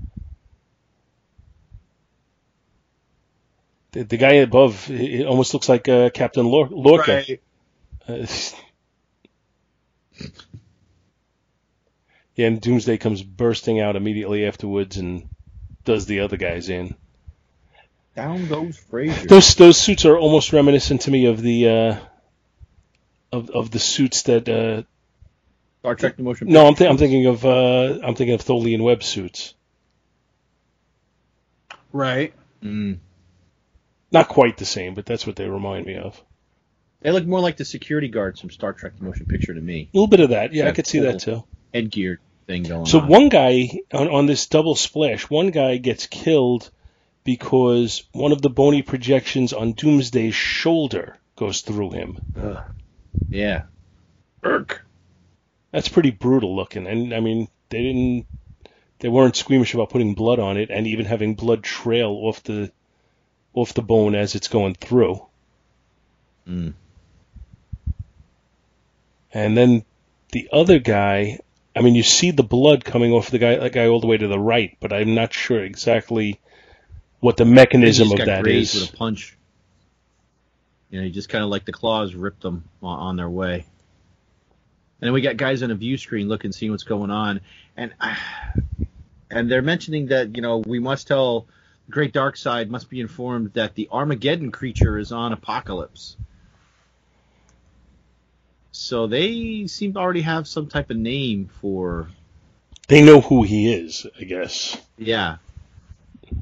The, 3.91 4.03
the 4.03 4.17
guy 4.17 4.33
above 4.33 4.89
it 4.89 5.25
almost 5.25 5.53
looks 5.53 5.69
like 5.69 5.87
uh, 5.87 6.09
Captain 6.09 6.45
Lor- 6.45 6.69
Lorca. 6.69 7.23
Right. 7.27 7.41
Uh, 8.07 8.25
yeah, 12.41 12.47
and 12.47 12.59
Doomsday 12.59 12.97
comes 12.97 13.21
bursting 13.21 13.79
out 13.79 13.95
immediately 13.95 14.47
afterwards 14.47 14.97
and 14.97 15.29
does 15.85 16.07
the 16.07 16.21
other 16.21 16.37
guys 16.37 16.69
in. 16.69 16.95
Down 18.15 18.47
goes 18.47 18.77
Frazier. 18.77 19.27
Those 19.27 19.53
those 19.55 19.77
suits 19.77 20.05
are 20.05 20.17
almost 20.17 20.51
reminiscent 20.51 21.01
to 21.01 21.11
me 21.11 21.27
of 21.27 21.39
the 21.39 21.69
uh, 21.69 21.99
of 23.31 23.51
of 23.51 23.71
the 23.71 23.79
suits 23.79 24.23
that. 24.23 24.49
Uh, 24.49 24.83
Star 25.81 25.95
Trek: 25.95 26.17
The 26.17 26.23
Motion. 26.23 26.47
no, 26.47 26.67
I'm, 26.67 26.75
th- 26.75 26.89
I'm 26.89 26.97
thinking 26.97 27.27
of 27.27 27.45
uh, 27.45 27.99
I'm 28.03 28.15
thinking 28.15 28.33
of 28.33 28.41
Tholian 28.41 28.83
Web 28.83 29.03
suits. 29.03 29.53
Right. 31.93 32.33
Mm. 32.63 32.99
Not 34.11 34.27
quite 34.27 34.57
the 34.57 34.65
same, 34.65 34.93
but 34.95 35.05
that's 35.05 35.25
what 35.25 35.35
they 35.35 35.47
remind 35.47 35.85
me 35.85 35.95
of. 35.95 36.21
They 37.01 37.11
look 37.11 37.25
more 37.25 37.39
like 37.39 37.57
the 37.57 37.65
security 37.65 38.07
guards 38.07 38.39
from 38.39 38.49
Star 38.49 38.73
Trek: 38.73 38.93
The 38.97 39.05
Motion 39.05 39.27
Picture 39.27 39.53
to 39.53 39.61
me. 39.61 39.89
A 39.93 39.97
little 39.97 40.07
bit 40.07 40.19
of 40.21 40.31
that. 40.31 40.53
Yeah, 40.53 40.67
I 40.67 40.71
could 40.71 40.87
see 40.87 40.99
that 40.99 41.19
too. 41.19 41.43
Headgear 41.73 42.19
thing 42.51 42.63
going 42.63 42.85
So 42.85 42.99
on. 42.99 43.07
one 43.07 43.29
guy 43.29 43.79
on, 43.93 44.07
on 44.09 44.25
this 44.25 44.45
double 44.47 44.75
splash, 44.75 45.29
one 45.29 45.51
guy 45.51 45.77
gets 45.77 46.07
killed 46.07 46.69
because 47.23 48.03
one 48.11 48.31
of 48.31 48.41
the 48.41 48.49
bony 48.49 48.81
projections 48.81 49.53
on 49.53 49.73
Doomsday's 49.73 50.35
shoulder 50.35 51.17
goes 51.35 51.61
through 51.61 51.91
him. 51.91 52.19
Yeah. 53.29 53.63
Irk. 54.43 54.85
That's 55.71 55.87
pretty 55.87 56.11
brutal 56.11 56.55
looking. 56.55 56.87
And 56.87 57.13
I 57.13 57.19
mean, 57.19 57.47
they 57.69 57.81
didn't, 57.81 58.25
they 58.99 59.09
weren't 59.09 59.35
squeamish 59.35 59.73
about 59.73 59.89
putting 59.89 60.13
blood 60.13 60.39
on 60.39 60.57
it 60.57 60.69
and 60.69 60.87
even 60.87 61.05
having 61.05 61.35
blood 61.35 61.63
trail 61.63 62.09
off 62.09 62.43
the, 62.43 62.71
off 63.53 63.73
the 63.73 63.81
bone 63.81 64.15
as 64.15 64.35
it's 64.35 64.47
going 64.47 64.75
through. 64.75 65.25
Mm. 66.47 66.73
And 69.33 69.57
then 69.57 69.85
the 70.31 70.49
other 70.51 70.79
guy, 70.79 71.39
I 71.75 71.81
mean, 71.81 71.95
you 71.95 72.03
see 72.03 72.31
the 72.31 72.43
blood 72.43 72.83
coming 72.83 73.13
off 73.13 73.31
the 73.31 73.39
guy, 73.39 73.55
that 73.55 73.71
guy 73.71 73.87
all 73.87 74.01
the 74.01 74.07
way 74.07 74.17
to 74.17 74.27
the 74.27 74.39
right, 74.39 74.75
but 74.79 74.91
I'm 74.91 75.15
not 75.15 75.33
sure 75.33 75.63
exactly 75.63 76.39
what 77.19 77.37
the 77.37 77.45
mechanism 77.45 78.11
of 78.11 78.17
that 78.17 78.45
is. 78.47 78.73
with 78.73 78.93
a 78.93 78.97
punch. 78.97 79.37
You 80.89 80.99
know, 80.99 81.05
he 81.05 81.11
just 81.11 81.29
kind 81.29 81.43
of 81.43 81.49
like 81.49 81.63
the 81.63 81.71
claws 81.71 82.13
ripped 82.13 82.41
them 82.41 82.65
on, 82.83 82.99
on 82.99 83.15
their 83.15 83.29
way. 83.29 83.65
And 84.99 85.07
then 85.07 85.13
we 85.13 85.21
got 85.21 85.37
guys 85.37 85.63
on 85.63 85.71
a 85.71 85.75
view 85.75 85.97
screen 85.97 86.27
looking, 86.27 86.51
seeing 86.51 86.71
what's 86.71 86.83
going 86.83 87.09
on, 87.09 87.41
and 87.77 87.93
and 89.31 89.49
they're 89.49 89.61
mentioning 89.61 90.07
that 90.07 90.35
you 90.35 90.41
know 90.41 90.57
we 90.59 90.79
must 90.79 91.07
tell 91.07 91.47
the 91.85 91.91
Great 91.91 92.11
Dark 92.11 92.37
Side 92.37 92.69
must 92.69 92.89
be 92.89 92.99
informed 92.99 93.53
that 93.53 93.73
the 93.75 93.87
Armageddon 93.91 94.51
creature 94.51 94.99
is 94.99 95.11
on 95.11 95.33
Apokolips. 95.33 96.17
So 98.71 99.07
they 99.07 99.67
seem 99.67 99.93
to 99.93 99.99
already 99.99 100.21
have 100.21 100.47
some 100.47 100.67
type 100.67 100.89
of 100.89 100.97
name 100.97 101.49
for 101.61 102.07
They 102.87 103.01
know 103.03 103.21
who 103.21 103.43
he 103.43 103.71
is, 103.73 104.05
I 104.19 104.23
guess. 104.23 104.77
yeah. 104.97 105.37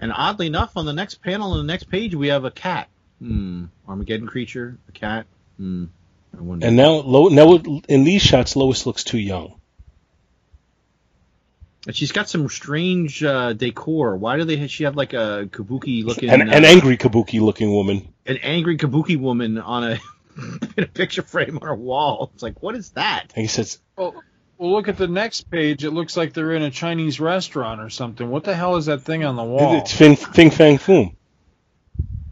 And 0.01 0.13
oddly 0.15 0.45
enough, 0.47 0.77
on 0.77 0.85
the 0.85 0.93
next 0.93 1.15
panel 1.23 1.51
on 1.53 1.57
the 1.57 1.63
next 1.71 1.85
page, 1.85 2.13
we 2.13 2.27
have 2.27 2.45
a 2.45 2.51
cat. 2.51 2.87
Hmm. 3.19 3.65
Armageddon 3.87 4.27
creature, 4.27 4.77
a 4.87 4.91
cat. 4.91 5.25
Hmm. 5.57 5.85
I 6.37 6.41
wonder. 6.41 6.67
And 6.67 6.75
now, 6.75 6.91
Lo- 6.91 7.29
now 7.29 7.55
in 7.55 8.03
these 8.03 8.21
shots, 8.21 8.55
Lois 8.55 8.85
looks 8.85 9.03
too 9.03 9.17
young. 9.17 9.55
And 11.87 11.95
she's 11.95 12.11
got 12.11 12.29
some 12.29 12.47
strange 12.49 13.23
uh, 13.23 13.53
decor. 13.53 14.15
Why 14.17 14.37
do 14.37 14.43
they? 14.43 14.67
She 14.67 14.83
have 14.83 14.95
like 14.95 15.13
a 15.13 15.47
kabuki 15.49 16.03
looking, 16.03 16.29
An, 16.29 16.47
uh, 16.47 16.53
an 16.53 16.65
angry 16.65 16.97
kabuki 16.97 17.39
looking 17.41 17.71
woman. 17.73 18.13
an 18.27 18.37
angry 18.43 18.77
kabuki 18.77 19.19
woman 19.19 19.57
on 19.57 19.83
a 19.93 19.99
in 20.77 20.83
a 20.83 20.87
picture 20.87 21.21
frame 21.21 21.59
on 21.61 21.67
a 21.67 21.75
wall. 21.75 22.31
It's 22.33 22.43
like, 22.43 22.61
what 22.61 22.75
is 22.75 22.91
that? 22.91 23.33
I 23.35 23.41
guess 23.41 23.59
it's 23.59 23.79
Well, 23.97 24.23
well, 24.57 24.71
look 24.71 24.87
at 24.87 24.97
the 24.97 25.07
next 25.07 25.49
page. 25.49 25.83
It 25.83 25.91
looks 25.91 26.17
like 26.17 26.33
they're 26.33 26.53
in 26.53 26.63
a 26.63 26.71
Chinese 26.71 27.19
restaurant 27.19 27.81
or 27.81 27.89
something. 27.89 28.29
What 28.29 28.43
the 28.43 28.55
hell 28.55 28.75
is 28.75 28.87
that 28.87 29.01
thing 29.01 29.23
on 29.23 29.35
the 29.35 29.43
wall? 29.43 29.77
it's 29.77 29.93
Fin, 29.93 30.15
Fing 30.15 30.51
Fang 30.51 30.77
Foom. 30.77 31.15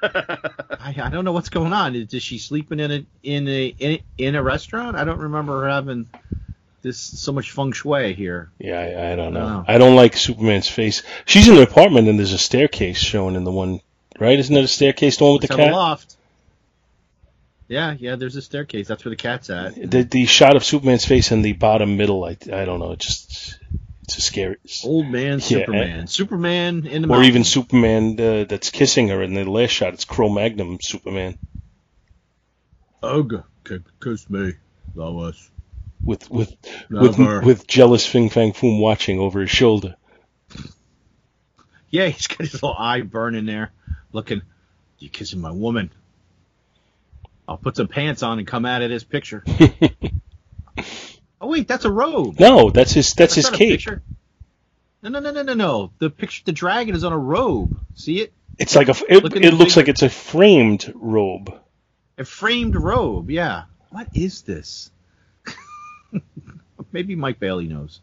I, 0.00 0.94
I 1.02 1.10
don't 1.10 1.24
know 1.24 1.32
what's 1.32 1.48
going 1.48 1.72
on. 1.72 1.96
Is, 1.96 2.14
is 2.14 2.22
she 2.22 2.38
sleeping 2.38 2.78
in 2.80 2.90
a 2.92 3.06
in 3.22 3.48
a 3.48 3.66
in, 3.78 3.98
in 4.16 4.34
a 4.36 4.42
restaurant? 4.42 4.96
I 4.96 5.04
don't 5.04 5.18
remember 5.18 5.62
her 5.62 5.68
having 5.68 6.06
this 6.82 6.98
so 6.98 7.32
much 7.32 7.50
feng 7.50 7.72
shui 7.72 8.14
here. 8.14 8.50
Yeah, 8.58 8.78
I, 8.78 9.12
I 9.12 9.16
don't 9.16 9.34
know. 9.34 9.44
Wow. 9.44 9.64
I 9.66 9.78
don't 9.78 9.96
like 9.96 10.16
Superman's 10.16 10.68
face. 10.68 11.02
She's 11.24 11.48
in 11.48 11.56
an 11.56 11.62
apartment 11.62 12.08
and 12.08 12.18
there's 12.18 12.32
a 12.32 12.38
staircase 12.38 12.98
shown 12.98 13.36
in 13.36 13.44
the 13.44 13.50
one, 13.50 13.80
right? 14.18 14.38
Isn't 14.38 14.54
that 14.54 14.64
a 14.64 14.68
staircase, 14.68 15.16
the 15.16 15.24
one 15.24 15.32
with 15.34 15.42
Let's 15.42 15.56
the 15.56 15.62
cat? 15.64 15.72
loft. 15.72 16.16
Yeah, 17.68 17.94
yeah. 17.98 18.16
There's 18.16 18.34
a 18.36 18.42
staircase. 18.42 18.88
That's 18.88 19.04
where 19.04 19.10
the 19.10 19.16
cat's 19.16 19.50
at. 19.50 19.74
The, 19.90 20.02
the 20.02 20.24
shot 20.26 20.56
of 20.56 20.64
Superman's 20.64 21.04
face 21.04 21.32
in 21.32 21.42
the 21.42 21.52
bottom 21.52 21.96
middle, 21.98 22.24
I, 22.24 22.30
I 22.52 22.64
don't 22.64 22.80
know, 22.80 22.92
it 22.92 22.98
just, 23.00 23.58
it's 24.04 24.16
a 24.16 24.22
scary. 24.22 24.56
Old 24.84 25.06
man 25.08 25.32
Yeah, 25.34 25.38
Superman. 25.38 26.06
Superman 26.06 26.86
in 26.86 27.02
the 27.02 27.08
Or 27.08 27.10
mountain. 27.10 27.28
even 27.28 27.44
Superman 27.44 28.18
uh, 28.18 28.44
that's 28.48 28.70
kissing 28.70 29.08
her 29.08 29.22
in 29.22 29.34
the 29.34 29.44
last 29.44 29.70
shot. 29.70 29.92
It's 29.92 30.06
Cro 30.06 30.30
Magnum 30.30 30.78
Superman 30.80 31.38
Ugh, 33.02 33.44
kiss 34.02 34.28
me, 34.30 34.54
Lois. 34.94 35.50
with 36.02 36.28
with 36.30 36.56
with, 36.90 37.18
with 37.18 37.66
jealous 37.66 38.04
Fing 38.06 38.28
Fang 38.30 38.52
Foom 38.52 38.80
watching 38.80 39.18
over 39.20 39.40
his 39.40 39.50
shoulder. 39.50 39.94
Yeah, 41.90 42.08
he's 42.08 42.26
got 42.26 42.38
his 42.40 42.54
little 42.54 42.74
eye 42.76 43.02
burning 43.02 43.46
there, 43.46 43.70
looking. 44.12 44.42
You 44.98 45.10
kissing 45.10 45.40
my 45.40 45.52
woman? 45.52 45.90
I'll 47.48 47.56
put 47.56 47.76
some 47.76 47.88
pants 47.88 48.22
on 48.22 48.38
and 48.38 48.46
come 48.46 48.66
out 48.66 48.82
of 48.82 48.90
this 48.90 49.04
picture. 49.04 49.42
oh 51.40 51.48
wait, 51.48 51.66
that's 51.66 51.86
a 51.86 51.90
robe. 51.90 52.38
No, 52.38 52.70
that's 52.70 52.92
his 52.92 53.14
that's, 53.14 53.34
his 53.34 53.48
cape. 53.48 53.80
No, 55.02 55.08
no, 55.08 55.20
no, 55.20 55.30
no, 55.30 55.42
no, 55.42 55.54
no. 55.54 55.92
The 55.98 56.10
picture, 56.10 56.42
the 56.44 56.52
dragon 56.52 56.94
is 56.94 57.04
on 57.04 57.12
a 57.12 57.18
robe. 57.18 57.80
See 57.94 58.20
it? 58.20 58.32
It's 58.58 58.76
like 58.76 58.88
a 58.88 58.94
it, 59.08 59.24
Look 59.24 59.36
it 59.36 59.54
looks 59.54 59.74
figure. 59.74 59.82
like 59.82 59.88
it's 59.88 60.02
a 60.02 60.10
framed 60.10 60.92
robe. 60.94 61.54
A 62.18 62.24
framed 62.24 62.76
robe. 62.76 63.30
Yeah. 63.30 63.64
What 63.90 64.08
is 64.12 64.42
this? 64.42 64.90
Maybe 66.92 67.14
Mike 67.14 67.38
Bailey 67.38 67.66
knows. 67.66 68.00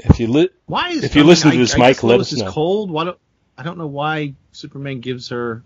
If 0.00 0.18
you 0.18 0.26
li- 0.26 0.50
Why 0.66 0.88
is 0.88 1.04
If 1.04 1.14
you 1.14 1.20
I 1.20 1.24
mean, 1.24 1.28
listen 1.28 1.50
to 1.52 1.58
this, 1.58 1.74
I 1.74 1.78
Mike, 1.78 2.02
let 2.02 2.18
us 2.18 2.32
is 2.32 2.40
know. 2.40 2.50
cold. 2.50 2.90
Why 2.90 3.04
don't 3.04 3.18
I 3.56 3.62
don't 3.62 3.78
know 3.78 3.86
why 3.86 4.34
Superman 4.52 5.00
gives 5.00 5.28
her 5.28 5.62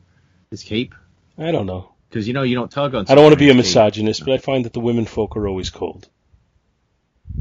his 0.51 0.63
cape 0.65 0.95
I 1.39 1.51
don't 1.53 1.67
know. 1.67 1.94
Because 2.15 2.29
you 2.29 2.33
know 2.33 2.45
you 2.45 2.55
don't 2.55 2.71
tug 2.71 2.95
on. 2.95 3.07
I 3.09 3.17
don't 3.17 3.25
want 3.25 3.33
to 3.33 3.39
be 3.39 3.51
a 3.51 3.55
misogynist, 3.55 4.25
but 4.25 4.35
I 4.35 4.39
find 4.39 4.65
that 4.67 4.73
the 4.73 4.79
women 4.79 5.05
folk 5.05 5.37
are 5.37 5.49
always 5.49 5.71
cold. 5.71 6.09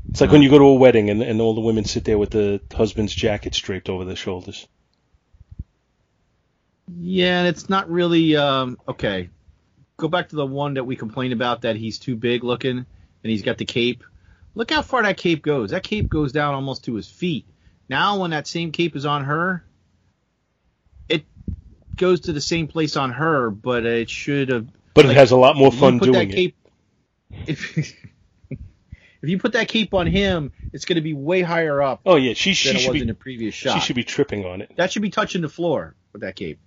It's 0.10 0.20
like 0.20 0.32
when 0.32 0.42
you 0.42 0.50
go 0.50 0.58
to 0.58 0.66
a 0.66 0.74
wedding 0.74 1.12
and, 1.12 1.22
and 1.22 1.40
all 1.40 1.54
the 1.54 1.62
women 1.62 1.86
sit 1.86 2.06
there 2.06 2.18
with 2.18 2.32
the 2.32 2.60
husband's 2.74 3.14
jackets 3.14 3.60
draped 3.60 3.88
over 3.88 4.04
their 4.04 4.16
shoulders. 4.16 4.68
Yeah, 6.88 7.40
and 7.40 7.48
it's 7.48 7.70
not 7.70 7.88
really 7.90 8.36
um, 8.36 8.80
okay. 8.88 9.30
Go 9.98 10.08
back 10.08 10.30
to 10.30 10.36
the 10.36 10.46
one 10.46 10.74
that 10.74 10.86
we 10.86 10.96
complained 10.96 11.34
about 11.34 11.62
that 11.62 11.76
he's 11.76 12.00
too 12.00 12.16
big 12.16 12.44
looking 12.44 12.78
and 12.78 12.86
he's 13.32 13.44
got 13.44 13.60
the 13.60 13.66
cape. 13.66 14.04
Look 14.56 14.72
how 14.72 14.82
far 14.82 15.04
that 15.04 15.18
cape 15.18 15.44
goes. 15.44 15.70
That 15.70 15.84
cape 15.84 16.10
goes 16.10 16.32
down 16.32 16.56
almost 16.56 16.86
to 16.86 16.96
his 16.96 17.08
feet. 17.08 17.48
Now, 17.90 18.20
when 18.20 18.32
that 18.32 18.48
same 18.48 18.72
cape 18.72 18.96
is 18.96 19.06
on 19.06 19.24
her, 19.26 19.64
goes 21.98 22.22
to 22.22 22.34
the 22.34 22.42
same 22.42 22.68
place 22.68 22.96
on 22.98 23.12
her, 23.12 23.50
but 23.50 23.86
it 23.86 24.10
should 24.10 24.50
have. 24.50 24.68
But 24.94 25.06
Like, 25.06 25.16
it 25.16 25.20
has 25.20 25.32
a 25.32 25.38
lot 25.38 25.56
more 25.56 25.72
fun 25.72 25.98
doing 25.98 26.14
that 26.14 26.30
it. 26.30 26.36
cape, 26.36 26.56
If, 27.48 27.78
if 27.80 29.30
you 29.30 29.38
put 29.40 29.54
that 29.54 29.68
cape 29.68 29.94
on 29.94 30.06
him, 30.08 30.52
it's 30.72 30.86
going 30.86 30.98
to 30.98 31.02
be 31.02 31.14
way 31.14 31.42
higher 31.42 31.82
up 31.82 32.02
Oh 32.06 32.16
yeah, 32.16 32.34
she 32.34 32.54
she 32.54 32.70
than 32.70 32.76
it 32.76 32.80
should 32.80 32.92
was 32.94 33.02
in 33.02 33.08
be 33.08 33.12
the 33.14 33.18
previous 33.18 33.56
shot. 33.56 33.76
she 33.76 33.80
should 33.80 33.96
be 33.96 34.04
tripping 34.04 34.46
on 34.46 34.62
it. 34.62 34.72
That 34.76 34.92
should 34.92 35.02
be 35.02 35.10
touching 35.10 35.42
the 35.42 35.50
floor 35.50 35.96
with 36.12 36.22
that 36.22 36.36
cape. 36.36 36.60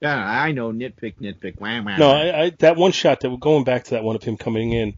Yeah, 0.00 0.16
I 0.16 0.52
know. 0.52 0.72
Nitpick, 0.72 1.16
nitpick. 1.20 1.60
Wah, 1.60 1.82
wah, 1.82 1.96
No. 1.98 2.10
I, 2.10 2.44
I 2.44 2.50
that 2.60 2.76
one 2.76 2.92
shot 2.92 3.20
that 3.20 3.30
we're 3.30 3.36
going 3.36 3.64
back 3.64 3.84
to 3.84 3.90
that 3.90 4.02
one 4.04 4.16
of 4.16 4.22
him 4.22 4.36
coming 4.38 4.72
in. 4.72 4.94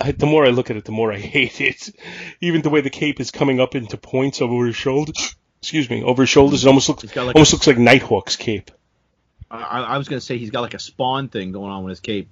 I, 0.00 0.12
the 0.12 0.26
more 0.26 0.44
I 0.46 0.48
look 0.50 0.70
at 0.70 0.76
it, 0.76 0.84
the 0.86 0.92
more 0.92 1.12
I 1.12 1.18
hate 1.20 1.60
it. 1.60 1.90
Even 2.40 2.62
the 2.62 2.70
way 2.70 2.80
the 2.80 2.90
cape 2.90 3.20
is 3.20 3.30
coming 3.30 3.60
up 3.60 3.74
into 3.74 3.96
points 3.98 4.40
over 4.40 4.66
his 4.66 4.76
shoulders. 4.76 5.36
Excuse 5.60 5.88
me, 5.90 6.02
over 6.02 6.22
his 6.22 6.30
shoulders. 6.30 6.64
It 6.64 6.68
almost 6.68 6.88
looks 6.88 7.04
like 7.16 7.34
almost 7.34 7.52
looks 7.52 7.66
like 7.66 7.76
Nighthawk's 7.76 8.36
cape. 8.36 8.70
I, 9.62 9.82
I 9.82 9.98
was 9.98 10.08
going 10.08 10.20
to 10.20 10.24
say 10.24 10.38
he's 10.38 10.50
got 10.50 10.60
like 10.60 10.74
a 10.74 10.78
Spawn 10.78 11.28
thing 11.28 11.52
going 11.52 11.70
on 11.70 11.84
with 11.84 11.90
his 11.90 12.00
cape. 12.00 12.28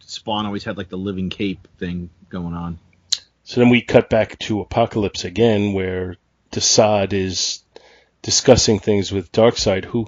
Spawn 0.00 0.46
always 0.46 0.64
had 0.64 0.76
like 0.76 0.88
the 0.88 0.98
living 0.98 1.30
cape 1.30 1.68
thing 1.78 2.10
going 2.28 2.54
on. 2.54 2.78
So 3.44 3.60
then 3.60 3.70
we 3.70 3.82
cut 3.82 4.10
back 4.10 4.38
to 4.40 4.64
Apokolips 4.64 5.24
again, 5.24 5.72
where 5.72 6.16
Desaad 6.52 7.12
is 7.12 7.62
discussing 8.22 8.78
things 8.78 9.10
with 9.12 9.32
Darkseid, 9.32 9.84
who 9.84 10.06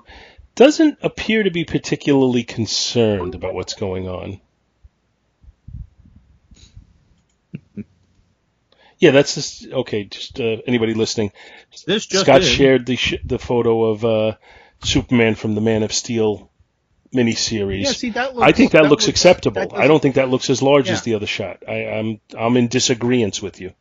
doesn't 0.55 0.99
appear 1.03 1.43
to 1.43 1.51
be 1.51 1.65
particularly 1.65 2.45
concerned 2.45 3.35
about 3.35 3.55
what's 3.55 3.75
going 3.75 4.09
on. 4.09 4.41
yeah, 8.99 9.11
that's 9.11 9.35
just 9.35 9.67
okay. 9.67 10.05
Just 10.05 10.39
uh, 10.39 10.59
anybody 10.67 10.95
listening, 10.95 11.33
This 11.87 12.07
just 12.07 12.25
Scott 12.25 12.45
shared 12.45 12.87
the 12.87 12.97
sh- 12.97 13.23
the 13.25 13.39
photo 13.39 13.85
of 13.87 14.05
uh, 14.05 14.37
Superman 14.85 15.35
from 15.35 15.55
the 15.55 15.61
Man 15.61 15.83
of 15.83 15.93
Steel 15.93 16.51
miniseries. 17.15 17.85
Yeah, 17.85 17.93
see 17.93 18.11
that 18.11 18.35
looks. 18.35 18.47
I 18.47 18.53
think 18.53 18.73
that, 18.73 18.87
looks, 18.87 19.09
acceptable. 19.09 19.61
that 19.69 19.75
I 19.75 19.87
don't 19.87 20.01
think 20.01 20.15
that 20.17 20.29
looks 20.29 20.51
as 20.51 20.63
large 20.63 20.89
Yeah. 20.89 20.95
as 20.95 21.03
the 21.03 21.15
other 21.15 21.27
shot. 21.27 21.63
I, 21.69 21.87
I'm 21.87 22.21
I'm 22.37 22.57
in 22.57 22.69
disagreement 22.69 23.43
with 23.43 23.61
you. 23.61 23.73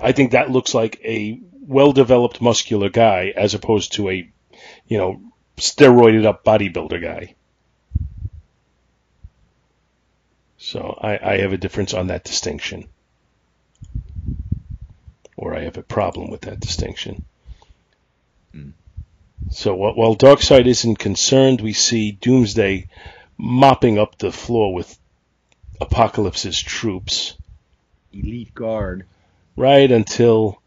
I 0.00 0.12
think 0.12 0.32
that 0.32 0.50
looks 0.50 0.74
like 0.74 1.00
a 1.04 1.40
well-developed 1.60 2.40
muscular 2.40 2.88
guy 2.88 3.32
as 3.36 3.54
opposed 3.54 3.92
to 3.92 4.10
a, 4.10 4.28
you 4.88 4.98
know, 4.98 5.22
steroided 5.56 6.24
up 6.26 6.44
bodybuilder 6.44 7.00
guy. 7.00 7.36
So 10.58 10.98
I, 11.00 11.34
I 11.34 11.36
have 11.38 11.52
a 11.52 11.56
difference 11.58 11.94
on 11.94 12.08
that 12.08 12.24
distinction. 12.24 12.88
Or 15.36 15.54
I 15.54 15.60
have 15.60 15.76
a 15.76 15.82
problem 15.82 16.30
with 16.30 16.42
that 16.42 16.58
distinction. 16.58 17.24
So 19.50 19.74
while- 19.74 20.16
Darkseid 20.16 20.66
isn't 20.66 20.98
concerned, 20.98 21.60
we 21.60 21.72
see 21.72 22.12
Doomsday 22.12 22.86
mopping 23.36 23.98
up 23.98 24.18
the 24.18 24.32
floor 24.32 24.72
with 24.72 24.98
Apokolips's 25.80 26.60
troops, 26.60 27.36
Elite 28.12 28.54
guard. 28.54 29.04
right 29.56 29.90
until 29.90 30.60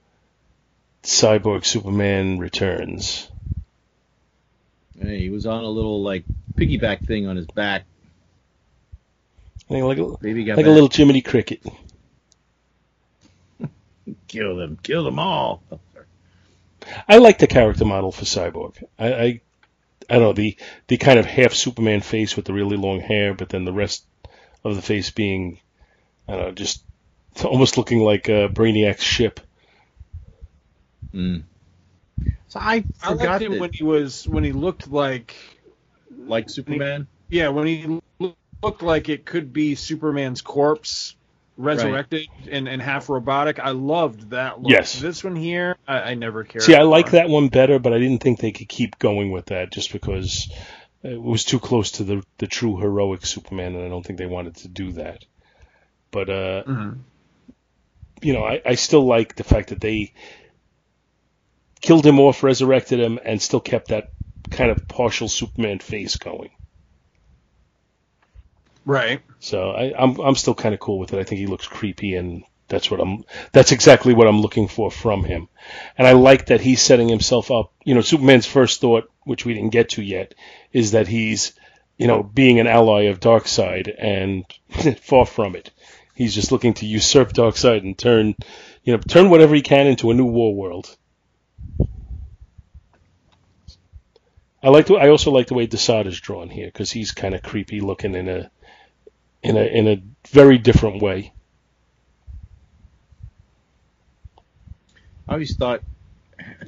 Cyborg 1.04 1.66
Superman 1.66 2.38
returns. 2.38 3.30
Hey, 5.00 5.20
he 5.20 5.30
was 5.30 5.46
on 5.46 5.64
a 5.64 5.70
little 5.70 6.02
like 6.02 6.26
piggyback 6.56 7.06
thing 7.06 7.28
on 7.28 7.36
his 7.36 7.48
back. 7.48 7.84
Like 9.70 9.98
a, 9.98 10.16
Maybe 10.22 10.44
got 10.44 10.58
like 10.58 10.66
a 10.68 10.72
little 10.72 10.90
Jiminy 10.90 11.22
Cricket. 11.22 11.62
kill 14.28 14.58
them, 14.58 14.78
kill 14.84 15.04
them 15.04 15.18
all. 15.18 15.64
Sorry. 16.86 17.04
I 17.08 17.18
like 17.18 17.38
the 17.40 17.48
character 17.48 17.86
model 17.86 18.12
for 18.12 18.26
Cyborg. 18.26 18.84
I, 18.98 19.14
I, 19.14 19.42
I 20.10 20.14
don't 20.14 20.22
know 20.22 20.34
the 20.34 20.58
the 20.88 20.98
kind 20.98 21.20
of 21.20 21.26
half 21.26 21.54
Superman 21.54 22.02
face 22.02 22.36
with 22.36 22.46
the 22.46 22.54
really 22.54 22.78
long 22.78 23.00
hair, 23.00 23.34
but 23.34 23.50
then 23.50 23.66
the 23.66 23.74
rest 23.74 24.06
of 24.64 24.76
the 24.76 24.82
face 24.82 25.12
being, 25.12 25.60
I 26.28 26.36
don't 26.36 26.46
know, 26.46 26.52
just 26.52 26.84
almost 27.44 27.78
looking 27.78 28.00
like 28.00 28.30
uh, 28.30 28.48
Brainiac's 28.50 29.04
ship. 29.04 29.40
Mm. 31.14 31.44
So 32.48 32.60
I 32.60 32.84
I 33.04 33.12
forgot 33.12 33.18
liked 33.18 33.44
him 33.44 33.52
that, 33.54 33.62
when 33.62 33.74
he 33.74 33.84
was 33.84 34.28
when 34.28 34.44
he 34.44 34.52
looked 34.52 34.90
like 34.90 35.36
like 36.18 36.50
Superman. 36.50 37.08
yeah 37.30 37.50
when 37.50 37.68
he 37.68 38.02
looked 38.64 38.82
like 38.82 39.10
it 39.10 39.26
could 39.26 39.52
be 39.54 39.76
Superman's 39.76 40.42
corpse 40.42 41.16
resurrected 41.58 42.28
and, 42.50 42.68
and 42.68 42.82
half 42.82 43.10
robotic. 43.10 43.60
I 43.60 43.72
loved 43.72 44.32
that 44.32 44.62
look. 44.62 44.72
Yes. 44.72 45.00
This 45.00 45.24
one 45.24 45.36
here, 45.36 45.78
I, 45.88 46.12
I 46.12 46.14
never 46.16 46.44
cared. 46.44 46.64
See, 46.64 46.76
I 46.76 46.84
like 46.84 47.12
that 47.12 47.30
one 47.30 47.50
better, 47.50 47.80
but 47.80 47.94
I 47.94 47.98
didn't 48.00 48.22
think 48.22 48.40
they 48.40 48.52
could 48.52 48.70
keep 48.70 49.00
going 49.00 49.32
with 49.32 49.48
that 49.48 49.72
just 49.72 49.92
because 49.92 50.52
it 51.04 51.22
was 51.22 51.44
too 51.46 51.60
close 51.60 51.92
to 51.92 52.04
the 52.04 52.24
the 52.38 52.48
true 52.48 52.78
heroic 52.78 53.26
Superman, 53.26 53.76
and 53.76 53.86
I 53.86 53.90
don't 53.90 54.06
think 54.06 54.20
they 54.20 54.26
wanted 54.26 54.56
to 54.58 54.68
do 54.68 54.92
that. 54.94 55.24
But 56.12 56.30
uh, 56.30 56.64
Mhm. 56.64 57.00
you 58.22 58.34
know, 58.34 58.44
I, 58.44 58.62
I 58.66 58.76
still 58.76 59.06
like 59.06 59.36
the 59.36 59.44
fact 59.44 59.70
that 59.70 59.82
they 59.82 60.14
killed 61.82 62.06
him 62.06 62.20
off, 62.20 62.44
resurrected 62.44 63.00
him, 63.00 63.20
and 63.24 63.42
still 63.42 63.60
kept 63.60 63.90
that 63.90 64.12
kind 64.50 64.72
of 64.72 64.88
partial 64.88 65.28
Superman 65.28 65.80
face 65.80 66.16
going. 66.18 66.50
Right. 68.86 69.22
So 69.40 69.72
I, 69.72 69.94
I'm 69.98 70.20
I'm 70.20 70.36
still 70.36 70.54
kind 70.54 70.74
of 70.74 70.80
cool 70.80 71.00
with 71.00 71.14
it. 71.14 71.20
I 71.20 71.24
think 71.24 71.40
he 71.40 71.48
looks 71.48 71.68
creepy, 71.68 72.16
and 72.16 72.44
that's 72.68 72.90
what 72.90 73.00
I'm. 73.00 73.26
That's 73.52 73.72
exactly 73.72 74.14
what 74.14 74.28
I'm 74.28 74.42
looking 74.42 74.68
for 74.68 74.92
from 74.92 75.24
him. 75.24 75.50
And 75.98 76.08
I 76.08 76.14
like 76.14 76.48
that 76.48 76.62
he's 76.62 76.82
setting 76.82 77.10
himself 77.10 77.50
up. 77.50 77.74
You 77.84 77.96
know, 77.96 78.02
Superman's 78.02 78.46
first 78.46 78.82
thought, 78.82 79.10
which 79.24 79.44
we 79.44 79.56
didn't 79.56 79.72
get 79.72 79.90
to 79.90 80.04
yet, 80.04 80.36
is 80.72 80.92
that 80.92 81.08
he's, 81.08 81.54
you 81.98 82.08
know, 82.08 82.22
being 82.22 82.60
an 82.60 82.68
ally 82.68 83.04
of 83.04 83.20
Darkseid, 83.20 83.94
and 83.98 84.46
far 85.00 85.26
from 85.26 85.56
it. 85.56 85.72
He's 86.14 86.36
just 86.36 86.52
looking 86.52 86.76
to 86.76 86.86
usurp 86.86 87.34
Darkseid 87.34 87.82
and 87.82 87.98
turn, 87.98 88.36
you 88.84 88.94
know, 88.94 89.00
turn 89.00 89.30
whatever 89.30 89.54
he 89.54 89.62
can 89.62 89.88
into 89.88 90.12
a 90.12 90.14
new 90.14 90.26
war 90.26 90.56
world. 90.56 90.96
I 94.64 94.70
like. 94.70 94.88
The, 94.88 94.96
I 94.96 95.10
also 95.10 95.32
like 95.32 95.48
the 95.48 95.54
way 95.54 95.68
Desaad 95.68 96.08
is 96.08 96.20
drawn 96.20 96.50
here 96.50 96.66
because 96.66 96.92
he's 96.92 97.12
kind 97.12 97.36
of 97.36 97.44
creepy 97.44 97.82
looking 97.82 98.16
in 98.16 98.28
a 98.28 98.50
in 99.46 99.58
a 99.58 99.64
in 99.64 99.88
a 99.88 100.02
very 100.30 100.58
different 100.58 101.02
way. 101.02 101.34
I 105.28 105.34
always 105.34 105.56
thought, 105.56 105.82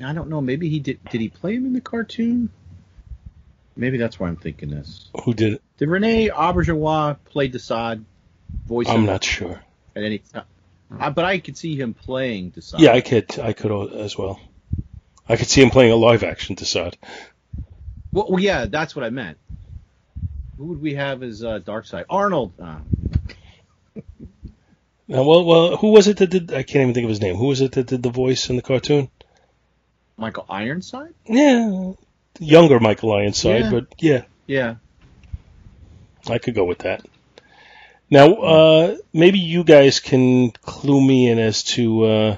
I 0.03 0.13
don't 0.13 0.30
know, 0.30 0.41
maybe 0.41 0.69
he 0.69 0.80
did. 0.80 1.03
Did 1.05 1.21
he 1.21 1.30
play 1.30 1.55
him 1.55 1.65
in 1.65 1.73
the 1.73 1.82
cartoon? 1.82 2.49
Maybe 3.75 3.97
that's 3.97 4.19
why 4.19 4.28
I'm 4.28 4.38
thinking 4.38 4.69
this. 4.69 5.09
Who 5.23 5.34
did 5.34 5.53
it? 5.53 5.61
Did 5.78 5.89
Rene 5.89 6.30
Auberjonois 6.30 7.17
play 7.25 7.49
Desaad? 7.49 8.03
Voice 8.65 8.88
I'm 8.88 9.05
not 9.05 9.23
sure. 9.23 9.61
at 9.95 10.03
any 10.03 10.19
time. 10.19 10.45
Uh, 10.99 11.09
but 11.09 11.25
I 11.25 11.38
could 11.39 11.57
see 11.57 11.75
him 11.75 11.93
playing 11.93 12.51
Desaad. 12.51 12.80
Yeah, 12.80 12.93
I 12.93 13.01
could. 13.01 13.39
I 13.39 13.53
could 13.53 13.93
as 13.93 14.17
well. 14.17 14.39
I 15.30 15.36
could 15.36 15.47
see 15.47 15.61
him 15.61 15.69
playing 15.69 15.91
a 15.91 15.95
live 15.95 16.23
action 16.23 16.55
Desaad. 16.55 16.95
Well, 18.11 18.28
well, 18.30 18.39
yeah, 18.39 18.65
that's 18.65 18.95
what 18.95 19.05
I 19.05 19.09
meant. 19.09 19.38
Who 20.58 20.66
would 20.66 20.82
we 20.82 20.95
have 20.95 21.24
as 21.24 21.43
uh, 21.43 21.60
Darkseid? 21.60 22.05
Arnold. 22.10 22.53
Uh, 22.60 22.80
Now, 25.10 25.24
well, 25.24 25.45
well, 25.45 25.78
who 25.78 25.91
was 25.91 26.10
it 26.10 26.18
that 26.18 26.30
did? 26.30 26.51
I 26.51 26.64
can't 26.64 26.82
even 26.82 26.93
think 26.93 27.05
of 27.05 27.10
his 27.10 27.22
name. 27.22 27.36
Who 27.38 27.45
was 27.47 27.62
it 27.62 27.72
that 27.74 27.88
did 27.88 28.03
the 28.03 28.10
voice 28.10 28.49
in 28.49 28.58
the 28.58 28.62
cartoon? 28.62 29.10
Michael 30.18 30.45
Ironside. 30.49 31.14
Yeah, 31.26 31.93
younger 32.39 32.82
Michael 32.82 33.14
Ironside, 33.14 33.62
Yeah. 33.62 33.72
but 33.72 33.86
yeah, 33.99 34.24
Yeah. 34.47 34.76
I 36.28 36.39
could 36.39 36.55
go 36.55 36.66
with 36.66 36.80
that. 36.80 37.05
Now, 38.10 38.34
uh, 38.34 38.97
maybe 39.14 39.39
you 39.39 39.64
guys 39.64 40.01
can 40.01 40.51
clue 40.51 40.99
me 40.99 41.30
in 41.30 41.39
as 41.39 41.64
to 41.64 42.03
uh, 42.03 42.38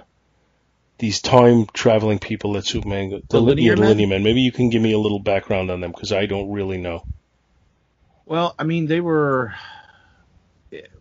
these 0.99 1.21
time 1.21 1.65
traveling 1.73 2.19
people 2.19 2.53
that 2.53 2.67
Superman, 2.67 3.09
the, 3.09 3.21
The 3.29 3.41
linear 3.41 3.75
the 3.75 3.81
men? 3.81 4.09
men. 4.09 4.23
Maybe 4.23 4.41
you 4.41 4.51
can 4.51 4.69
give 4.69 4.81
me 4.83 4.91
a 4.91 4.99
little 4.99 5.19
background 5.19 5.71
on 5.71 5.81
them 5.81 5.91
because 5.91 6.11
I 6.11 6.27
don't 6.27 6.51
really 6.51 6.77
know. 6.77 7.03
Well, 8.29 8.53
I 8.59 8.63
mean, 8.63 8.85
they 8.85 9.01
were. 9.01 9.55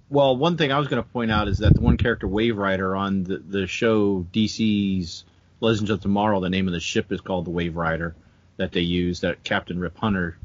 Well, 0.09 0.35
one 0.35 0.57
thing 0.57 0.73
I 0.73 0.79
was 0.79 0.89
going 0.89 1.03
to 1.03 1.09
point 1.11 1.31
out 1.31 1.47
is 1.47 1.59
that 1.59 1.75
the 1.75 1.83
one 1.83 1.99
character, 1.99 2.27
Wave 2.27 2.57
Rider, 2.57 2.97
on 2.97 3.25
the, 3.25 3.37
the 3.37 3.67
show 3.67 4.27
DC's 4.33 5.25
Legends 5.61 5.91
of 5.91 6.01
Tomorrow, 6.01 6.41
the 6.41 6.49
name 6.49 6.67
of 6.69 6.73
the 6.73 6.81
ship 6.81 7.13
is 7.13 7.21
called 7.21 7.45
the 7.45 7.51
Wave 7.51 7.77
Rider 7.77 8.17
that 8.57 8.73
they 8.73 8.81
use. 8.81 9.21
That 9.21 9.45
Captain 9.45 9.79
Rip 9.79 9.99
Hunter, 9.99 10.39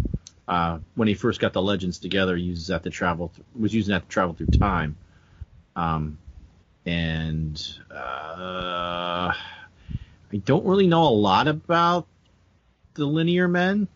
uh, 0.46 0.80
when 0.96 1.08
he 1.08 1.14
first 1.14 1.40
got 1.40 1.54
the 1.54 1.62
Legends 1.62 2.00
together, 2.00 2.36
uses 2.36 2.68
that 2.68 2.84
to 2.84 2.90
travel. 2.90 3.30
Th- 3.30 3.48
was 3.58 3.74
using 3.74 3.94
that 3.94 4.04
to 4.04 4.10
travel 4.10 4.34
through 4.34 4.48
time. 4.48 4.98
Um, 5.78 6.18
and 6.86 7.66
uh, 7.90 9.32
I 9.32 10.38
don't 10.44 10.66
really 10.66 10.88
know 10.88 11.04
a 11.04 11.16
lot 11.16 11.48
about 11.48 12.08
the 12.96 13.06
Linear 13.06 13.48
Men. 13.48 13.88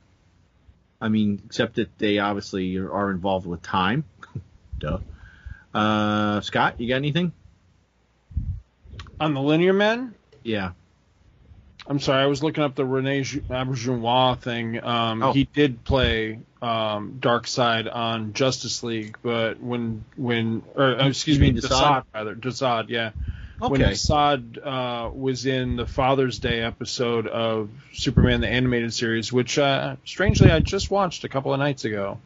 I 0.99 1.09
mean, 1.09 1.41
except 1.45 1.75
that 1.75 1.97
they 1.97 2.19
obviously 2.19 2.77
are 2.77 3.11
involved 3.11 3.45
with 3.45 3.61
time. 3.61 4.03
Duh. 4.79 4.99
Uh, 5.73 6.41
Scott, 6.41 6.79
you 6.79 6.87
got 6.87 6.95
anything? 6.95 7.31
On 9.19 9.33
the 9.33 9.41
Linear 9.41 9.73
Men, 9.73 10.13
Yeah. 10.43 10.71
I'm 11.89 11.99
sorry, 11.99 12.21
I 12.21 12.25
was 12.25 12.43
looking 12.43 12.63
up 12.63 12.75
the 12.75 12.85
Rene 12.85 13.21
Auberjonois 13.21 14.39
thing. 14.39 14.83
Um, 14.83 15.23
Oh. 15.23 15.31
He 15.31 15.45
did 15.45 15.83
play 15.85 16.39
um, 16.61 17.19
Side 17.45 17.87
on 17.87 18.33
Justice 18.33 18.83
League, 18.83 19.17
but 19.21 19.61
when 19.61 20.03
when 20.17 20.63
or 20.75 20.99
uh, 20.99 21.07
excuse 21.07 21.39
me? 21.39 21.53
Desaad 21.53 22.03
rather 22.13 22.35
Desaad, 22.35 22.89
yeah. 22.89 23.11
When 23.59 23.81
Okay. 23.81 23.91
Desaad 23.91 24.59
uh, 24.63 25.09
was 25.11 25.45
in 25.47 25.77
the 25.77 25.85
Father's 25.87 26.37
Day 26.39 26.61
episode 26.61 27.25
of 27.27 27.69
Superman 27.93 28.41
the 28.41 28.47
animated 28.47 28.93
series, 28.93 29.33
which 29.33 29.57
uh, 29.57 29.95
strangely 30.05 30.51
I 30.51 30.59
just 30.59 30.91
watched 30.91 31.23
a 31.23 31.29
couple 31.29 31.53
of 31.53 31.59
nights 31.59 31.83
ago. 31.85 32.19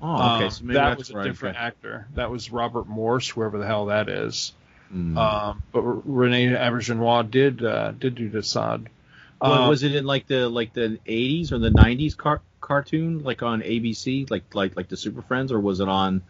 Oh, 0.00 0.36
okay. 0.36 0.44
Um, 0.44 0.50
So 0.50 0.64
that 0.66 0.96
was 0.96 1.10
a 1.10 1.14
right. 1.16 1.24
different 1.24 1.56
Okay. 1.56 1.66
actor. 1.66 2.06
That 2.14 2.30
was 2.30 2.52
Robert 2.52 2.86
Morse, 2.86 3.28
whoever 3.28 3.58
the 3.58 3.66
hell 3.66 3.86
that 3.86 4.08
is. 4.08 4.52
Mm. 4.94 5.16
Um, 5.18 5.62
but 5.72 5.82
Rene 5.82 6.52
Auberjonois 6.54 7.28
did 7.30 7.64
uh, 7.64 7.90
did 7.92 8.14
do. 8.14 8.30
Well, 8.32 8.82
Um, 9.40 9.68
was 9.68 9.82
it 9.82 9.94
in 9.96 10.04
like 10.04 10.26
the 10.28 10.48
like 10.48 10.72
the 10.72 10.98
80s 11.06 11.50
or 11.52 11.58
the 11.58 11.70
90s 11.70 12.16
car- 12.16 12.40
cartoon, 12.60 13.22
like 13.24 13.42
on 13.42 13.62
ABC, 13.62 14.30
like 14.30 14.54
like 14.54 14.76
like 14.76 14.88
the 14.88 14.96
Super 14.96 15.22
Friends, 15.22 15.50
or 15.52 15.58
was 15.60 15.80
it 15.80 15.88
on? 15.88 16.22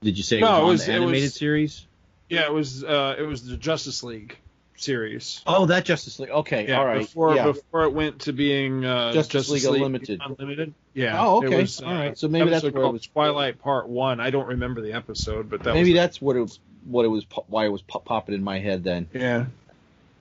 Did 0.00 0.16
you 0.16 0.22
say 0.22 0.38
it 0.38 0.42
No, 0.42 0.46
was 0.46 0.58
it 0.60 0.62
on 0.62 0.68
was- 0.68 0.86
the 0.86 0.92
it 0.92 0.96
animated 0.96 1.22
was- 1.24 1.34
series? 1.34 1.86
Yeah, 2.28 2.46
it 2.46 2.52
was 2.52 2.84
uh, 2.84 3.16
it 3.18 3.22
was 3.22 3.44
the 3.46 3.56
Justice 3.56 4.02
League 4.02 4.36
series. 4.76 5.42
Oh, 5.46 5.66
that 5.66 5.84
Justice 5.84 6.18
League. 6.18 6.30
Okay, 6.30 6.68
Yeah, 6.68 6.78
all 6.78 6.86
right. 6.86 6.98
before 7.00 7.34
yeah. 7.34 7.44
before 7.46 7.84
it 7.84 7.92
went 7.92 8.20
to 8.22 8.32
being 8.32 8.84
uh, 8.84 9.12
Justice 9.12 9.50
League 9.50 9.64
Unlimited. 9.64 10.20
Unlimited. 10.24 10.74
Yeah. 10.94 11.20
Oh, 11.20 11.44
okay. 11.44 11.60
was, 11.60 11.82
uh, 11.82 11.86
All 11.86 11.94
right. 11.94 12.18
So 12.18 12.28
maybe 12.28 12.50
that's 12.50 12.62
where 12.64 12.82
it 12.84 12.92
was- 12.92 13.06
Twilight 13.06 13.60
Part 13.60 13.88
One. 13.88 14.20
I 14.20 14.30
don't 14.30 14.46
remember 14.48 14.80
the 14.80 14.92
episode, 14.92 15.50
but 15.50 15.62
that 15.64 15.74
Maybe 15.74 15.92
was 15.92 16.00
that's 16.00 16.20
what 16.22 16.36
it 16.36 16.40
was. 16.40 16.60
What 16.84 17.04
it 17.04 17.08
was. 17.08 17.26
Why 17.48 17.66
it 17.66 17.68
was 17.68 17.82
pop- 17.82 18.04
popping 18.04 18.34
in 18.34 18.42
my 18.44 18.58
head 18.60 18.84
then. 18.84 19.08
yeah. 19.12 19.46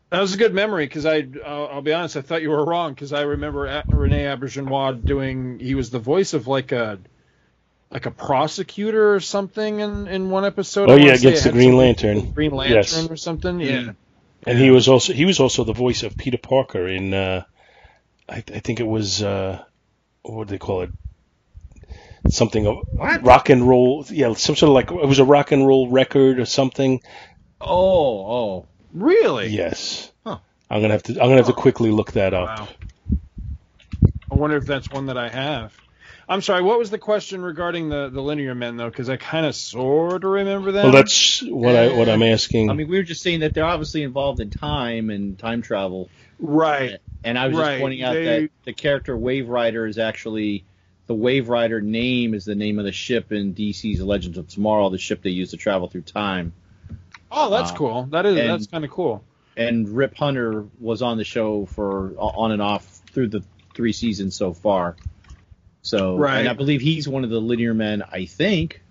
That 0.09 0.21
was 0.21 0.33
a 0.33 0.37
good 0.37 0.53
memory 0.53 0.85
because 0.85 1.05
I, 1.05 1.27
I'll, 1.45 1.67
I'll 1.67 1.81
be 1.81 1.91
honest, 1.91 2.15
I 2.15 2.21
thought 2.21 2.41
you 2.41 2.49
were 2.49 2.63
wrong 2.63 2.93
because 2.93 3.11
I 3.11 3.23
remember 3.23 3.83
Rene 3.89 4.23
Auberjonois 4.23 5.03
doing. 5.03 5.59
He 5.59 5.75
was 5.75 5.89
the 5.89 5.99
voice 5.99 6.33
of 6.33 6.47
like 6.47 6.71
a, 6.71 6.97
like 7.91 8.05
a 8.05 8.11
prosecutor 8.11 9.13
or 9.15 9.19
something 9.19 9.79
in, 9.79 10.07
in 10.07 10.29
one 10.29 10.45
episode. 10.45 10.89
Oh 10.89 10.93
I 10.95 10.97
yeah, 10.97 11.13
against 11.13 11.43
the 11.45 11.51
Green 11.51 11.75
Lantern, 11.77 12.31
Green 12.31 12.51
Lantern 12.51 12.75
Yes. 12.77 13.09
or 13.09 13.15
something. 13.15 13.59
Yeah. 13.59 13.91
and 14.45 14.57
he 14.57 14.69
was 14.71 14.87
also 14.87 15.13
he 15.13 15.25
was 15.25 15.39
also 15.39 15.63
the 15.63 15.73
voice 15.73 16.03
of 16.03 16.17
Peter 16.17 16.37
Parker 16.37 16.87
in. 16.87 17.13
Uh, 17.13 17.43
I, 18.29 18.37
I 18.37 18.59
think 18.59 18.79
it 18.81 18.87
was 18.87 19.23
uh, 19.23 19.63
what 20.23 20.47
do 20.47 20.51
they 20.51 20.57
call 20.57 20.81
it? 20.81 20.89
Something 22.29 22.67
of 22.67 22.79
What? 22.91 23.23
rock 23.23 23.49
and 23.49 23.67
roll. 23.67 24.05
Yeah, 24.09 24.33
some 24.33 24.55
sort 24.57 24.69
of 24.69 24.73
like 24.73 24.91
it 24.91 25.07
was 25.07 25.19
a 25.19 25.25
rock 25.25 25.51
and 25.53 25.65
roll 25.65 25.89
record 25.89 26.39
or 26.39 26.45
something. 26.45 27.01
Oh, 27.61 28.31
oh. 28.59 28.65
Really? 28.93 29.47
Yes. 29.47 30.11
Huh. 30.25 30.39
I'm 30.69 30.81
gonna 30.81 30.93
have 30.93 31.03
to. 31.03 31.13
I'm 31.13 31.19
gonna 31.29 31.37
have 31.37 31.47
to 31.47 31.53
quickly 31.53 31.89
look 31.91 32.11
that 32.13 32.33
up. 32.33 32.59
Wow. 32.59 32.67
I 34.29 34.35
wonder 34.35 34.57
if 34.57 34.65
that's 34.65 34.89
one 34.89 35.05
that 35.05 35.17
I 35.17 35.29
have. 35.29 35.73
I'm 36.29 36.41
sorry. 36.41 36.61
What 36.61 36.77
was 36.77 36.89
the 36.89 36.97
question 36.97 37.41
regarding 37.41 37.89
the 37.89 38.09
the 38.09 38.21
linear 38.21 38.53
men 38.53 38.75
though? 38.77 38.89
Because 38.89 39.09
I 39.09 39.15
kind 39.17 39.45
of 39.45 39.55
sort 39.55 40.23
of 40.25 40.29
remember 40.29 40.73
that. 40.73 40.83
Well, 40.83 40.91
that's 40.91 41.41
what 41.43 41.75
I 41.75 41.93
what 41.95 42.09
I'm 42.09 42.23
asking. 42.23 42.69
I 42.69 42.73
mean, 42.73 42.87
we 42.89 42.97
were 42.97 43.03
just 43.03 43.21
saying 43.21 43.39
that 43.41 43.53
they're 43.53 43.63
obviously 43.65 44.03
involved 44.03 44.39
in 44.41 44.49
time 44.49 45.09
and 45.09 45.37
time 45.39 45.61
travel. 45.61 46.09
right. 46.39 46.97
And 47.23 47.37
I 47.37 47.47
was 47.47 47.57
Right, 47.57 47.71
just 47.71 47.81
pointing 47.81 48.03
out 48.03 48.13
they- 48.13 48.23
that 48.25 48.49
the 48.65 48.73
character 48.73 49.17
Waverider 49.17 49.87
is 49.89 49.97
actually 49.97 50.63
the 51.07 51.15
Waverider 51.15 51.81
name 51.81 52.33
is 52.33 52.45
the 52.45 52.55
name 52.55 52.77
of 52.79 52.85
the 52.85 52.91
ship 52.91 53.31
in 53.31 53.53
DC's 53.53 54.01
Legends 54.01 54.37
of 54.37 54.47
Tomorrow, 54.47 54.89
the 54.89 54.97
ship 54.97 55.21
they 55.23 55.29
use 55.31 55.51
to 55.51 55.57
travel 55.57 55.87
through 55.89 56.01
time. 56.01 56.53
Oh, 57.31 57.49
that's 57.49 57.71
Uh, 57.71 57.75
cool. 57.75 58.03
That 58.11 58.25
is 58.25 58.37
and- 58.37 58.49
that's 58.49 58.67
kind 58.67 58.83
of 58.85 58.91
cool. 58.91 59.23
And 59.57 59.89
Rip 59.89 60.15
Hunter 60.15 60.65
was 60.79 61.01
on 61.01 61.17
the 61.17 61.23
show 61.23 61.65
for 61.65 62.13
on 62.17 62.51
and 62.51 62.61
off 62.61 62.85
through 63.11 63.29
the 63.29 63.43
three 63.73 63.91
seasons 63.93 64.35
so 64.35 64.53
far. 64.53 64.95
So, 65.87 66.17
Right. 66.21 66.33
and 66.33 66.49
I 66.49 66.53
believe 66.53 66.81
he's 66.81 67.07
one 67.07 67.23
of 67.23 67.29
the 67.29 67.39
linear 67.39 67.73
men. 67.73 68.03
I 68.11 68.25
think 68.25 68.81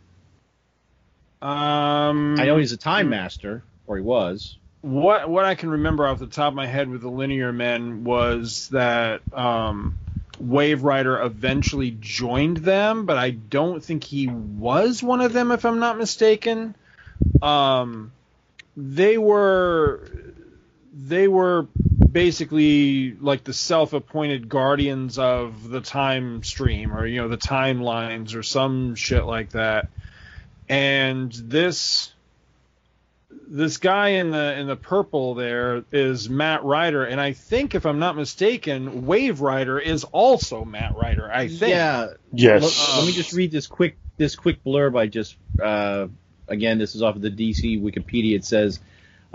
Um, 1.42 2.40
I 2.40 2.46
know 2.46 2.56
he's 2.56 2.72
a 2.72 2.78
time 2.78 3.10
master, 3.10 3.64
or 3.86 3.96
he 3.96 4.02
was. 4.02 4.56
what 4.82 5.28
what 5.28 5.44
I 5.44 5.54
can 5.54 5.70
remember 5.70 6.06
off 6.06 6.18
the 6.18 6.26
top 6.26 6.48
of 6.48 6.54
my 6.54 6.66
head 6.66 6.88
with 6.88 7.02
the 7.02 7.10
linear 7.10 7.52
men 7.52 8.04
was 8.04 8.68
that 8.70 9.22
um, 9.32 9.96
Waverider 10.42 11.24
eventually 11.24 11.96
joined 12.00 12.58
them, 12.58 13.06
but 13.06 13.18
I 13.18 13.30
don't 13.30 13.84
think 13.84 14.04
he 14.04 14.28
was 14.28 15.02
one 15.02 15.20
of 15.20 15.32
them, 15.32 15.50
if 15.52 15.64
I'm 15.64 15.80
not 15.80 15.98
mistaken. 15.98 16.74
Um, 17.42 18.12
they 18.76 19.18
were 19.18 20.08
they 20.92 21.28
were 21.28 21.66
basically 22.16 23.12
like 23.20 23.44
the 23.44 23.52
self-appointed 23.52 24.48
guardians 24.48 25.18
of 25.18 25.68
the 25.68 25.82
time 25.82 26.42
stream 26.42 26.90
or 26.96 27.06
you 27.06 27.20
know 27.20 27.28
the 27.28 27.36
timelines 27.36 28.34
or 28.34 28.42
some 28.42 28.94
shit 28.94 29.26
like 29.26 29.50
that 29.50 29.90
and 30.66 31.30
this 31.30 32.14
this 33.46 33.76
guy 33.76 34.08
in 34.08 34.30
the 34.30 34.58
in 34.58 34.66
the 34.66 34.76
purple 34.76 35.34
there 35.34 35.84
is 35.92 36.30
Matt 36.30 36.64
Ryder, 36.64 37.04
and 37.04 37.20
I 37.20 37.34
think 37.34 37.74
if 37.74 37.84
I'm 37.84 37.98
not 37.98 38.16
mistaken, 38.16 39.02
Waverider 39.02 39.80
is 39.80 40.04
also 40.04 40.64
Matt 40.64 40.96
Ryder. 40.96 41.30
I 41.30 41.48
think. 41.48 41.70
Yeah, 41.70 42.06
yes. 42.32 42.62
Let, 42.62 42.98
let 42.98 43.06
me 43.06 43.12
just 43.12 43.34
read 43.34 43.52
this 43.52 43.66
quick 43.66 43.98
this 44.16 44.36
quick 44.36 44.64
blurb. 44.64 44.98
I 44.98 45.06
just 45.06 45.36
uh, 45.62 46.08
again, 46.48 46.78
this 46.78 46.94
is 46.94 47.02
off 47.02 47.14
of 47.14 47.22
the 47.22 47.30
DC 47.30 47.80
Wikipedia. 47.80 48.36
It 48.36 48.44
says, 48.44 48.80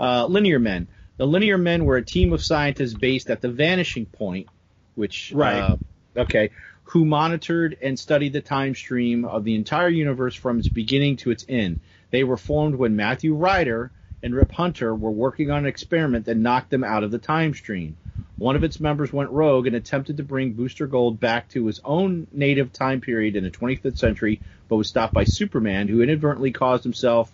uh, 0.00 0.26
"Linear 0.26 0.58
Men. 0.58 0.88
The 1.22 1.28
Linear 1.28 1.56
Men 1.56 1.84
were 1.84 1.98
a 1.98 2.04
team 2.04 2.32
of 2.32 2.42
scientists 2.42 2.94
based 2.94 3.30
at 3.30 3.40
the 3.40 3.48
Vanishing 3.48 4.06
Point, 4.06 4.48
which 4.96 5.30
Right. 5.32 5.60
uh, 5.60 5.76
okay, 6.16 6.50
who 6.82 7.04
monitored 7.04 7.78
and 7.80 7.96
studied 7.96 8.32
the 8.32 8.40
time 8.40 8.74
stream 8.74 9.24
of 9.24 9.44
the 9.44 9.54
entire 9.54 9.88
universe 9.88 10.34
from 10.34 10.58
its 10.58 10.68
beginning 10.68 11.14
to 11.18 11.30
its 11.30 11.46
end. 11.48 11.76
They 12.10 12.24
were 12.24 12.36
formed 12.36 12.74
when 12.74 12.96
Matthew 12.96 13.36
Ryder 13.36 13.92
and 14.20 14.34
Rip 14.34 14.50
Hunter 14.50 14.96
were 14.96 15.12
working 15.12 15.48
on 15.48 15.58
an 15.58 15.66
experiment 15.66 16.24
that 16.24 16.36
knocked 16.38 16.70
them 16.70 16.82
out 16.82 17.04
of 17.04 17.12
the 17.12 17.18
time 17.18 17.54
stream." 17.54 17.94
One 18.38 18.56
of 18.56 18.64
its 18.64 18.80
members 18.80 19.12
went 19.12 19.30
rogue 19.30 19.68
and 19.68 19.76
attempted 19.76 20.16
to 20.16 20.24
bring 20.24 20.54
Booster 20.54 20.88
Gold 20.88 21.20
back 21.20 21.48
to 21.50 21.66
his 21.66 21.80
own 21.84 22.26
native 22.32 22.72
time 22.72 23.00
period 23.00 23.36
in 23.36 23.44
the 23.44 23.50
25th 23.52 23.96
century, 23.96 24.40
but 24.68 24.74
was 24.74 24.88
stopped 24.88 25.14
by 25.14 25.22
Superman, 25.22 25.86
who 25.86 26.02
inadvertently 26.02 26.50
caused 26.50 26.82
himself 26.82 27.30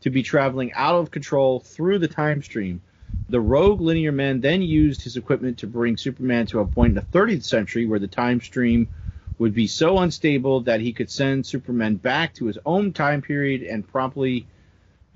to 0.00 0.08
be 0.08 0.22
traveling 0.22 0.72
out 0.72 0.94
of 0.94 1.10
control 1.10 1.60
through 1.60 1.98
the 1.98 2.08
time 2.08 2.42
stream. 2.42 2.80
The 3.28 3.40
rogue 3.40 3.80
linear 3.80 4.12
man 4.12 4.40
then 4.40 4.62
used 4.62 5.02
his 5.02 5.16
equipment 5.16 5.58
to 5.58 5.66
bring 5.66 5.96
Superman 5.96 6.46
to 6.46 6.60
a 6.60 6.66
point 6.66 6.90
in 6.90 6.94
the 6.94 7.18
30th 7.18 7.44
century 7.44 7.86
where 7.86 7.98
the 7.98 8.06
time 8.06 8.40
stream 8.40 8.88
would 9.38 9.54
be 9.54 9.66
so 9.66 9.98
unstable 9.98 10.60
that 10.62 10.80
he 10.80 10.92
could 10.92 11.10
send 11.10 11.44
Superman 11.44 11.96
back 11.96 12.34
to 12.34 12.46
his 12.46 12.58
own 12.64 12.92
time 12.92 13.22
period 13.22 13.62
and 13.62 13.86
promptly 13.86 14.46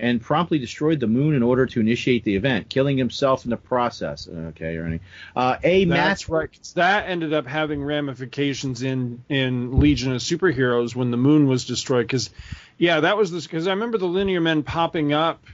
and 0.01 0.21
promptly 0.21 0.59
destroyed 0.59 0.99
the 0.99 1.07
moon 1.07 1.35
in 1.35 1.43
order 1.43 1.67
to 1.67 1.79
initiate 1.79 2.25
the 2.25 2.35
event, 2.35 2.69
killing 2.69 2.97
himself 2.97 3.45
in 3.45 3.51
the 3.51 3.57
process. 3.57 4.27
Okay, 4.29 4.79
Ernie. 4.79 5.01
Uh, 5.37 5.59
a 5.63 5.85
That's 5.85 6.27
match 6.27 6.29
right. 6.29 6.71
That 6.75 7.09
ended 7.09 7.35
up 7.35 7.47
having 7.47 7.85
ramifications 7.85 8.83
in 8.83 9.23
in 9.29 9.79
Legion 9.79 10.13
of 10.13 10.23
Superheroes 10.23 10.97
when 10.97 11.11
the 11.11 11.17
moon 11.17 11.47
was 11.47 11.67
destroyed. 11.67 12.07
Because, 12.07 12.31
yeah, 12.79 13.01
that 13.01 13.17
was 13.17 13.31
this. 13.31 13.47
Because 13.47 13.67
I 13.67 13.73
remember 13.73 13.99
the 13.99 14.07
Linear 14.07 14.41
Men 14.41 14.63
popping 14.63 15.13
up, 15.13 15.45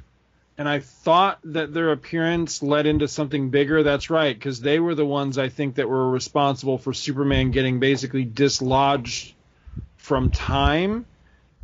and 0.59 0.69
I 0.69 0.81
thought 0.81 1.39
that 1.45 1.75
their 1.75 1.93
appearance 1.93 2.63
led 2.63 2.87
into 2.87 3.09
something 3.09 3.51
bigger. 3.51 3.83
That's 3.83 4.11
right, 4.11 4.35
because 4.35 4.61
they 4.61 4.81
were 4.81 4.95
the 4.95 5.05
ones 5.05 5.39
I 5.39 5.49
think 5.49 5.77
that 5.77 5.89
were 5.89 6.11
responsible 6.11 6.79
for 6.79 6.93
Superman 6.93 7.51
getting 7.51 7.81
basically 7.81 8.25
dislodged 8.25 9.35
from 9.97 10.31
time. 10.31 11.07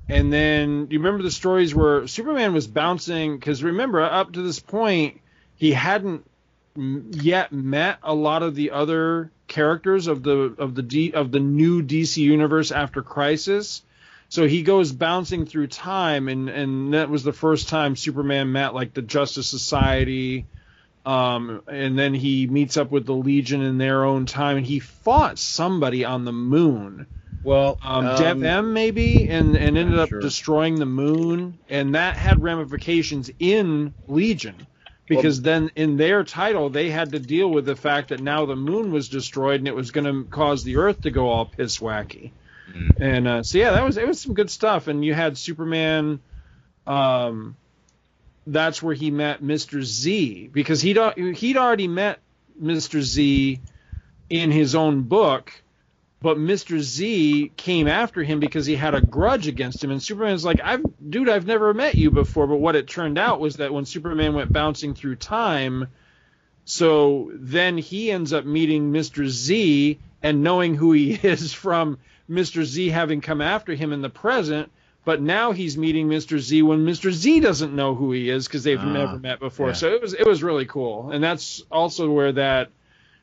And 0.09 0.32
then 0.32 0.88
you 0.90 0.99
remember 0.99 1.22
the 1.22 1.30
stories 1.30 1.74
where 1.74 2.07
Superman 2.07 2.53
was 2.53 2.66
bouncing 2.66 3.38
because 3.38 3.62
remember 3.62 4.03
up 4.03 4.32
to 4.32 4.43
this 4.43 4.59
point 4.59 5.20
he 5.57 5.72
hadn't 5.72 6.28
yet 6.76 7.53
met 7.53 7.99
a 8.03 8.14
lot 8.14 8.43
of 8.43 8.55
the 8.55 8.72
other 8.72 9.30
characters 9.47 10.07
of 10.07 10.22
the 10.22 10.55
of 10.59 10.74
the 10.74 10.82
D, 10.82 11.12
of 11.12 11.30
the 11.30 11.40
new 11.40 11.82
DC 11.82 12.16
universe 12.16 12.72
after 12.72 13.03
Crisis. 13.03 13.82
So 14.33 14.49
he 14.49 14.62
goes 14.62 14.93
bouncing 14.93 15.45
through 15.45 15.66
time, 15.66 16.28
and 16.28 16.49
and 16.49 16.95
that 16.95 17.11
was 17.11 17.22
the 17.22 17.35
first 17.35 17.68
time 17.68 17.97
Superman 17.97 18.51
met 18.51 18.74
like 18.74 18.95
the 18.95 19.03
Justice 19.03 19.47
Society, 19.47 20.47
um, 21.05 21.62
and 21.68 21.99
then 21.99 22.14
he 22.14 22.47
meets 22.47 22.78
up 22.78 22.91
with 22.91 23.05
the 23.05 23.14
Legion 23.14 23.61
in 23.61 23.76
their 23.76 24.05
own 24.05 24.24
time, 24.24 24.57
and 24.57 24.64
he 24.66 24.78
fought 24.78 25.39
somebody 25.39 26.07
on 26.07 26.24
the 26.24 26.33
moon 26.33 27.09
well, 27.43 27.76
um, 27.83 28.05
Dev 28.05 28.43
M 28.43 28.72
maybe, 28.72 29.28
and 29.28 29.55
and 29.57 29.76
ended 29.76 29.99
up 29.99 30.09
sure. 30.09 30.20
destroying 30.20 30.76
the 30.76 30.87
moon, 30.87 31.59
and 31.68 31.95
that 31.95 32.16
had 32.16 32.43
ramifications 32.43 33.30
in 33.39 33.95
Legion, 34.07 34.66
because 35.09 35.43
then 35.43 35.70
in 35.74 35.97
their 35.99 36.24
title 36.24 36.70
they 36.70 36.89
had 36.89 37.12
to 37.12 37.18
deal 37.18 37.51
with 37.51 37.66
the 37.66 37.76
fact 37.76 38.09
that 38.11 38.20
now 38.20 38.47
the 38.47 38.57
moon 38.57 38.93
was 38.93 39.11
destroyed 39.11 39.61
and 39.61 39.68
it 39.68 39.74
was 39.74 39.91
going 39.91 40.07
to 40.07 40.24
cause 40.30 40.64
the 40.64 40.76
Earth 40.76 41.03
to 41.03 41.11
go 41.11 41.28
all 41.28 41.47
piss 41.47 41.78
wacky, 41.80 42.33
Mm-hmm. 42.75 43.03
and 43.03 43.29
uh, 43.29 43.43
so 43.43 43.59
yeah, 43.59 43.73
that 43.73 43.85
was 43.85 43.97
it 43.97 44.07
was 44.07 44.20
some 44.20 44.35
good 44.35 44.51
stuff, 44.51 44.89
and 44.89 45.05
you 45.05 45.14
had 45.14 45.37
Superman, 45.37 46.20
um, 46.87 47.57
that's 48.47 48.83
where 48.83 48.95
he 48.95 49.11
met 49.11 49.43
Mister 49.43 49.83
Z 49.83 50.49
because 50.53 50.81
he'd 50.81 50.99
he'd 51.37 51.57
already 51.57 51.89
met 51.89 52.18
Mister 52.59 53.03
Z 53.03 53.61
in 54.31 54.51
his 54.51 54.75
own 54.75 55.03
book 55.03 55.53
but 56.23 56.39
Mr. 56.39 56.79
Z 56.79 57.51
came 57.57 57.89
after 57.89 58.23
him 58.23 58.39
because 58.39 58.64
he 58.64 58.77
had 58.77 58.95
a 58.95 59.01
grudge 59.01 59.49
against 59.49 59.83
him, 59.83 59.91
and 59.91 60.01
Superman's 60.01 60.45
like, 60.45 60.61
"I've, 60.62 60.85
dude, 61.11 61.29
I've 61.29 61.47
never 61.47 61.75
met 61.75 61.97
you 61.97 62.12
before." 62.12 62.47
But 62.47 62.59
what 62.59 62.77
it 62.77 62.87
turned 62.87 63.18
out 63.18 63.41
was 63.41 63.57
that 63.57 63.75
when 63.75 63.85
Superman 63.85 64.35
went 64.35 64.53
bouncing 64.53 64.95
through 64.95 65.16
time, 65.16 65.89
so 66.64 67.33
then 67.35 67.77
he 67.77 68.12
ends 68.12 68.33
up 68.33 68.45
meeting 68.45 68.93
Mr. 68.93 69.27
Z 69.27 69.99
and 70.23 70.45
knowing 70.45 70.77
who 70.77 70.93
he 70.93 71.12
is 71.23 71.53
from 71.53 71.99
Mr. 72.31 72.64
Z 72.64 72.89
having 72.91 73.20
come 73.20 73.41
after 73.41 73.75
him 73.75 73.93
in 73.93 74.03
the 74.03 74.11
present. 74.11 74.70
But 75.05 75.20
now 75.20 75.51
he's 75.51 75.77
meeting 75.77 76.09
Mr. 76.09 76.39
Z 76.39 76.62
when 76.62 76.87
Mr. 76.87 77.11
Z 77.11 77.41
doesn't 77.41 77.75
know 77.75 77.97
who 77.97 78.12
he 78.12 78.31
is 78.31 78.47
because 78.47 78.62
they've 78.62 78.79
Ah, 78.79 78.93
never 78.93 79.18
met 79.18 79.41
before. 79.41 79.68
yeah. 79.68 79.73
So 79.73 79.89
it 79.93 80.01
was 80.01 80.14
it 80.14 80.25
was 80.27 80.45
really 80.45 80.64
cool, 80.66 81.11
and 81.11 81.23
that's 81.25 81.62
also 81.73 82.09
where 82.11 82.31
that 82.33 82.70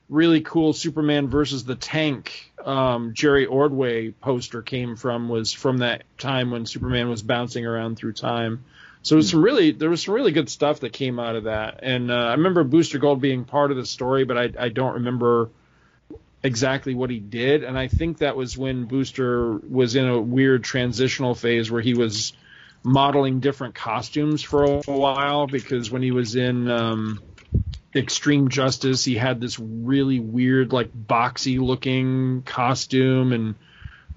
really 0.10 0.42
cool 0.42 0.74
Superman 0.74 1.30
versus 1.30 1.64
the 1.64 1.76
Tank 1.76 2.52
um, 2.66 3.14
Jerry 3.14 3.46
Ordway 3.46 4.12
poster 4.12 4.62
came 4.62 4.98
from 4.98 5.30
was 5.30 5.54
from 5.54 5.78
that 5.78 6.04
time 6.18 6.52
when 6.52 6.66
Superman 6.66 7.08
was 7.10 7.22
bouncing 7.22 7.66
around 7.66 7.96
through 7.96 8.14
time. 8.14 8.66
So 9.02 9.16
it 9.16 9.18
was 9.18 9.30
some 9.30 9.42
really 9.42 9.72
there 9.72 9.90
was 9.90 10.04
some 10.04 10.16
really 10.16 10.34
good 10.34 10.50
stuff 10.50 10.82
that 10.82 10.92
came 10.92 11.18
out 11.18 11.38
of 11.38 11.46
that, 11.46 11.80
and 11.84 12.12
uh, 12.12 12.16
I 12.16 12.32
remember 12.34 12.66
Booster 12.66 12.98
Gold 13.00 13.22
being 13.22 13.46
part 13.46 13.72
of 13.72 13.78
the 13.78 13.86
story, 13.86 14.26
but 14.26 14.38
I, 14.38 14.50
I 14.66 14.68
don't 14.68 14.96
remember 14.96 15.50
exactly 16.44 16.96
what 16.96 17.10
he 17.10 17.20
did, 17.20 17.64
and 17.64 17.78
I 17.78 17.88
think 17.88 18.20
that 18.20 18.36
was 18.36 18.58
when 18.58 18.86
Booster 18.86 19.58
was 19.58 19.96
in 19.96 20.08
a 20.08 20.20
weird 20.20 20.64
transitional 20.64 21.36
phase 21.36 21.70
where 21.70 21.82
he 21.82 21.94
was 21.94 22.34
modeling 22.84 23.40
different 23.40 23.76
costumes 23.76 24.42
for 24.42 24.64
a 24.64 24.82
while 24.86 25.48
because 25.48 25.92
when 25.92 26.02
he 26.02 26.12
was 26.12 26.36
in 26.36 26.70
um, 26.70 27.22
Extreme 27.94 28.50
Justice, 28.50 29.04
he 29.04 29.16
had 29.16 29.42
this 29.42 29.60
really 29.60 30.20
weird, 30.20 30.72
like 30.72 30.92
boxy 30.94 31.60
looking 31.60 32.44
costume, 32.44 33.34
and 33.34 33.56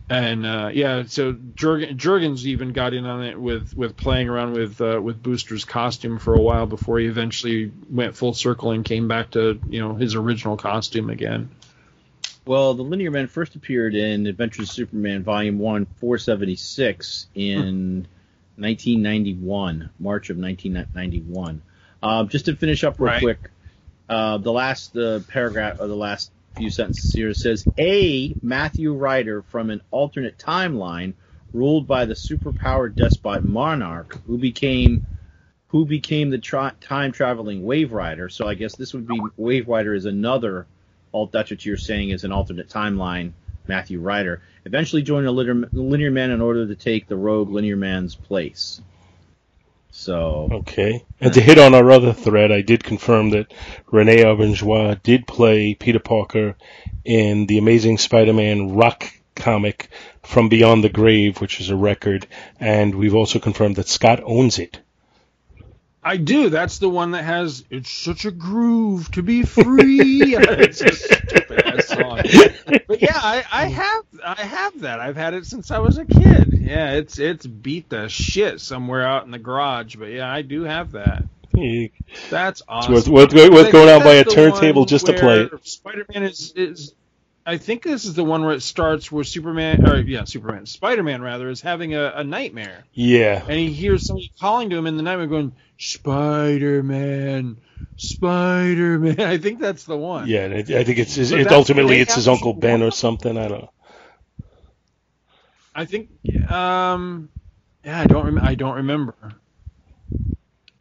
and 0.09 0.45
uh, 0.45 0.71
yeah, 0.73 1.05
so 1.07 1.33
Jurgen, 1.55 1.97
Jurgens 1.97 2.45
even 2.45 2.73
got 2.73 2.93
in 2.93 3.07
on 3.07 3.25
it 3.25 3.41
with 3.41 3.75
with 3.75 3.97
playing 3.97 4.29
around 4.29 4.53
with 4.53 4.81
uh, 4.81 5.01
with 5.03 5.23
Booster's 5.23 5.65
costume 5.65 6.19
for 6.19 6.35
a 6.35 6.41
while 6.41 6.67
before 6.67 6.99
he 6.99 7.07
eventually 7.07 7.73
went 7.91 8.15
full 8.15 8.35
circle 8.35 8.73
and 8.73 8.85
came 8.85 9.09
back 9.09 9.31
to 9.33 9.59
you 9.69 9.81
know 9.81 9.95
his 9.95 10.15
original 10.15 10.57
costume 10.57 11.11
again. 11.11 11.51
Well, 12.45 12.75
the 12.75 12.83
Linear 12.83 13.11
Men 13.11 13.29
first 13.29 13.55
appeared 13.55 13.95
in 13.95 14.27
Adventures 14.27 14.69
of 14.71 14.75
Superman 14.75 15.23
Volume 15.23 15.59
1, 15.59 15.87
476 16.01 17.29
in 17.35 18.07
1991, 18.57 19.91
March 20.01 20.31
of 20.31 20.39
1991. 20.39 21.63
Um, 22.03 22.29
just 22.29 22.47
to 22.47 22.57
finish 22.57 22.83
up 22.83 22.99
real 22.99 23.13
Right. 23.13 23.21
quick, 23.23 23.51
uh, 24.09 24.39
the 24.39 24.53
last 24.53 24.97
uh, 24.97 25.21
paragraph 25.29 25.77
or 25.79 25.87
the 25.87 25.97
last 25.97 26.33
few 26.55 26.69
sentences 26.69 27.13
here 27.13 27.33
says 27.33 27.65
a 27.79 28.37
Matthew 28.43 28.93
Ryder 28.93 29.43
from 29.43 29.71
an 29.71 29.81
alternate 29.93 30.37
timeline 30.37 31.15
ruled 31.53 31.87
by 31.87 32.07
the 32.07 32.15
superpowered 32.15 32.97
despot 32.97 33.45
Monarch, 33.45 34.19
who 34.27 34.37
became 34.37 35.05
who 35.69 35.87
became 35.87 36.29
the 36.29 36.39
tri- 36.39 36.73
time 36.81 37.13
traveling 37.13 37.63
Waverider. 37.63 38.31
So 38.31 38.47
I 38.47 38.55
guess 38.55 38.75
this 38.77 38.93
would 38.93 39.07
be 39.07 39.19
Waverider 39.39 39.97
is 39.97 40.07
another. 40.07 40.67
Alt, 41.13 41.33
that's 41.33 41.51
what 41.51 41.65
you're 41.65 41.77
saying 41.77 42.11
is 42.11 42.25
an 42.25 42.33
alternate 42.33 42.69
timeline. 42.69 43.33
Matthew 43.69 44.01
Ryder 44.01 44.43
eventually 44.65 45.03
joined 45.03 45.27
the 45.27 45.31
linear, 45.31 45.69
linear 45.73 46.11
Man 46.11 46.31
in 46.31 46.41
order 46.41 46.67
to 46.67 46.75
take 46.75 47.07
the 47.07 47.17
rogue 47.17 47.51
Linear 47.51 47.77
Man's 47.77 48.15
place. 48.15 48.81
So 49.91 50.49
Okay. 50.51 51.05
And 51.21 51.31
uh, 51.31 51.35
to 51.35 51.41
hit 51.41 51.59
on 51.59 51.75
our 51.75 51.91
other 51.91 52.13
thread, 52.13 52.51
I 52.51 52.63
did 52.63 52.83
confirm 52.83 53.31
that 53.31 53.53
Rene 53.91 54.25
Auberjonois 54.25 55.03
did 55.03 55.27
play 55.27 55.75
Peter 55.75 55.99
Parker 55.99 56.57
in 57.05 57.47
the 57.47 57.59
Amazing 57.59 57.99
Spider-Man 57.99 58.75
rock 58.75 59.05
comic 59.37 59.89
From 60.23 60.49
Beyond 60.49 60.83
the 60.83 60.89
Grave, 60.89 61.41
which 61.41 61.61
is 61.61 61.69
a 61.71 61.77
record, 61.77 62.27
and 62.59 62.95
we've 62.95 63.15
also 63.15 63.39
confirmed 63.39 63.77
that 63.77 63.89
Scott 63.89 64.23
owns 64.25 64.59
it. 64.59 64.81
I 66.05 66.17
do. 66.17 66.49
That's 66.49 66.79
the 66.79 66.89
one 66.89 67.13
that 67.13 67.23
has 67.23 67.65
"It's 67.71 67.91
such 67.91 68.25
a 68.25 68.33
groove 68.33 69.11
to 69.13 69.23
be 69.23 69.45
free." 69.45 70.35
it's 70.37 70.81
a 70.81 70.93
stupid 70.93 71.63
ass 71.65 71.89
song. 71.89 72.21
But 72.89 73.01
yeah, 73.01 73.15
I, 73.15 73.45
I 73.53 73.67
have 73.67 74.05
I 74.25 74.43
have 74.43 74.81
that. 74.81 75.01
I've 75.01 75.17
had 75.17 75.35
it 75.35 75.47
since 75.47 75.71
I 75.71 75.79
was 75.79 75.99
a 75.99 76.05
kid. 76.05 76.59
Yeah, 76.61 76.93
it's 76.95 77.19
it's 77.19 77.47
beat 77.47 77.89
the 77.89 78.09
shit 78.09 78.61
somewhere 78.61 79.07
out 79.07 79.25
in 79.25 79.31
the 79.31 79.39
garage. 79.39 79.95
But 79.95 80.07
yeah, 80.07 80.31
I 80.31 80.43
do 80.43 80.63
have 80.63 80.93
that. 80.93 81.25
That's 82.31 82.63
awesome. 82.67 82.95
worth 83.53 83.71
going 83.71 83.89
on 83.89 84.03
by 84.03 84.15
a 84.15 84.25
turntable 84.25 84.87
just 84.87 85.07
to 85.07 85.13
play 85.13 85.43
it. 85.43 85.53
where 85.53 85.61
Spider-Man 85.63 86.25
is 86.25 86.53
is. 86.57 86.95
I 87.45 87.57
think 87.59 87.83
this 87.83 88.05
is 88.05 88.15
the 88.15 88.23
one 88.23 88.45
where 88.45 88.55
it 88.55 88.63
starts 88.63 89.11
where 89.11 89.25
Superman, 89.25 89.85
or 89.85 89.97
yeah, 89.99 90.25
Superman, 90.25 90.67
Spider-Man 90.67 91.23
rather, 91.23 91.49
is 91.49 91.61
having 91.61 91.95
a, 91.95 92.13
a 92.17 92.25
nightmare, 92.25 92.85
Yeah. 92.93 93.43
and 93.43 93.59
he 93.59 93.73
hears 93.73 94.07
somebody 94.07 94.31
calling 94.41 94.71
to 94.71 94.77
him 94.77 94.87
in 94.87 94.97
the 94.97 95.03
nightmare, 95.03 95.27
going 95.27 95.53
Spider-Man, 95.79 97.57
Spider-Man. 97.97 99.21
I 99.21 99.39
think 99.39 99.59
that's 99.59 99.85
the 99.85 99.97
one. 99.97 100.29
Yeah, 100.29 100.45
and 100.45 100.55
I 100.55 100.63
think 100.63 100.99
it's, 100.99 101.19
it's 101.19 101.51
ultimately 101.51 102.01
it's 102.01 102.15
his 102.15 102.29
Uncle 102.29 102.55
Ben 102.55 102.83
or 102.83 102.93
something. 102.93 103.37
I 103.37 103.49
don't 103.49 103.63
know. 103.63 103.73
I 105.75 105.85
think, 105.87 106.11
um, 106.51 107.29
yeah, 107.85 108.01
I 108.01 108.05
don't, 108.07 108.25
rem- 108.27 108.39
I 108.39 108.55
don't 108.55 108.77
remember. 108.77 109.15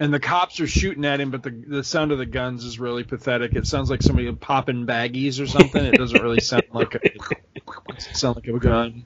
And 0.02 0.12
the 0.12 0.20
cops 0.20 0.60
are 0.60 0.66
shooting 0.66 1.06
at 1.06 1.22
him, 1.22 1.30
but 1.30 1.43
the 1.43 1.52
the 1.52 1.84
sound 1.84 2.12
of 2.12 2.18
the 2.18 2.26
guns 2.26 2.66
is 2.66 2.80
really 2.80 3.04
pathetic. 3.04 3.54
It 3.56 3.68
sounds 3.68 3.88
like 3.88 4.02
somebody 4.02 4.32
popping 4.32 4.88
baggies 4.88 5.39
or 5.39 5.45
something. 5.45 5.86
It 5.86 5.95
doesn't 5.95 6.20
really 6.20 6.39
sound 6.39 6.64
like 6.74 6.95
a 6.95 8.02
sound 8.16 8.38
like 8.38 8.47
a 8.47 8.58
gun. 8.58 9.06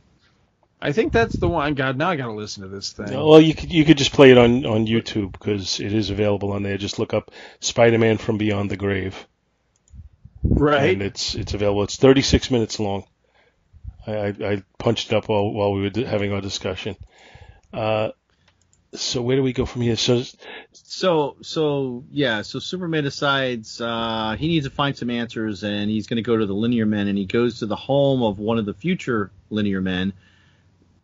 I 0.82 0.94
think 0.94 1.12
that's 1.12 1.36
the 1.36 1.50
one. 1.50 1.74
God, 1.74 1.98
now 1.98 2.12
I 2.12 2.16
got 2.16 2.28
to 2.28 2.32
listen 2.32 2.64
to 2.64 2.70
this 2.70 2.94
thing. 2.94 3.08
Well, 3.12 3.42
you 3.42 3.54
could 3.54 3.74
you 3.74 3.84
could 3.84 3.98
just 3.98 4.14
play 4.14 4.32
it 4.32 4.38
on 4.38 4.66
on 4.66 4.88
YouTube 4.88 5.34
because 5.34 5.82
it 5.82 5.92
is 5.92 6.12
available 6.12 6.54
on 6.54 6.64
there. 6.64 6.78
Just 6.78 6.98
look 6.98 7.14
up 7.14 7.30
Spider-Man 7.60 8.18
from 8.18 8.38
Beyond 8.38 8.72
the 8.72 8.78
Grave, 8.78 9.28
right? 10.46 10.94
and 10.94 11.02
it's 11.02 11.36
it's 11.36 11.54
available. 11.54 11.84
It's 11.84 11.98
36 11.98 12.52
minutes 12.52 12.80
long. 12.80 13.04
I, 14.08 14.12
I, 14.14 14.28
I 14.28 14.64
punched 14.80 15.12
it 15.12 15.16
up 15.18 15.28
while 15.28 15.52
while 15.52 15.74
we 15.74 15.82
were 15.82 16.08
having 16.08 16.32
our 16.32 16.40
discussion. 16.40 16.96
Uh, 17.74 18.12
so 18.96 19.22
where 19.22 19.36
do 19.36 19.44
we 19.44 19.54
go 19.54 19.66
from 19.66 19.82
here? 19.82 19.96
So 19.96 20.24
So, 20.74 21.36
so 21.42 22.04
yeah, 22.12 22.42
so 22.42 22.60
Superman 22.60 23.04
decides 23.04 23.80
uh, 23.82 24.36
he 24.40 24.48
needs 24.48 24.66
to 24.66 24.72
find 24.72 24.98
some 24.98 25.10
answers, 25.10 25.64
and 25.64 25.90
he's 25.90 26.08
going 26.08 26.18
to 26.18 26.24
go 26.24 26.38
to 26.38 26.46
the 26.46 26.54
Linear 26.54 26.86
Men, 26.86 27.08
and 27.08 27.18
he 27.18 27.26
goes 27.26 27.60
to 27.60 27.66
the 27.66 27.76
home 27.76 28.24
of 28.24 28.40
one 28.40 28.58
of 28.58 28.66
the 28.66 28.74
future 28.74 29.32
Linear 29.50 29.82
Men, 29.82 30.14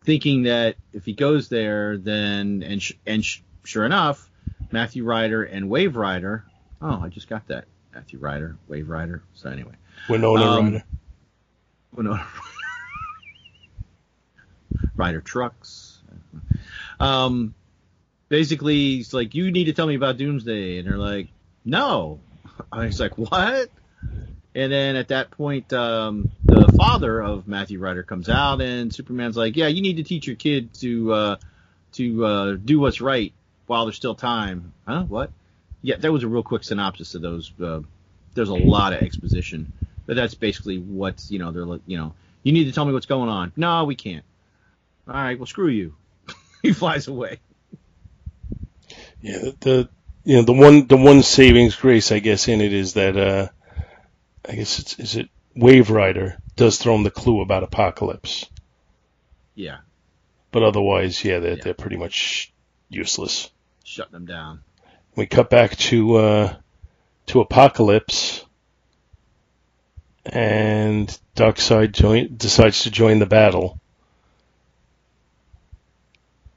thinking 0.04 0.44
that 0.44 0.76
if 0.92 1.04
he 1.04 1.12
goes 1.12 1.48
there, 1.48 1.96
then 1.96 2.62
and 2.62 2.82
sh- 2.82 2.92
and 3.06 3.24
sh- 3.24 3.40
sure 3.64 3.84
enough, 3.84 4.28
Matthew 4.70 5.04
Ryder 5.04 5.44
and 5.44 5.70
Waverider. 5.70 6.42
Oh, 6.80 7.00
I 7.02 7.08
just 7.08 7.28
got 7.28 7.46
that 7.48 7.66
Matthew 7.94 8.18
Ryder, 8.18 8.56
Waverider. 8.68 9.20
So 9.34 9.50
anyway, 9.50 9.74
Winona 10.08 10.44
Um, 10.44 10.64
Ryder. 10.64 10.84
no. 11.98 12.18
Ryder 14.96 15.20
trucks. 15.20 16.00
Um, 17.00 17.54
basically, 18.32 18.96
he's 18.96 19.12
like, 19.12 19.34
"You 19.34 19.52
need 19.52 19.64
to 19.64 19.74
tell 19.74 19.86
me 19.86 19.94
about 19.94 20.16
Doomsday," 20.16 20.78
and 20.78 20.88
they're 20.88 20.96
like, 20.96 21.28
"No." 21.66 22.18
I 22.72 22.86
was 22.86 22.98
like, 22.98 23.18
"What?" 23.18 23.68
And 24.54 24.72
then 24.72 24.96
at 24.96 25.08
that 25.08 25.30
point, 25.30 25.70
um, 25.74 26.30
the 26.46 26.72
father 26.72 27.22
of 27.22 27.46
Matthew 27.46 27.78
Ryder 27.78 28.02
comes 28.02 28.30
out, 28.30 28.62
and 28.62 28.92
Superman's 28.92 29.36
like, 29.36 29.54
"Yeah, 29.54 29.66
you 29.66 29.82
need 29.82 29.98
to 29.98 30.02
teach 30.02 30.26
your 30.26 30.36
kid 30.36 30.72
to 30.80 31.12
uh, 31.12 31.36
to 31.92 32.24
uh, 32.24 32.52
do 32.54 32.80
what's 32.80 33.02
right 33.02 33.34
while 33.66 33.84
there's 33.84 33.96
still 33.96 34.14
time." 34.14 34.72
Huh? 34.88 35.02
What? 35.02 35.30
Yeah, 35.82 35.96
that 35.96 36.10
was 36.10 36.22
a 36.22 36.28
real 36.28 36.42
quick 36.42 36.64
synopsis 36.64 37.14
of 37.14 37.20
those. 37.20 37.52
Uh, 37.62 37.80
there's 38.32 38.48
a 38.48 38.54
lot 38.54 38.94
of 38.94 39.02
exposition, 39.02 39.70
but 40.06 40.16
that's 40.16 40.34
basically 40.34 40.78
what's 40.78 41.30
you 41.30 41.38
know 41.38 41.52
they're 41.52 41.66
like 41.66 41.82
you 41.86 41.98
know 41.98 42.14
you 42.44 42.52
need 42.52 42.64
to 42.64 42.72
tell 42.72 42.86
me 42.86 42.94
what's 42.94 43.04
going 43.04 43.28
on. 43.28 43.52
No, 43.56 43.84
we 43.84 43.94
can't. 43.94 44.24
All 45.06 45.14
right, 45.14 45.38
well 45.38 45.44
screw 45.44 45.68
you. 45.68 45.94
he 46.62 46.72
flies 46.72 47.08
away. 47.08 47.40
Yeah, 49.22 49.38
the, 49.38 49.56
the 49.60 49.88
you 50.24 50.36
know 50.36 50.42
the 50.42 50.52
one 50.52 50.86
the 50.86 50.96
one 50.96 51.22
savings 51.22 51.74
grace 51.76 52.12
I 52.12 52.18
guess 52.18 52.48
in 52.48 52.60
it 52.60 52.72
is 52.72 52.94
that 52.94 53.16
uh, 53.16 53.48
I 54.48 54.54
guess 54.56 54.78
it's 54.80 54.98
is 54.98 55.16
it 55.16 55.28
Waverider 55.56 56.36
does 56.56 56.78
throw 56.78 56.94
him 56.94 57.02
the 57.04 57.10
clue 57.10 57.40
about 57.40 57.68
Apokolips, 57.70 58.48
Yeah, 59.54 59.78
but 60.50 60.62
otherwise, 60.62 61.24
yeah, 61.24 61.38
they're 61.38 61.56
Yeah. 61.56 61.62
they're 61.62 61.74
pretty 61.74 61.96
much 61.96 62.52
useless. 62.88 63.50
Shut 63.84 64.10
them 64.10 64.26
down. 64.26 64.62
We 65.14 65.26
cut 65.26 65.50
back 65.50 65.76
to 65.76 66.16
uh, 66.16 66.56
to 67.26 67.44
Apokolips, 67.44 68.44
and 70.24 71.16
Darkseid 71.36 71.92
join, 71.92 72.34
decides 72.36 72.82
to 72.84 72.90
join 72.90 73.18
the 73.18 73.26
battle. 73.26 73.78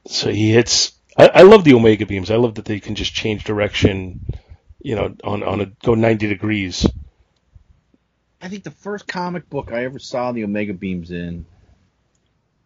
So 0.06 0.30
he 0.30 0.52
hits. 0.52 0.92
I, 1.16 1.28
I 1.28 1.42
love 1.42 1.64
the 1.64 1.74
Omega 1.74 2.06
beams. 2.06 2.30
I 2.30 2.36
love 2.36 2.56
that 2.56 2.64
they 2.64 2.80
can 2.80 2.94
just 2.94 3.14
change 3.14 3.44
direction. 3.44 4.24
You 4.80 4.94
know, 4.94 5.16
on 5.24 5.42
on 5.42 5.60
a 5.60 5.66
go 5.66 5.94
ninety 5.94 6.28
degrees. 6.28 6.86
I 8.40 8.48
think 8.48 8.64
the 8.64 8.70
first 8.70 9.08
comic 9.08 9.48
book 9.48 9.72
I 9.72 9.84
ever 9.84 9.98
saw 9.98 10.32
the 10.32 10.44
Omega 10.44 10.74
Beams 10.74 11.10
in, 11.10 11.46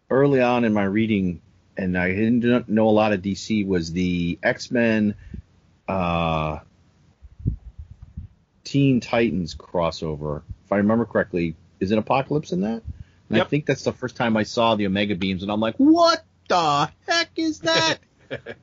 early 0.09 0.41
on 0.41 0.65
in 0.65 0.73
my 0.73 0.83
reading, 0.83 1.41
and 1.77 1.97
I 1.97 2.09
didn't 2.09 2.69
know 2.69 2.89
a 2.89 2.91
lot 2.91 3.13
of 3.13 3.21
DC, 3.21 3.65
was 3.65 3.91
the 3.91 4.37
X 4.43 4.69
Men, 4.69 5.15
uh, 5.87 6.59
Teen 8.63 8.99
Titans 8.99 9.55
crossover. 9.55 10.43
If 10.65 10.71
I 10.71 10.77
remember 10.77 11.05
correctly, 11.05 11.55
is 11.79 11.91
it 11.91 11.97
Apokolips 11.97 12.51
in 12.51 12.61
that? 12.61 12.83
And 13.29 13.41
I 13.41 13.45
think 13.45 13.65
that's 13.65 13.83
the 13.83 13.93
first 13.93 14.17
time 14.17 14.35
I 14.35 14.43
saw 14.43 14.75
the 14.75 14.85
Omega 14.85 15.15
Beams, 15.15 15.41
and 15.41 15.51
I'm 15.51 15.61
like, 15.61 15.77
what 15.77 16.23
the 16.49 16.91
heck 17.07 17.29
is 17.37 17.59
that? 17.61 17.99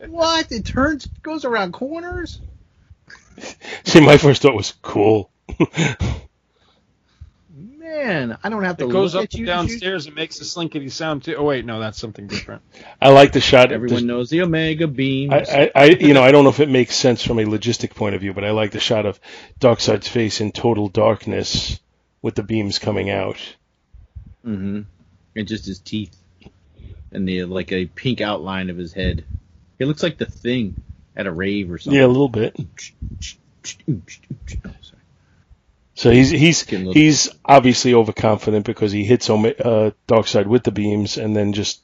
what? 0.06 0.50
It 0.52 0.64
turns, 0.64 1.06
goes 1.22 1.44
around 1.44 1.72
corners? 1.72 2.40
See, 3.84 4.00
my 4.00 4.16
first 4.16 4.42
thought 4.42 4.54
was 4.54 4.74
cool. 4.82 5.30
Man, 7.88 8.36
I 8.44 8.50
don't 8.50 8.64
have 8.64 8.76
to 8.78 8.84
It 8.84 8.90
goes 8.90 9.14
look 9.14 9.22
up 9.22 9.28
at 9.28 9.34
and 9.34 9.46
to 9.46 9.46
downstairs 9.46 10.06
and 10.06 10.14
makes 10.14 10.40
a 10.40 10.44
slinkety 10.44 10.90
sound 10.90 11.24
too. 11.24 11.36
Oh 11.36 11.44
wait, 11.44 11.64
no, 11.64 11.80
that's 11.80 11.98
something 11.98 12.26
different. 12.26 12.62
I 13.00 13.08
like 13.08 13.32
the 13.32 13.40
shot. 13.40 13.72
Everyone 13.72 14.02
the- 14.02 14.06
knows 14.06 14.28
the 14.28 14.42
Omega 14.42 14.86
Beam. 14.86 15.32
I, 15.32 15.44
I, 15.48 15.70
I, 15.74 15.84
you 15.86 16.12
know, 16.12 16.22
I 16.22 16.30
don't 16.30 16.44
know 16.44 16.50
if 16.50 16.60
it 16.60 16.68
makes 16.68 16.94
sense 16.94 17.24
from 17.24 17.38
a 17.38 17.44
logistic 17.44 17.94
point 17.94 18.14
of 18.14 18.20
view, 18.20 18.34
but 18.34 18.44
I 18.44 18.50
like 18.50 18.72
the 18.72 18.80
shot 18.80 19.06
of 19.06 19.18
Darkseid's 19.58 20.06
face 20.06 20.40
in 20.40 20.52
total 20.52 20.88
darkness 20.88 21.80
with 22.20 22.34
the 22.34 22.42
beams 22.42 22.78
coming 22.78 23.10
out. 23.10 23.38
Mm 24.44 24.58
hmm 24.58 24.80
And 25.34 25.48
just 25.48 25.64
his 25.66 25.78
teeth. 25.78 26.14
And 27.10 27.26
the 27.26 27.44
like 27.44 27.72
a 27.72 27.86
pink 27.86 28.20
outline 28.20 28.68
of 28.68 28.76
his 28.76 28.92
head. 28.92 29.24
He 29.78 29.84
looks 29.84 30.02
like 30.02 30.18
the 30.18 30.26
thing 30.26 30.80
at 31.16 31.26
a 31.26 31.32
rave 31.32 31.70
or 31.70 31.78
something. 31.78 31.98
Yeah, 31.98 32.06
a 32.06 32.08
little 32.08 32.28
bit. 32.28 32.56
Oh. 33.88 34.00
So 35.94 36.10
he's 36.12 36.30
he's 36.30 36.62
Getting 36.62 36.86
a 36.86 36.88
little- 36.88 37.02
he's 37.02 37.28
obviously 37.44 37.92
overconfident 37.94 38.64
because 38.64 38.92
he 38.92 39.04
hits 39.04 39.28
Ome- 39.30 39.46
uh, 39.46 39.90
Darkseid 40.06 40.46
with 40.46 40.62
the 40.62 40.70
beams 40.70 41.16
and 41.18 41.34
then 41.36 41.52
just 41.52 41.80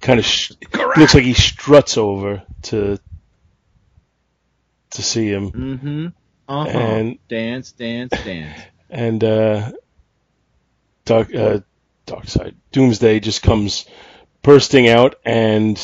kind 0.00 0.20
of 0.20 0.24
sh- 0.26 0.52
looks 0.96 1.14
like 1.14 1.24
he 1.24 1.34
struts 1.34 1.96
over 1.98 2.42
to 2.62 2.98
to 4.90 5.02
see 5.02 5.26
him. 5.28 5.50
Mm-hmm. 5.50 6.06
Uh-huh. 6.48 6.68
And- 6.78 7.18
dance, 7.28 7.72
dance, 7.72 8.12
dance. 8.24 8.60
And 8.90 9.24
uh, 9.24 9.72
Dark, 11.04 11.34
uh, 11.34 11.60
Darkseid, 12.06 12.54
Doomsday 12.72 13.20
just 13.20 13.42
comes 13.42 13.86
bursting 14.42 14.88
out 14.88 15.14
and 15.24 15.76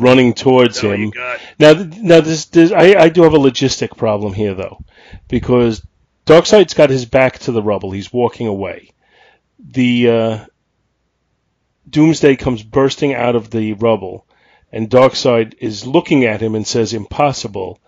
running 0.00 0.34
towards 0.34 0.80
That's 0.80 0.94
him. 0.94 1.12
Now, 1.58 1.72
now 1.74 2.20
this, 2.20 2.46
this 2.46 2.72
I, 2.72 2.94
I 2.94 3.08
do 3.08 3.22
have 3.22 3.34
a 3.34 3.38
logistic 3.38 3.96
problem 3.96 4.32
here 4.32 4.54
though, 4.54 4.84
because 5.28 5.84
Darkseid's 6.26 6.74
got 6.74 6.90
his 6.90 7.04
back 7.04 7.38
to 7.40 7.52
the 7.52 7.62
rubble. 7.62 7.90
He's 7.90 8.12
walking 8.12 8.46
away. 8.46 8.90
The 9.58 10.08
uh, 10.08 10.44
Doomsday 11.88 12.36
comes 12.36 12.62
bursting 12.62 13.14
out 13.14 13.36
of 13.36 13.50
the 13.50 13.74
rubble, 13.74 14.26
and 14.70 14.88
Darkseid 14.88 15.54
is 15.58 15.86
looking 15.86 16.24
at 16.24 16.40
him 16.40 16.54
and 16.54 16.66
says, 16.66 16.94
"Impossible." 16.94 17.78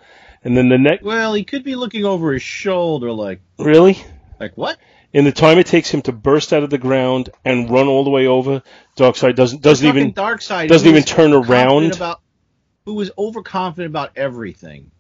And 0.43 0.57
then 0.57 0.69
the 0.69 0.79
next, 0.79 1.03
Well, 1.03 1.33
he 1.33 1.45
could 1.45 1.65
be 1.65 1.75
looking 1.75 2.05
over 2.05 2.35
his 2.35 2.43
shoulder, 2.43 3.11
like, 3.11 3.41
really, 3.59 3.97
like 4.39 4.53
what? 4.57 4.79
In 5.15 5.25
the 5.25 5.33
time 5.33 5.59
it 5.59 5.67
takes 5.69 5.91
him 5.91 6.03
to 6.03 6.13
burst 6.13 6.53
out 6.53 6.65
of 6.65 6.71
the 6.71 6.79
ground 6.79 7.31
and 7.45 7.71
run 7.71 7.87
all 7.87 8.03
the 8.03 8.11
way 8.11 8.27
over, 8.27 8.63
Darkseid 8.97 9.37
doesn't 9.37 9.63
doesn't 9.63 9.87
even 9.87 10.13
Darkseid 10.13 10.67
doesn't 10.67 10.89
even 10.89 11.05
turn 11.05 11.33
around. 11.33 11.95
About, 11.95 12.21
who 12.85 12.95
was 12.95 13.13
overconfident 13.17 13.91
about 13.91 14.11
everything. 14.17 14.91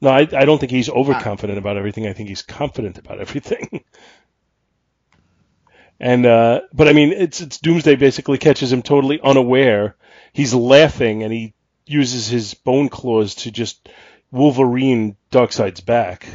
No, 0.00 0.10
I, 0.10 0.20
I 0.32 0.44
don't 0.44 0.58
think 0.58 0.72
he's 0.72 0.90
overconfident 0.90 1.56
about 1.58 1.76
everything. 1.76 2.08
I 2.08 2.12
think 2.12 2.28
he's 2.28 2.42
confident 2.42 2.98
about 2.98 3.20
everything. 3.20 3.84
and 6.00 6.26
uh, 6.26 6.62
but 6.72 6.88
I 6.88 6.94
mean, 6.94 7.12
it's 7.12 7.40
it's 7.40 7.58
Doomsday 7.58 7.94
basically 7.94 8.38
catches 8.38 8.72
him 8.72 8.82
totally 8.82 9.20
unaware. 9.22 9.94
He's 10.32 10.52
laughing 10.52 11.22
and 11.22 11.32
he 11.32 11.54
uses 11.86 12.26
his 12.26 12.54
bone 12.54 12.88
claws 12.88 13.36
to 13.36 13.52
just 13.52 13.88
Wolverine 14.32 15.16
Darkseid's 15.30 15.80
back, 15.80 16.26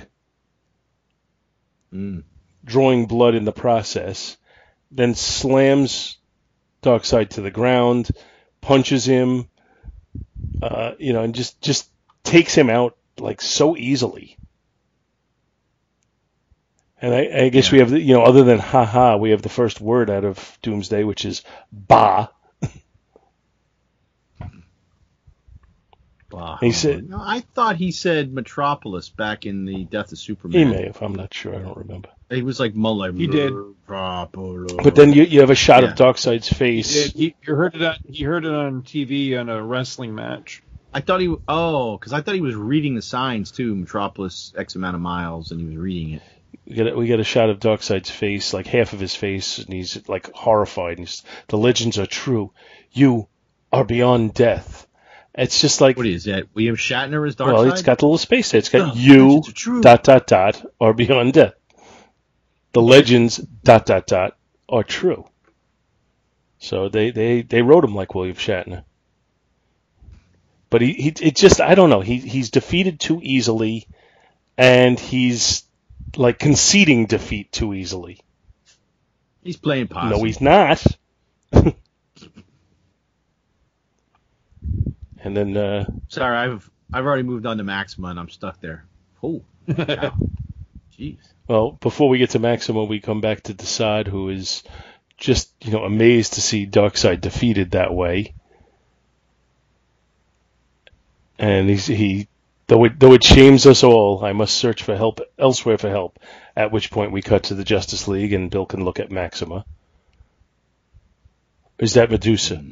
Mm. 1.94 2.24
drawing 2.65 3.06
blood 3.06 3.36
in 3.36 3.45
the 3.45 3.52
process. 3.52 4.38
Then 4.90 5.14
slams 5.14 6.18
Darkseid 6.82 7.30
to 7.32 7.41
the 7.41 7.52
ground, 7.52 8.10
punches 8.61 9.06
him, 9.06 9.48
uh, 10.61 10.94
you 10.98 11.14
know, 11.14 11.22
and 11.22 11.36
just 11.36 11.61
just 11.61 11.90
takes 12.24 12.56
him 12.56 12.70
out 12.70 12.98
like 13.20 13.41
so 13.41 13.78
easily. 13.78 14.38
And 17.02 17.14
I, 17.14 17.45
I 17.45 17.49
guess 17.49 17.72
we 17.72 17.80
have, 17.80 17.90
the, 17.90 17.99
you 17.99 18.14
know, 18.14 18.24
other 18.24 18.44
than 18.44 18.60
ha 18.60 18.86
ha, 18.86 19.18
we 19.18 19.32
have 19.32 19.41
the 19.41 19.49
first 19.49 19.82
word 19.82 20.10
out 20.10 20.24
of 20.24 20.57
Doomsday, 20.61 21.03
which 21.03 21.26
is 21.26 21.44
ba. 21.72 22.30
Wow. 26.34 26.57
He 26.60 26.72
said- 26.72 27.10
no, 27.10 27.18
I 27.22 27.41
thought 27.53 27.76
he 27.77 27.91
said 27.91 28.34
Metropolis 28.34 29.10
back 29.10 29.45
in 29.45 29.65
the 29.65 29.84
Death 29.85 30.11
of 30.11 30.18
Superman. 30.18 30.53
He 30.53 30.64
Superman. 30.64 30.81
may 30.81 30.88
have, 30.88 31.01
I'm 31.01 31.15
not 31.15 31.34
sure, 31.34 31.55
I 31.55 31.60
don't 31.60 31.77
remember. 31.77 32.10
He 32.30 32.41
was 32.41 32.60
like 32.60 32.73
Mullen. 32.76 33.15
He 33.15 33.27
did. 33.27 33.53
But 33.88 34.95
then 34.95 35.14
you, 35.14 35.23
you 35.23 35.41
have 35.41 35.51
a 35.51 35.55
shot 35.55 35.84
Yeah. 35.84 35.89
of 35.91 35.95
Darkseid's 35.95 36.47
He, 36.47 36.55
face. 36.55 37.03
did. 37.03 37.14
he, 37.14 37.35
you 37.45 37.55
heard 37.55 37.76
it. 37.76 37.84
On, 37.84 37.95
he 38.07 38.23
heard 38.23 38.45
it 38.45 38.51
on 38.51 38.81
TV 38.81 39.39
on 39.39 39.49
a 39.49 39.64
wrestling 39.64 40.15
match. 40.15 40.64
I 40.93 41.01
thought 41.01 41.22
he. 41.22 41.34
Oh, 41.47 41.97
because 41.97 42.14
I 42.14 42.22
thought 42.22 42.35
he 42.35 42.41
was 42.41 42.55
reading 42.55 42.95
the 42.95 43.01
signs 43.01 43.51
too. 43.51 43.76
Metropolis, 43.76 44.53
X 44.57 44.76
amount 44.76 44.95
of 44.95 45.01
miles, 45.01 45.51
and 45.51 45.60
he 45.60 45.65
was 45.68 45.76
reading 45.77 46.14
it. 46.15 46.22
We 46.65 46.76
get 46.76 46.88
a, 46.88 46.95
we 46.95 47.07
get 47.07 47.19
a 47.19 47.23
shot 47.23 47.49
of 47.49 47.60
Darkseid's 47.60 48.10
face, 48.10 48.53
like 48.53 48.68
half 48.68 48.93
of 48.93 48.99
his 48.99 49.15
face, 49.15 49.60
and 49.60 49.73
he's 49.73 50.07
like 50.07 50.31
horrified. 50.34 50.97
And 50.97 51.07
he's, 51.07 51.23
the 51.49 51.57
legends 51.57 51.99
are 51.99 52.05
true. 52.05 52.51
You 52.91 53.27
are 53.72 53.84
beyond 53.84 54.34
death. 54.34 54.88
It's 55.35 55.61
just 55.61 55.81
like 55.81 55.97
What 55.97 56.05
is 56.05 56.26
that? 56.26 56.47
William 56.53 56.76
Shatner 56.76 57.27
is 57.27 57.35
Dark 57.35 57.53
well, 57.53 57.64
Side? 57.64 57.73
it's 57.73 57.81
got 57.81 57.97
the 57.99 58.05
little 58.05 58.18
space 58.18 58.51
there. 58.51 58.60
It's 58.60 58.69
got 58.69 58.81
oh, 58.81 58.85
No, 58.88 58.93
you 58.93 59.27
legends 59.27 59.49
are 59.49 59.53
true. 59.53 59.81
dot 59.81 60.03
dot 60.03 60.27
dot 60.27 60.65
or 60.80 60.93
beyond 60.93 61.34
death. 61.34 61.53
The 62.73 62.81
legends 62.81 63.38
dot 63.38 63.85
dot 63.85 64.07
dot 64.07 64.38
are 64.69 64.84
true. 64.84 65.26
So 66.60 66.89
they 66.89 67.11
they 67.11 67.41
they 67.41 67.61
wrote 67.61 67.84
him 67.84 67.95
like 67.95 68.15
William 68.15 68.35
Shatner. 68.35 68.84
But 70.69 70.81
he, 70.81 70.93
he 70.93 71.10
it 71.10 71.35
just 71.35 71.61
I 71.61 71.76
don't 71.76 71.89
know 71.89 72.01
he 72.01 72.18
he's 72.18 72.49
defeated 72.49 72.99
too 72.99 73.19
easily, 73.22 73.88
and 74.57 74.99
he's 74.99 75.64
like 76.15 76.39
conceding 76.39 77.05
defeat 77.05 77.51
too 77.51 77.73
easily. 77.73 78.19
He's 79.43 79.57
playing 79.57 79.88
possum. 79.88 80.18
No, 80.18 80.23
he's 80.23 80.41
not. 80.41 80.84
and 85.24 85.36
then 85.36 85.58
uh, 85.58 85.86
Sorry, 86.10 86.38
I've 86.38 86.70
I've 86.94 87.06
already 87.06 87.24
moved 87.24 87.45
on 87.45 87.58
to 87.58 87.64
Maxima, 87.64 88.10
and 88.10 88.20
I'm 88.20 88.30
stuck 88.30 88.60
there. 88.62 88.86
Oh, 89.24 89.41
jeez. 89.68 91.18
Well, 91.48 91.72
before 91.72 92.10
we 92.10 92.20
get 92.20 92.32
to 92.32 92.40
Maxima, 92.40 92.84
we 92.84 93.00
come 93.00 93.22
back 93.22 93.44
to 93.44 93.54
Desaad, 93.54 94.08
who 94.08 94.30
is 94.30 94.64
just, 95.18 95.52
you 95.62 95.72
know, 95.72 95.84
amazed 95.84 96.34
to 96.34 96.41
see 96.41 96.68
Darkseid 96.68 97.22
defeated 97.22 97.72
that 97.72 97.94
way. 97.94 98.34
And 101.40 101.70
he's, 101.70 101.88
he, 101.88 102.28
though 102.68 102.86
it, 102.86 103.00
though 103.00 103.14
it 103.14 103.24
shames 103.24 103.66
us 103.66 103.84
all, 103.84 104.24
I 104.24 104.34
must 104.34 104.56
search 104.56 104.84
for 104.84 104.95
help 104.95 105.20
elsewhere 105.38 105.78
for 105.78 105.90
help. 105.90 106.20
At 106.56 106.72
which 106.72 106.91
point 106.91 107.12
we 107.12 107.22
cut 107.22 107.45
to 107.45 107.56
the 107.56 107.64
Justice 107.64 108.08
League 108.08 108.34
and 108.34 108.52
Bill 108.52 108.66
can 108.66 108.86
look 108.86 109.00
at 109.00 109.12
Maxima. 109.12 109.66
Is 111.80 111.95
that 111.95 112.12
Medusa? 112.12 112.64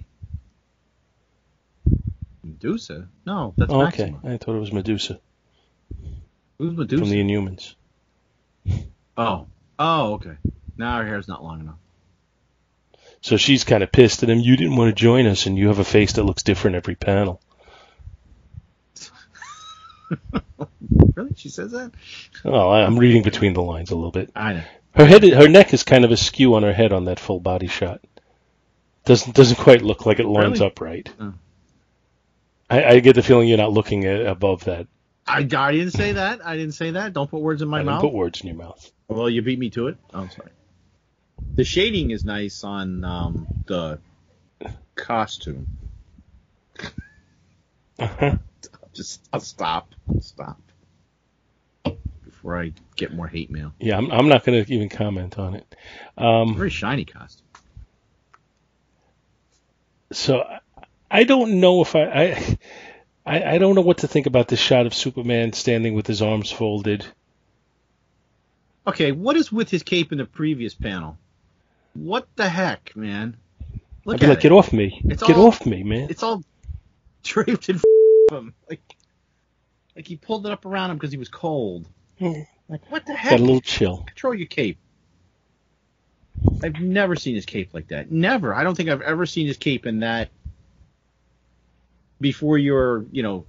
Medusa? 2.63 3.07
No, 3.25 3.53
that's 3.57 3.71
Oh, 3.71 3.81
okay, 3.87 4.11
Maxima. 4.11 4.33
I 4.33 4.37
thought 4.37 4.55
it 4.55 4.59
was 4.59 4.71
Medusa 4.71 5.19
Who's 6.57 6.77
Medusa? 6.77 7.01
from 7.03 7.09
the 7.09 7.19
Inhumans. 7.21 7.73
Oh, 9.17 9.47
oh, 9.79 10.13
okay. 10.13 10.35
Now 10.77 10.97
her 10.99 11.05
hair's 11.07 11.27
not 11.27 11.43
long 11.43 11.59
enough. 11.61 11.75
So 13.21 13.37
she's 13.37 13.63
kind 13.63 13.83
of 13.83 13.91
pissed 13.91 14.23
at 14.23 14.29
him. 14.29 14.39
You 14.39 14.57
didn't 14.57 14.75
want 14.75 14.89
to 14.95 14.99
join 14.99 15.25
us, 15.27 15.45
and 15.45 15.57
you 15.57 15.67
have 15.67 15.79
a 15.79 15.83
face 15.83 16.13
that 16.13 16.23
looks 16.23 16.43
different 16.43 16.75
every 16.75 16.95
panel. 16.95 17.41
Really? 21.15 21.31
She 21.35 21.49
says 21.49 21.71
that? 21.71 21.91
Oh, 22.45 22.69
I'm 22.69 22.97
reading 22.99 23.21
between 23.23 23.53
the 23.53 23.61
lines 23.61 23.91
a 23.91 23.95
little 23.95 24.11
bit. 24.11 24.29
I 24.35 24.53
know. 24.53 24.63
Her 24.95 25.05
head, 25.05 25.23
her 25.23 25.47
neck 25.49 25.73
is 25.73 25.83
kind 25.83 26.03
of 26.05 26.11
askew 26.11 26.55
on 26.55 26.63
her 26.63 26.73
head 26.73 26.93
on 26.93 27.05
that 27.05 27.19
full 27.19 27.39
body 27.39 27.67
shot. 27.67 28.01
Doesn't 29.05 29.35
doesn't 29.35 29.57
quite 29.57 29.81
look 29.81 30.05
like 30.05 30.19
it 30.19 30.25
lines 30.25 30.59
Really? 30.59 30.65
up 30.71 30.79
right. 30.81 31.09
Oh. 31.19 31.33
I, 32.71 32.85
I 32.85 32.99
get 33.01 33.15
the 33.15 33.21
feeling 33.21 33.49
you're 33.49 33.57
not 33.57 33.73
looking 33.73 34.05
at, 34.05 34.25
above 34.25 34.63
that. 34.63 34.87
I, 35.27 35.39
I 35.39 35.71
didn't 35.71 35.91
say 35.91 36.13
that. 36.13 36.45
I 36.45 36.55
didn't 36.55 36.73
say 36.73 36.91
that. 36.91 37.13
Don't 37.13 37.29
put 37.29 37.41
words 37.41 37.61
in 37.61 37.67
my 37.67 37.79
I 37.81 37.83
mouth. 37.83 38.01
put 38.01 38.13
words 38.13 38.41
in 38.41 38.47
your 38.47 38.55
mouth. 38.55 38.91
Well, 39.07 39.29
you 39.29 39.41
beat 39.41 39.59
me 39.59 39.69
to 39.71 39.87
it. 39.87 39.97
Oh, 40.13 40.27
sorry. 40.29 40.51
The 41.55 41.65
shading 41.65 42.11
is 42.11 42.23
nice 42.23 42.63
on 42.63 43.03
um, 43.03 43.47
the 43.65 43.99
costume. 44.95 45.67
Uh-huh. 47.99 48.37
Just 48.93 49.27
I'll 49.31 49.39
stop. 49.41 49.89
Stop 50.21 50.59
before 52.25 52.57
I 52.57 52.73
get 52.95 53.13
more 53.13 53.27
hate 53.27 53.51
mail. 53.51 53.73
Yeah, 53.79 53.97
I'm, 53.97 54.11
I'm 54.11 54.27
not 54.27 54.43
going 54.43 54.63
to 54.63 54.73
even 54.73 54.89
comment 54.89 55.37
on 55.37 55.55
it. 55.55 55.75
Um, 56.17 56.55
Very 56.55 56.69
shiny 56.69 57.05
costume. 57.05 57.47
so 60.11 60.43
I- 61.11 61.23
don't 61.23 61.59
know 61.59 61.81
if 61.81 61.95
I, 61.95 62.03
I 62.05 62.57
I 63.25 63.43
I 63.53 63.57
don't 63.57 63.75
know 63.75 63.81
what 63.81 63.99
to 63.99 64.07
think 64.07 64.25
about 64.25 64.47
this 64.47 64.59
shot 64.59 64.85
of 64.85 64.93
Superman 64.93 65.53
standing 65.53 65.93
with 65.93 66.07
his 66.07 66.21
arms 66.21 66.51
folded. 66.51 67.05
Okay, 68.87 69.11
what 69.11 69.35
is 69.35 69.51
with 69.51 69.69
his 69.69 69.83
cape 69.83 70.11
in 70.11 70.17
the 70.17 70.25
previous 70.25 70.73
panel? 70.73 71.17
What 71.93 72.27
the 72.35 72.49
heck, 72.49 72.95
man? 72.95 73.37
Look 74.05 74.15
I'd 74.15 74.19
be 74.21 74.25
at 74.25 74.29
like, 74.29 74.37
it. 74.39 74.41
get 74.41 74.51
off 74.51 74.73
me, 74.73 75.01
It's 75.05 75.21
get 75.21 75.37
all- 75.37 75.47
off 75.47 75.65
me, 75.65 75.83
man. 75.83 76.07
It's 76.09 76.23
all 76.23 76.43
draped 77.23 77.69
in 77.69 77.79
him. 78.31 78.53
Like, 78.69 78.81
like 79.95 80.07
he 80.07 80.15
pulled 80.15 80.45
it 80.47 80.51
up 80.51 80.65
around 80.65 80.89
him 80.91 80.97
because 80.97 81.11
he 81.11 81.17
was 81.17 81.29
cold. 81.29 81.87
Hmm. 82.17 82.41
Like, 82.69 82.89
what 82.89 83.05
the 83.05 83.13
heck? 83.13 83.31
Got 83.31 83.39
a 83.41 83.43
little 83.43 83.61
chill. 83.61 83.97
Control 84.07 84.33
your 84.33 84.47
cape. 84.47 84.77
I've 86.63 86.79
never 86.79 87.15
seen 87.15 87.35
his 87.35 87.45
cape 87.45 87.73
like 87.73 87.89
that. 87.89 88.11
Never. 88.11 88.55
I 88.55 88.63
don't 88.63 88.75
think 88.75 88.89
I've 88.89 89.01
ever 89.01 89.25
seen 89.25 89.45
his 89.47 89.57
cape 89.57 89.85
in 89.85 89.99
that 89.99 90.29
before 92.21 92.57
your, 92.57 93.05
you 93.11 93.23
know, 93.23 93.45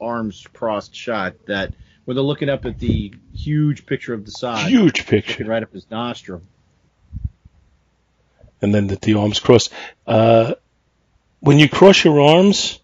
arms 0.00 0.46
crossed 0.52 0.94
shot 0.94 1.34
that 1.46 1.72
where 2.04 2.14
they're 2.14 2.22
looking 2.22 2.48
up 2.48 2.66
at 2.66 2.78
the 2.78 3.14
huge 3.34 3.86
picture 3.86 4.12
of 4.12 4.24
the 4.24 4.32
side. 4.32 4.68
Huge 4.68 5.06
picture. 5.06 5.44
right 5.44 5.62
up 5.62 5.72
his 5.72 5.90
nostril. 5.90 6.42
and 8.60 8.74
then 8.74 8.88
the, 8.88 8.96
the 8.96 9.14
arms 9.14 9.40
crossed. 9.40 9.72
Uh, 10.06 10.54
when 11.40 11.58
you 11.58 11.68
cross 11.68 12.04
your 12.04 12.20
arms, 12.20 12.80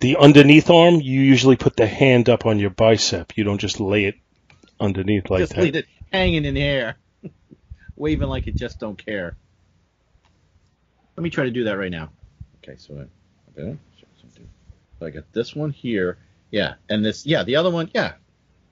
the 0.00 0.16
underneath 0.16 0.68
arm, 0.68 0.96
you 0.96 1.20
usually 1.20 1.56
put 1.56 1.76
the 1.76 1.86
hand 1.86 2.28
up 2.28 2.44
on 2.44 2.58
your 2.58 2.70
bicep. 2.70 3.36
You 3.38 3.44
don't 3.44 3.58
just 3.58 3.80
lay 3.80 4.04
it 4.06 4.16
underneath 4.80 5.30
like 5.30 5.40
just 5.40 5.54
that. 5.54 5.62
leave 5.62 5.76
it 5.76 5.86
hanging 6.12 6.44
in 6.44 6.54
the 6.54 6.62
air. 6.62 6.96
Waving 7.96 8.28
like 8.28 8.46
it 8.46 8.56
just 8.56 8.80
don't 8.80 8.96
care. 9.02 9.36
Let 11.16 11.22
me 11.22 11.30
try 11.30 11.44
to 11.44 11.50
do 11.50 11.64
that 11.64 11.78
right 11.78 11.92
now. 11.92 12.10
Okay, 12.62 12.76
so 12.76 12.94
I, 12.94 13.60
okay, 13.60 13.78
I 15.04 15.10
got 15.10 15.32
this 15.32 15.54
one 15.54 15.70
here. 15.70 16.18
Yeah, 16.50 16.74
and 16.88 17.04
this, 17.04 17.26
yeah, 17.26 17.42
the 17.42 17.56
other 17.56 17.70
one, 17.70 17.90
yeah. 17.94 18.12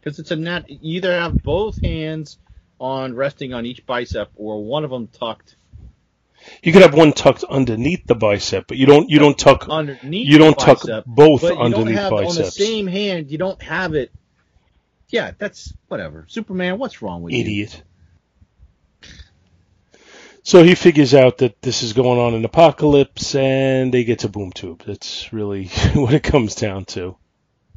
Because 0.01 0.19
it's 0.19 0.31
a 0.31 0.37
nat, 0.37 0.69
you 0.69 0.97
either 0.97 1.13
have 1.13 1.43
both 1.43 1.81
hands 1.81 2.39
on 2.81 3.15
resting 3.15 3.55
on 3.55 3.67
each 3.67 3.87
bicep, 3.87 4.31
or 4.37 4.65
one 4.65 4.85
of 4.85 4.91
them 4.91 5.09
tucked 5.09 5.57
You 6.63 6.73
could 6.73 6.83
have 6.83 6.95
one 6.95 7.13
tucked 7.13 7.45
underneath 7.45 8.07
the 8.07 8.15
bicep, 8.15 8.67
but 8.67 8.77
you 8.77 8.87
don't 8.87 9.09
you 9.09 9.19
don't 9.19 9.39
tuck 9.39 9.69
underneath. 9.69 10.27
you 10.29 10.39
don't 10.39 10.59
the 10.59 10.65
tuck 10.65 10.83
bicep, 10.83 11.05
both 11.07 11.43
but 11.43 11.55
you 11.55 11.61
underneath 11.61 11.97
don't 11.97 12.05
have 12.05 12.13
on 12.13 12.35
the 12.35 12.51
same 12.51 12.87
hand. 12.87 13.31
You 13.31 13.39
don't 13.39 13.63
have 13.63 13.95
it. 13.95 14.11
Yeah, 15.09 15.33
that's 15.39 15.73
whatever. 15.89 16.25
Superman, 16.29 16.79
what's 16.79 17.03
wrong 17.03 17.23
with 17.23 17.35
you? 17.35 17.41
Idiot. 17.41 17.83
So 20.45 20.63
he 20.65 20.75
figures 20.75 21.15
out 21.15 21.39
that 21.39 21.63
this 21.63 21.83
is 21.83 21.93
going 21.93 22.19
on 22.19 22.35
in 22.35 22.43
Apokolips, 22.43 23.35
and 23.39 23.95
they 23.95 24.05
get 24.05 24.21
to 24.21 24.29
Boom 24.29 24.53
Tube. 24.53 24.83
That's 24.87 25.33
really 25.33 25.67
what 25.95 26.15
it 26.15 26.23
comes 26.23 26.55
down 26.57 26.85
to. 26.87 27.17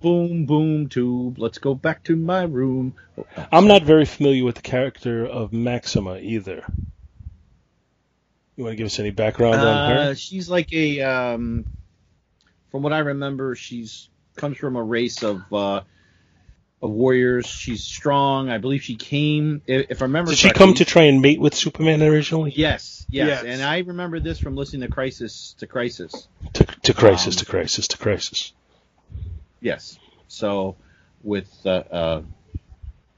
Boom, 0.02 0.46
boom, 0.46 0.90
tube. 0.90 1.40
Let's 1.40 1.58
go 1.58 1.74
back 1.76 2.04
to 2.06 2.16
my 2.16 2.44
room. 2.44 2.96
Oh, 3.18 3.26
no, 3.38 3.48
I'm 3.52 3.68
not 3.68 3.84
very 3.84 4.06
familiar 4.06 4.44
with 4.46 4.56
the 4.56 4.62
character 4.62 5.26
of 5.26 5.54
Maxima 5.54 6.18
either. 6.20 6.66
You 8.56 8.64
want 8.64 8.74
to 8.74 8.78
give 8.78 8.88
us 8.88 9.00
any 9.00 9.12
background 9.12 9.64
on 9.64 9.80
Uh, 9.80 9.82
her? 9.82 10.16
she's 10.16 10.50
like 10.50 10.74
a, 10.74 11.02
um, 11.02 11.66
from 12.72 12.84
what 12.84 12.94
I 12.94 13.00
remember, 13.00 13.56
she's 13.56 14.10
comes 14.36 14.58
from 14.58 14.76
a 14.76 14.84
race 14.84 15.24
of 15.24 15.42
uh, 15.54 15.82
of 16.82 16.92
warriors. 16.92 17.46
She's 17.46 17.84
strong. 17.84 18.50
I 18.50 18.58
believe 18.58 18.84
she 18.84 18.96
came. 18.96 19.62
If, 19.66 19.92
if 19.92 20.02
I 20.02 20.06
remember, 20.06 20.32
Did 20.32 20.40
she 20.40 20.52
come 20.52 20.74
to 20.76 20.86
try 20.86 21.04
and 21.04 21.22
mate 21.22 21.40
with 21.40 21.56
Superman 21.56 22.02
originally? 22.04 22.54
Yes, 22.56 23.06
yes, 23.10 23.28
Yes. 23.28 23.44
And 23.46 23.62
I 23.62 23.80
remember 23.80 24.20
this 24.20 24.40
from 24.40 24.56
listening 24.56 24.82
to 24.82 24.94
Crisis 24.94 25.56
to 25.60 25.68
Crisis. 25.68 26.28
To, 26.54 26.64
to 26.64 26.94
Crisis, 26.94 27.36
Um, 27.36 27.40
to 27.40 27.46
Crisis, 27.46 27.88
to 27.90 27.98
Crisis. 27.98 28.54
Yes. 29.62 29.98
So 30.28 30.76
with 31.24 31.50
uh, 31.66 31.70
uh, 31.70 32.22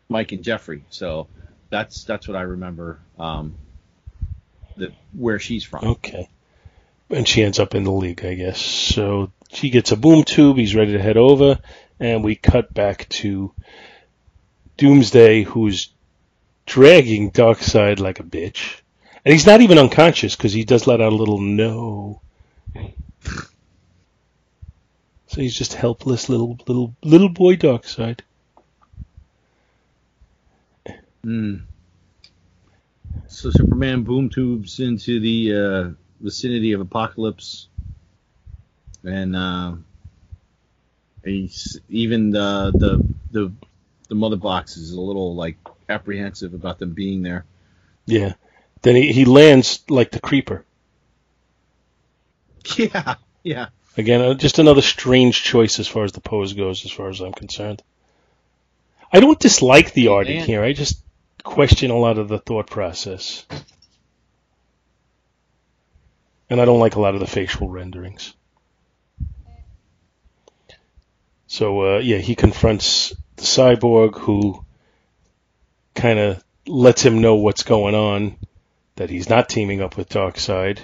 Mike 0.09 0.31
and 0.31 0.43
Jeffrey. 0.43 0.83
So 0.89 1.27
that's 1.69 2.03
that's 2.03 2.27
what 2.27 2.37
I 2.37 2.41
remember. 2.41 2.99
Um, 3.19 3.55
the, 4.77 4.93
where 5.13 5.39
she's 5.39 5.63
from. 5.63 5.85
Okay. 5.85 6.29
And 7.09 7.27
she 7.27 7.43
ends 7.43 7.59
up 7.59 7.73
in 7.73 7.83
the 7.83 7.91
league, 7.91 8.23
I 8.25 8.33
guess. 8.33 8.59
So 8.59 9.31
she 9.49 9.69
gets 9.69 9.91
a 9.91 9.97
boom 9.97 10.23
tube. 10.23 10.57
He's 10.57 10.75
ready 10.75 10.93
to 10.93 11.01
head 11.01 11.17
over, 11.17 11.59
and 11.99 12.23
we 12.23 12.35
cut 12.35 12.73
back 12.73 13.07
to 13.09 13.53
Doomsday, 14.77 15.43
who's 15.43 15.89
dragging 16.65 17.31
Darkseid 17.31 17.99
like 17.99 18.19
a 18.19 18.23
bitch, 18.23 18.81
and 19.25 19.33
he's 19.33 19.47
not 19.47 19.61
even 19.61 19.77
unconscious 19.77 20.35
because 20.35 20.53
he 20.53 20.63
does 20.63 20.87
let 20.87 21.01
out 21.01 21.13
a 21.13 21.15
little 21.15 21.39
no. 21.39 22.21
So 25.27 25.41
he's 25.41 25.57
just 25.57 25.73
helpless 25.73 26.29
little 26.29 26.57
little 26.67 26.95
little 27.03 27.29
boy 27.29 27.55
Darkseid. 27.55 28.19
Mm. 31.25 31.63
So 33.27 33.49
Superman 33.51 34.03
boom 34.03 34.29
tubes 34.29 34.79
into 34.79 35.19
the 35.19 35.53
uh, 35.53 35.89
vicinity 36.21 36.71
of 36.71 36.81
Apokolips, 36.81 37.67
and 39.03 39.35
uh, 39.35 39.73
he's 41.27 41.79
even 41.89 42.31
the 42.31 42.71
the 42.73 43.15
the 43.31 43.53
the 44.09 44.15
mother 44.15 44.37
box 44.37 44.77
is 44.77 44.91
a 44.91 45.01
little 45.01 45.35
like 45.35 45.57
apprehensive 45.89 46.53
about 46.53 46.79
them 46.79 46.93
being 46.93 47.21
there. 47.21 47.45
Yeah. 48.05 48.33
Then 48.81 48.95
he, 48.95 49.11
he 49.11 49.25
lands 49.25 49.83
like 49.89 50.11
the 50.11 50.19
creeper. 50.19 50.65
Yeah, 52.77 53.15
yeah. 53.43 53.67
Again, 53.95 54.21
uh, 54.21 54.33
just 54.33 54.59
another 54.59 54.81
strange 54.81 55.41
choice 55.41 55.79
as 55.79 55.87
far 55.87 56.03
as 56.03 56.11
the 56.11 56.19
pose 56.19 56.51
goes, 56.51 56.83
as 56.83 56.91
far 56.91 57.07
as 57.07 57.21
I'm 57.21 57.31
concerned. 57.31 57.81
I 59.11 59.21
don't 59.21 59.39
dislike 59.39 59.93
the 59.93 60.09
art 60.09 60.27
in 60.27 60.43
here. 60.43 60.61
I 60.63 60.73
just 60.73 61.01
question 61.43 61.91
a 61.91 61.97
lot 61.97 62.17
of 62.17 62.27
the 62.27 62.39
thought 62.39 62.69
process. 62.69 63.45
And 66.49 66.59
I 66.59 66.65
don't 66.65 66.81
like 66.81 66.95
a 66.95 66.99
lot 66.99 67.13
of 67.13 67.21
the 67.21 67.27
facial 67.27 67.69
renderings. 67.69 68.33
So, 71.47 71.95
uh, 71.95 71.99
yeah, 71.99 72.17
he 72.17 72.35
confronts 72.35 73.15
the 73.37 73.43
cyborg 73.43 74.17
who 74.17 74.65
kind 75.95 76.19
of 76.19 76.43
lets 76.67 77.01
him 77.03 77.21
know 77.21 77.35
what's 77.35 77.63
going 77.63 77.95
on, 77.95 78.35
that 78.95 79.09
he's 79.09 79.29
not 79.29 79.47
teaming 79.49 79.81
up 79.81 79.95
with 79.95 80.09
Darkseid 80.09 80.79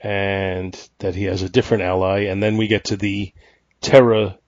and 0.00 0.88
that 0.98 1.14
he 1.14 1.24
has 1.24 1.42
a 1.42 1.48
different 1.48 1.82
ally. 1.82 2.24
And 2.24 2.42
then 2.42 2.56
we 2.56 2.68
get 2.68 2.84
to 2.86 2.96
the 2.96 3.32
Terra 3.80 4.38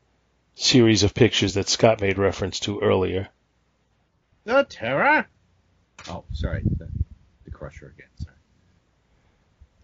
series 0.55 1.03
of 1.03 1.15
pictures 1.15 1.55
that 1.55 1.69
Scott 1.69 2.01
made 2.01 2.19
reference 2.19 2.61
to 2.61 2.81
earlier. 2.81 3.29
The 4.45 4.65
Terra? 4.69 5.27
Oh, 6.09 6.25
sorry, 6.33 6.63
the, 6.79 6.89
the 7.45 7.51
Crusher 7.51 7.93
again. 7.97 8.09
Sorry. 8.17 8.37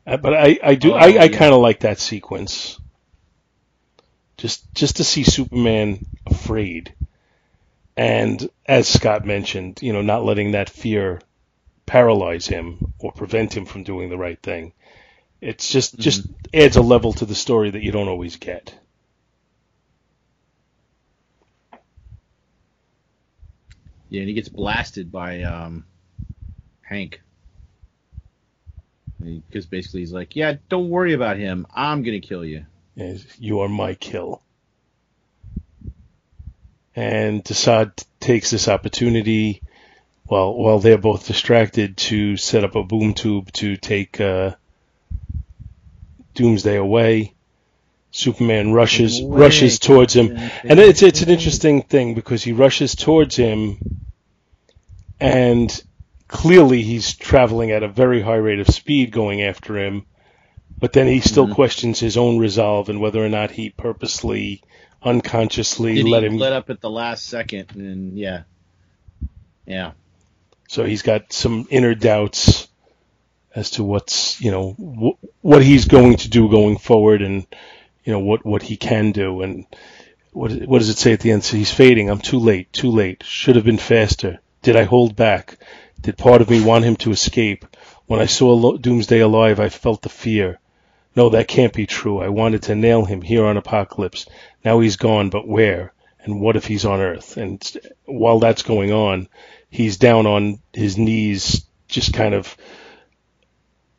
Uh, 0.06 0.16
But 0.18 0.35
I, 0.35 0.59
I 0.62 0.74
do 0.77 0.93
Oh, 0.93 0.97
I, 0.97 1.18
I 1.18 1.28
kind 1.28 1.52
of 1.52 1.60
like 1.60 1.81
that 1.81 1.98
sequence. 1.98 2.78
Just 4.40 4.72
just 4.74 4.96
to 4.96 5.04
see 5.04 5.22
Superman 5.22 6.06
afraid, 6.24 6.94
and 7.94 8.48
as 8.64 8.88
Scott 8.88 9.26
mentioned, 9.26 9.80
you 9.82 9.92
know, 9.92 10.00
not 10.00 10.24
letting 10.24 10.52
that 10.52 10.70
fear 10.70 11.20
paralyze 11.84 12.46
him 12.46 12.94
or 13.00 13.12
prevent 13.12 13.54
him 13.54 13.66
from 13.66 13.84
doing 13.84 14.08
the 14.08 14.16
right 14.16 14.40
thing. 14.40 14.72
It's 15.42 15.70
just 15.70 15.98
just 15.98 16.26
adds 16.54 16.76
a 16.76 16.80
level 16.80 17.12
to 17.14 17.26
the 17.26 17.34
story 17.34 17.68
that 17.68 17.82
you 17.82 17.92
don't 17.92 18.08
always 18.08 18.36
get. 18.36 18.74
Yeah, 24.08 24.20
and 24.20 24.28
he 24.28 24.34
gets 24.34 24.48
blasted 24.48 25.12
by 25.12 25.42
um, 25.42 25.84
Hank. 26.80 27.20
Because 29.22 29.66
basically 29.66 30.00
he's 30.00 30.14
like, 30.14 30.34
yeah, 30.34 30.54
don't 30.70 30.88
worry 30.88 31.12
about 31.12 31.36
him. 31.36 31.66
I'm 31.74 32.02
going 32.02 32.18
to 32.18 32.26
kill 32.26 32.42
you. 32.42 32.64
Is 33.01 33.27
you 33.39 33.60
are 33.60 33.68
my 33.68 33.94
kill. 33.94 34.43
And 36.94 37.43
Desaad 37.43 38.05
takes 38.18 38.51
this 38.51 38.68
opportunity 38.68 39.62
while 40.24 40.55
while 40.55 40.78
they're 40.78 40.98
both 40.98 41.27
distracted 41.27 41.97
to 41.97 42.36
set 42.36 42.64
up 42.64 42.74
a 42.74 42.85
boom 42.85 43.14
tube 43.14 43.52
to 43.52 43.77
take 43.77 44.20
uh, 44.20 44.52
Doomsday 46.35 46.77
away. 46.77 47.35
Superman 48.12 48.72
rushes 48.72 49.22
rushes 49.22 49.78
towards 49.78 50.14
him, 50.14 50.36
and 50.64 50.81
it's 50.81 51.02
it's 51.02 51.22
an 51.22 51.28
interesting 51.28 51.82
thing 51.82 52.14
because 52.14 52.43
he 52.43 52.52
rushes 52.52 52.97
towards 52.97 53.36
him, 53.36 53.78
and 55.20 55.82
clearly 56.27 56.82
he's 56.82 57.14
traveling 57.14 57.70
at 57.70 57.85
a 57.85 57.89
very 57.89 58.20
high 58.20 58.36
rate 58.36 58.59
of 58.59 58.68
speed 58.68 59.12
going 59.12 59.43
after 59.43 59.78
him, 59.78 60.06
but 60.81 60.93
then 60.93 61.07
he 61.07 61.20
still 61.20 61.47
Mhm. 61.47 61.55
questions 61.55 62.01
his 62.01 62.16
own 62.16 62.39
resolve 62.39 62.89
and 62.89 63.01
whether 63.01 63.24
or 63.24 63.28
not 63.28 63.51
he 63.51 63.70
purposely, 63.70 64.62
unconsciously 65.02 65.94
Did 65.97 66.07
let 66.09 66.23
he 66.23 66.28
him. 66.28 66.39
let 66.39 66.52
up 66.52 66.70
at 66.70 66.81
the 66.81 66.90
last 66.90 67.27
second? 67.27 67.73
And 67.77 68.19
yeah. 68.19 68.43
Yeah. 69.66 69.93
So 70.69 70.85
he's 70.85 71.02
got 71.02 71.32
some 71.32 71.66
inner 71.70 71.94
doubts 71.94 72.69
as 73.55 73.73
to 73.73 73.82
what's 73.85 74.40
you 74.40 74.51
know 74.52 74.73
wh- 74.78 75.44
what 75.44 75.62
he's 75.62 75.86
going 75.86 76.16
to 76.19 76.28
do 76.28 76.48
going 76.48 76.78
forward, 76.78 77.23
and 77.23 77.44
you 78.05 78.12
know 78.12 78.20
what 78.20 78.47
what 78.47 78.62
he 78.62 78.77
can 78.77 79.11
do, 79.11 79.43
and 79.43 79.66
what 80.32 80.52
what 80.52 80.78
does 80.78 80.89
it 80.90 80.98
say 80.98 81.12
at 81.12 81.19
the 81.20 81.32
end? 81.32 81.43
So 81.43 81.57
he's 81.57 81.73
fading. 81.73 82.09
I'm 82.09 82.20
too 82.20 82.39
late. 82.39 82.73
Too 82.73 82.90
late. 82.90 83.24
Should 83.24 83.57
have 83.57 83.65
been 83.65 83.78
faster. 83.78 84.39
Did 84.62 84.77
I 84.77 84.85
hold 84.85 85.16
back? 85.16 85.59
Did 86.01 86.16
part 86.16 86.40
of 86.40 86.48
me 86.51 86.61
want 86.65 86.85
him 86.85 86.94
to 86.97 87.11
escape? 87.11 87.65
When 88.07 88.20
I 88.20 88.27
saw 88.27 88.77
Doomsday 88.77 89.19
alive, 89.20 89.59
I 89.59 89.69
felt 89.70 90.02
the 90.02 90.09
fear. 90.09 90.59
No, 91.16 91.30
that 91.30 91.48
can't 91.48 91.72
be 91.72 91.86
true. 91.86 92.18
I 92.20 92.28
wanted 92.28 92.62
to 92.64 92.74
nail 92.74 93.04
him 93.04 93.20
here 93.22 93.44
on 93.44 93.56
Apokolips. 93.56 94.28
Now 94.64 94.80
he's 94.80 94.96
gone, 94.96 95.30
but 95.30 95.46
where? 95.46 95.92
And 96.22 96.40
what 96.40 96.56
if 96.56 96.66
he's 96.66 96.84
on 96.84 97.00
Earth? 97.00 97.36
And 97.36 97.60
while 98.04 98.38
that's 98.38 98.62
going 98.62 98.92
on, 98.92 99.28
he's 99.70 99.96
down 99.96 100.26
on 100.26 100.60
his 100.72 100.98
knees, 100.98 101.66
just 101.88 102.12
kind 102.12 102.34
of, 102.34 102.56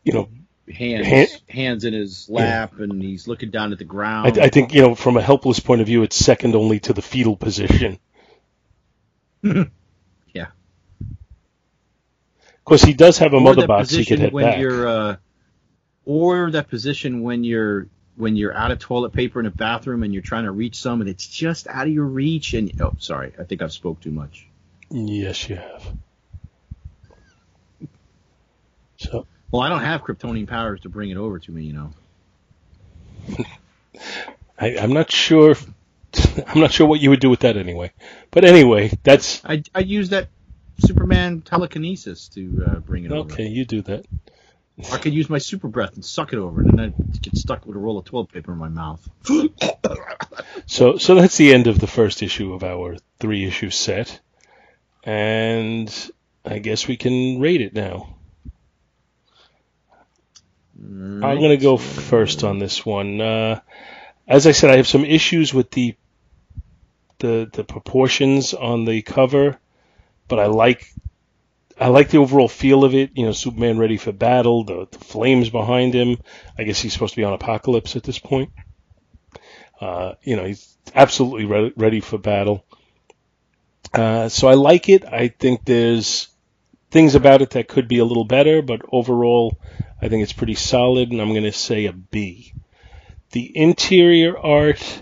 you 0.03 0.13
know, 0.13 0.29
Hands, 0.71 1.05
Hand- 1.05 1.41
hands 1.49 1.83
in 1.83 1.93
his 1.93 2.29
lap, 2.29 2.79
and 2.79 3.01
he's 3.01 3.27
looking 3.27 3.49
down 3.49 3.73
at 3.73 3.77
the 3.79 3.83
ground. 3.83 4.39
I, 4.39 4.45
I 4.45 4.49
think, 4.49 4.73
you 4.73 4.81
know, 4.81 4.95
from 4.95 5.17
a 5.17 5.21
helpless 5.21 5.59
point 5.59 5.81
of 5.81 5.87
view, 5.87 6.03
it's 6.03 6.15
second 6.15 6.55
only 6.55 6.79
to 6.81 6.93
the 6.93 7.01
fetal 7.01 7.35
position. 7.35 7.99
Yeah. 9.43 10.47
Of 11.01 12.63
course, 12.63 12.83
he 12.83 12.93
does 12.93 13.17
have 13.17 13.33
a 13.33 13.37
Or 13.37 13.41
mother 13.41 13.67
box 13.67 13.89
he 13.89 14.05
could 14.05 14.19
head 14.19 14.31
when 14.31 14.45
back. 14.45 14.59
you're, 14.59 14.87
uh, 14.87 15.15
or 16.05 16.51
that 16.51 16.69
position 16.69 17.21
when 17.21 17.43
you're 17.43 17.87
when 18.15 18.35
you're 18.35 18.53
out 18.55 18.71
of 18.71 18.79
toilet 18.79 19.13
paper 19.13 19.39
in 19.39 19.45
a 19.45 19.51
bathroom 19.51 20.03
and 20.03 20.13
you're 20.13 20.21
trying 20.21 20.43
to 20.43 20.51
reach 20.51 20.75
some 20.75 21.01
and 21.01 21.09
it's 21.09 21.25
just 21.25 21.67
out 21.67 21.87
of 21.87 21.93
your 21.93 22.05
reach 22.05 22.53
and 22.53 22.79
oh 22.81 22.93
sorry 22.99 23.33
I 23.39 23.43
think 23.43 23.61
I've 23.61 23.71
spoke 23.71 23.99
too 24.01 24.11
much. 24.11 24.47
Yes, 24.89 25.47
you 25.49 25.55
have. 25.55 25.93
So, 28.97 29.25
Well, 29.49 29.61
I 29.61 29.69
don't 29.69 29.81
have 29.81 30.03
Kryptonian 30.03 30.47
powers 30.47 30.81
to 30.81 30.89
bring 30.89 31.09
it 31.09 31.17
over 31.17 31.39
to 31.39 31.51
me, 31.51 31.63
you 31.63 31.73
know. 31.73 31.91
I, 34.59 34.77
I'm 34.77 34.93
not 34.93 35.11
sure. 35.11 35.55
I'm 36.47 36.59
not 36.59 36.71
sure 36.71 36.85
what 36.85 36.99
you 36.99 37.09
would 37.09 37.19
do 37.19 37.29
with 37.29 37.39
that 37.39 37.57
anyway. 37.57 37.91
But 38.29 38.45
anyway, 38.45 38.91
that's 39.03 39.43
I 39.43 39.63
I 39.73 39.79
use 39.79 40.09
that 40.09 40.27
Superman 40.79 41.41
telekinesis 41.41 42.27
to 42.29 42.65
uh, 42.67 42.79
bring 42.79 43.05
it 43.05 43.11
over. 43.11 43.31
Okay, 43.31 43.47
you 43.47 43.65
do 43.65 43.81
that. 43.83 44.05
I 44.91 44.97
could 44.97 45.13
use 45.13 45.29
my 45.29 45.37
super 45.37 45.67
breath 45.67 45.93
and 45.93 46.03
suck 46.03 46.33
it 46.33 46.37
over, 46.37 46.61
and 46.61 46.77
then 46.77 46.93
I 46.97 47.17
get 47.21 47.37
stuck 47.37 47.65
with 47.65 47.75
a 47.75 47.79
roll 47.79 47.97
of 47.97 48.05
toilet 48.05 48.31
paper 48.31 48.51
in 48.51 48.57
my 48.57 48.69
mouth. 48.69 49.07
So, 50.65 50.97
so 50.97 51.15
that's 51.15 51.37
the 51.37 51.53
end 51.53 51.67
of 51.67 51.79
the 51.79 51.87
first 51.87 52.23
issue 52.23 52.53
of 52.53 52.63
our 52.63 52.95
three 53.19 53.45
issue 53.45 53.69
set, 53.69 54.19
and 55.03 56.11
I 56.45 56.59
guess 56.59 56.87
we 56.87 56.97
can 56.97 57.39
rate 57.39 57.61
it 57.61 57.73
now. 57.73 58.15
I'm 60.79 61.37
going 61.39 61.49
to 61.49 61.57
go 61.57 61.77
first 61.77 62.43
on 62.43 62.57
this 62.57 62.85
one. 62.85 63.21
Uh, 63.21 63.59
as 64.27 64.47
I 64.47 64.51
said, 64.51 64.71
I 64.71 64.77
have 64.77 64.87
some 64.87 65.05
issues 65.05 65.53
with 65.53 65.71
the 65.71 65.95
the 67.19 67.49
the 67.51 67.63
proportions 67.63 68.53
on 68.53 68.85
the 68.85 69.01
cover, 69.01 69.59
but 70.27 70.39
I 70.39 70.47
like 70.47 70.91
I 71.81 71.87
like 71.87 72.09
the 72.09 72.19
overall 72.19 72.47
feel 72.47 72.83
of 72.83 72.93
it. 72.93 73.09
You 73.15 73.25
know, 73.25 73.31
Superman 73.31 73.79
ready 73.79 73.97
for 73.97 74.11
battle, 74.11 74.63
the, 74.63 74.87
the 74.91 74.99
flames 74.99 75.49
behind 75.49 75.95
him. 75.95 76.19
I 76.55 76.63
guess 76.63 76.79
he's 76.79 76.93
supposed 76.93 77.15
to 77.15 77.19
be 77.19 77.23
on 77.23 77.37
Apokolips 77.37 77.95
at 77.95 78.03
this 78.03 78.19
point. 78.19 78.51
Uh, 79.79 80.13
you 80.21 80.35
know, 80.35 80.45
he's 80.45 80.77
absolutely 80.93 81.45
re- 81.45 81.73
ready 81.75 81.99
for 81.99 82.19
battle. 82.19 82.63
Uh, 83.91 84.29
so 84.29 84.47
I 84.47 84.53
like 84.53 84.89
it. 84.89 85.05
I 85.05 85.29
think 85.29 85.65
there's 85.65 86.27
things 86.91 87.15
about 87.15 87.41
it 87.41 87.49
that 87.51 87.67
could 87.67 87.87
be 87.87 87.97
a 87.97 88.05
little 88.05 88.25
better, 88.25 88.61
but 88.61 88.81
overall, 88.91 89.59
I 89.99 90.07
think 90.07 90.21
it's 90.21 90.33
pretty 90.33 90.55
solid, 90.55 91.11
and 91.11 91.19
I'm 91.19 91.29
going 91.29 91.43
to 91.43 91.51
say 91.51 91.87
a 91.87 91.93
B. 91.93 92.53
The 93.31 93.57
interior 93.57 94.37
art, 94.37 95.01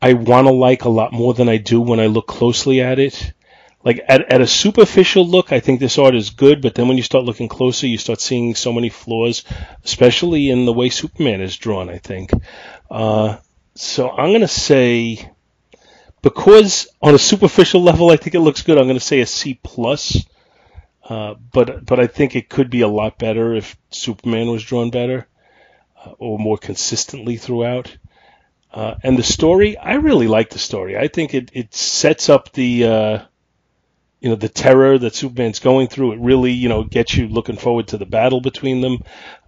I 0.00 0.14
want 0.14 0.46
to 0.46 0.52
like 0.52 0.84
a 0.84 0.88
lot 0.88 1.12
more 1.12 1.34
than 1.34 1.50
I 1.50 1.58
do 1.58 1.80
when 1.82 2.00
I 2.00 2.06
look 2.06 2.26
closely 2.26 2.80
at 2.80 2.98
it. 2.98 3.34
Like 3.82 4.04
at, 4.06 4.30
at 4.32 4.40
a 4.42 4.46
superficial 4.46 5.26
look, 5.26 5.52
I 5.52 5.60
think 5.60 5.80
this 5.80 5.98
art 5.98 6.14
is 6.14 6.30
good, 6.30 6.60
but 6.60 6.74
then 6.74 6.86
when 6.86 6.98
you 6.98 7.02
start 7.02 7.24
looking 7.24 7.48
closer, 7.48 7.86
you 7.86 7.96
start 7.96 8.20
seeing 8.20 8.54
so 8.54 8.72
many 8.72 8.90
flaws, 8.90 9.44
especially 9.84 10.50
in 10.50 10.66
the 10.66 10.72
way 10.72 10.90
Superman 10.90 11.40
is 11.40 11.56
drawn. 11.56 11.88
I 11.88 11.98
think. 11.98 12.30
Uh, 12.90 13.38
so 13.74 14.10
I'm 14.10 14.30
going 14.30 14.40
to 14.42 14.48
say, 14.48 15.30
because 16.20 16.88
on 17.00 17.14
a 17.14 17.18
superficial 17.18 17.82
level, 17.82 18.10
I 18.10 18.16
think 18.16 18.34
it 18.34 18.40
looks 18.40 18.62
good. 18.62 18.76
I'm 18.76 18.84
going 18.84 18.98
to 18.98 19.00
say 19.04 19.20
a 19.20 19.26
C 19.26 19.58
plus. 19.62 20.26
Uh, 21.02 21.34
but 21.52 21.84
but 21.84 21.98
I 21.98 22.06
think 22.06 22.36
it 22.36 22.48
could 22.48 22.70
be 22.70 22.82
a 22.82 22.88
lot 22.88 23.18
better 23.18 23.54
if 23.54 23.76
Superman 23.90 24.48
was 24.48 24.62
drawn 24.62 24.90
better 24.90 25.26
uh, 25.96 26.12
or 26.18 26.38
more 26.38 26.58
consistently 26.58 27.36
throughout. 27.36 27.96
Uh, 28.72 28.94
and 29.02 29.18
the 29.18 29.24
story, 29.24 29.76
I 29.76 29.94
really 29.94 30.28
like 30.28 30.50
the 30.50 30.60
story. 30.60 30.96
I 30.96 31.08
think 31.08 31.34
it, 31.34 31.50
it 31.52 31.74
sets 31.74 32.28
up 32.28 32.52
the 32.52 32.84
uh, 32.84 33.18
you 34.20 34.28
know 34.28 34.36
the 34.36 34.48
terror 34.48 34.98
that 34.98 35.14
Superman's 35.14 35.58
going 35.58 35.88
through. 35.88 36.12
It 36.12 36.20
really 36.20 36.52
you 36.52 36.68
know 36.68 36.84
gets 36.84 37.16
you 37.16 37.28
looking 37.28 37.56
forward 37.56 37.88
to 37.88 37.98
the 37.98 38.06
battle 38.06 38.40
between 38.40 38.80
them. 38.80 38.98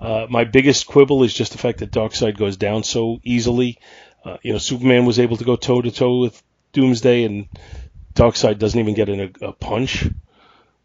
Uh, 0.01 0.27
my 0.29 0.45
biggest 0.45 0.87
quibble 0.87 1.23
is 1.25 1.35
just 1.35 1.53
the 1.53 1.59
fact 1.59 1.79
that 1.79 1.93
Darkseid 1.93 2.37
goes 2.37 2.57
down 2.57 2.83
so 2.83 3.19
easily. 3.23 3.79
Uh, 4.25 4.39
you 4.43 4.53
know, 4.53 4.59
Superman 4.59 5.05
was 5.05 5.19
able 5.19 5.37
to 5.37 5.45
go 5.45 5.57
toe 5.57 5.83
to 5.83 5.91
toe 5.91 6.21
with 6.21 6.43
Doomsday, 6.73 7.25
and 7.25 7.47
Darkseid 8.15 8.59
doesn't 8.59 8.79
even 8.79 8.95
get 8.95 9.09
in 9.09 9.21
a, 9.21 9.47
a 9.47 9.53
punch. 9.53 10.07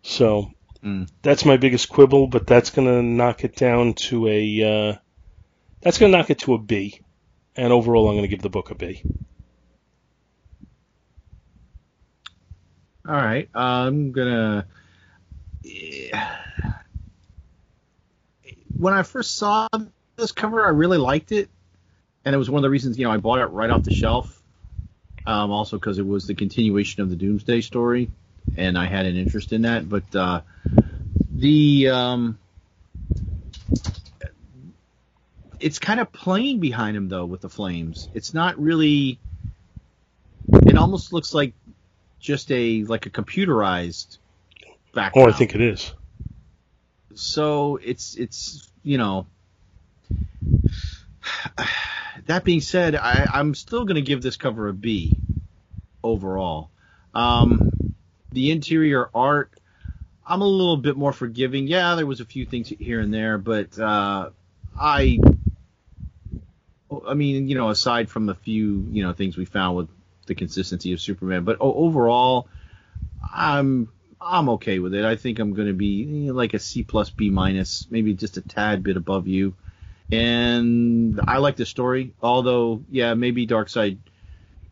So 0.01 0.51
Mm. 0.83 1.09
that's 1.23 1.43
my 1.43 1.57
biggest 1.57 1.89
quibble, 1.89 2.27
but 2.27 2.45
that's 2.45 2.69
gonna 2.69 3.01
knock 3.01 3.43
it 3.43 3.55
down 3.55 3.93
to 3.95 4.27
a 4.27 4.61
uh, 4.91 4.95
that's 5.81 5.97
gonna 5.97 6.15
knock 6.15 6.29
it 6.29 6.39
to 6.39 6.53
a 6.53 6.59
B. 6.59 7.01
And 7.55 7.73
overall, 7.73 8.07
I'm 8.07 8.15
gonna 8.15 8.27
give 8.27 8.43
the 8.43 8.49
book 8.49 8.69
a 8.69 8.75
B. 8.75 9.01
All 13.07 13.15
right, 13.15 13.47
I'm 13.55 14.11
gonna. 14.11 14.65
When 18.77 18.93
I 18.93 19.03
first 19.03 19.37
saw 19.37 19.69
this 20.17 20.33
cover, 20.33 20.65
I 20.65 20.69
really 20.69 20.97
liked 20.97 21.31
it, 21.31 21.49
and 22.25 22.35
it 22.35 22.37
was 22.37 22.49
one 22.49 22.59
of 22.59 22.63
the 22.63 22.69
reasons 22.69 22.99
you 22.99 23.05
know 23.05 23.11
I 23.11 23.17
bought 23.17 23.39
it 23.39 23.45
right 23.45 23.69
off 23.69 23.83
the 23.83 23.93
shelf. 23.93 24.33
Um, 25.25 25.51
also 25.51 25.77
because 25.77 25.99
it 25.99 26.05
was 26.05 26.27
the 26.27 26.35
continuation 26.35 27.01
of 27.01 27.09
the 27.09 27.15
Doomsday 27.15 27.61
story, 27.61 28.09
and 28.57 28.77
I 28.77 28.87
had 28.87 29.05
an 29.05 29.15
interest 29.15 29.53
in 29.53 29.61
that. 29.61 29.87
But 29.87 30.13
uh, 30.13 30.41
the 31.31 31.87
um, 31.87 32.39
it's 35.61 35.79
kind 35.79 36.01
of 36.01 36.11
plain 36.11 36.59
behind 36.59 36.97
him 36.97 37.07
though 37.07 37.25
with 37.25 37.39
the 37.39 37.49
flames. 37.49 38.09
It's 38.13 38.33
not 38.33 38.59
really. 38.59 39.17
It 40.49 40.77
almost 40.77 41.13
looks 41.13 41.33
like 41.33 41.53
just 42.19 42.51
a 42.51 42.83
like 42.83 43.05
a 43.05 43.09
computerized 43.09 44.17
background. 44.93 45.29
Oh. 45.29 45.33
I 45.33 45.37
think 45.37 45.55
it 45.55 45.61
is. 45.61 45.93
so. 47.15 47.77
It's 47.77 48.15
it's 48.15 48.69
you 48.83 48.97
know. 48.97 49.27
That 52.25 52.43
being 52.43 52.59
said, 52.59 52.95
I, 52.95 53.25
I'm 53.31 53.55
still 53.55 53.85
going 53.85 53.95
to 53.95 54.01
give 54.01 54.21
this 54.21 54.35
cover 54.35 54.67
a 54.67 54.73
B 54.73 55.17
overall. 56.03 56.69
Um, 57.13 57.71
the 58.31 58.51
interior 58.51 59.09
art, 59.15 59.51
I'm 60.25 60.41
a 60.41 60.47
little 60.47 60.75
bit 60.77 60.97
more 60.97 61.13
forgiving. 61.13 61.67
Yeah, 61.67 61.95
there 61.95 62.05
was 62.05 62.19
a 62.19 62.25
few 62.25 62.45
things 62.45 62.67
here 62.67 62.99
and 62.99 63.13
there, 63.13 63.37
but 63.37 63.79
uh, 63.79 64.31
I, 64.77 65.19
I 67.07 67.13
mean, 67.13 67.47
you 67.47 67.55
know, 67.55 67.69
aside 67.69 68.09
from 68.09 68.27
a 68.27 68.35
few, 68.35 68.85
you 68.91 69.03
know, 69.03 69.13
things 69.13 69.37
we 69.37 69.45
found 69.45 69.77
with 69.77 69.89
the 70.27 70.35
consistency 70.35 70.93
of 70.93 71.01
Superman, 71.01 71.43
but 71.43 71.57
o- 71.59 71.73
overall, 71.73 72.47
I'm 73.33 73.89
I'm 74.19 74.49
okay 74.49 74.79
with 74.79 74.93
it. 74.93 75.05
I 75.05 75.15
think 75.15 75.39
I'm 75.39 75.53
going 75.53 75.67
to 75.67 75.73
be 75.73 76.03
you 76.03 76.27
know, 76.27 76.33
like 76.33 76.53
a 76.53 76.59
C 76.59 76.83
plus 76.83 77.09
B 77.09 77.29
minus, 77.29 77.87
maybe 77.89 78.13
just 78.13 78.37
a 78.37 78.41
tad 78.41 78.83
bit 78.83 78.97
above 78.97 79.27
you. 79.27 79.53
And 80.11 81.19
I 81.27 81.37
like 81.37 81.57
the 81.57 81.65
story, 81.65 82.13
although 82.21 82.83
yeah, 82.89 83.13
maybe 83.13 83.45
Darkseid 83.45 83.97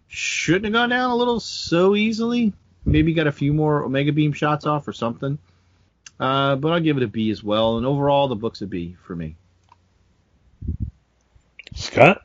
shouldn't 0.07 0.65
have 0.65 0.73
gone 0.73 0.89
down 0.89 1.11
a 1.11 1.15
little 1.15 1.39
so 1.39 1.95
easily. 1.95 2.53
Maybe 2.85 3.13
got 3.13 3.27
a 3.27 3.31
few 3.31 3.53
more 3.53 3.83
Omega 3.83 4.13
Beam 4.13 4.31
shots 4.33 4.65
off 4.65 4.87
or 4.87 4.93
something. 4.93 5.39
Uh, 6.19 6.55
but 6.55 6.71
I'll 6.71 6.79
give 6.79 6.97
it 6.97 7.03
a 7.03 7.07
B 7.07 7.31
as 7.31 7.43
well. 7.43 7.77
And 7.77 7.85
overall, 7.85 8.27
the 8.27 8.35
book's 8.35 8.61
a 8.61 8.67
B 8.67 8.95
for 9.03 9.15
me. 9.15 9.35
Scott. 11.73 12.21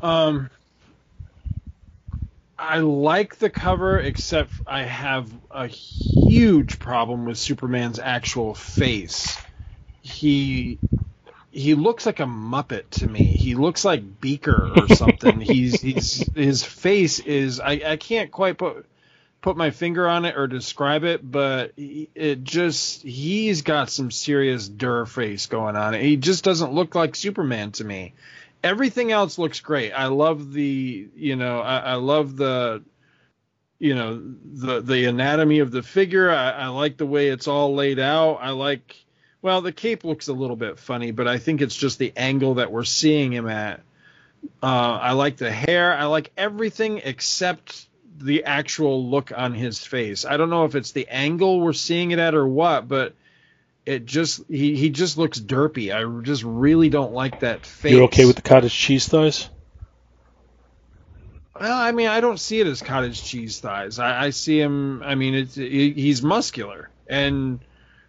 Um, 0.00 0.50
I 2.62 2.78
like 2.78 3.36
the 3.36 3.50
cover, 3.50 3.98
except 3.98 4.52
I 4.68 4.84
have 4.84 5.28
a 5.50 5.66
huge 5.66 6.78
problem 6.78 7.24
with 7.24 7.36
Superman's 7.36 7.98
actual 7.98 8.54
face. 8.54 9.36
He 10.00 10.78
he 11.50 11.74
looks 11.74 12.06
like 12.06 12.20
a 12.20 12.24
muppet 12.24 12.88
to 12.90 13.08
me. 13.08 13.24
He 13.24 13.56
looks 13.56 13.84
like 13.84 14.20
Beaker 14.20 14.70
or 14.76 14.88
something. 14.94 15.40
he's 15.40 15.80
he's 15.80 16.32
his 16.34 16.62
face 16.62 17.18
is 17.18 17.58
I, 17.58 17.80
I 17.84 17.96
can't 17.96 18.30
quite 18.30 18.58
put 18.58 18.86
put 19.40 19.56
my 19.56 19.70
finger 19.70 20.06
on 20.08 20.24
it 20.24 20.36
or 20.36 20.46
describe 20.46 21.02
it, 21.02 21.28
but 21.28 21.72
it 21.76 22.44
just 22.44 23.02
he's 23.02 23.62
got 23.62 23.90
some 23.90 24.12
serious 24.12 24.68
Dur 24.68 25.04
face 25.04 25.46
going 25.46 25.74
on. 25.74 25.94
He 25.94 26.16
just 26.16 26.44
doesn't 26.44 26.72
look 26.72 26.94
like 26.94 27.16
Superman 27.16 27.72
to 27.72 27.84
me 27.84 28.14
everything 28.62 29.12
else 29.12 29.38
looks 29.38 29.60
great. 29.60 29.92
I 29.92 30.06
love 30.06 30.52
the, 30.52 31.08
you 31.14 31.36
know, 31.36 31.60
I, 31.60 31.78
I 31.78 31.94
love 31.94 32.36
the, 32.36 32.82
you 33.78 33.94
know, 33.94 34.22
the 34.44 34.80
the 34.80 35.06
anatomy 35.06 35.58
of 35.58 35.70
the 35.72 35.82
figure. 35.82 36.30
I, 36.30 36.50
I 36.50 36.66
like 36.68 36.96
the 36.96 37.06
way 37.06 37.28
it's 37.28 37.48
all 37.48 37.74
laid 37.74 37.98
out. 37.98 38.38
I 38.40 38.50
like, 38.50 39.04
well, 39.40 39.60
the 39.60 39.72
cape 39.72 40.04
looks 40.04 40.28
a 40.28 40.32
little 40.32 40.56
bit 40.56 40.78
funny, 40.78 41.10
but 41.10 41.26
I 41.26 41.38
think 41.38 41.60
it's 41.60 41.76
just 41.76 41.98
the 41.98 42.12
angle 42.16 42.54
that 42.54 42.70
we're 42.70 42.84
seeing 42.84 43.32
him 43.32 43.48
at. 43.48 43.80
Uh, 44.62 44.98
I 45.00 45.12
like 45.12 45.36
the 45.36 45.50
hair. 45.50 45.92
I 45.92 46.04
like 46.04 46.32
everything 46.36 47.00
except 47.02 47.86
the 48.18 48.44
actual 48.44 49.08
look 49.08 49.32
on 49.36 49.52
his 49.54 49.84
face. 49.84 50.24
I 50.24 50.36
don't 50.36 50.50
know 50.50 50.64
if 50.64 50.74
it's 50.74 50.92
the 50.92 51.08
angle 51.08 51.60
we're 51.60 51.72
seeing 51.72 52.12
it 52.12 52.18
at 52.20 52.34
or 52.34 52.46
what, 52.46 52.86
but 52.86 53.14
it 53.84 54.06
just 54.06 54.42
he 54.48 54.76
he 54.76 54.90
just 54.90 55.18
looks 55.18 55.40
derpy. 55.40 55.94
I 55.94 56.22
just 56.22 56.44
really 56.44 56.88
don't 56.88 57.12
like 57.12 57.40
that 57.40 57.66
face. 57.66 57.92
You're 57.92 58.04
okay 58.04 58.24
with 58.24 58.36
the 58.36 58.42
cottage 58.42 58.74
cheese 58.74 59.08
thighs? 59.08 59.48
Well, 61.58 61.78
I 61.78 61.92
mean, 61.92 62.08
I 62.08 62.20
don't 62.20 62.40
see 62.40 62.60
it 62.60 62.66
as 62.66 62.80
cottage 62.80 63.22
cheese 63.22 63.60
thighs. 63.60 63.98
I, 63.98 64.24
I 64.26 64.30
see 64.30 64.60
him. 64.60 65.02
I 65.02 65.14
mean, 65.14 65.34
it's 65.34 65.54
he, 65.54 65.92
he's 65.92 66.22
muscular, 66.22 66.90
and 67.06 67.60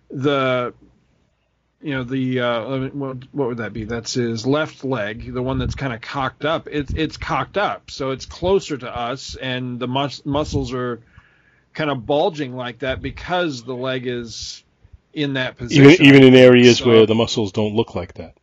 the 0.10 0.74
you 1.82 1.91
know 1.95 2.04
the 2.04 2.40
uh, 2.40 2.80
what, 2.90 3.18
what 3.32 3.48
would 3.50 3.58
that 3.58 3.74
be? 3.74 3.84
That's 3.84 4.14
his 4.14 4.45
left 4.45 4.84
leg, 4.86 5.34
the 5.34 5.41
one 5.41 5.58
that's 5.58 5.76
kind 5.76 5.94
of 5.94 6.02
cocked 6.02 6.45
up. 6.45 6.68
It's 6.72 6.94
it's 6.94 7.18
cocked 7.18 7.58
up, 7.58 7.91
so 7.91 8.12
it's 8.12 8.26
closer 8.26 8.78
to 8.78 8.95
us, 8.95 9.36
and 9.36 9.80
the 9.80 9.88
mus- 9.88 10.26
muscles 10.26 10.74
are 10.74 11.02
kind 11.74 11.90
of 11.90 12.06
bulging 12.06 12.56
like 12.56 12.80
that 12.80 13.02
because 13.02 13.64
the 13.64 13.76
leg 13.76 14.08
is 14.08 14.62
in 15.14 15.34
that 15.34 15.57
position. 15.57 15.85
Even 15.85 16.06
even 16.06 16.23
in 16.23 16.35
areas 16.35 16.80
So- 16.80 16.88
where 16.88 17.06
the 17.06 17.15
muscles 17.15 17.52
don't 17.52 17.76
look 17.76 17.95
like 17.95 18.15
that. 18.15 18.35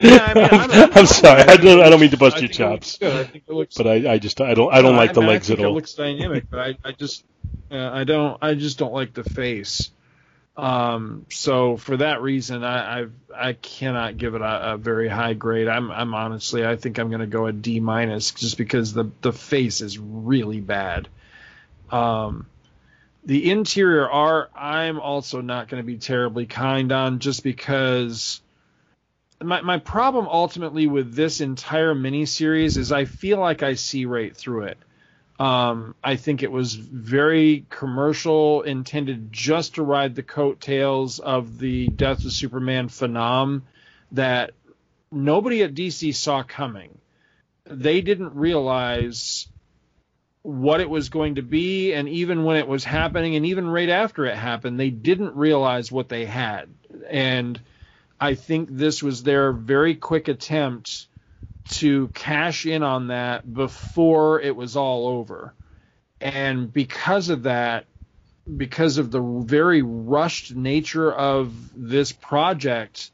Yeah, 0.00 0.18
I 0.20 0.34
mean, 0.34 0.44
I'm, 0.52 0.70
I'm, 0.70 0.92
I'm 0.98 1.06
sorry. 1.06 1.42
I 1.42 1.56
don't, 1.56 1.80
I 1.80 1.88
don't 1.88 2.00
mean 2.00 2.10
to 2.10 2.16
I 2.16 2.18
bust 2.18 2.40
your 2.40 2.48
think 2.48 2.60
it 2.60 2.66
looks 2.68 2.98
chops. 2.98 2.98
I 3.00 3.52
looks 3.52 3.76
but 3.76 3.86
I, 3.86 4.12
I 4.14 4.18
just 4.18 4.40
I 4.40 4.54
don't 4.54 4.72
I 4.72 4.82
don't 4.82 4.92
No, 4.92 4.98
like 4.98 5.12
the 5.12 5.20
mean, 5.20 5.30
I 5.30 5.32
legs 5.34 5.50
at 5.50 5.58
all. 5.60 5.66
It 5.66 5.74
looks 5.74 5.94
dynamic, 5.94 6.50
but 6.50 6.58
I, 6.58 6.78
I 6.84 6.92
just 6.92 7.24
uh, 7.70 7.90
I 7.92 8.04
don't 8.04 8.36
I 8.42 8.54
just 8.54 8.78
don't 8.78 8.92
like 8.92 9.14
the 9.14 9.24
face. 9.24 9.90
Um, 10.56 11.24
so 11.30 11.76
for 11.78 11.96
that 11.98 12.20
reason, 12.20 12.62
I 12.64 13.00
I've, 13.00 13.12
I 13.34 13.52
cannot 13.54 14.18
give 14.18 14.34
it 14.34 14.42
a, 14.42 14.72
a 14.72 14.76
very 14.76 15.08
high 15.08 15.34
grade. 15.34 15.68
I'm 15.68 15.90
I'm 15.90 16.14
honestly 16.14 16.66
I 16.66 16.76
think 16.76 16.98
I'm 16.98 17.08
going 17.08 17.20
to 17.20 17.26
go 17.26 17.46
a 17.46 17.52
D 17.52 17.78
minus 17.80 18.32
just 18.32 18.58
because 18.58 18.92
the 18.92 19.10
the 19.20 19.32
face 19.32 19.80
is 19.80 19.98
really 19.98 20.60
bad. 20.60 21.08
Um, 21.90 22.46
the 23.24 23.50
interior 23.50 24.08
art 24.08 24.50
I'm 24.54 24.98
also 25.00 25.40
not 25.40 25.68
going 25.68 25.82
to 25.82 25.86
be 25.86 25.98
terribly 25.98 26.46
kind 26.46 26.90
on 26.92 27.18
just 27.20 27.42
because 27.44 28.40
my 29.40 29.60
my 29.60 29.78
problem 29.78 30.26
ultimately 30.28 30.86
with 30.86 31.14
this 31.14 31.40
entire 31.40 31.94
miniseries 31.94 32.76
is 32.76 32.92
I 32.92 33.04
feel 33.04 33.38
like 33.38 33.62
I 33.62 33.74
see 33.74 34.04
right 34.06 34.36
through 34.36 34.64
it. 34.64 34.78
Um, 35.38 35.94
I 36.04 36.16
think 36.16 36.42
it 36.42 36.52
was 36.52 36.74
very 36.74 37.66
commercial, 37.68 38.62
intended 38.62 39.32
just 39.32 39.74
to 39.74 39.82
ride 39.82 40.14
the 40.14 40.22
coattails 40.22 41.18
of 41.18 41.58
the 41.58 41.88
Death 41.88 42.24
of 42.24 42.32
Superman 42.32 42.88
phenom 42.88 43.62
that 44.12 44.52
nobody 45.10 45.62
at 45.62 45.74
DC 45.74 46.14
saw 46.14 46.42
coming. 46.42 46.96
They 47.64 48.02
didn't 48.02 48.34
realize 48.34 49.48
what 50.42 50.80
it 50.80 50.90
was 50.90 51.08
going 51.08 51.36
to 51.36 51.42
be, 51.42 51.92
and 51.92 52.08
even 52.08 52.44
when 52.44 52.56
it 52.56 52.66
was 52.66 52.84
happening, 52.84 53.36
and 53.36 53.46
even 53.46 53.68
right 53.68 53.88
after 53.88 54.26
it 54.26 54.36
happened, 54.36 54.78
they 54.78 54.90
didn't 54.90 55.36
realize 55.36 55.92
what 55.92 56.08
they 56.08 56.24
had. 56.24 56.68
And 57.08 57.60
I 58.20 58.34
think 58.34 58.68
this 58.70 59.02
was 59.02 59.22
their 59.22 59.52
very 59.52 59.94
quick 59.94 60.28
attempt 60.28 61.06
to 61.70 62.08
cash 62.08 62.66
in 62.66 62.82
on 62.82 63.08
that 63.08 63.52
before 63.52 64.40
it 64.40 64.56
was 64.56 64.76
all 64.76 65.06
over. 65.06 65.54
And 66.20 66.72
because 66.72 67.28
of 67.28 67.44
that, 67.44 67.86
because 68.56 68.98
of 68.98 69.12
the 69.12 69.20
very 69.20 69.82
rushed 69.82 70.54
nature 70.54 71.12
of 71.12 71.52
this 71.74 72.10
project, 72.10 73.12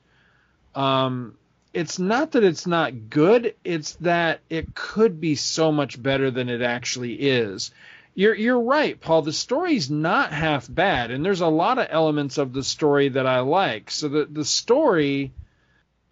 um, 0.74 1.36
it's 1.72 1.98
not 1.98 2.32
that 2.32 2.44
it's 2.44 2.66
not 2.66 3.10
good, 3.10 3.54
it's 3.64 3.92
that 3.96 4.40
it 4.48 4.74
could 4.74 5.20
be 5.20 5.34
so 5.34 5.70
much 5.70 6.02
better 6.02 6.30
than 6.30 6.48
it 6.48 6.62
actually 6.62 7.14
is. 7.14 7.70
You're 8.14 8.34
you're 8.34 8.60
right, 8.60 9.00
Paul. 9.00 9.22
The 9.22 9.32
story's 9.32 9.90
not 9.90 10.32
half 10.32 10.66
bad, 10.68 11.10
and 11.10 11.24
there's 11.24 11.40
a 11.40 11.46
lot 11.46 11.78
of 11.78 11.86
elements 11.90 12.38
of 12.38 12.52
the 12.52 12.64
story 12.64 13.10
that 13.10 13.26
I 13.26 13.40
like. 13.40 13.90
So 13.90 14.08
the 14.08 14.24
the 14.24 14.44
story, 14.44 15.32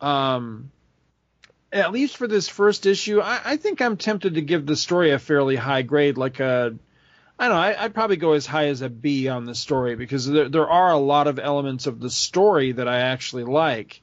um, 0.01 0.71
at 1.73 1.91
least 1.93 2.17
for 2.17 2.29
this 2.29 2.49
first 2.49 2.87
issue, 2.87 3.21
I, 3.21 3.41
I 3.45 3.57
think 3.57 3.81
I'm 3.81 3.97
tempted 3.97 4.35
to 4.35 4.41
give 4.41 4.67
the 4.67 4.77
story 4.77 5.11
a 5.11 5.19
fairly 5.19 5.57
high 5.57 5.83
grade, 5.83 6.17
like 6.17 6.39
a 6.39 6.77
I 7.39 7.49
don't 7.49 7.57
know. 7.57 7.63
I, 7.63 7.83
would 7.83 7.95
probably 7.95 8.17
go 8.17 8.33
as 8.33 8.47
high 8.47 8.69
as 8.69 8.83
a 8.83 8.89
B 8.89 9.29
on 9.29 9.45
the 9.45 9.55
story 9.55 9.97
because 9.97 10.29
there 10.29 10.49
there 10.49 10.69
are 10.69 10.93
a 10.93 10.99
lot 10.99 11.27
of 11.27 11.39
elements 11.39 11.87
of 11.87 11.99
the 11.99 12.11
story 12.11 12.73
that 12.73 12.89
I 12.89 13.01
actually 13.01 13.45
like. 13.45 14.01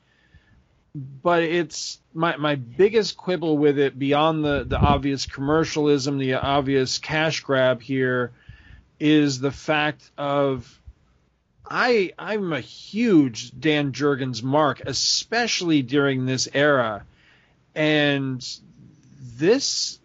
But 0.96 1.44
it's 1.44 2.00
my 2.14 2.38
my 2.38 2.56
biggest 2.56 3.18
quibble 3.18 3.58
with 3.58 3.80
it 3.80 3.98
beyond 3.98 4.46
the 4.46 4.64
the 4.64 4.78
obvious 4.78 5.26
commercialism, 5.26 6.20
the 6.20 6.36
obvious 6.36 7.00
cash 7.00 7.40
grab 7.40 7.82
here, 7.82 8.32
is 9.00 9.40
the 9.40 9.52
fact 9.52 10.12
of 10.18 10.80
I 11.66 12.12
I'm 12.20 12.54
a 12.54 12.60
huge 12.60 13.60
Dan 13.60 13.92
Jurgens 13.92 14.44
mark, 14.44 14.82
especially 14.86 15.82
during 15.82 16.26
this 16.26 16.48
era, 16.54 17.06
and 17.74 18.46
this, 19.40 20.00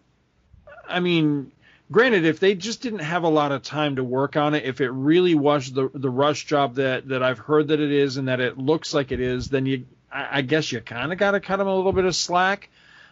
I 0.87 1.01
mean, 1.01 1.51
granted, 1.91 2.25
if 2.25 2.39
they 2.39 2.55
just 2.55 2.81
didn't 2.81 2.99
have 2.99 3.23
a 3.23 3.29
lot 3.29 3.51
of 3.51 3.61
time 3.61 3.97
to 3.97 4.03
work 4.03 4.37
on 4.37 4.55
it, 4.55 4.63
if 4.65 4.81
it 4.81 4.89
really 4.89 5.35
was 5.35 5.71
the 5.71 5.91
the 5.93 6.09
rush 6.09 6.45
job 6.45 6.75
that 6.75 7.09
that 7.09 7.21
I've 7.21 7.39
heard 7.39 7.67
that 7.67 7.79
it 7.79 7.91
is 7.91 8.17
and 8.17 8.27
that 8.27 8.39
it 8.39 8.57
looks 8.57 8.91
like 8.91 9.11
it 9.11 9.19
is, 9.19 9.49
then 9.49 9.67
you 9.67 9.85
I, 10.11 10.39
I 10.39 10.41
guess 10.41 10.71
you 10.71 10.81
kind 10.81 11.11
of 11.11 11.17
got 11.17 11.31
to 11.31 11.39
cut 11.39 11.59
him 11.59 11.67
a 11.67 11.75
little 11.75 11.93
bit 11.93 12.05
of 12.05 12.15
slack. 12.15 12.69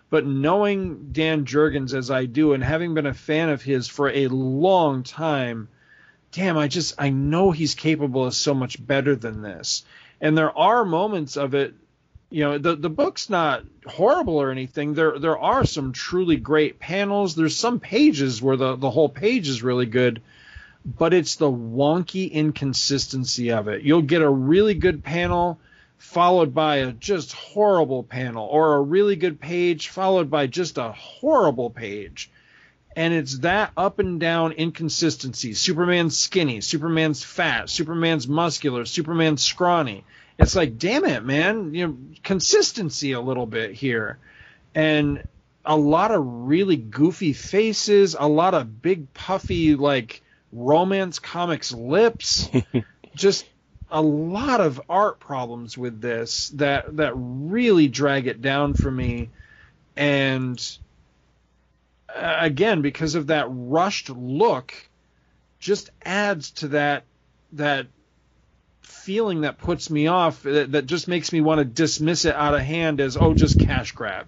But 0.09 0.25
knowing 0.25 1.09
Dan 1.11 1.45
Jurgens 1.45 1.93
as 1.93 2.09
I 2.09 2.25
do 2.25 2.53
and 2.53 2.63
having 2.63 2.93
been 2.93 3.05
a 3.05 3.13
fan 3.13 3.49
of 3.49 3.61
his 3.61 3.87
for 3.87 4.09
a 4.09 4.27
long 4.27 5.03
time, 5.03 5.67
damn, 6.31 6.57
I 6.57 6.69
just 6.69 6.95
I 6.97 7.09
know 7.09 7.51
he's 7.51 7.75
capable 7.75 8.25
of 8.25 8.33
so 8.33 8.53
much 8.53 8.85
better 8.85 9.15
than 9.15 9.41
this. 9.41 9.83
And 10.21 10.37
there 10.37 10.57
are 10.57 10.85
moments 10.85 11.35
of 11.35 11.53
it 11.53 11.73
you 12.29 12.43
know 12.43 12.57
the 12.57 12.75
the 12.75 12.89
book's 12.89 13.29
not 13.29 13.63
horrible 13.85 14.35
or 14.35 14.51
anything 14.51 14.93
there 14.93 15.17
there 15.17 15.37
are 15.37 15.65
some 15.65 15.93
truly 15.93 16.35
great 16.35 16.79
panels 16.79 17.35
there's 17.35 17.55
some 17.55 17.79
pages 17.79 18.41
where 18.41 18.57
the 18.57 18.75
the 18.75 18.89
whole 18.89 19.09
page 19.09 19.47
is 19.47 19.63
really 19.63 19.85
good 19.85 20.21
but 20.85 21.13
it's 21.13 21.35
the 21.35 21.49
wonky 21.49 22.29
inconsistency 22.29 23.51
of 23.51 23.67
it 23.67 23.83
you'll 23.83 24.01
get 24.01 24.21
a 24.21 24.29
really 24.29 24.73
good 24.73 25.03
panel 25.03 25.59
followed 25.97 26.53
by 26.53 26.77
a 26.77 26.91
just 26.91 27.33
horrible 27.33 28.03
panel 28.03 28.47
or 28.47 28.75
a 28.75 28.81
really 28.81 29.15
good 29.15 29.39
page 29.39 29.89
followed 29.89 30.29
by 30.29 30.47
just 30.47 30.77
a 30.77 30.91
horrible 30.91 31.69
page. 31.69 32.29
And 32.95 33.13
it's 33.13 33.39
that 33.39 33.71
up 33.77 33.99
and 33.99 34.19
down 34.19 34.53
inconsistency. 34.53 35.53
Superman's 35.53 36.17
skinny 36.17 36.61
superman's 36.61 37.23
fat 37.23 37.69
superman's 37.69 38.27
muscular 38.27 38.85
superman's 38.85 39.43
scrawny. 39.43 40.03
It's 40.39 40.55
like, 40.55 40.77
damn 40.77 41.05
it, 41.05 41.23
man, 41.23 41.73
you 41.73 41.87
know, 41.87 41.97
consistency 42.23 43.13
a 43.13 43.21
little 43.21 43.47
bit 43.47 43.73
here, 43.73 44.19
and 44.75 45.23
a 45.65 45.75
lot 45.75 46.11
of 46.11 46.23
really 46.23 46.77
goofy 46.77 47.33
faces, 47.33 48.15
a 48.17 48.27
lot 48.27 48.53
of 48.53 48.81
big 48.81 49.13
puffy 49.13 49.75
like 49.75 50.21
romance 50.51 51.17
comics 51.19 51.73
lips, 51.73 52.49
just 53.15 53.45
a 53.89 54.01
lot 54.01 54.61
of 54.61 54.81
art 54.89 55.19
problems 55.19 55.77
with 55.77 56.01
this 56.01 56.49
that 56.55 56.97
that 56.97 57.13
really 57.15 57.87
drag 57.87 58.27
it 58.27 58.41
down 58.41 58.73
for 58.73 58.91
me, 58.91 59.29
and 59.95 60.77
uh, 62.13 62.37
again 62.39 62.81
because 62.81 63.15
of 63.15 63.27
that 63.27 63.47
rushed 63.49 64.09
look, 64.09 64.73
just 65.59 65.89
adds 66.03 66.51
to 66.51 66.69
that 66.69 67.03
that 67.53 67.87
feeling 68.81 69.41
that 69.41 69.57
puts 69.57 69.89
me 69.89 70.07
off 70.07 70.43
that, 70.43 70.73
that 70.73 70.85
just 70.85 71.07
makes 71.07 71.31
me 71.31 71.39
want 71.39 71.59
to 71.59 71.65
dismiss 71.65 72.25
it 72.25 72.35
out 72.35 72.53
of 72.53 72.59
hand 72.61 72.99
as 72.99 73.15
oh 73.15 73.33
just 73.33 73.57
cash 73.57 73.93
grab. 73.93 74.27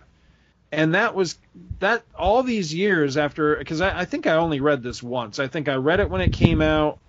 And 0.72 0.94
that 0.94 1.16
was 1.16 1.38
that 1.80 2.04
all 2.18 2.44
these 2.44 2.74
years 2.74 3.18
after 3.18 3.58
because 3.58 3.82
I, 3.82 4.02
I, 4.02 4.06
think 4.06 4.28
i 4.28 4.36
only 4.36 4.62
read 4.62 4.84
this 4.84 5.02
once. 5.02 5.40
I 5.40 5.48
think 5.48 5.68
i 5.68 5.76
read 5.76 6.00
it 6.00 6.10
when 6.10 6.22
it 6.22 6.32
came 6.32 6.62
out 6.62 7.00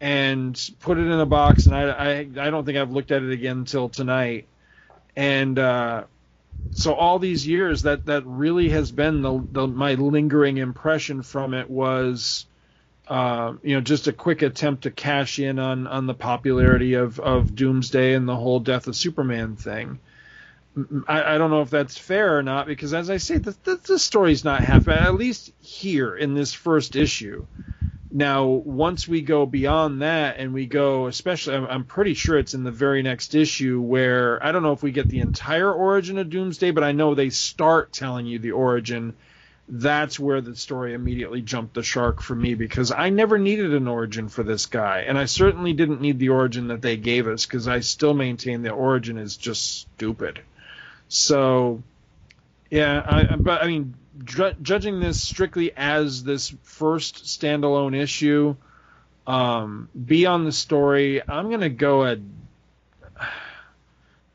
and 0.00 0.70
put 0.80 0.98
it 0.98 1.06
in 1.06 1.12
a 1.20 1.26
box 1.26 1.66
and 1.66 1.74
i 1.74 1.88
i, 1.90 2.18
I 2.20 2.50
don't 2.50 2.64
think 2.64 2.78
i've 2.78 2.92
looked 2.92 3.10
at 3.10 3.22
it 3.22 3.32
again 3.32 3.58
until 3.58 3.88
tonight 3.88 4.48
and 5.16 5.58
uh, 5.58 6.04
so 6.70 6.94
all 6.94 7.18
these 7.18 7.46
years 7.46 7.82
that 7.82 8.06
that 8.06 8.24
really 8.24 8.68
has 8.70 8.92
been 8.92 9.22
the, 9.22 9.46
the 9.50 9.66
my 9.66 9.94
lingering 9.94 10.58
impression 10.58 11.22
from 11.22 11.54
it 11.54 11.68
was 11.68 12.46
uh, 13.08 13.54
you 13.62 13.74
know, 13.74 13.80
just 13.80 14.06
a 14.06 14.12
quick 14.12 14.42
attempt 14.42 14.82
to 14.82 14.90
cash 14.90 15.38
in 15.38 15.58
on 15.58 15.86
on 15.86 16.06
the 16.06 16.14
popularity 16.14 16.94
of 16.94 17.18
of 17.18 17.54
Doomsday 17.54 18.14
and 18.14 18.28
the 18.28 18.36
whole 18.36 18.60
Death 18.60 18.86
of 18.86 18.94
Superman 18.96 19.56
thing. 19.56 20.00
I, 21.08 21.34
I 21.34 21.38
don't 21.38 21.50
know 21.50 21.62
if 21.62 21.70
that's 21.70 21.98
fair 21.98 22.38
or 22.38 22.42
not 22.42 22.66
because, 22.66 22.94
as 22.94 23.10
I 23.10 23.16
say, 23.16 23.38
the, 23.38 23.56
the, 23.64 23.76
the 23.76 23.98
story's 23.98 24.44
not 24.44 24.62
half. 24.62 24.86
At 24.88 25.14
least 25.14 25.50
here 25.58 26.14
in 26.14 26.34
this 26.34 26.52
first 26.52 26.94
issue. 26.94 27.46
Now, 28.10 28.46
once 28.46 29.06
we 29.06 29.20
go 29.20 29.44
beyond 29.44 30.00
that 30.00 30.38
and 30.38 30.54
we 30.54 30.66
go, 30.66 31.08
especially, 31.08 31.56
I'm, 31.56 31.66
I'm 31.66 31.84
pretty 31.84 32.14
sure 32.14 32.38
it's 32.38 32.54
in 32.54 32.64
the 32.64 32.70
very 32.70 33.02
next 33.02 33.34
issue 33.34 33.80
where 33.80 34.42
I 34.44 34.52
don't 34.52 34.62
know 34.62 34.72
if 34.72 34.82
we 34.82 34.92
get 34.92 35.08
the 35.08 35.20
entire 35.20 35.70
origin 35.70 36.16
of 36.16 36.30
Doomsday, 36.30 36.70
but 36.70 36.84
I 36.84 36.92
know 36.92 37.14
they 37.14 37.30
start 37.30 37.92
telling 37.92 38.26
you 38.26 38.38
the 38.38 38.52
origin 38.52 39.14
that's 39.68 40.18
where 40.18 40.40
the 40.40 40.56
story 40.56 40.94
immediately 40.94 41.42
jumped 41.42 41.74
the 41.74 41.82
shark 41.82 42.22
for 42.22 42.34
me 42.34 42.54
because 42.54 42.90
I 42.90 43.10
never 43.10 43.38
needed 43.38 43.74
an 43.74 43.86
origin 43.86 44.28
for 44.28 44.42
this 44.42 44.66
guy, 44.66 45.00
and 45.00 45.18
I 45.18 45.26
certainly 45.26 45.74
didn't 45.74 46.00
need 46.00 46.18
the 46.18 46.30
origin 46.30 46.68
that 46.68 46.80
they 46.80 46.96
gave 46.96 47.28
us 47.28 47.44
because 47.44 47.68
I 47.68 47.80
still 47.80 48.14
maintain 48.14 48.62
the 48.62 48.70
origin 48.70 49.18
is 49.18 49.36
just 49.36 49.80
stupid. 49.80 50.40
So, 51.08 51.82
yeah, 52.70 53.02
I, 53.06 53.36
but 53.36 53.62
I 53.62 53.66
mean, 53.66 53.94
ju- 54.24 54.54
judging 54.62 55.00
this 55.00 55.22
strictly 55.22 55.72
as 55.76 56.24
this 56.24 56.54
first 56.62 57.24
standalone 57.24 57.96
issue, 57.96 58.56
um, 59.26 59.88
beyond 60.06 60.46
the 60.46 60.52
story, 60.52 61.22
I'm 61.26 61.50
gonna 61.50 61.68
go 61.68 62.04
a 62.04 62.18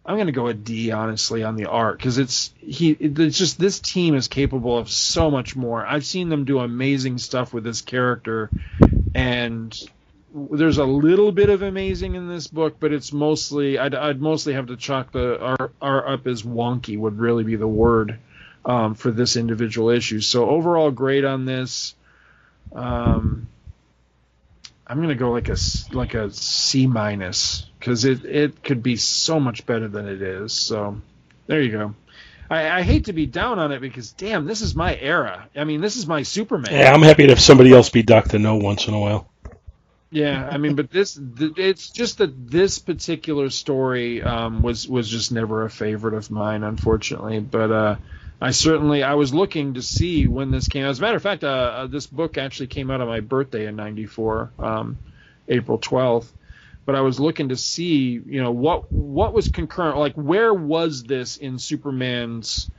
I'm 0.06 0.16
going 0.16 0.28
to 0.28 0.34
go 0.34 0.48
a 0.48 0.54
D 0.54 0.92
honestly 0.92 1.44
on 1.44 1.56
the 1.56 1.68
art 1.68 1.98
because 1.98 2.18
it's 2.18 2.54
he. 2.60 2.92
It's 2.92 3.38
just 3.38 3.58
this 3.58 3.80
team 3.80 4.16
is 4.16 4.28
capable 4.28 4.78
of 4.78 4.90
so 4.90 5.32
much 5.32 5.56
more. 5.56 5.86
I've 5.86 6.06
seen 6.06 6.28
them 6.28 6.44
do 6.44 6.60
amazing 6.60 7.20
stuff 7.20 7.54
with 7.54 7.64
this 7.64 7.82
character, 7.82 8.50
and 9.16 9.74
there's 10.34 10.78
a 10.78 10.84
little 10.84 11.32
bit 11.32 11.50
of 11.50 11.62
amazing 11.62 12.16
in 12.16 12.28
this 12.28 12.48
book, 12.48 12.78
but 12.82 12.92
it's 12.92 13.14
mostly 13.14 13.80
I'd, 13.80 13.96
I'd 13.96 14.22
mostly 14.22 14.54
have 14.54 14.68
to 14.68 14.76
chalk 14.76 15.14
the 15.14 15.40
R, 15.40 15.72
R 15.82 16.14
up 16.14 16.28
as 16.28 16.44
wonky 16.44 16.98
would 16.98 17.18
really 17.18 17.46
be 17.46 17.56
the 17.56 17.68
word 17.68 18.20
um, 18.66 18.96
for 18.96 19.12
this 19.12 19.36
individual 19.36 19.90
issue. 19.90 20.22
So 20.22 20.50
overall 20.50 20.92
grade 20.92 21.26
on 21.26 21.46
this, 21.46 21.96
um, 22.74 23.48
I'm 24.86 25.02
gonna 25.02 25.16
go 25.16 25.32
like 25.32 25.50
a 25.50 25.58
like 25.92 26.14
a 26.14 26.32
C 26.32 26.88
minus 26.88 27.66
because 27.80 28.06
it 28.06 28.26
it 28.26 28.64
could 28.64 28.84
be 28.84 28.96
so 28.98 29.40
much 29.40 29.66
better 29.66 29.88
than 29.88 30.08
it 30.08 30.22
is. 30.22 30.54
So 30.54 31.02
there 31.48 31.62
you 31.62 31.72
go. 31.72 31.96
I, 32.50 32.80
I, 32.80 32.82
hate 32.84 33.06
to 33.06 33.14
be 33.14 33.26
down 33.26 33.58
on 33.58 33.72
it 33.72 33.80
because 33.80 34.12
damn, 34.12 34.46
this 34.46 34.62
is 34.62 34.76
my 34.76 34.96
era. 34.96 35.48
I 35.56 35.64
mean, 35.64 35.82
this 35.82 35.96
is 35.96 36.06
my 36.06 36.24
Superman. 36.24 36.74
Yeah, 36.74 36.94
I'm 36.94 37.02
happy 37.02 37.24
to 37.24 37.30
have 37.30 37.42
somebody 37.42 37.72
else 37.72 37.90
be 37.90 38.04
Doctor 38.04 38.38
No 38.38 38.58
once 38.58 38.88
in 38.88 38.94
a 38.94 39.00
while. 39.00 39.28
Yeah, 40.12 40.48
I 40.48 40.58
mean, 40.58 40.76
but 40.76 40.92
this 40.92 41.20
it's 41.58 41.90
just 41.90 42.20
that 42.20 42.52
this 42.52 42.78
particular 42.78 43.50
story 43.50 44.22
um, 44.22 44.62
was 44.62 44.88
was 44.88 45.10
just 45.10 45.32
never 45.32 45.66
a 45.66 45.70
favorite 45.72 46.14
of 46.14 46.30
mine, 46.30 46.64
unfortunately. 46.64 47.40
But 47.40 47.72
uh, 47.72 47.96
I 48.44 48.52
certainly 48.52 49.04
I 49.04 49.14
was 49.14 49.34
looking 49.34 49.76
to 49.76 49.82
see 49.82 50.28
when 50.28 50.52
this 50.52 50.68
came. 50.68 50.84
As 50.84 51.00
a 51.00 51.02
matter 51.02 51.16
of 51.16 51.24
fact, 51.24 51.46
uh, 51.46 51.48
uh, 51.48 51.88
this 51.88 52.08
book 52.08 52.38
actually 52.38 52.68
came 52.68 52.92
out 52.92 53.00
on 53.00 53.08
my 53.08 53.22
birthday 53.22 53.68
in 53.68 53.78
'94, 53.78 54.52
um, 54.60 54.98
April 55.48 55.80
12th. 55.80 56.28
But 56.86 56.96
I 56.96 57.02
was 57.02 57.22
looking 57.22 57.50
to 57.50 57.56
see, 57.56 58.22
you 58.26 58.44
know, 58.44 58.52
what 58.52 58.92
what 58.92 59.34
was 59.34 59.48
concurrent, 59.48 59.98
like 59.98 60.16
where 60.16 60.54
was 60.54 61.04
this 61.04 61.38
in 61.38 61.58
Superman's 61.58 62.70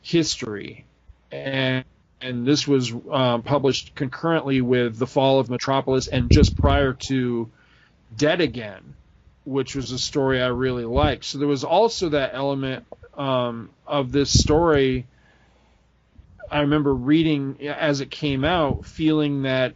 history, 0.00 0.86
and 1.30 1.84
and 2.22 2.46
this 2.46 2.66
was 2.66 2.90
uh, 3.12 3.38
published 3.40 3.94
concurrently 3.94 4.62
with 4.62 4.96
the 4.96 5.06
fall 5.06 5.38
of 5.38 5.50
Metropolis 5.50 6.08
and 6.08 6.30
just 6.30 6.56
prior 6.56 6.94
to 6.94 7.50
Dead 8.16 8.40
Again, 8.40 8.94
which 9.44 9.76
was 9.76 9.92
a 9.92 9.98
story 9.98 10.40
I 10.40 10.46
really 10.46 10.86
liked. 10.86 11.24
So 11.24 11.36
there 11.36 11.46
was 11.46 11.64
also 11.64 12.08
that 12.08 12.30
element 12.32 12.86
um, 13.20 13.68
of 13.86 14.12
this 14.12 14.30
story. 14.30 15.06
I 16.50 16.60
remember 16.62 16.94
reading 16.94 17.58
as 17.68 18.00
it 18.00 18.10
came 18.10 18.44
out, 18.44 18.86
feeling 18.86 19.42
that 19.42 19.74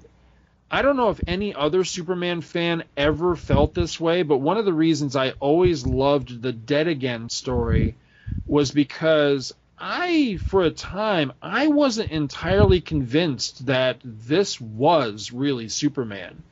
I 0.70 0.80
don't 0.80 0.96
know 0.96 1.10
if 1.10 1.20
any 1.26 1.54
other 1.54 1.84
Superman 1.84 2.40
fan 2.40 2.84
ever 2.96 3.36
felt 3.36 3.74
this 3.74 4.00
way, 4.00 4.22
but 4.22 4.38
one 4.38 4.56
of 4.56 4.64
the 4.64 4.72
reasons 4.72 5.14
I 5.14 5.32
always 5.32 5.86
loved 5.86 6.40
the 6.40 6.52
Dead 6.52 6.88
Again 6.88 7.28
story 7.28 7.94
was 8.46 8.70
because 8.70 9.54
I, 9.78 10.38
for 10.38 10.62
a 10.62 10.70
time, 10.70 11.32
I 11.42 11.68
wasn't 11.68 12.10
entirely 12.10 12.80
convinced 12.80 13.66
that 13.66 14.00
this 14.02 14.58
was 14.58 15.32
really 15.32 15.68
Superman. 15.68 16.42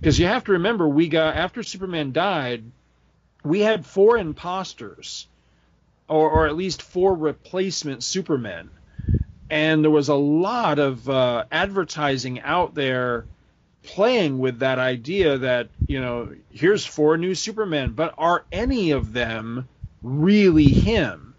Because 0.00 0.18
you 0.18 0.26
have 0.26 0.44
to 0.44 0.52
remember, 0.52 0.88
we 0.88 1.08
got, 1.08 1.36
after 1.36 1.62
Superman 1.62 2.12
died, 2.12 2.64
we 3.44 3.60
had 3.60 3.84
four 3.84 4.16
imposters, 4.16 5.28
or, 6.10 6.28
or 6.28 6.46
at 6.46 6.56
least 6.56 6.82
four 6.82 7.14
replacement 7.14 8.02
Supermen. 8.02 8.68
And 9.48 9.82
there 9.82 9.90
was 9.90 10.08
a 10.08 10.14
lot 10.14 10.78
of 10.78 11.08
uh, 11.08 11.44
advertising 11.50 12.40
out 12.40 12.74
there 12.74 13.26
playing 13.82 14.38
with 14.38 14.58
that 14.58 14.78
idea 14.78 15.38
that, 15.38 15.68
you 15.86 16.00
know, 16.00 16.34
here's 16.50 16.84
four 16.84 17.16
new 17.16 17.34
Supermen, 17.34 17.92
but 17.92 18.14
are 18.18 18.44
any 18.52 18.90
of 18.90 19.12
them 19.12 19.68
really 20.02 20.68
him? 20.68 21.34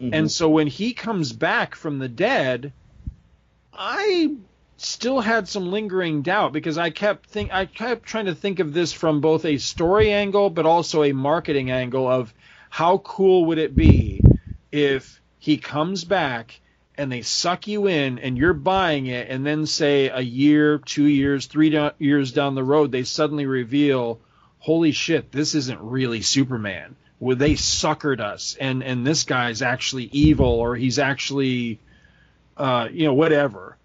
Mm-hmm. 0.00 0.14
And 0.14 0.30
so 0.30 0.48
when 0.48 0.68
he 0.68 0.92
comes 0.94 1.32
back 1.32 1.74
from 1.74 1.98
the 1.98 2.08
dead, 2.08 2.72
I 3.72 4.34
still 4.76 5.20
had 5.20 5.48
some 5.48 5.70
lingering 5.70 6.22
doubt 6.22 6.52
because 6.52 6.78
I 6.78 6.90
kept 6.90 7.26
think 7.26 7.52
I 7.52 7.66
kept 7.66 8.04
trying 8.04 8.26
to 8.26 8.34
think 8.34 8.58
of 8.58 8.72
this 8.72 8.92
from 8.92 9.20
both 9.20 9.44
a 9.44 9.58
story 9.58 10.12
angle 10.12 10.50
but 10.50 10.66
also 10.66 11.04
a 11.04 11.12
marketing 11.12 11.70
angle 11.70 12.08
of 12.08 12.34
how 12.68 12.98
cool 12.98 13.44
would 13.46 13.58
it 13.58 13.76
be 13.76 14.11
if 14.72 15.20
he 15.38 15.58
comes 15.58 16.04
back 16.04 16.60
and 16.96 17.12
they 17.12 17.22
suck 17.22 17.68
you 17.68 17.86
in 17.86 18.18
and 18.18 18.36
you're 18.36 18.52
buying 18.54 19.06
it 19.06 19.28
and 19.28 19.46
then 19.46 19.66
say 19.66 20.08
a 20.08 20.20
year, 20.20 20.78
2 20.78 21.04
years, 21.04 21.46
3 21.46 21.70
do- 21.70 21.90
years 21.98 22.32
down 22.32 22.54
the 22.54 22.64
road 22.64 22.90
they 22.90 23.04
suddenly 23.04 23.46
reveal 23.46 24.20
holy 24.58 24.92
shit 24.92 25.30
this 25.32 25.54
isn't 25.54 25.80
really 25.80 26.22
Superman. 26.22 26.96
Where 27.18 27.36
they 27.36 27.52
suckered 27.52 28.20
us 28.20 28.56
and 28.60 28.82
and 28.82 29.06
this 29.06 29.22
guy's 29.24 29.62
actually 29.62 30.04
evil 30.12 30.48
or 30.48 30.74
he's 30.74 30.98
actually 30.98 31.80
uh, 32.56 32.88
you 32.90 33.06
know 33.06 33.14
whatever. 33.14 33.78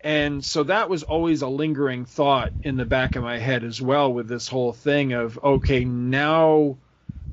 And 0.00 0.44
so 0.44 0.64
that 0.64 0.90
was 0.90 1.02
always 1.02 1.42
a 1.42 1.48
lingering 1.48 2.04
thought 2.04 2.52
in 2.62 2.76
the 2.76 2.84
back 2.84 3.16
of 3.16 3.22
my 3.22 3.38
head 3.38 3.64
as 3.64 3.80
well 3.80 4.12
with 4.12 4.28
this 4.28 4.48
whole 4.48 4.72
thing 4.72 5.12
of 5.12 5.38
okay 5.42 5.84
now 5.84 6.76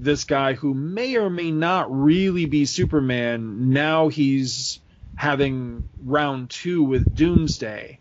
this 0.02 0.24
guy 0.26 0.54
who 0.54 0.74
may 0.74 1.16
or 1.18 1.30
may 1.30 1.52
not 1.52 1.92
really 1.92 2.46
be 2.46 2.66
superman 2.66 3.70
now 3.72 4.08
he's 4.10 4.82
having 5.16 5.88
round 6.00 6.50
two 6.50 6.84
with 6.84 7.14
doomsday 7.16 8.00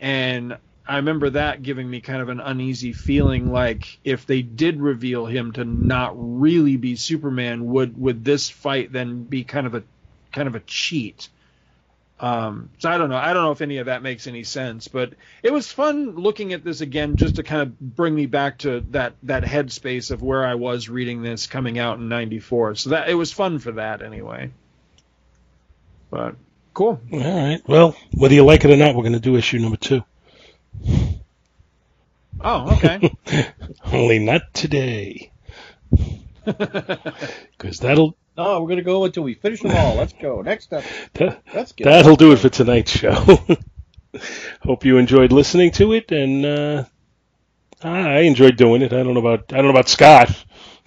and 0.00 0.58
I 0.86 0.96
remember 0.96 1.30
that 1.30 1.62
giving 1.62 1.88
me 1.90 2.00
kind 2.00 2.22
of 2.22 2.28
an 2.30 2.40
uneasy 2.40 2.92
feeling 2.92 3.52
like 3.52 4.00
if 4.04 4.26
they 4.26 4.42
did 4.42 4.80
reveal 4.80 5.26
him 5.26 5.52
to 5.52 5.64
not 5.64 6.12
really 6.16 6.76
be 6.78 6.96
Superman, 6.96 7.66
would 7.66 7.96
would 7.98 8.24
this 8.24 8.48
fight 8.48 8.90
then 8.92 9.24
be 9.24 9.44
kind 9.44 9.66
of 9.66 9.74
a 9.74 9.84
kind 10.32 10.48
of 10.48 10.54
a 10.54 10.60
cheat? 10.60 11.28
Um, 12.20 12.70
so 12.78 12.90
I 12.90 12.98
don't 12.98 13.10
know. 13.10 13.16
I 13.16 13.32
don't 13.32 13.44
know 13.44 13.52
if 13.52 13.60
any 13.60 13.78
of 13.78 13.86
that 13.86 14.02
makes 14.02 14.26
any 14.26 14.42
sense, 14.42 14.88
but 14.88 15.12
it 15.42 15.52
was 15.52 15.70
fun 15.70 16.16
looking 16.16 16.52
at 16.52 16.64
this 16.64 16.80
again 16.80 17.16
just 17.16 17.36
to 17.36 17.42
kind 17.44 17.62
of 17.62 17.78
bring 17.78 18.14
me 18.14 18.26
back 18.26 18.58
to 18.58 18.80
that 18.90 19.14
that 19.22 19.44
headspace 19.44 20.10
of 20.10 20.20
where 20.20 20.44
I 20.44 20.54
was 20.56 20.88
reading 20.88 21.22
this 21.22 21.46
coming 21.46 21.78
out 21.78 21.98
in 21.98 22.08
'94. 22.08 22.74
So 22.74 22.90
that 22.90 23.08
it 23.08 23.14
was 23.14 23.32
fun 23.32 23.60
for 23.60 23.72
that 23.72 24.02
anyway. 24.02 24.50
But 26.10 26.34
cool. 26.74 27.00
All 27.12 27.18
right. 27.18 27.60
Well, 27.68 27.96
whether 28.14 28.34
you 28.34 28.44
like 28.44 28.64
it 28.64 28.70
or 28.70 28.76
not, 28.76 28.96
we're 28.96 29.02
going 29.02 29.12
to 29.12 29.20
do 29.20 29.36
issue 29.36 29.58
number 29.58 29.76
two. 29.76 30.02
Oh, 32.40 32.76
okay. 32.76 33.14
Only 33.92 34.18
not 34.18 34.42
today. 34.54 35.30
Because 37.58 37.80
that'll. 37.80 38.16
No, 38.38 38.62
we're 38.62 38.68
gonna 38.68 38.82
go 38.82 39.04
until 39.04 39.24
we 39.24 39.34
finish 39.34 39.60
them 39.60 39.72
all. 39.72 39.96
Let's 39.96 40.12
go. 40.12 40.42
Next 40.42 40.72
up. 40.72 40.84
That, 41.14 41.42
Let's 41.52 41.72
get 41.72 41.84
that'll 41.86 42.14
do 42.14 42.30
it 42.30 42.38
for 42.38 42.48
tonight's 42.48 42.92
show. 42.92 43.12
Hope 44.62 44.84
you 44.84 44.96
enjoyed 44.98 45.32
listening 45.32 45.72
to 45.72 45.92
it, 45.92 46.12
and 46.12 46.46
uh, 46.46 46.84
I 47.82 48.20
enjoyed 48.20 48.56
doing 48.56 48.82
it. 48.82 48.92
I 48.92 49.02
don't 49.02 49.14
know 49.14 49.20
about 49.20 49.52
I 49.52 49.56
don't 49.56 49.64
know 49.64 49.70
about 49.70 49.88
Scott. 49.88 50.30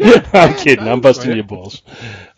I'm 0.00 0.56
kidding. 0.56 0.88
I'm 0.88 1.00
busting 1.00 1.36
your 1.36 1.44
balls. 1.44 1.82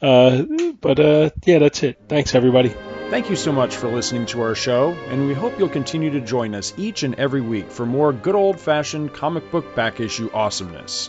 Uh, 0.02 0.42
but 0.78 1.00
uh, 1.00 1.30
yeah, 1.46 1.60
that's 1.60 1.82
it. 1.82 2.02
Thanks, 2.06 2.34
everybody. 2.34 2.68
Thank 3.08 3.30
you 3.30 3.36
so 3.36 3.50
much 3.50 3.76
for 3.76 3.88
listening 3.88 4.26
to 4.26 4.42
our 4.42 4.54
show, 4.54 4.92
and 5.08 5.26
we 5.26 5.32
hope 5.32 5.58
you'll 5.58 5.70
continue 5.70 6.10
to 6.10 6.20
join 6.20 6.54
us 6.54 6.74
each 6.76 7.02
and 7.02 7.14
every 7.14 7.40
week 7.40 7.70
for 7.70 7.86
more 7.86 8.12
good 8.12 8.34
old 8.34 8.60
fashioned 8.60 9.14
comic 9.14 9.50
book 9.50 9.74
back 9.74 10.00
issue 10.00 10.30
awesomeness. 10.34 11.08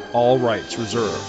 All 0.13 0.37
rights 0.39 0.77
reserved. 0.77 1.23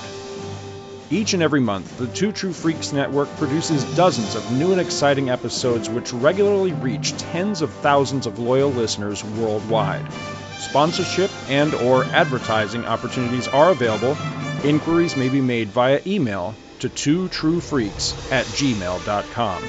Each 1.11 1.35
and 1.35 1.43
every 1.43 1.61
month, 1.61 1.99
the 1.99 2.07
Two 2.07 2.33
True 2.33 2.55
Freaks 2.55 2.93
Network 2.93 3.29
produces 3.37 3.85
dozens 3.95 4.35
of 4.35 4.51
new 4.51 4.73
and 4.73 4.81
exciting 4.81 5.29
episodes 5.29 5.91
which 5.91 6.13
regularly 6.13 6.73
reach 6.73 7.17
tens 7.19 7.61
of 7.61 7.71
thousands 7.71 8.27
of 8.27 8.39
loyal 8.39 8.71
listeners 8.71 9.23
worldwide. 9.23 10.11
Sponsorship 10.59 11.31
and 11.51 11.75
or 11.75 12.05
advertising 12.05 12.87
opportunities 12.87 13.47
are 13.47 13.71
available. 13.71 14.17
Inquiries 14.65 15.17
may 15.17 15.29
be 15.29 15.43
made 15.43 15.69
via 15.69 16.01
email 16.07 16.55
to 16.79 16.89
twotruefreaks 16.89 18.33
at 18.33 18.47
gmail.com. 18.47 19.63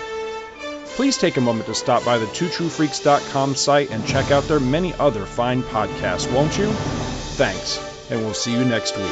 Please 0.95 1.17
take 1.17 1.37
a 1.37 1.41
moment 1.41 1.65
to 1.65 1.75
stop 1.75 2.05
by 2.05 2.19
the 2.19 2.25
twotruefreaks.com 2.27 3.55
site 3.55 3.91
and 3.91 4.07
check 4.07 4.31
out 4.31 4.43
their 4.47 4.59
many 4.59 4.93
other 4.93 5.25
fine 5.25 5.61
podcasts, 5.63 6.31
won't 6.31 6.57
you? 6.57 6.71
Thanks, 7.35 7.77
and 8.09 8.19
we'll 8.21 8.33
see 8.33 8.51
you 8.51 8.65
next 8.65 8.97
week. 8.97 9.05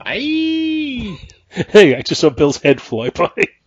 Aye. 0.00 1.18
Hey, 1.48 1.94
I 1.96 2.02
just 2.02 2.20
saw 2.20 2.30
Bill's 2.30 2.60
head 2.60 2.80
fly 2.80 3.10
by. 3.10 3.30